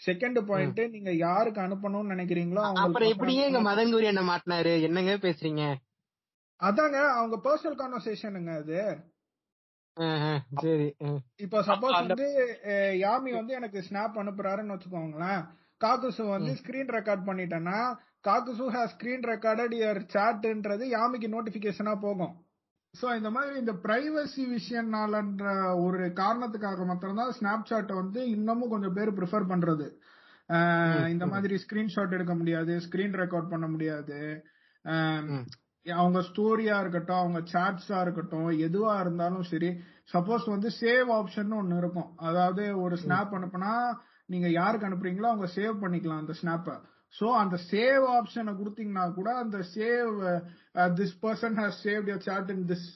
[0.01, 5.62] செகண்ட் பாயிண்ட் நீங்க யாருக்கு அனுப்பணும்னு நினைக்கிறீங்களோ அப்புறம் எப்படிங்க எங்க என்ன மாட்டினாரு என்னங்க பேசுறீங்க?
[6.60, 8.81] அதாங்க அவங்க பர்சனல் கான்வர்சேஷனுங்க அது.
[10.62, 10.89] சரி
[11.44, 12.27] இப்போ சப்போஸ் வந்து
[13.05, 15.40] யாமி வந்து எனக்கு ஸ்னாப் அனுப்புறாருன்னு வச்சுக்கோங்களேன்.
[15.81, 17.78] காக்குசு வந்து ஸ்கிரீன் ரெக்கார்ட் பண்ணிட்டேன்னா
[18.28, 22.34] காக்குசு ஹேஸ் ஸ்கிரீன் ரெக்கார்டட் யுவர் சாட்ன்றது யாமிக்கு நோட்டிபிகேஷனா போகும்.
[22.94, 25.46] சோ இந்த மாதிரி இந்த பிரைவசி விஷயம்னாலன்ற
[25.86, 29.86] ஒரு காரணத்துக்காக மாத்திரம்தான் ஸ்னாப் சாட்டை வந்து இன்னமும் கொஞ்சம் பேர் ப்ரிஃபர் பண்றது.
[31.14, 34.18] இந்த மாதிரி ஸ்கிரீன்ஷாட் எடுக்க முடியாது ஸ்கிரீன் ரெக்கார்ட் பண்ண முடியாது.
[35.86, 39.70] அவங்க ஸ்டோரியா இருக்கட்டும் அவங்க சாட்ஸா இருக்கட்டும் எதுவா இருந்தாலும் சரி
[40.12, 42.10] சப்போஸ் வந்து சேவ் ஆப்ஷன் ஒன்னு இருக்கும்.
[42.28, 43.72] அதாவது ஒரு ஸ்னாப் அனுப்புனா
[44.32, 46.76] நீங்க யாருக்கு அனுப்புறீங்களோ அவங்க சேவ் பண்ணிக்கலாம் அந்த ஸ்னாப்பை
[47.14, 50.10] சோ அந்த சேவ் ஆப்ஷனை கொடுத்தீங்கன்னா கூட அந்த save
[50.98, 52.89] this person has save your chat in this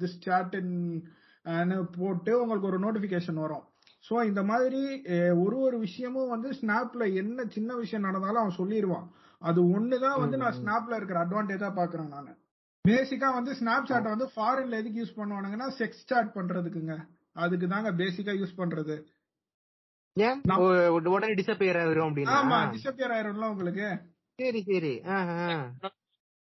[0.00, 0.74] this chat in
[1.96, 3.64] போட்டு உங்களுக்கு ஒரு நோட்டிபிகேஷன் வரும்.
[4.04, 4.80] சோ இந்த மாதிரி
[5.14, 9.06] அஹ், ஒரு ஒரு விஷயமும் வந்து ஸ்னாப்ல என்ன சின்ன விஷயம் நடந்தாலும் அவன் சொல்லிடுவான்
[9.42, 12.32] அது ஒண்ணுதான் வந்து நான் ஸ்னாப்ல இருக்கிற அட்வான்டேஜா பாக்குறேன் நானு.
[12.84, 16.94] பேசிக்கா வந்து ஸ்னாப் சாட்டை வந்து ஃபாரின்ல எதுக்கு யூஸ் பண்ணுவானுங்கன்னா செக்ஸ் சாட் பண்றதுக்குங்க.
[17.36, 18.96] அதுக்கு தாங்க பேசிக்கா யூஸ் பண்றது.
[20.16, 20.40] ஏன்?
[21.10, 23.86] உடனே டிசப்பியர் ஆயிரும் ஆமா அப்படின்னா டிசப்பியர் ஆயிரும்ல உங்களுக்கு?
[24.38, 24.94] சரி சரி.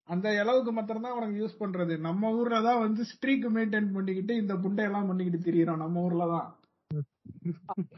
[0.08, 1.94] அந்த அளவுக்கு மாத்திரம் தான் உனக்கு யூஸ் பண்றது.
[2.06, 6.46] நம்ம ஊர்ல தான் வந்து ஸ்ட்ரீக் மெயின்டைன் பண்ணிக்கிட்டு இந்த புண்டை எல்லாம் பண்ணிக்கிட்டு திரியறோம் நம்ம ஊர்ல தான்.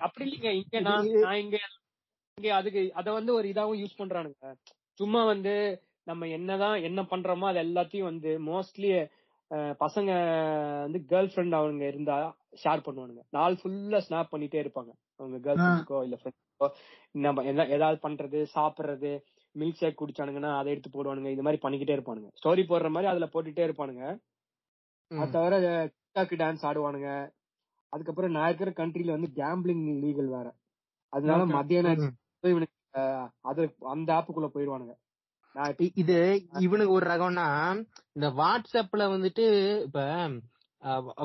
[0.07, 0.51] அப்படி இல்லைங்க.
[0.61, 1.59] இங்க நான் நான் இங்க
[2.39, 4.51] இங்க அதுக்கு அத வந்து ஒரு இதாவும் யூஸ் பண்றானுங்க.
[5.01, 5.55] சும்மா வந்து
[6.07, 8.91] நம்ம என்னதான் என்ன பண்றோமோ அது எல்லாத்தையும் வந்து மோஸ்ட்லி
[9.81, 10.11] பசங்க
[10.85, 12.17] வந்து கேர்ள் ஃப்ரெண்ட் அவங்க இருந்தா
[12.63, 13.23] ஷேர் பண்ணுவானுங்க.
[13.39, 14.91] நாள் ஃபுல்லா ஸ்னாப் பண்ணிட்டே இருப்பாங்க.
[15.21, 16.67] அவங்க கேர்ள் ஃப்ரெண்ட்ஸ்க்கோ இல்ல ஃப்ரெண்ட்ஸ்க்கோ
[17.19, 19.13] நம்ம என்ன ஏதாவது பண்றது சாப்பிடுறது
[19.55, 22.29] மில்க் ஷேக் குடிச்சானுங்கன்னா அதை எடுத்து போடுவானுங்க இந்த மாதிரி பண்ணிக்கிட்டே இருப்பானுங்க.
[22.41, 24.05] ஸ்டோரி போடுற மாதிரி அதுல போட்டுட்டே இருப்பானுங்க.
[25.11, 25.55] அது தவிர
[25.87, 27.09] டிக்டாக் டான்ஸ் ஆடுவானுங்க.
[27.93, 30.49] அதுக்கப்புறம் நான் இருக்கிற கண்ட்ரில வந்து கேம்பிளிங் லீகல் வேற.
[31.13, 31.47] அதனால.
[31.49, 32.05] மத்தியானம்
[32.45, 32.77] இவனுக்கு
[33.41, 34.95] அது அந்த ஆப்புக்குள்ள போயிடுவானுங்க.
[35.95, 36.17] இது
[36.59, 37.47] இவனுக்கு ஒரு ரகம்னா
[38.13, 39.47] இந்த வாட்ஸ்அப்ல வந்துட்டு
[39.83, 40.01] இப்ப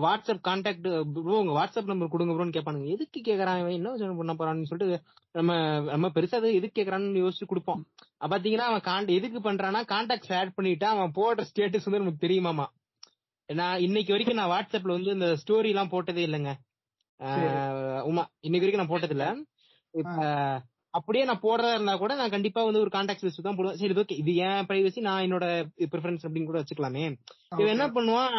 [0.06, 3.76] வாட்ஸ்அப் கான்டாக்ட் ப்ரோ உங்க வாட்ஸ்அப் நம்பர் கொடுங்க ப்ரோன்னு கேட்பானுங்க எதுக்கு கேக்குறான் இவன்?
[3.78, 4.98] என்ன பண்ண போறான்னு சொல்லிட்டு
[5.36, 5.54] நம்ம
[5.94, 7.82] நம்ம பெருசா அது எதுக்கு கேக்குறான்னு யோசிச்சு கொடுப்போம்.
[8.34, 12.68] பாத்தீங்கன்னா அவன் கான் எதுக்கு பண்றான்னா கான்டாக்ட்ஸ் ஆட் பண்ணிட்டா அவன் போடுற ஸ்டேட்டஸ் வந்து நமக்கு தெரியுமாமா?
[13.50, 16.54] நான் இன்னைக்கு வரைக்கும் நான் வாட்ஸ்அப்ல வந்து இந்த ஸ்டோரி எல்லாம் போட்டதே இல்லைங்க.
[18.10, 19.26] உமா இன்னைக்கு வரைக்கும் நான் போட்டது இல்ல
[19.94, 20.22] இப்ப
[20.94, 23.80] அப்படியே நான் போடுறதா இருந்தா கூட நான் கண்டிப்பா வந்து ஒரு கான்டாக்ட் லிஸ்ட் தான் போடுவேன்.
[23.80, 25.46] சரி ஓகே இது ஏன் பிரைவசி நான் என்னோட
[25.94, 27.04] ப்ரிஃபரன்ஸ் அப்படின்னு கூட வச்சுக்கலாமே.
[27.60, 28.38] இவன் என்ன பண்ணுவான்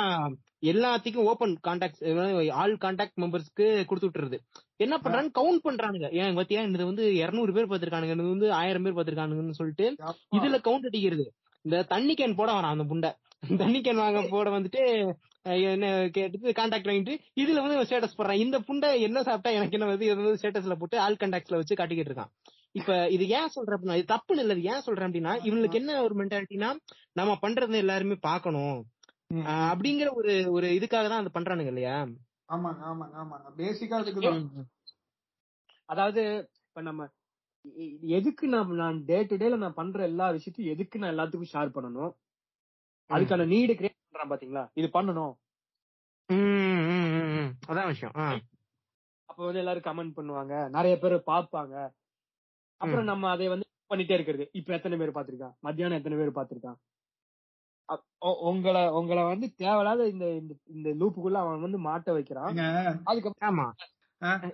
[0.66, 2.00] எல்லாத்துக்கும் ஓபன் கான்டாக்ட்
[2.56, 4.38] ஆல் கான்டாக்ட் மெம்பர்ஸ்க்கு கொடுத்து விட்டுறது.
[4.76, 6.08] என்ன பண்றான்னு கவுண்ட் பண்றானுங்க.
[6.18, 6.62] ஏன் பாத்தியா?
[6.70, 8.16] இது வந்து 200 பேர் பார்த்திருக்கானுங்க.
[8.16, 9.86] இது வந்து ஆயிரம் பேர் பார்த்திருக்கானுங்கன்னு சொல்லிட்டு
[10.36, 11.26] இதுல கவுண்ட் அடிக்கிறது.
[11.64, 13.12] இந்த தண்ணி கேன் போட வரான் அந்த புண்டை.
[13.62, 14.82] தண்ணி கேன் வாங்க போட வந்துட்டு
[15.70, 18.42] என்ன கேட்டுட்டு கான்டாக்ட் வாங்கிட்டு இதுல வந்து ஸ்டேட்டஸ் போடுறான்.
[18.44, 20.08] இந்த புண்டை என்ன சாப்பிட்டா எனக்கு என்ன வந்து
[20.40, 22.32] ஸ்டேட்டஸ்ல போட்டு ஆல் கான்டாக்ட்ஸ்ல வச்சு காட்டிக்கிட்டு இருக்கான்.
[22.74, 24.54] இப்ப இது ஏன் சொல்றேன் அப்படின்னா இது தப்புன்னு இல்ல.
[24.54, 26.70] இது ஏன் சொல்றேன் அப்படின்னா இவங்களுக்கு என்ன ஒரு மென்டாலிட்டினா
[27.12, 28.74] நம்ம பண்றதை எல்லாருமே பார்க்கணும்.
[28.74, 28.82] அஹ்,
[29.66, 31.96] அப்படிங்கிற ஒரு ஒரு இதுக்காக தான் அது பண்றானுங்க இல்லையா?
[32.48, 33.48] ஆமாங்க ஆமாங்க ஆமாங்க.
[33.60, 33.96] பேசிக்கா
[35.88, 36.22] அதாவது
[36.66, 37.02] இப்ப நம்ம
[38.16, 42.12] எதுக்கு நான் நான் டே டு டேல நான் பண்ற எல்லா விஷயத்தையும் எதுக்கு நான் எல்லாத்துக்கும் ஷேர் பண்ணணும்?
[43.10, 44.64] அதுக்கான நீடு கிரியேட் பண்றான் பாத்தீங்களா?
[44.80, 45.34] இது பண்ணணும்.
[47.70, 48.14] அதான் விஷயம்.
[49.28, 50.54] அப்ப வந்து எல்லாரும் கமெண்ட் பண்ணுவாங்க.
[50.76, 51.74] நிறைய பேர் பாப்பாங்க
[52.80, 54.44] அப்புறம் நம்ம அதை வந்து பண்ணிட்டே இருக்கிறது.
[54.58, 56.78] இப்ப எத்தனை பேர் பாத்திருக்கான் மத்தியானம் எத்தனை பேர் பாத்திருக்கான்
[58.18, 62.56] உங்களை உங்களை வந்து தேவையில்லாத இந்த இந்த- இந்த லூப்புக்குள்ள அவன் வந்து மாட்ட வைக்கிறான்.
[63.04, 63.70] அதுக்கப்புறம் ஆமா.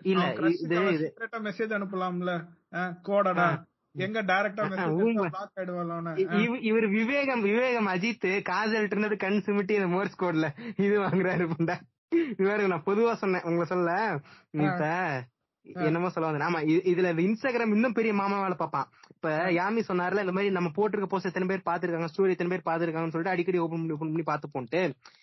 [0.02, 1.14] இல்ல இது இது.
[1.14, 2.44] சீக்கிரட்டா மெசேஜ் அனுப்பலாம்ல.
[3.02, 3.62] கோடடா.
[3.94, 4.62] எங்க டைரக்டா
[6.62, 11.80] இவர் விவேகம் விவேகம் அஜித் காதல் இருந்தது கண் சிமிட்டி இந்த மோர்ஸ் கோட்ல இது வாங்குறாரு புண்டா.
[12.14, 15.24] இவரு நான் பொதுவா சொன்னேன் உங்களை சொல்ல இப்ப
[15.62, 16.48] என்னமோ சொல்ல வந்தேன்.
[16.48, 18.88] ஆமா இதுல இன்ஸ்டாகிராம் இன்னும் பெரிய மாமா வேலை பார்ப்பான்.
[19.22, 23.14] இப்ப யாமி சொன்னார்ல இந்த மாதிரி நம்ம போட்டிருக்க போஸ்ட் எத்தனை பேர் பாத்துருக்காங்க ஸ்டோரி எத்தனை பேர் பாத்துருக்காங்கன்னு
[23.14, 24.80] சொல்லிட்டு அடிக்கடி ஓபன் பண்ணி ஓபன் பண்ணி பாத்து போன்ட்டு.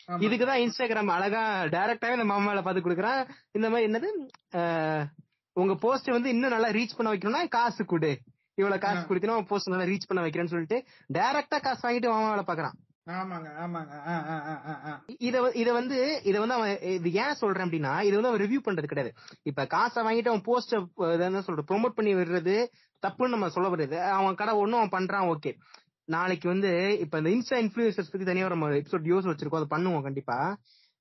[0.10, 0.20] ஆமா.
[0.26, 1.42] இதுக்குதான் இன்ஸ்டாகிராம் அழகா
[1.74, 3.22] டைரக்டாவே இந்த மாமா வேலை பாத்து கொடுக்குறான்.
[3.52, 4.10] இந்த மாதிரி என்னது
[5.56, 8.12] உங்க போஸ்ட் வந்து இன்னும் நல்லா ரீச் பண்ண வைக்கணும்னா காசு கொடு.
[8.58, 10.80] இவ்வளவு காசு கொடுத்தீங்கன்னா போஸ்ட் நல்லா ரீச் பண்ண வைக்கிறேன்னு சொல்லிட்டு
[11.14, 12.78] டைரக்டா காசு வாங்கிட்டு மாமா வேலை பாக்குறான்.
[15.28, 18.92] இத இத வந்து இத வந்து அவன் இது ஏன் சொல்றேன் அப்படின்னா இது வந்து அவன் ரிவ்யூ பண்றது
[18.92, 19.12] கிடையாது.
[19.50, 20.76] இப்ப காசை வாங்கிட்டு அவன் போஸ்ட்
[21.28, 22.58] என்ன சொல்ற ப்ரோமோட் பண்ணி விடுறது
[23.04, 25.52] தப்புன்னு நம்ம சொல்ல வருது அவன் கடை ஒண்ணும் அவன் பண்றான் ஓகே
[26.06, 26.70] நாளைக்கு வந்து
[27.00, 30.38] இப்ப இந்த இன்ஸ்டா இன்ஃபுளுசர்ஸ் பத்தி தனியா நம்ம எபிசோட் யோஸ் வச்சிருக்கோம் அதை பண்ணுவோம் கண்டிப்பா.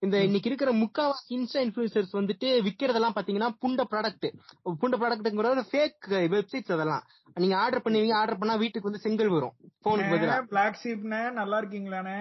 [0.02, 4.26] இந்த இன்னைக்கு இருக்கிற முக்காவாசி இன்ஸ்டா இன்ஃபுளுசர்ஸ் வந்துட்டு விக்கிறதெல்லாம் பாத்தீங்கன்னா புண்ட ப்ராடக்ட்
[4.82, 7.02] புண்ட ப்ராடக்ட்ங்கிறது ஃபேக் வெப்சைட்ஸ் அதெல்லாம்.
[7.34, 9.54] நீங்க ஆர்டர் பண்ணுவீங்க ஆர்டர் பண்ணா வீட்டுக்கு வந்து செங்கல் வரும்.
[9.84, 10.36] போனுக்கு பதிலா.
[10.44, 12.20] பிளாக் ஷீப்னே நல்லா இருக்கீங்களாண்ணே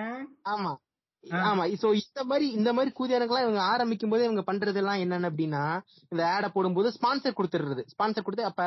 [0.50, 0.72] ஆமா.
[1.48, 5.64] ஆமா சோ இந்த மாதிரி இந்த மாதிரி கூதியானங்களாம் இவங்க ஆரம்பிக்கும் போது இவங்க பண்றதெல்லாம் என்னன்னு அப்படின்னா
[6.12, 7.84] இந்த ஆட போடும்போது ஸ்பான்சர் கொடுத்துடுறது.
[7.94, 8.64] ஸ்பான்சர் கொடுத்து அப்ப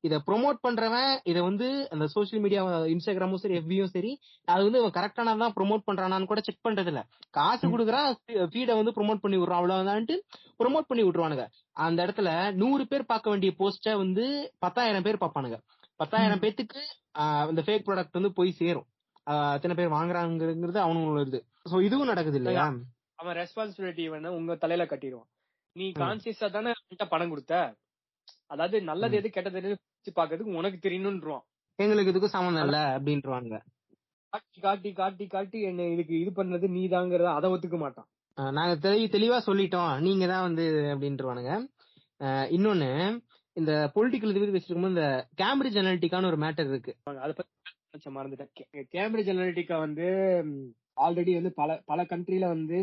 [0.00, 2.62] இத ப்ரோமோட் பண்றவன் இத வந்து அந்த சோசியல் மீடியா
[2.94, 4.12] இன்ஸ்டாகிராமும் சரி எஃபியும் சரி
[4.48, 8.08] அது வந்து இவன் கரெக்டானதான் ப்ரோமோட் பண்றானான்னு கூட செக் பண்றது இல்ல காசு கொடுக்குறான்
[8.52, 10.16] ஃபீட வந்து ப்ரோமோட் பண்ணி விடுறான் அவ்வளவுதான்ட்டு
[10.60, 11.46] ப்ரோமோட் பண்ணி விட்டுருவானுங்க.
[11.84, 14.24] அந்த இடத்துல நூறு பேர் பார்க்க வேண்டிய போஸ்ட வந்து
[14.58, 15.58] பத்தாயிரம் பேர் பார்ப்பானுங்க.
[16.00, 16.80] பத்தாயிரம் பேத்துக்கு
[17.50, 18.86] இந்த ஃபேக் ப்ராடக்ட் வந்து போய் சேரும்.
[19.54, 22.64] எத்தனை பேர் வாங்குறாங்கிறது அவனுங்களோட இது சோ இதுவும் நடக்குது இல்லையா
[23.18, 25.28] அவன் ரெஸ்பான்சிபிலிட்டி வந்து உங்க தலையில கட்டிடுவான்.
[25.76, 25.84] நீ.
[26.00, 26.70] கான்சியஸா தானே
[27.10, 27.54] பணம் கொடுத்த?
[28.46, 29.76] அதாவது நல்லது எது கெட்டது எது
[30.16, 31.44] பாக்குறதுக்கு உனக்கு தெரியணும்ன்றான்
[31.78, 33.58] எங்களுக்கு இதுக்கும் சம்மந்தம் இல்ல அப்படின்ட்டுருவாங்க
[34.32, 38.08] காட்டி காட்டி காட்டி காட்டி என்ன இதுக்கு இது பண்ணது நீ தாங்கிறத அதை ஒத்துக்க மாட்டான்.
[38.54, 39.90] நாங்க தெளி தெளிவா சொல்லிட்டோம்.
[40.00, 41.52] நீங்க தான் வந்து அப்படின்ட்டுருவானுங்க
[42.20, 42.90] அஹ் இன்னொன்னு
[43.56, 46.92] இந்த பொலிட்டிக்கல் இது பேசிட்டு இந்த கேம்பிரிட்ஜ் அனாலிட்டிக்கான ஒரு மேட்டர் இருக்கு.
[47.24, 47.50] அதை பத்தி
[47.94, 48.52] மறந்துட்டேன்.
[48.94, 50.06] கேம்பிரிட்ஜ் அனாலிட்டிகா வந்து
[50.96, 52.78] ஆல்ரெடி வந்து பல பல கண்ட்ரில வந்து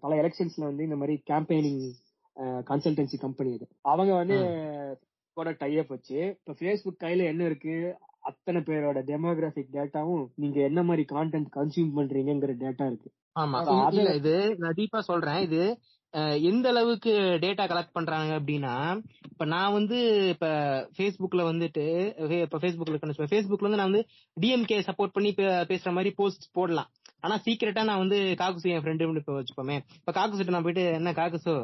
[0.00, 1.82] பல எலெக்ஷன்ஸ்ல வந்து இந்த மாதிரி கேம்பெயினிங்
[2.70, 3.66] கன்சல்டன்சி கம்பெனி இது.
[3.82, 4.36] அவங்க வந்து
[5.36, 7.76] கூட டைப் வச்சு இப்ப Facebook கையில என்ன இருக்கு?
[8.20, 13.08] அத்தனை பேரோட டெமோகிராபிக் டேட்டாவும் நீங்க என்ன மாதிரி கான்டென்ட் கன்சியூம் பண்றீங்கங்கிற டேட்டா இருக்கு.
[13.40, 13.58] ஆமா.
[14.14, 15.40] இது நான் டீப்பா சொல்றேன்.
[15.40, 15.62] இது
[16.48, 17.12] எந்த அளவுக்கு
[17.44, 18.74] டேட்டா கலெக்ட் பண்றாங்க அப்படின்னா
[19.30, 19.98] இப்ப நான் வந்து
[20.34, 20.46] இப்ப
[20.96, 21.84] ஃபேஸ்புக்ல வந்துட்டு
[22.44, 24.04] இப்ப Facebookல இருக்கேன்னு Facebookல வந்து நான் வந்து
[24.36, 25.30] டிஎம்கே சப்போர்ட் பண்ணி
[25.70, 26.90] பேசுற மாதிரி போஸ்ட் போடலாம்.
[27.20, 31.54] ஆனா சீக்கிரட்டா நான் வந்து காக்குசு என் ஃப்ரெண்டு இப்ப வச்சுப்போமே இப்ப காக்குசிட்ட நான் போயிட்டு என்ன காக்குசு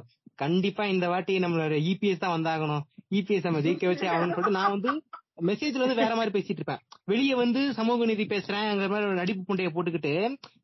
[0.42, 2.84] கண்டிப்பா இந்த வாட்டி நம்மளோட இபிஎஸ் தான் வந்தாகணும்.
[3.18, 4.90] இபிஎஸ் நம்ம ஜெயிக்க வச்சு ஆகணும்னு சொல்லிட்டு நான் வந்து
[5.48, 6.80] மெசேஜ்ல வந்து வேற மாதிரி பேசிட்டு இருப்பேன்.
[7.04, 10.12] வெளியே வந்து சமூக நீதி பேசுறேங்கிற மாதிரி ஒரு நடிப்பு புண்டையை போட்டுக்கிட்டு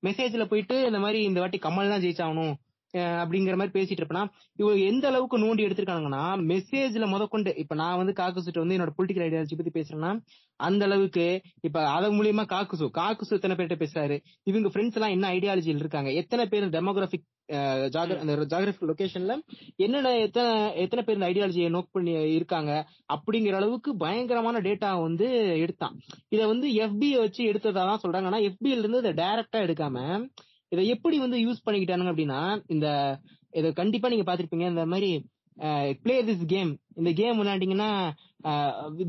[0.07, 2.55] மெசேஜ்ல போயிட்டு இந்த மாதிரி இந்த வாட்டி கமல் தான் ஜெயிச்சாகணும்.
[2.97, 4.25] அப்படிங்கிற மாதிரி பேசிட்டு இருப்பேனா
[4.57, 9.57] இவங்க எந்த அளவுக்கு நோண்டி எடுத்திருக்காங்கன்னா மெசேஜ்ல முதற்கொண்டு இப்ப நான் வந்து காக்குசுட்டு வந்து என்னோட பொலிட்டிக்கல் ஐடியாலஜி
[9.57, 10.13] பத்தி பேசுறேன்னா
[10.61, 11.25] அந்த அளவுக்கு
[11.61, 16.47] இப்ப அதன் மூலியமா காக்குசு காக்குசு எத்தனை பேர்கிட்ட பேசுறாரு இவங்க ஃப்ரெண்ட்ஸ் எல்லாம் என்ன ஐடியாலஜியில் இருக்காங்க எத்தனை
[16.47, 17.27] பேர் டெமோகிராபிக்
[18.51, 19.33] ஜாகிரபிக் லொகேஷன்ல
[19.77, 22.73] என்னென்ன எத்தனை எத்தனை பேர் இந்த ஐடியாலஜியை நோட் பண்ணி இருக்காங்க
[23.13, 25.27] அப்படிங்கிற அளவுக்கு பயங்கரமான டேட்டா வந்து
[25.59, 25.95] எடுத்தான்.
[26.29, 30.27] இத வந்து எஃபி வச்சு எடுத்ததா தான் சொல்றாங்க ஆனா எஃபில இருந்து இதை டைரக்டா எடுக்காம
[30.73, 32.87] இதை எப்படி வந்து யூஸ் பண்ணிக்கிட்டானுங்க அப்படின்னா இந்த
[33.53, 35.11] இதை கண்டிப்பா நீங்க பாத்திருப்பீங்க இந்த மாதிரி
[36.03, 37.91] பிளே திஸ் கேம் இந்த game விளையாண்டீங்கன்னா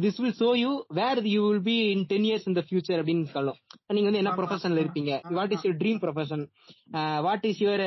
[0.03, 0.69] this will show you
[0.99, 3.57] where you will be in ten years in the future அப்படின்னு சொல்லும்
[3.95, 5.11] நீங்க வந்து என்ன ப்ரொஃபஷன்ல இருப்பீங்க.
[5.37, 6.43] What is your dream profession
[7.25, 7.85] what is your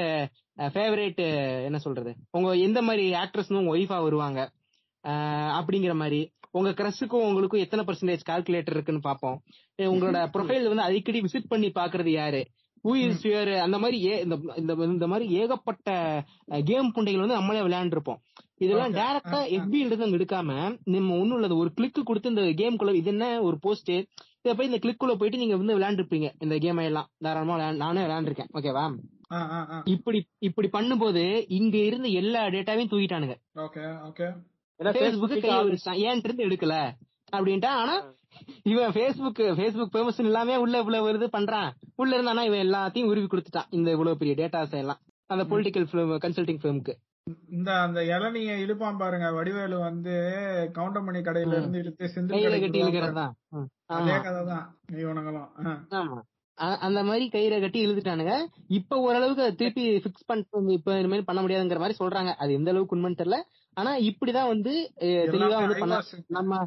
[0.74, 1.20] favourite
[1.68, 2.10] என்ன சொல்றது?
[2.30, 4.40] உங்க எந்த மாதிரி ஆக்ட்ரஸ் உங்க ஒய்ஃபா வருவாங்க?
[5.58, 6.20] அப்படிங்கிற மாதிரி.
[6.50, 9.36] உங்க கிரஷுக்கும் உங்களுக்கும் எத்தனை பர்சன்டேஜ் கால்குலேட்டர் இருக்குன்னு பாப்போம்
[9.78, 12.40] அஹ் உங்களோட ப்ரொஃபைல் வந்து அடிக்கடி விசிட் பண்ணி பாக்குறது யாரு?
[12.84, 16.22] ஹூ இஸ் யுவர் அந்த மாதிரி ஏ- இந்த இந்த இந்த மாதிரி ஏகப்பட்ட
[16.64, 18.16] கேம் புண்டைகள் வந்து நம்மளே விளையாண்டுருப்போம்.
[18.56, 18.96] இதெல்லாம் Okay.
[18.96, 19.34] டைரக்டா.
[19.34, 23.40] எஃபில இருந்து அங்க எடுக்காம நம்ம ஒண்ணும் இல்ல ஒரு கிளிக் கொடுத்து இந்த கேம் குள்ள இது என்ன
[23.42, 26.30] ஒரு போஸ்ட் இதை போய் இந்த கிளிக் குள்ள போயிட்டு நீங்க வந்து விளையாண்டுருப்பீங்க.
[26.38, 28.48] இந்த கேம் எல்லாம் தாராளமா விளையாண்டு- நானே விளையாண்டுருக்கேன்.
[28.54, 28.96] ஓகேவா.
[29.84, 33.34] இப்படி இப்படி பண்ணும்போது இங்க இருந்த எல்லா டேட்டாவையும் தூக்கிட்டானுங்க.
[35.94, 36.90] ஏன் இருந்து எடுக்கல.
[37.36, 38.14] அப்படின்ட்டா ஆனா
[38.70, 41.70] இவன் Facebook Facebook பெர்மிஷன் இல்லாம உள்ள இவ்வளவு வருது பண்றான்.
[42.02, 45.00] உள்ள இருந்தானா இவன் எல்லாத்தையும் உருவி கொடுத்துட்டான் இந்த இவ்வளவு பெரிய டேட்டாஸ் எல்லாம்.
[45.30, 45.88] அந்த பொலிட்டிக்கல்
[46.24, 46.94] கன்சல்டிங் ஃபேமுக்கு
[47.56, 50.14] இந்த அந்த இளநிய இழுப்பான் பாருங்க வடிவேலு வந்து
[50.76, 53.14] கவுண்டமணி கடையில இருந்து இழுத்து சிந்து கட்டி விடுவான் இழுக்கிறது?
[53.18, 53.20] பாருங்க.
[53.20, 53.34] தான்
[53.96, 54.66] அதே ஆமா கதை தான்
[55.02, 56.26] இவனுங்களும்
[56.86, 58.34] அந்த மாதிரி கயிறை கட்டி இழுத்துட்டானுங்க.
[58.78, 62.32] இப்ப ஓரளவுக்கு திருப்பி பிக்ஸ் பண்ணிட்டு இப்ப இனிமேல் பண்ண முடியாதுங்கிற மாதிரி சொல்றாங்க.
[62.42, 63.38] அது எந்த அளவுக்கு உண்மைன்னு தெரியல.
[63.76, 64.72] ஆனா இப்படிதான் வந்து
[65.32, 66.00] தெளிவா எல்லாமே வந்து பண்ண.
[66.38, 66.58] நம்ம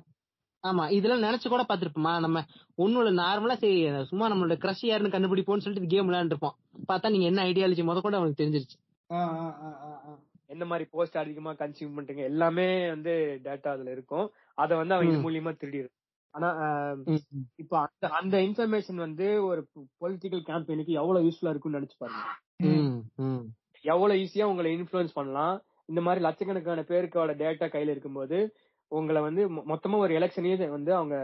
[0.64, 2.42] ஆமா இதெல்லாம் நினைச்சு கூட பாத்திருப்போமா நம்ம
[2.78, 3.78] ஒண்ணும் இல்ல நார்மலா சரி
[4.10, 6.56] சும்மா நம்மளோட கிரஷ் யாருன்னு கண்டுபிடிப்போம்னு சொல்லிட்டு கேம் விளையாண்டுருப்போம்
[6.90, 8.78] பார்த்தா நீங்க என்ன ஐடியாலஜி முத கூட அவனுக்கு தெரிஞ்சிருச்சு
[9.10, 10.14] ஆ, ஆ, ஆ, ஆ, ஆ.
[10.50, 13.14] என்ன மாதிரி போஸ்ட் அதிகமா கன்சியூம் பண்றீங்க எல்லாமே வந்து
[13.46, 14.26] டேட்டா அதுல இருக்கும்
[14.58, 15.24] அத வந்து அவன் இது.
[15.24, 15.90] மூலியமா திருடிடு
[16.34, 16.50] ஆனா.
[17.60, 19.62] இப்ப அந்த அந்த இன்ஃபர்மேஷன் வந்து ஒரு
[20.02, 22.24] பொலிட்டிக்கல் கேம்பெயினுக்கு எவ்வளவு யூஸ்ஃபுல்லா இருக்கும்னு நினைச்சு பாருங்க
[22.70, 23.44] ம், ம்.
[23.86, 25.56] எவ்வளவு ஈஸியா உங்களை இன்ஃபுளுன்ஸ் பண்ணலாம்
[25.90, 28.38] இந்த மாதிரி லட்சக்கணக்கான பேருக்கோட டேட்டா கையில இருக்கும்போது
[28.94, 31.16] உங்களை வந்து மொத்தமா ஒரு எலெக்ஷனையே வந்து அவங்க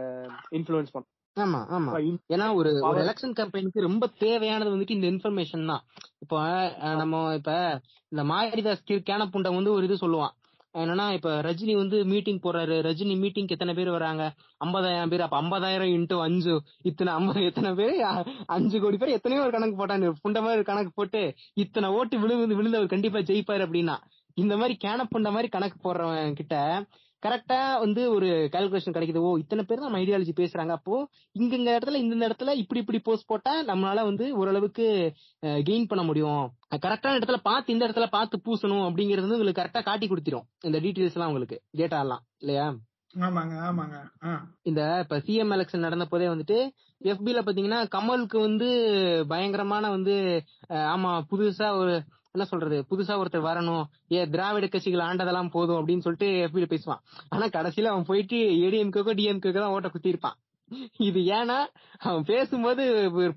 [0.51, 1.07] இன்ஃபுளுன்ஸ் பண்ணலாம்
[1.39, 2.17] ஆமா ஆமா.
[2.33, 5.83] ஏன்னா ஒரு ஒரு எலெக்ஷன் கம்பெனிக்கு ரொம்ப தேவையானது வந்துட்டு இந்த இன்ஃபர்மேஷன் தான்.
[6.19, 6.39] இப்போ
[6.79, 10.29] நம்ம இப்ப இந்த மாரிதாஸ் கி- கேனப்புண்டம் வந்து ஒரு இது சொல்லுவான்.
[10.73, 12.75] என்னன்னா இப்ப ரஜினி வந்து மீட்டிங் போறாரு.
[12.81, 14.33] ரஜினி மீட்டிங்க்கு எத்தனை பேர் வராங்க?
[14.65, 15.21] ஐம்பதாயிரம் பேர்.
[15.21, 16.61] அப்ப ஐம்பதாயிரம் இன்ட்டு அஞ்சு.
[16.81, 18.25] இத்தனை ஐம்பது எத்தனை பேர்?
[18.45, 19.09] அஞ்சு கோடி பேர்.
[19.09, 20.13] எத்தனையோ ஒரு கணக்கு போட்டாங்க.
[20.23, 23.97] புண்ட மாதிரி கணக்கு போட்டு இத்தனை ஓட்டு விழுந்து விழுந்தவர் கண்டிப்பா ஜெயிப்பாரு அப்படின்னா.
[24.33, 26.85] இந்த மாதிரி கேனப்புண்ட மாதிரி கணக்கு போடுறவன் கிட்ட
[27.25, 29.21] கரெக்டா வந்து ஒரு கால்குலேஷன் கிடைக்குது.
[29.27, 30.73] ஓ இத்தனை பேர் நம்ம ஐடியாலஜி பேசுறாங்க.
[30.79, 30.95] அப்போ
[31.39, 34.85] இங்க இந்த இடத்துல இந்த இடத்துல இப்படி இப்படி போஸ்ட் போட்டா நம்மளால வந்து ஓரளவுக்கு
[35.69, 36.43] கெயின் பண்ண முடியும்.
[36.85, 40.45] கரெக்டான இடத்துல பார்த்து இந்த இடத்துல பார்த்து பூசணும் அப்படிங்கறது வந்து உங்களுக்கு கரெக்டா காட்டி கொடுத்துரும்.
[40.69, 42.23] இந்த டீடைல்ஸ் எல்லாம் உங்களுக்கு டேட்டா எல்லாம்.
[42.43, 42.67] இல்லையா?
[43.25, 43.97] ஆமாங்க ஆமாங்க.
[44.69, 46.57] இந்த இப்ப சிஎம் எலெக்ஷன் நடந்த போதே வந்துட்டு
[47.11, 48.67] எஃபில பாத்தீங்கன்னா கமலுக்கு வந்து
[49.31, 50.15] பயங்கரமான வந்து
[50.93, 51.95] ஆமா புதுசா ஒரு
[52.39, 52.77] என்ன சொல்றது?
[52.89, 53.85] புதுசா ஒருத்தர் வரணும்.
[54.15, 57.01] ஏ திராவிட கட்சிகள் ஆண்டதெல்லாம் போதும் அப்படின்னு சொல்லிட்டு எஃபில பேசுவான்.
[57.33, 58.37] ஆனா கடைசியில அவன் போயிட்டு
[58.67, 60.37] ஏடிஎம்கேக்கோ டிஎம்கேக்கோ தான் ஓட்ட குத்தி இருப்பான்
[61.05, 61.55] இது ஏன்னா
[62.07, 62.83] அவன் பேசும்போது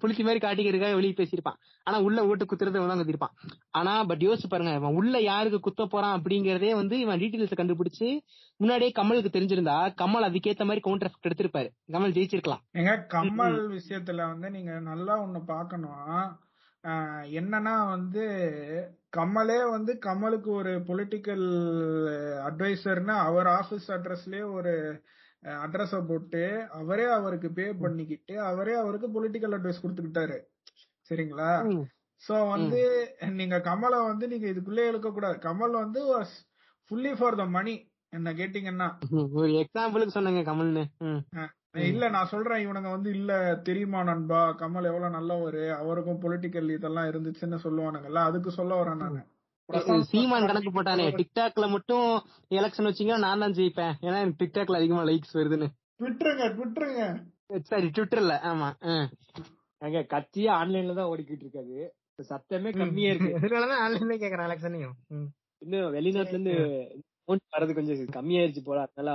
[0.00, 1.58] புளிச்சி மாதிரி காட்டிக்கிறதுக்காக வெளியே பேசியிருப்பான்.
[1.86, 3.34] ஆனா உள்ள ஓட்டு குத்துறது அவன் தான் குத்திருப்பான்
[3.78, 8.08] ஆனா பட் யோசிச்சு பாருங்க இவன் உள்ள யாருக்கு குத்த போறான் அப்படிங்கறதே வந்து இவன் டீடைல்ஸ் கண்டுபிடிச்சு
[8.60, 11.70] முன்னாடியே கமலுக்கு தெரிஞ்சிருந்தா கமல் அதுக்கேத்த மாதிரி கவுண்டர் எஃபெக்ட் எடுத்திருப்பாரு.
[11.96, 12.62] கமல் ஜெயிச்சிருக்கலாம்.
[12.78, 15.98] ஏங்க கமல் விஷயத்துல வந்து நீங்க நல்லா ஒண்ணு பாக்கணும்
[17.38, 18.24] என்னன்னா வந்து
[19.16, 21.46] கமலே வந்து கமலுக்கு ஒரு பொலிட்டிக்கல்
[22.48, 24.72] அட்வைசர்னு அவர் ஆபீஸ் அட்ரஸ்லயே ஒரு
[25.64, 26.42] அட்ரஸ போட்டு
[26.80, 30.38] அவரே அவருக்கு பே பண்ணிக்கிட்டு அவரே அவருக்கு பொலிட்டிக்கல் அட்வைஸ் கொடுத்துக்கிட்டாரு.
[31.10, 31.50] சரிங்களா.
[32.22, 32.80] சோ வந்து
[33.38, 36.02] நீங்க கமலை வந்து நீங்க இதுக்குள்ளே இழுக்க கூடாது கமல் வந்து
[36.90, 37.74] ஃபுல்லி ஃபார் த மணி
[38.12, 38.88] என்ன கேட்டீங்கன்னா.
[39.40, 40.84] ஒரு எக்ஸாம்பிளுக்கு சொன்னங்க கமல்னு.
[41.74, 43.32] இல்ல நான் சொல்றேன் இவனுங்க வந்து இல்ல
[43.62, 44.40] தெரியுமா நண்பா?
[44.58, 45.62] கமல் எவ்வளவு நல்லவரு?
[45.78, 49.20] அவருக்கும் பொலிட்டிக்கல் இதெல்லாம் இருந்துச்சுன்னு சொல்லுவானுங்கல்ல அதுக்கு சொல்ல வரேன் நானு.
[50.10, 51.06] சீமான் கணக்கு போட்டானே.
[51.18, 52.08] டிக்டாக்ல மட்டும்
[52.50, 53.94] எலெக்ஷன் வச்சீங்கன்னா நான் தான் ஜெயிப்பேன்.
[54.04, 55.68] ஏன்னா எனக்கு டிக்டாக்ல அதிகமா லைக்ஸ் வருதுன்னு.
[56.00, 57.02] ட்விட்டருங்க ட்விட்டருங்க
[57.70, 58.68] சரி ட்விட்டர்ல ஆமா.
[59.82, 61.78] அங்க கட்சியே ஆன்லைன்ல தான் ஓடிக்கிட்டு இருக்காது.
[62.28, 63.30] சத்தமே கம்மியா இருக்கு.
[63.46, 64.96] இதனாலதான் ஆன்லைன்ல கேக்குறேன் எலெக்ஷனையும்
[65.62, 66.54] இன்னும் வெளிநாட்டுல இருந்து
[67.28, 69.10] amount வர்றது கொஞ்சம் கம்மியாயிருச்சு போல அதனால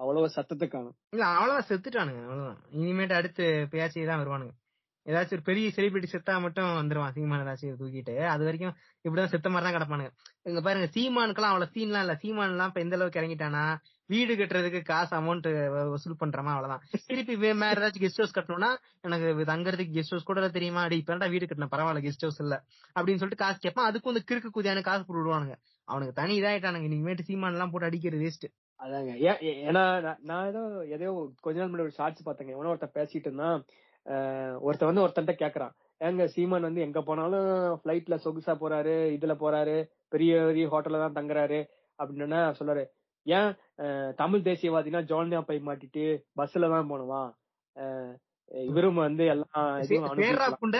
[0.00, 0.96] அவ்வளவு சத்தத்தை காணும்.
[1.14, 2.60] இல்ல அவ்வளவுதான் செத்துட்டானுங்க அவ்வளவுதான்.
[2.78, 4.54] இனிமேட்டு அடுத்து பேச்சு தான் வருவானுங்க.
[5.06, 8.14] ஏதாச்சும் ஒரு பெரிய செலிபிரிட்டி செத்தா மட்டும் வந்துருவான் சீமான் ஏதாச்சும் தூக்கிட்டு.
[8.32, 8.74] அது வரைக்கும்
[9.04, 10.10] இப்படிதான் செத்த மாதிரி தான் கிடப்பானுங்க.
[10.50, 12.14] இங்க பாருங்க சீமானுக்கெல்லாம் அவ்வளவு சீன்லாம் இல்ல.
[12.22, 13.64] சீமான் எல்லாம் இப்ப எந்த அளவுக்கு இறங்கிட்டானா
[14.06, 16.80] வீடு கட்டுறதுக்கு காசு அமௌண்ட் வசூல் பண்றமா அவ்வளவுதான்.
[17.06, 20.82] திருப்பி வேற ஏதாச்சும் கெஸ்ட் ஹவுஸ் கட்டணும்னா எனக்கு இது தங்கறதுக்கு கெஸ்ட் ஹவுஸ் கூட தெரியுமா?
[20.82, 22.62] அடி இப்ப வீடு கட்டின பரவாயில்ல கெஸ்ட் ஹவுஸ் இல்ல.
[22.88, 25.54] அப்படின்னு சொல்லிட்டு காசு கேட்பான் அதுக்கும் வந்து கிறுக்கு குதியான காசு போட்டு விடுவானுங்க.
[25.84, 26.90] அவனுக்கு தனி இதாயிட்டானுங்க.
[26.90, 29.40] இனிமேட்டு சீமான் எல்லாம் போட்டு அடிக்கிறது வேஸ்ட் அதாங்க.
[29.40, 32.48] ஏன் ஏன்னா நான்- நான் ஏதோ எதையோ கொஞ்ச நாள் முன்னாடி ஒரு ஷார்ட்ஸ் பார்த்தேங்க.
[32.48, 33.64] எவனோ ஒருத்தன் பேசிட்டு இருந்தான்.
[34.60, 35.72] ஒருத்தன் வந்து ஒருத்தன்ட்ட கேக்குறான்.
[36.00, 41.68] ஏங்க சீமான் வந்து எங்க போனாலும் பிளைட்ல சொகுசா போறாரு இதுல போறாரு பெரிய பெரிய ஹோட்டல்ல தான் தங்குறாரு
[41.98, 42.84] அப்படின்னு சொல்றாரு.
[43.26, 46.04] ஏன் ஆஹ் தமிழ் தேசியவாதினா ஜோன்யா போய் மாட்டிட்டு
[46.36, 47.30] பஸ்ல தான் போனவான்.
[47.76, 48.14] ஆஹ்
[48.64, 49.54] இவரும் வந்து எல்லாம்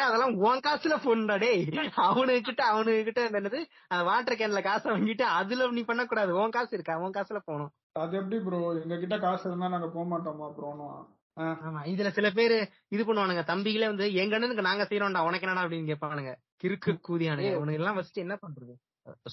[0.01, 1.63] அதெல்லாம் உன் காசுல போன்டா டேய்.
[2.07, 6.33] அவனுக்கிட்ட அவனுக்கிட்ட என்னது அந்த வாட்டர் கேன்ல காசை வாங்கிட்டு அதுல நீ பண்ணக்கூடாது.
[6.37, 6.97] உன் காசு இருக்கா?
[6.99, 7.73] உன் காசுல போகணும்.
[7.97, 10.97] அது எப்படி ப்ரோ எங்க கிட்ட காசு இருந்தா நாங்க போக மாட்டோமா ப்ரோனும்
[11.37, 12.57] ஆமா இதுல சில பேரு
[12.89, 13.43] இது பண்ணுவானுங்க.
[13.45, 15.65] தம்பிகளே வந்து எங்க அண்ணனுக்கு நாங்க செய்யறோம்டா உனக்கு என்னடா?
[15.65, 16.33] அப்படின்னு கேட்பானுங்க.
[16.63, 17.51] கிறுக்கு கூதியானுங்க.
[17.55, 18.75] அவனுக்கு எல்லாம் ஃபர்ஸ்ட் என்ன பண்றது?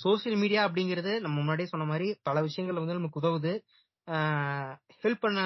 [0.04, 3.54] சோசியல் மீடியா அப்படிங்கிறது நம்ம முன்னாடியே சொன்ன மாதிரி பல விஷயங்கள் வந்து நமக்கு உதவுது.
[5.04, 5.40] ஹெல்ப் பண்ண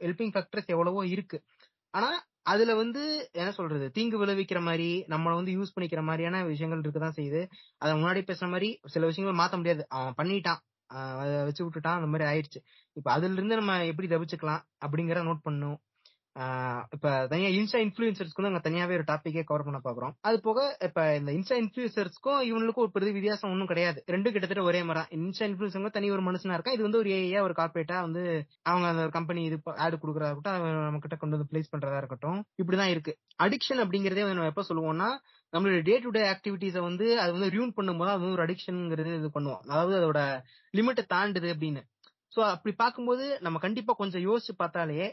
[0.00, 1.38] ஹெல்பிங் ஃபேக்டர்ஸ் எவ்வளவோ இருக்கு.
[1.94, 2.08] ஆனா
[2.42, 3.86] அதுல வந்து என்ன சொல்றது?
[3.90, 7.40] தீங்கு விளைவிக்கிற மாதிரி நம்மள வந்து யூஸ் பண்ணிக்கிற மாதிரியான விஷயங்கள் இருக்குதான் செய்யுது.
[7.78, 9.82] அதை முன்னாடி பேசுற மாதிரி சில விஷயங்கள் மாத்த முடியாது.
[9.88, 10.60] அவன் பண்ணிட்டான்.
[11.20, 11.98] அதை வச்சு விட்டுட்டான்.
[11.98, 12.60] அந்த மாதிரி ஆயிடுச்சு.
[12.96, 15.76] இப்ப அதுல இருந்து நம்ம எப்படி தவிச்சுக்கலாம் அப்படிங்கிற நோட் பண்ணும்
[16.94, 20.12] இப்ப தனியா இன்ஸ்டா இன்ஃபுளுசர்ஸ்க்கு நாங்க தனியாவே ஒரு டாபிக்கே கவர் பண்ண பாக்குறோம்.
[20.28, 23.98] அது போக இப்ப இந்த இன்ஸ்டா இன்ஃபுளுசர்ஸ்க்கும் இவனுக்கும் ஒரு பெரிய வித்தியாசம் ஒன்றும் கிடையாது.
[24.14, 27.56] ரெண்டும் கிட்டத்தட்ட ஒரே மாதிரி இன்ஸ்டா இன்ஃபுளுசங்க தனி ஒரு மனுஷனா இருக்கா இது வந்து ஒரு ஏஐயா ஒரு
[27.60, 28.22] கார்பரேட்டா வந்து
[28.70, 32.92] அவங்க அந்த கம்பெனி இது ஆடு கொடுக்கறதா இருக்கட்டும் நம்ம கிட்ட கொண்டு வந்து பிளேஸ் பண்றதா இருக்கட்டும் இப்படிதான்
[32.94, 33.14] இருக்கு.
[33.42, 35.10] அடிக்ஷன் அப்படிங்கறதே வந்து நம்ம எப்ப சொல்லுவோம்னா
[35.52, 39.30] நம்மளுடைய டே டு டே ஆக்டிவிட்டிஸை வந்து அது வந்து ரியூன் பண்ணும்போது அது வந்து ஒரு அடிக்ஷன்ங்கிறது இது
[39.36, 39.62] பண்ணுவோம்.
[39.66, 40.20] அதாவது அதோட
[40.74, 41.82] லிமிட்டை தாண்டுது அப்படின்னு.
[42.32, 45.06] சோ அப்படி பார்க்கும்போது நம்ம கண்டிப்பா கொஞ்சம் யோசிச்சு பார்த்தாலே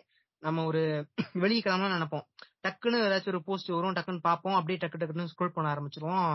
[0.46, 0.82] நம்ம ஒரு
[1.44, 2.26] வெளியே கிளம்பலாம் நினைப்போம்.
[2.64, 4.58] டக்குன்னு ஏதாச்சும் ஒரு போஸ்ட் வரும் டக்குன்னு பார்ப்போம்.
[4.60, 6.34] அப்படியே டக்கு டக்குன்னு ஸ்க்ரோல் பண்ண ஆரம்பிச்சிருவோம்.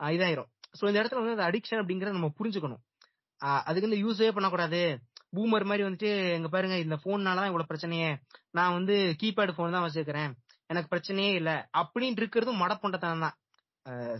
[0.00, 0.48] இதாயிரும்.
[0.78, 2.82] சோ இந்த இடத்துல வந்து அடிக்ஷன் அப்படிங்கறத நம்ம புரிஞ்சுக்கணும்.
[3.68, 4.80] அதுக்கு வந்து யூஸே பண்ணக்கூடாது.
[5.36, 8.10] பூமர் மாதிரி வந்துட்டு எங்க பாருங்க இந்த போன்னாலதான் இவ்வளவு பிரச்சனையே.
[8.50, 10.32] நான் வந்து கீபேட் போன் தான் வச்சிருக்கிறேன்.
[10.70, 11.50] எனக்கு பிரச்சனையே இல்ல.
[11.80, 13.36] அப்படின்னு இருக்கிறதும் மடப்பொண்டத்தனம் தான்.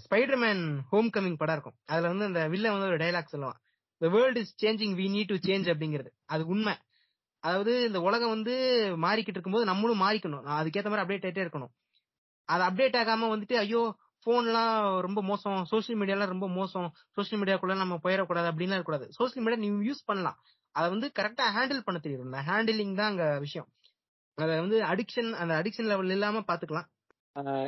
[0.04, 1.76] ஸ்பைடர்மேன் ஹோம் கமிங் படம் இருக்கும்.
[1.92, 3.58] அதுல வந்து அந்த வில்ல வந்து ஒரு டைலாக் சொல்லுவான்.
[4.00, 6.10] The world is changing we need to change அப்படிங்கிறது.
[6.26, 6.74] அது உண்மை.
[7.44, 10.42] அதாவது இந்த உலகம் வந்து மாறிக்கிட்டு இருக்கும்போது நம்மளும் மாறிக்கணும்.
[10.42, 11.68] நான் மாதிரி அப்டேட் ஆகிட்டே இருக்கணும்.
[12.44, 17.94] அது அப்டேட் ஆகாம வந்துட்டு ஐயோ போன்லாம் ரொம்ப மோசம் சோஷியல் மீடியாலாம் ரொம்ப மோசம் சோஷியல் மீடியாக்குள்ள நம்ம
[17.94, 19.12] போயிடக்கூடாது அப்படின்லாம் இருக்கக்கூடாது.
[19.12, 20.36] சோஷியல் மீடியா நீ யூஸ் பண்ணலாம்.
[20.70, 22.24] அதை வந்து கரெக்டா ஹேண்டில் பண்ண தெரியும்.
[22.24, 23.68] இந்த ஹேண்டிலிங் தான் அங்க விஷயம்.
[24.34, 26.86] அதை வந்து அடிக்ஷன் அந்த அடிக்ஷன் லெவல் இல்லாம பாத்துக்கலாம்.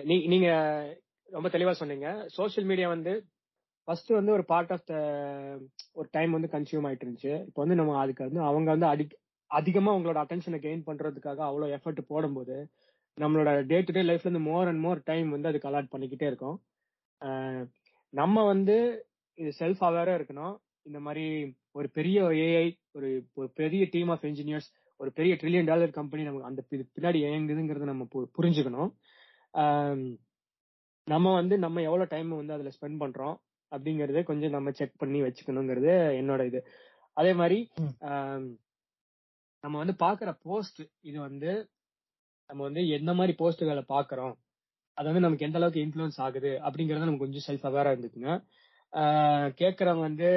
[0.01, 0.51] நீ- நீங்க
[1.25, 2.25] ரொம்ப தெளிவா சொன்னீங்க.
[2.27, 3.25] சோஷியல் மீடியா வந்து
[3.85, 4.95] ஃபர்ஸ்ட் வந்து ஒரு பார்ட் ஆஃப் த
[5.93, 7.41] ஒரு டைம் வந்து கன்சியூம் ஆயிட்டு இருந்துச்சு.
[7.41, 12.01] இப்போ வந்து நம்ம அதுக்கு வந்து அவங்க வந்து அடிக் அதிகமா உங்களோட அட்டென்ஷனை கெயின் பண்றதுக்காக அவ்வளவு எஃபர்ட்
[12.13, 12.57] போடும்போது
[13.19, 16.57] நம்மளோட டே டு டே லைஃப்ல இருந்து மோர் அண்ட் மோர் டைம் வந்து அதுக்கு அலாட் பண்ணிக்கிட்டே இருக்கோம்.
[18.13, 18.77] நம்ம வந்து
[19.39, 20.55] இது செல்ஃப் அவேரா இருக்கணும்.
[20.89, 21.25] இந்த மாதிரி
[21.79, 22.67] ஒரு பெரிய ஏஐ
[22.97, 24.69] ஒரு ஒரு பெரிய டீம் ஆஃப் இன்ஜினியர்ஸ்
[25.01, 28.07] ஒரு பெரிய ட்ரில்லியன் டாலர் கம்பெனி நமக்கு அந்த பின்னாடி இயங்குதுங்கிறத நம்ம
[28.39, 28.91] புரிஞ்சுக்கணும்.
[31.07, 33.37] நம்ம வந்து நம்ம எவ்வளவு டைம் வந்து அதுல ஸ்பெண்ட் பண்றோம்
[33.73, 36.61] அப்படிங்கறத கொஞ்சம் நம்ம செக் பண்ணி வச்சுக்கணுங்கிறது என்னோட இது.
[37.17, 37.59] அதே மாதிரி
[39.67, 41.53] நம்ம வந்து பாக்குற போஸ்ட் இது வந்து
[42.51, 44.35] நம்ம வந்து எந்த மாதிரி போஸ்ட்டுகளை பாக்குறோம்
[44.99, 48.31] அது வந்து நமக்கு எந்த அளவுக்கு இன்ஃபுளுன்ஸ் ஆகுது அப்படிங்கறத நம்ம கொஞ்சம் செல்ஃப் அவேரா இருந்துக்குங்க.
[49.61, 50.29] கேக்குறவங்க வந்து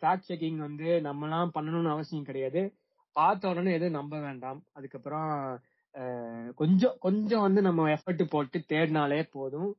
[0.00, 2.60] ஃபேக்ட் செக்கிங் வந்து நம்மலாம் பண்ணணும்னு அவசியம் கிடையாது.
[3.16, 4.60] பார்த்த உடனே எதுவும் நம்ப வேண்டாம்.
[4.72, 5.30] அதுக்கப்புறம்
[6.54, 9.70] கொஞ்சம் கொஞ்சம் வந்து நம்ம எஃபர்ட் போட்டு தேடினாலே போதும்.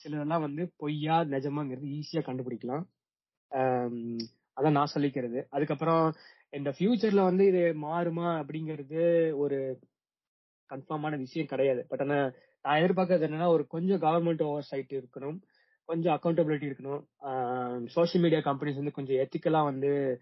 [0.00, 2.84] சிலதெல்லாம் வந்து பொய்யா நிஜமாங்கிறது ஈஸியா கண்டுபிடிக்கலாம்.
[4.58, 5.46] அதான் நான் சொல்லிக்கிறது.
[5.50, 6.14] அதுக்கப்புறம்
[6.50, 9.78] இந்த ஃபியூச்சர்ல வந்து இது மாறுமா அப்படிங்கிறது ஒரு
[10.70, 11.86] கன்ஃபார்மான விஷயம் கிடையாது.
[11.88, 12.32] பட் ஆனா
[12.62, 15.40] நான் எதிர்பார்க்கறது என்னன்னா ஒரு கொஞ்சம் கவர்மெண்ட் ஓவர் சைட் இருக்கணும்.
[15.84, 17.86] கொஞ்சம் அக்கௌண்டபிலிட்டி இருக்கணும்.
[17.86, 20.20] சோஷியல் மீடியா கம்பெனிஸ் வந்து கொஞ்சம் எத்திக்கலா வந்து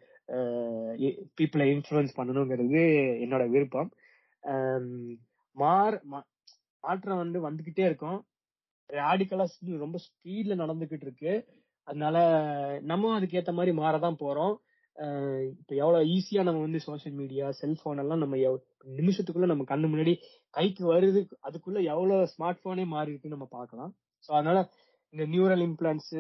[1.41, 2.95] பீப்புளை இன்ஃபுளுன்ஸ் பண்ணணுங்கிறது
[3.25, 3.91] என்னோட விருப்பம்.
[5.53, 6.27] மார் மா-
[6.81, 8.25] மாற்றம் வந்து வந்துகிட்டே இருக்கும்.
[8.93, 11.47] ராடிக்கலா ரொம்ப ஸ்பீட்ல நடந்துகிட்டு இருக்கு.
[11.87, 12.17] அதனால
[12.83, 14.55] நம்ம அதுக்கு ஏத்த மாதிரி மாறதான் போறோம்.
[15.53, 18.65] இப்ப எவ்வளவு ஈஸியா நம்ம வந்து சோஷியல் மீடியா செல்போன் எல்லாம் நம்ம எவ்-
[18.97, 20.15] நிமிஷத்துக்குள்ள நம்ம கண்ணு முன்னாடி
[20.51, 23.93] கைக்கு வருது அதுக்குள்ள எவ்வளவு ஸ்மார்ட் போனே மாறி இருக்குன்னு நம்ம பார்க்கலாம்.
[24.25, 24.59] சோ அதனால
[25.15, 26.15] இந்த நியூரல் இம்ப்ளான்ஸ்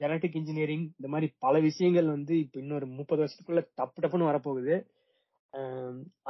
[0.00, 4.74] ஜெனட்டிக் இன்ஜினியரிங் இந்த மாதிரி பல விஷயங்கள் வந்து இப்ப இன்னொரு முப்பது வருஷத்துக்குள்ள டப்பு டப்புன்னு வரப்போகுது.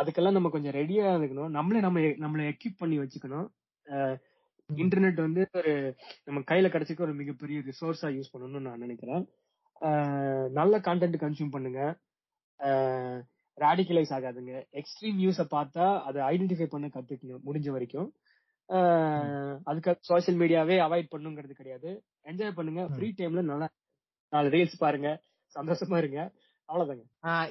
[0.00, 1.54] அதுக்கெல்லாம் நம்ம கொஞ்சம் ரெடியா இருக்கணும்.
[1.58, 3.48] நம்மளே நம்ம நம்மளை எக்யூப் பண்ணி வச்சுக்கணும்.
[4.74, 5.72] இன்டர்நெட் வந்து ஒரு
[6.24, 9.24] நம்ம கையில கிடைச்சிக்க ஒரு மிகப்பெரிய ரிசோர்ஸா யூஸ் பண்ணணும்னு நான் நினைக்கிறேன்.
[10.58, 11.80] நல்ல கண்டென்ட் கன்சியூம் பண்ணுங்க.
[13.58, 14.54] ராடிகலைஸ் ஆகாதுங்க.
[14.80, 18.08] எக்ஸ்ட்ரீம் நியூஸை பார்த்தா அதை ஐடென்டிஃபை பண்ண கத்துக்கணும் முடிஞ்ச வரைக்கும்.
[19.70, 21.90] அதுக்கு சோஷியல் மீடியாவே அவாய்ட் பண்ணுங்கிறது கிடையாது.
[22.30, 22.82] என்ஜாய் பண்ணுங்க.
[22.94, 23.68] ஃப்ரீ டைம்ல நல்லா
[24.34, 25.10] நாலு ரீல்ஸ் பாருங்க.
[25.54, 26.20] சந்தோஷமா இருங்க.
[26.68, 27.04] அவ்வளவுதாங்க.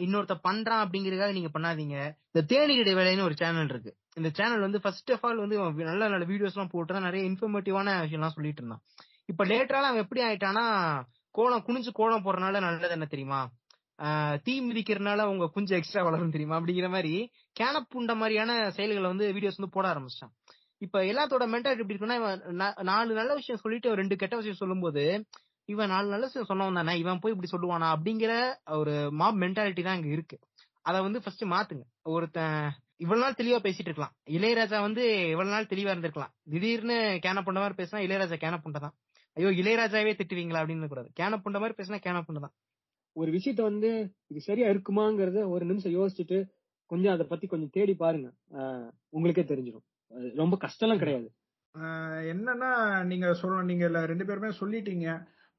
[0.06, 1.98] இன்னொருத்த பண்றான் அப்படிங்கறதுக்காக நீங்க பண்ணாதீங்க.
[2.32, 3.94] இந்த தேநீர் இடைவேளைன்னு ஒரு சேனல் இருக்கு.
[4.18, 5.58] இந்த சேனல் வந்து ஃபர்ஸ்ட் ஆஃப் ஆல் வந்து
[5.90, 8.84] நல்ல நல்ல வீடியோஸ் எல்லாம் போட்டு நிறைய இன்ஃபர்மேட்டிவான விஷயம்லாம் சொல்லிட்டு இருந்தான்.
[9.32, 10.64] இப்ப லேட்டரால அவன் எப்படி ஆயிட்டானா
[11.36, 13.42] கோலம் குனிஞ்சு கோலம் போறதுனால நல்லது என்ன தெரியுமா?
[14.46, 16.58] தீ மிதிக்கிறதுனால உங்க குஞ்சு எக்ஸ்ட்ரா வளரும் தெரியுமா?
[16.60, 17.14] அப்படிங்கிற மாதிரி
[17.56, 20.34] கேனப்புண்ட மாதிரியான செயல்களை வந்து வீடியோஸ் வந்து போட ஆரம்பிச்சிட்டான்.
[20.82, 22.42] இப்ப எல்லாத்தோட மென்டாலிட்டி எப்படி இருக்குன்னா இவன்
[22.92, 25.04] நாலு நல்ல விஷயம் சொல்லிட்டு ரெண்டு கெட்ட விஷயம் சொல்லும்போது
[25.70, 27.88] இவன் நாலு நல்ல விஷயம் சொன்னவன் தானே இவன் போய் இப்படி சொல்லுவானா?
[27.96, 28.34] அப்படிங்கிற
[28.80, 30.38] ஒரு மாப் மென்டாலிட்டி தான் இங்க இருக்கு.
[30.86, 31.86] அதை வந்து ஃபர்ஸ்ட் மாத்துங்க.
[32.14, 32.60] ஒருத்தன்
[33.04, 34.14] இவ்வளவு நாள் தெளிவா பேசிட்டு இருக்கலாம்.
[34.38, 35.04] இளையராஜா வந்து
[35.34, 36.32] இவ்வளவு நாள் தெளிவா இருந்திருக்கலாம்.
[36.52, 38.96] திடீர்னு கேன புண்ட மாதிரி பேசினா இளையராஜா கேன புண்ட தான்.
[39.38, 42.56] ஐயோ இளையராஜாவே திட்டுவீங்களா அப்படின்னு கூடாது கேன புண்ட மாதிரி பேசினா கேன புண்ட தான்.
[43.16, 43.90] ஒரு விஷயத்த வந்து
[44.32, 46.40] இது சரியா இருக்குமாங்கிறத ஒரு நிமிஷம் யோசிச்சுட்டு
[46.92, 48.28] கொஞ்சம் அதை பத்தி கொஞ்சம் தேடி பாருங்க.
[49.16, 51.28] உங்களுக்கே தெரிஞ்சிடும் அது ரொம்ப கஷ்டம்லாம் கிடையாது.
[52.34, 52.70] என்னன்னா
[53.10, 55.08] நீங்க சொல்ல நீங்க ரெண்டு பேருமே சொல்லிட்டீங்க.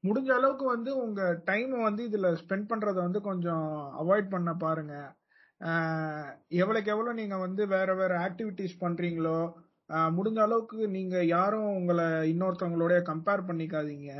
[0.03, 3.65] முடிஞ்ச அளவுக்கு வந்து உங்க டைம் வந்து இதுல ஸ்பெண்ட் பண்றத வந்து கொஞ்சம்
[4.01, 4.95] அவாய்ட் பண்ண பாருங்க.
[5.61, 9.39] எவ்வளோக்கு எவ்வளவுக்கு எவ்வளவு நீங்க வந்து வேற வேற ஆக்டிவிட்டிஸ் பண்றீங்களோ
[10.17, 14.11] முடிஞ்ச அளவுக்கு நீங்க யாரும் உங்களை இன்னொருத்தவங்களோட கம்பேர் பண்ணிக்காதீங்க.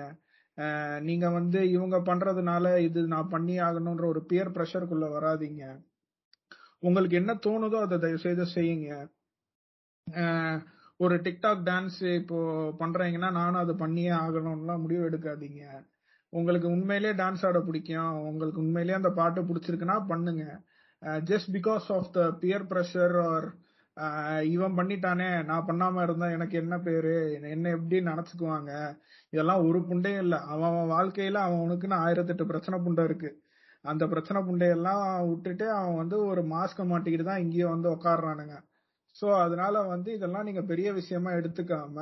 [1.08, 5.64] நீங்க வந்து இவங்க பண்றதுனால இது நான் பண்ணி ஆகணும்ன்ற ஒரு பியர் ப்ரெஷருக்குள்ள வராதீங்க.
[6.88, 8.90] உங்களுக்கு என்ன தோணுதோ அதை தயவு செய்து செய்யுங்க
[11.00, 12.38] ஒரு டிக்டாக் டான்ஸ் இப்போ
[12.82, 15.62] பண்றீங்கன்னா நானும் அதை பண்ணியே ஆகணும்லாம் முடிவு எடுக்காதீங்க.
[16.34, 18.18] உங்களுக்கு உண்மையிலேயே டான்ஸ் ஆட பிடிக்கும்.
[18.30, 20.46] உங்களுக்கு உண்மையிலேயே அந்த பாட்டு பிடிச்சிருக்குன்னா பண்ணுங்க.
[21.30, 23.48] Just because of the peer pressure or
[24.48, 27.14] இவன் பண்ணிட்டானே நான் பண்ணாம இருந்தா எனக்கு என்ன பேரு
[27.50, 28.72] என்ன எப்படி நினைச்சுக்குவாங்க
[29.34, 30.36] இதெல்லாம் ஒரு புண்டையும் இல்ல.
[30.52, 33.30] அவன் அவன் வாழ்க்கையில அவனுக்குன்னு ஆயிரத்தெட்டு பிரச்சனை புண்டை இருக்கு.
[33.86, 38.56] அந்த பிரச்சனை புண்டையெல்லாம் விட்டுட்டு அவன் வந்து ஒரு மாஸ்க மாட்டிக்கிட்டு தான் இங்கேயே வந்து உக்காடுறானுங்க
[39.16, 41.98] ஸோ அதனால வந்து இதெல்லாம் நீங்க பெரிய விஷயமா எடுத்துக்காம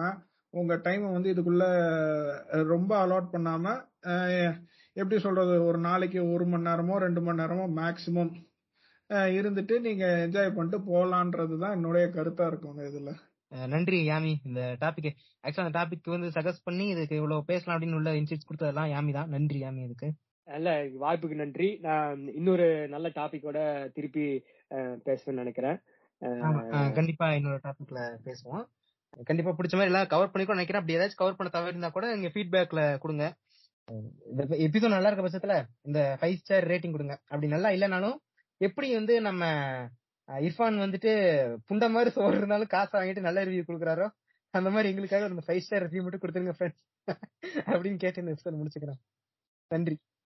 [0.53, 1.65] உங்க டைமை வந்து இதுக்குள்ள
[2.67, 3.65] ரொம்ப அலாட் பண்ணாம
[4.95, 8.31] எப்படி சொல்றது ஒரு நாளைக்கு ஒரு மணி நேரமோ ரெண்டு மணி நேரமோ மேக்சிமம்
[9.39, 13.11] இருந்துட்டு நீங்க என்ஜாய் பண்ணிட்டு போலான்றது தான் என்னுடைய கருத்தா இருக்கும் இதுல.
[13.73, 14.31] நன்றி யாமி.
[14.47, 15.09] இந்த டாபிக்
[15.43, 19.29] ஆக்சுவலா அந்த டாபிக் வந்து சஜஸ்ட் பண்ணி இதுக்கு இவ்வளவு பேசலாம் அப்படின்னு உள்ள இன்சிட்ஸ் கொடுத்ததெல்லாம் யாமி தான்.
[19.35, 20.09] நன்றி யாமி இதுக்கு.
[20.47, 20.73] நல்ல
[21.03, 21.69] வாய்ப்புக்கு நன்றி.
[21.85, 23.59] நான் இன்னொரு நல்ல டாபிக்கோட
[23.95, 24.25] திருப்பி
[25.07, 25.77] பேசுவேன்னு நினைக்கிறேன்.
[26.99, 28.65] கண்டிப்பா இன்னொரு டாபிக்ல பேசுவோம்.
[29.27, 30.81] கண்டிப்பா பிடிச்ச மாதிரி எல்லாம் கவர் பண்ணிக்கோ நினைக்கிறேன்.
[30.81, 33.25] அப்படி ஏதாச்சும் கவர் பண்ண தவிர இருந்தா கூட எங்க ஃபீட்பேக்ல கொடுங்க.
[34.31, 35.55] இந்த எபிசோட் நல்லா இருக்க பட்சத்துல
[35.87, 37.15] இந்த ஃபைவ் ஸ்டார் ரேட்டிங் கொடுங்க.
[37.31, 38.17] அப்படி நல்லா இல்லைனாலும்
[38.61, 39.43] எப்படி வந்து நம்ம
[40.29, 41.11] இர்ஃபான் வந்துட்டு
[41.67, 44.07] புண்ட மாதிரி சோறு இருந்தாலும் காசு வாங்கிட்டு நல்ல ரிவ்யூ கொடுக்குறாரோ
[44.53, 46.83] அந்த மாதிரி எங்களுக்காக ஒரு ஃபைவ் ஸ்டார் ரிவ்யூ மட்டும் கொடுத்துருங்க ஃப்ரெண்ட்ஸ்
[47.71, 48.99] அப்படின்னு கேட்டு இந்த எபிசோட் முடிச்சுக்கிறேன்
[49.71, 49.95] நன்றி.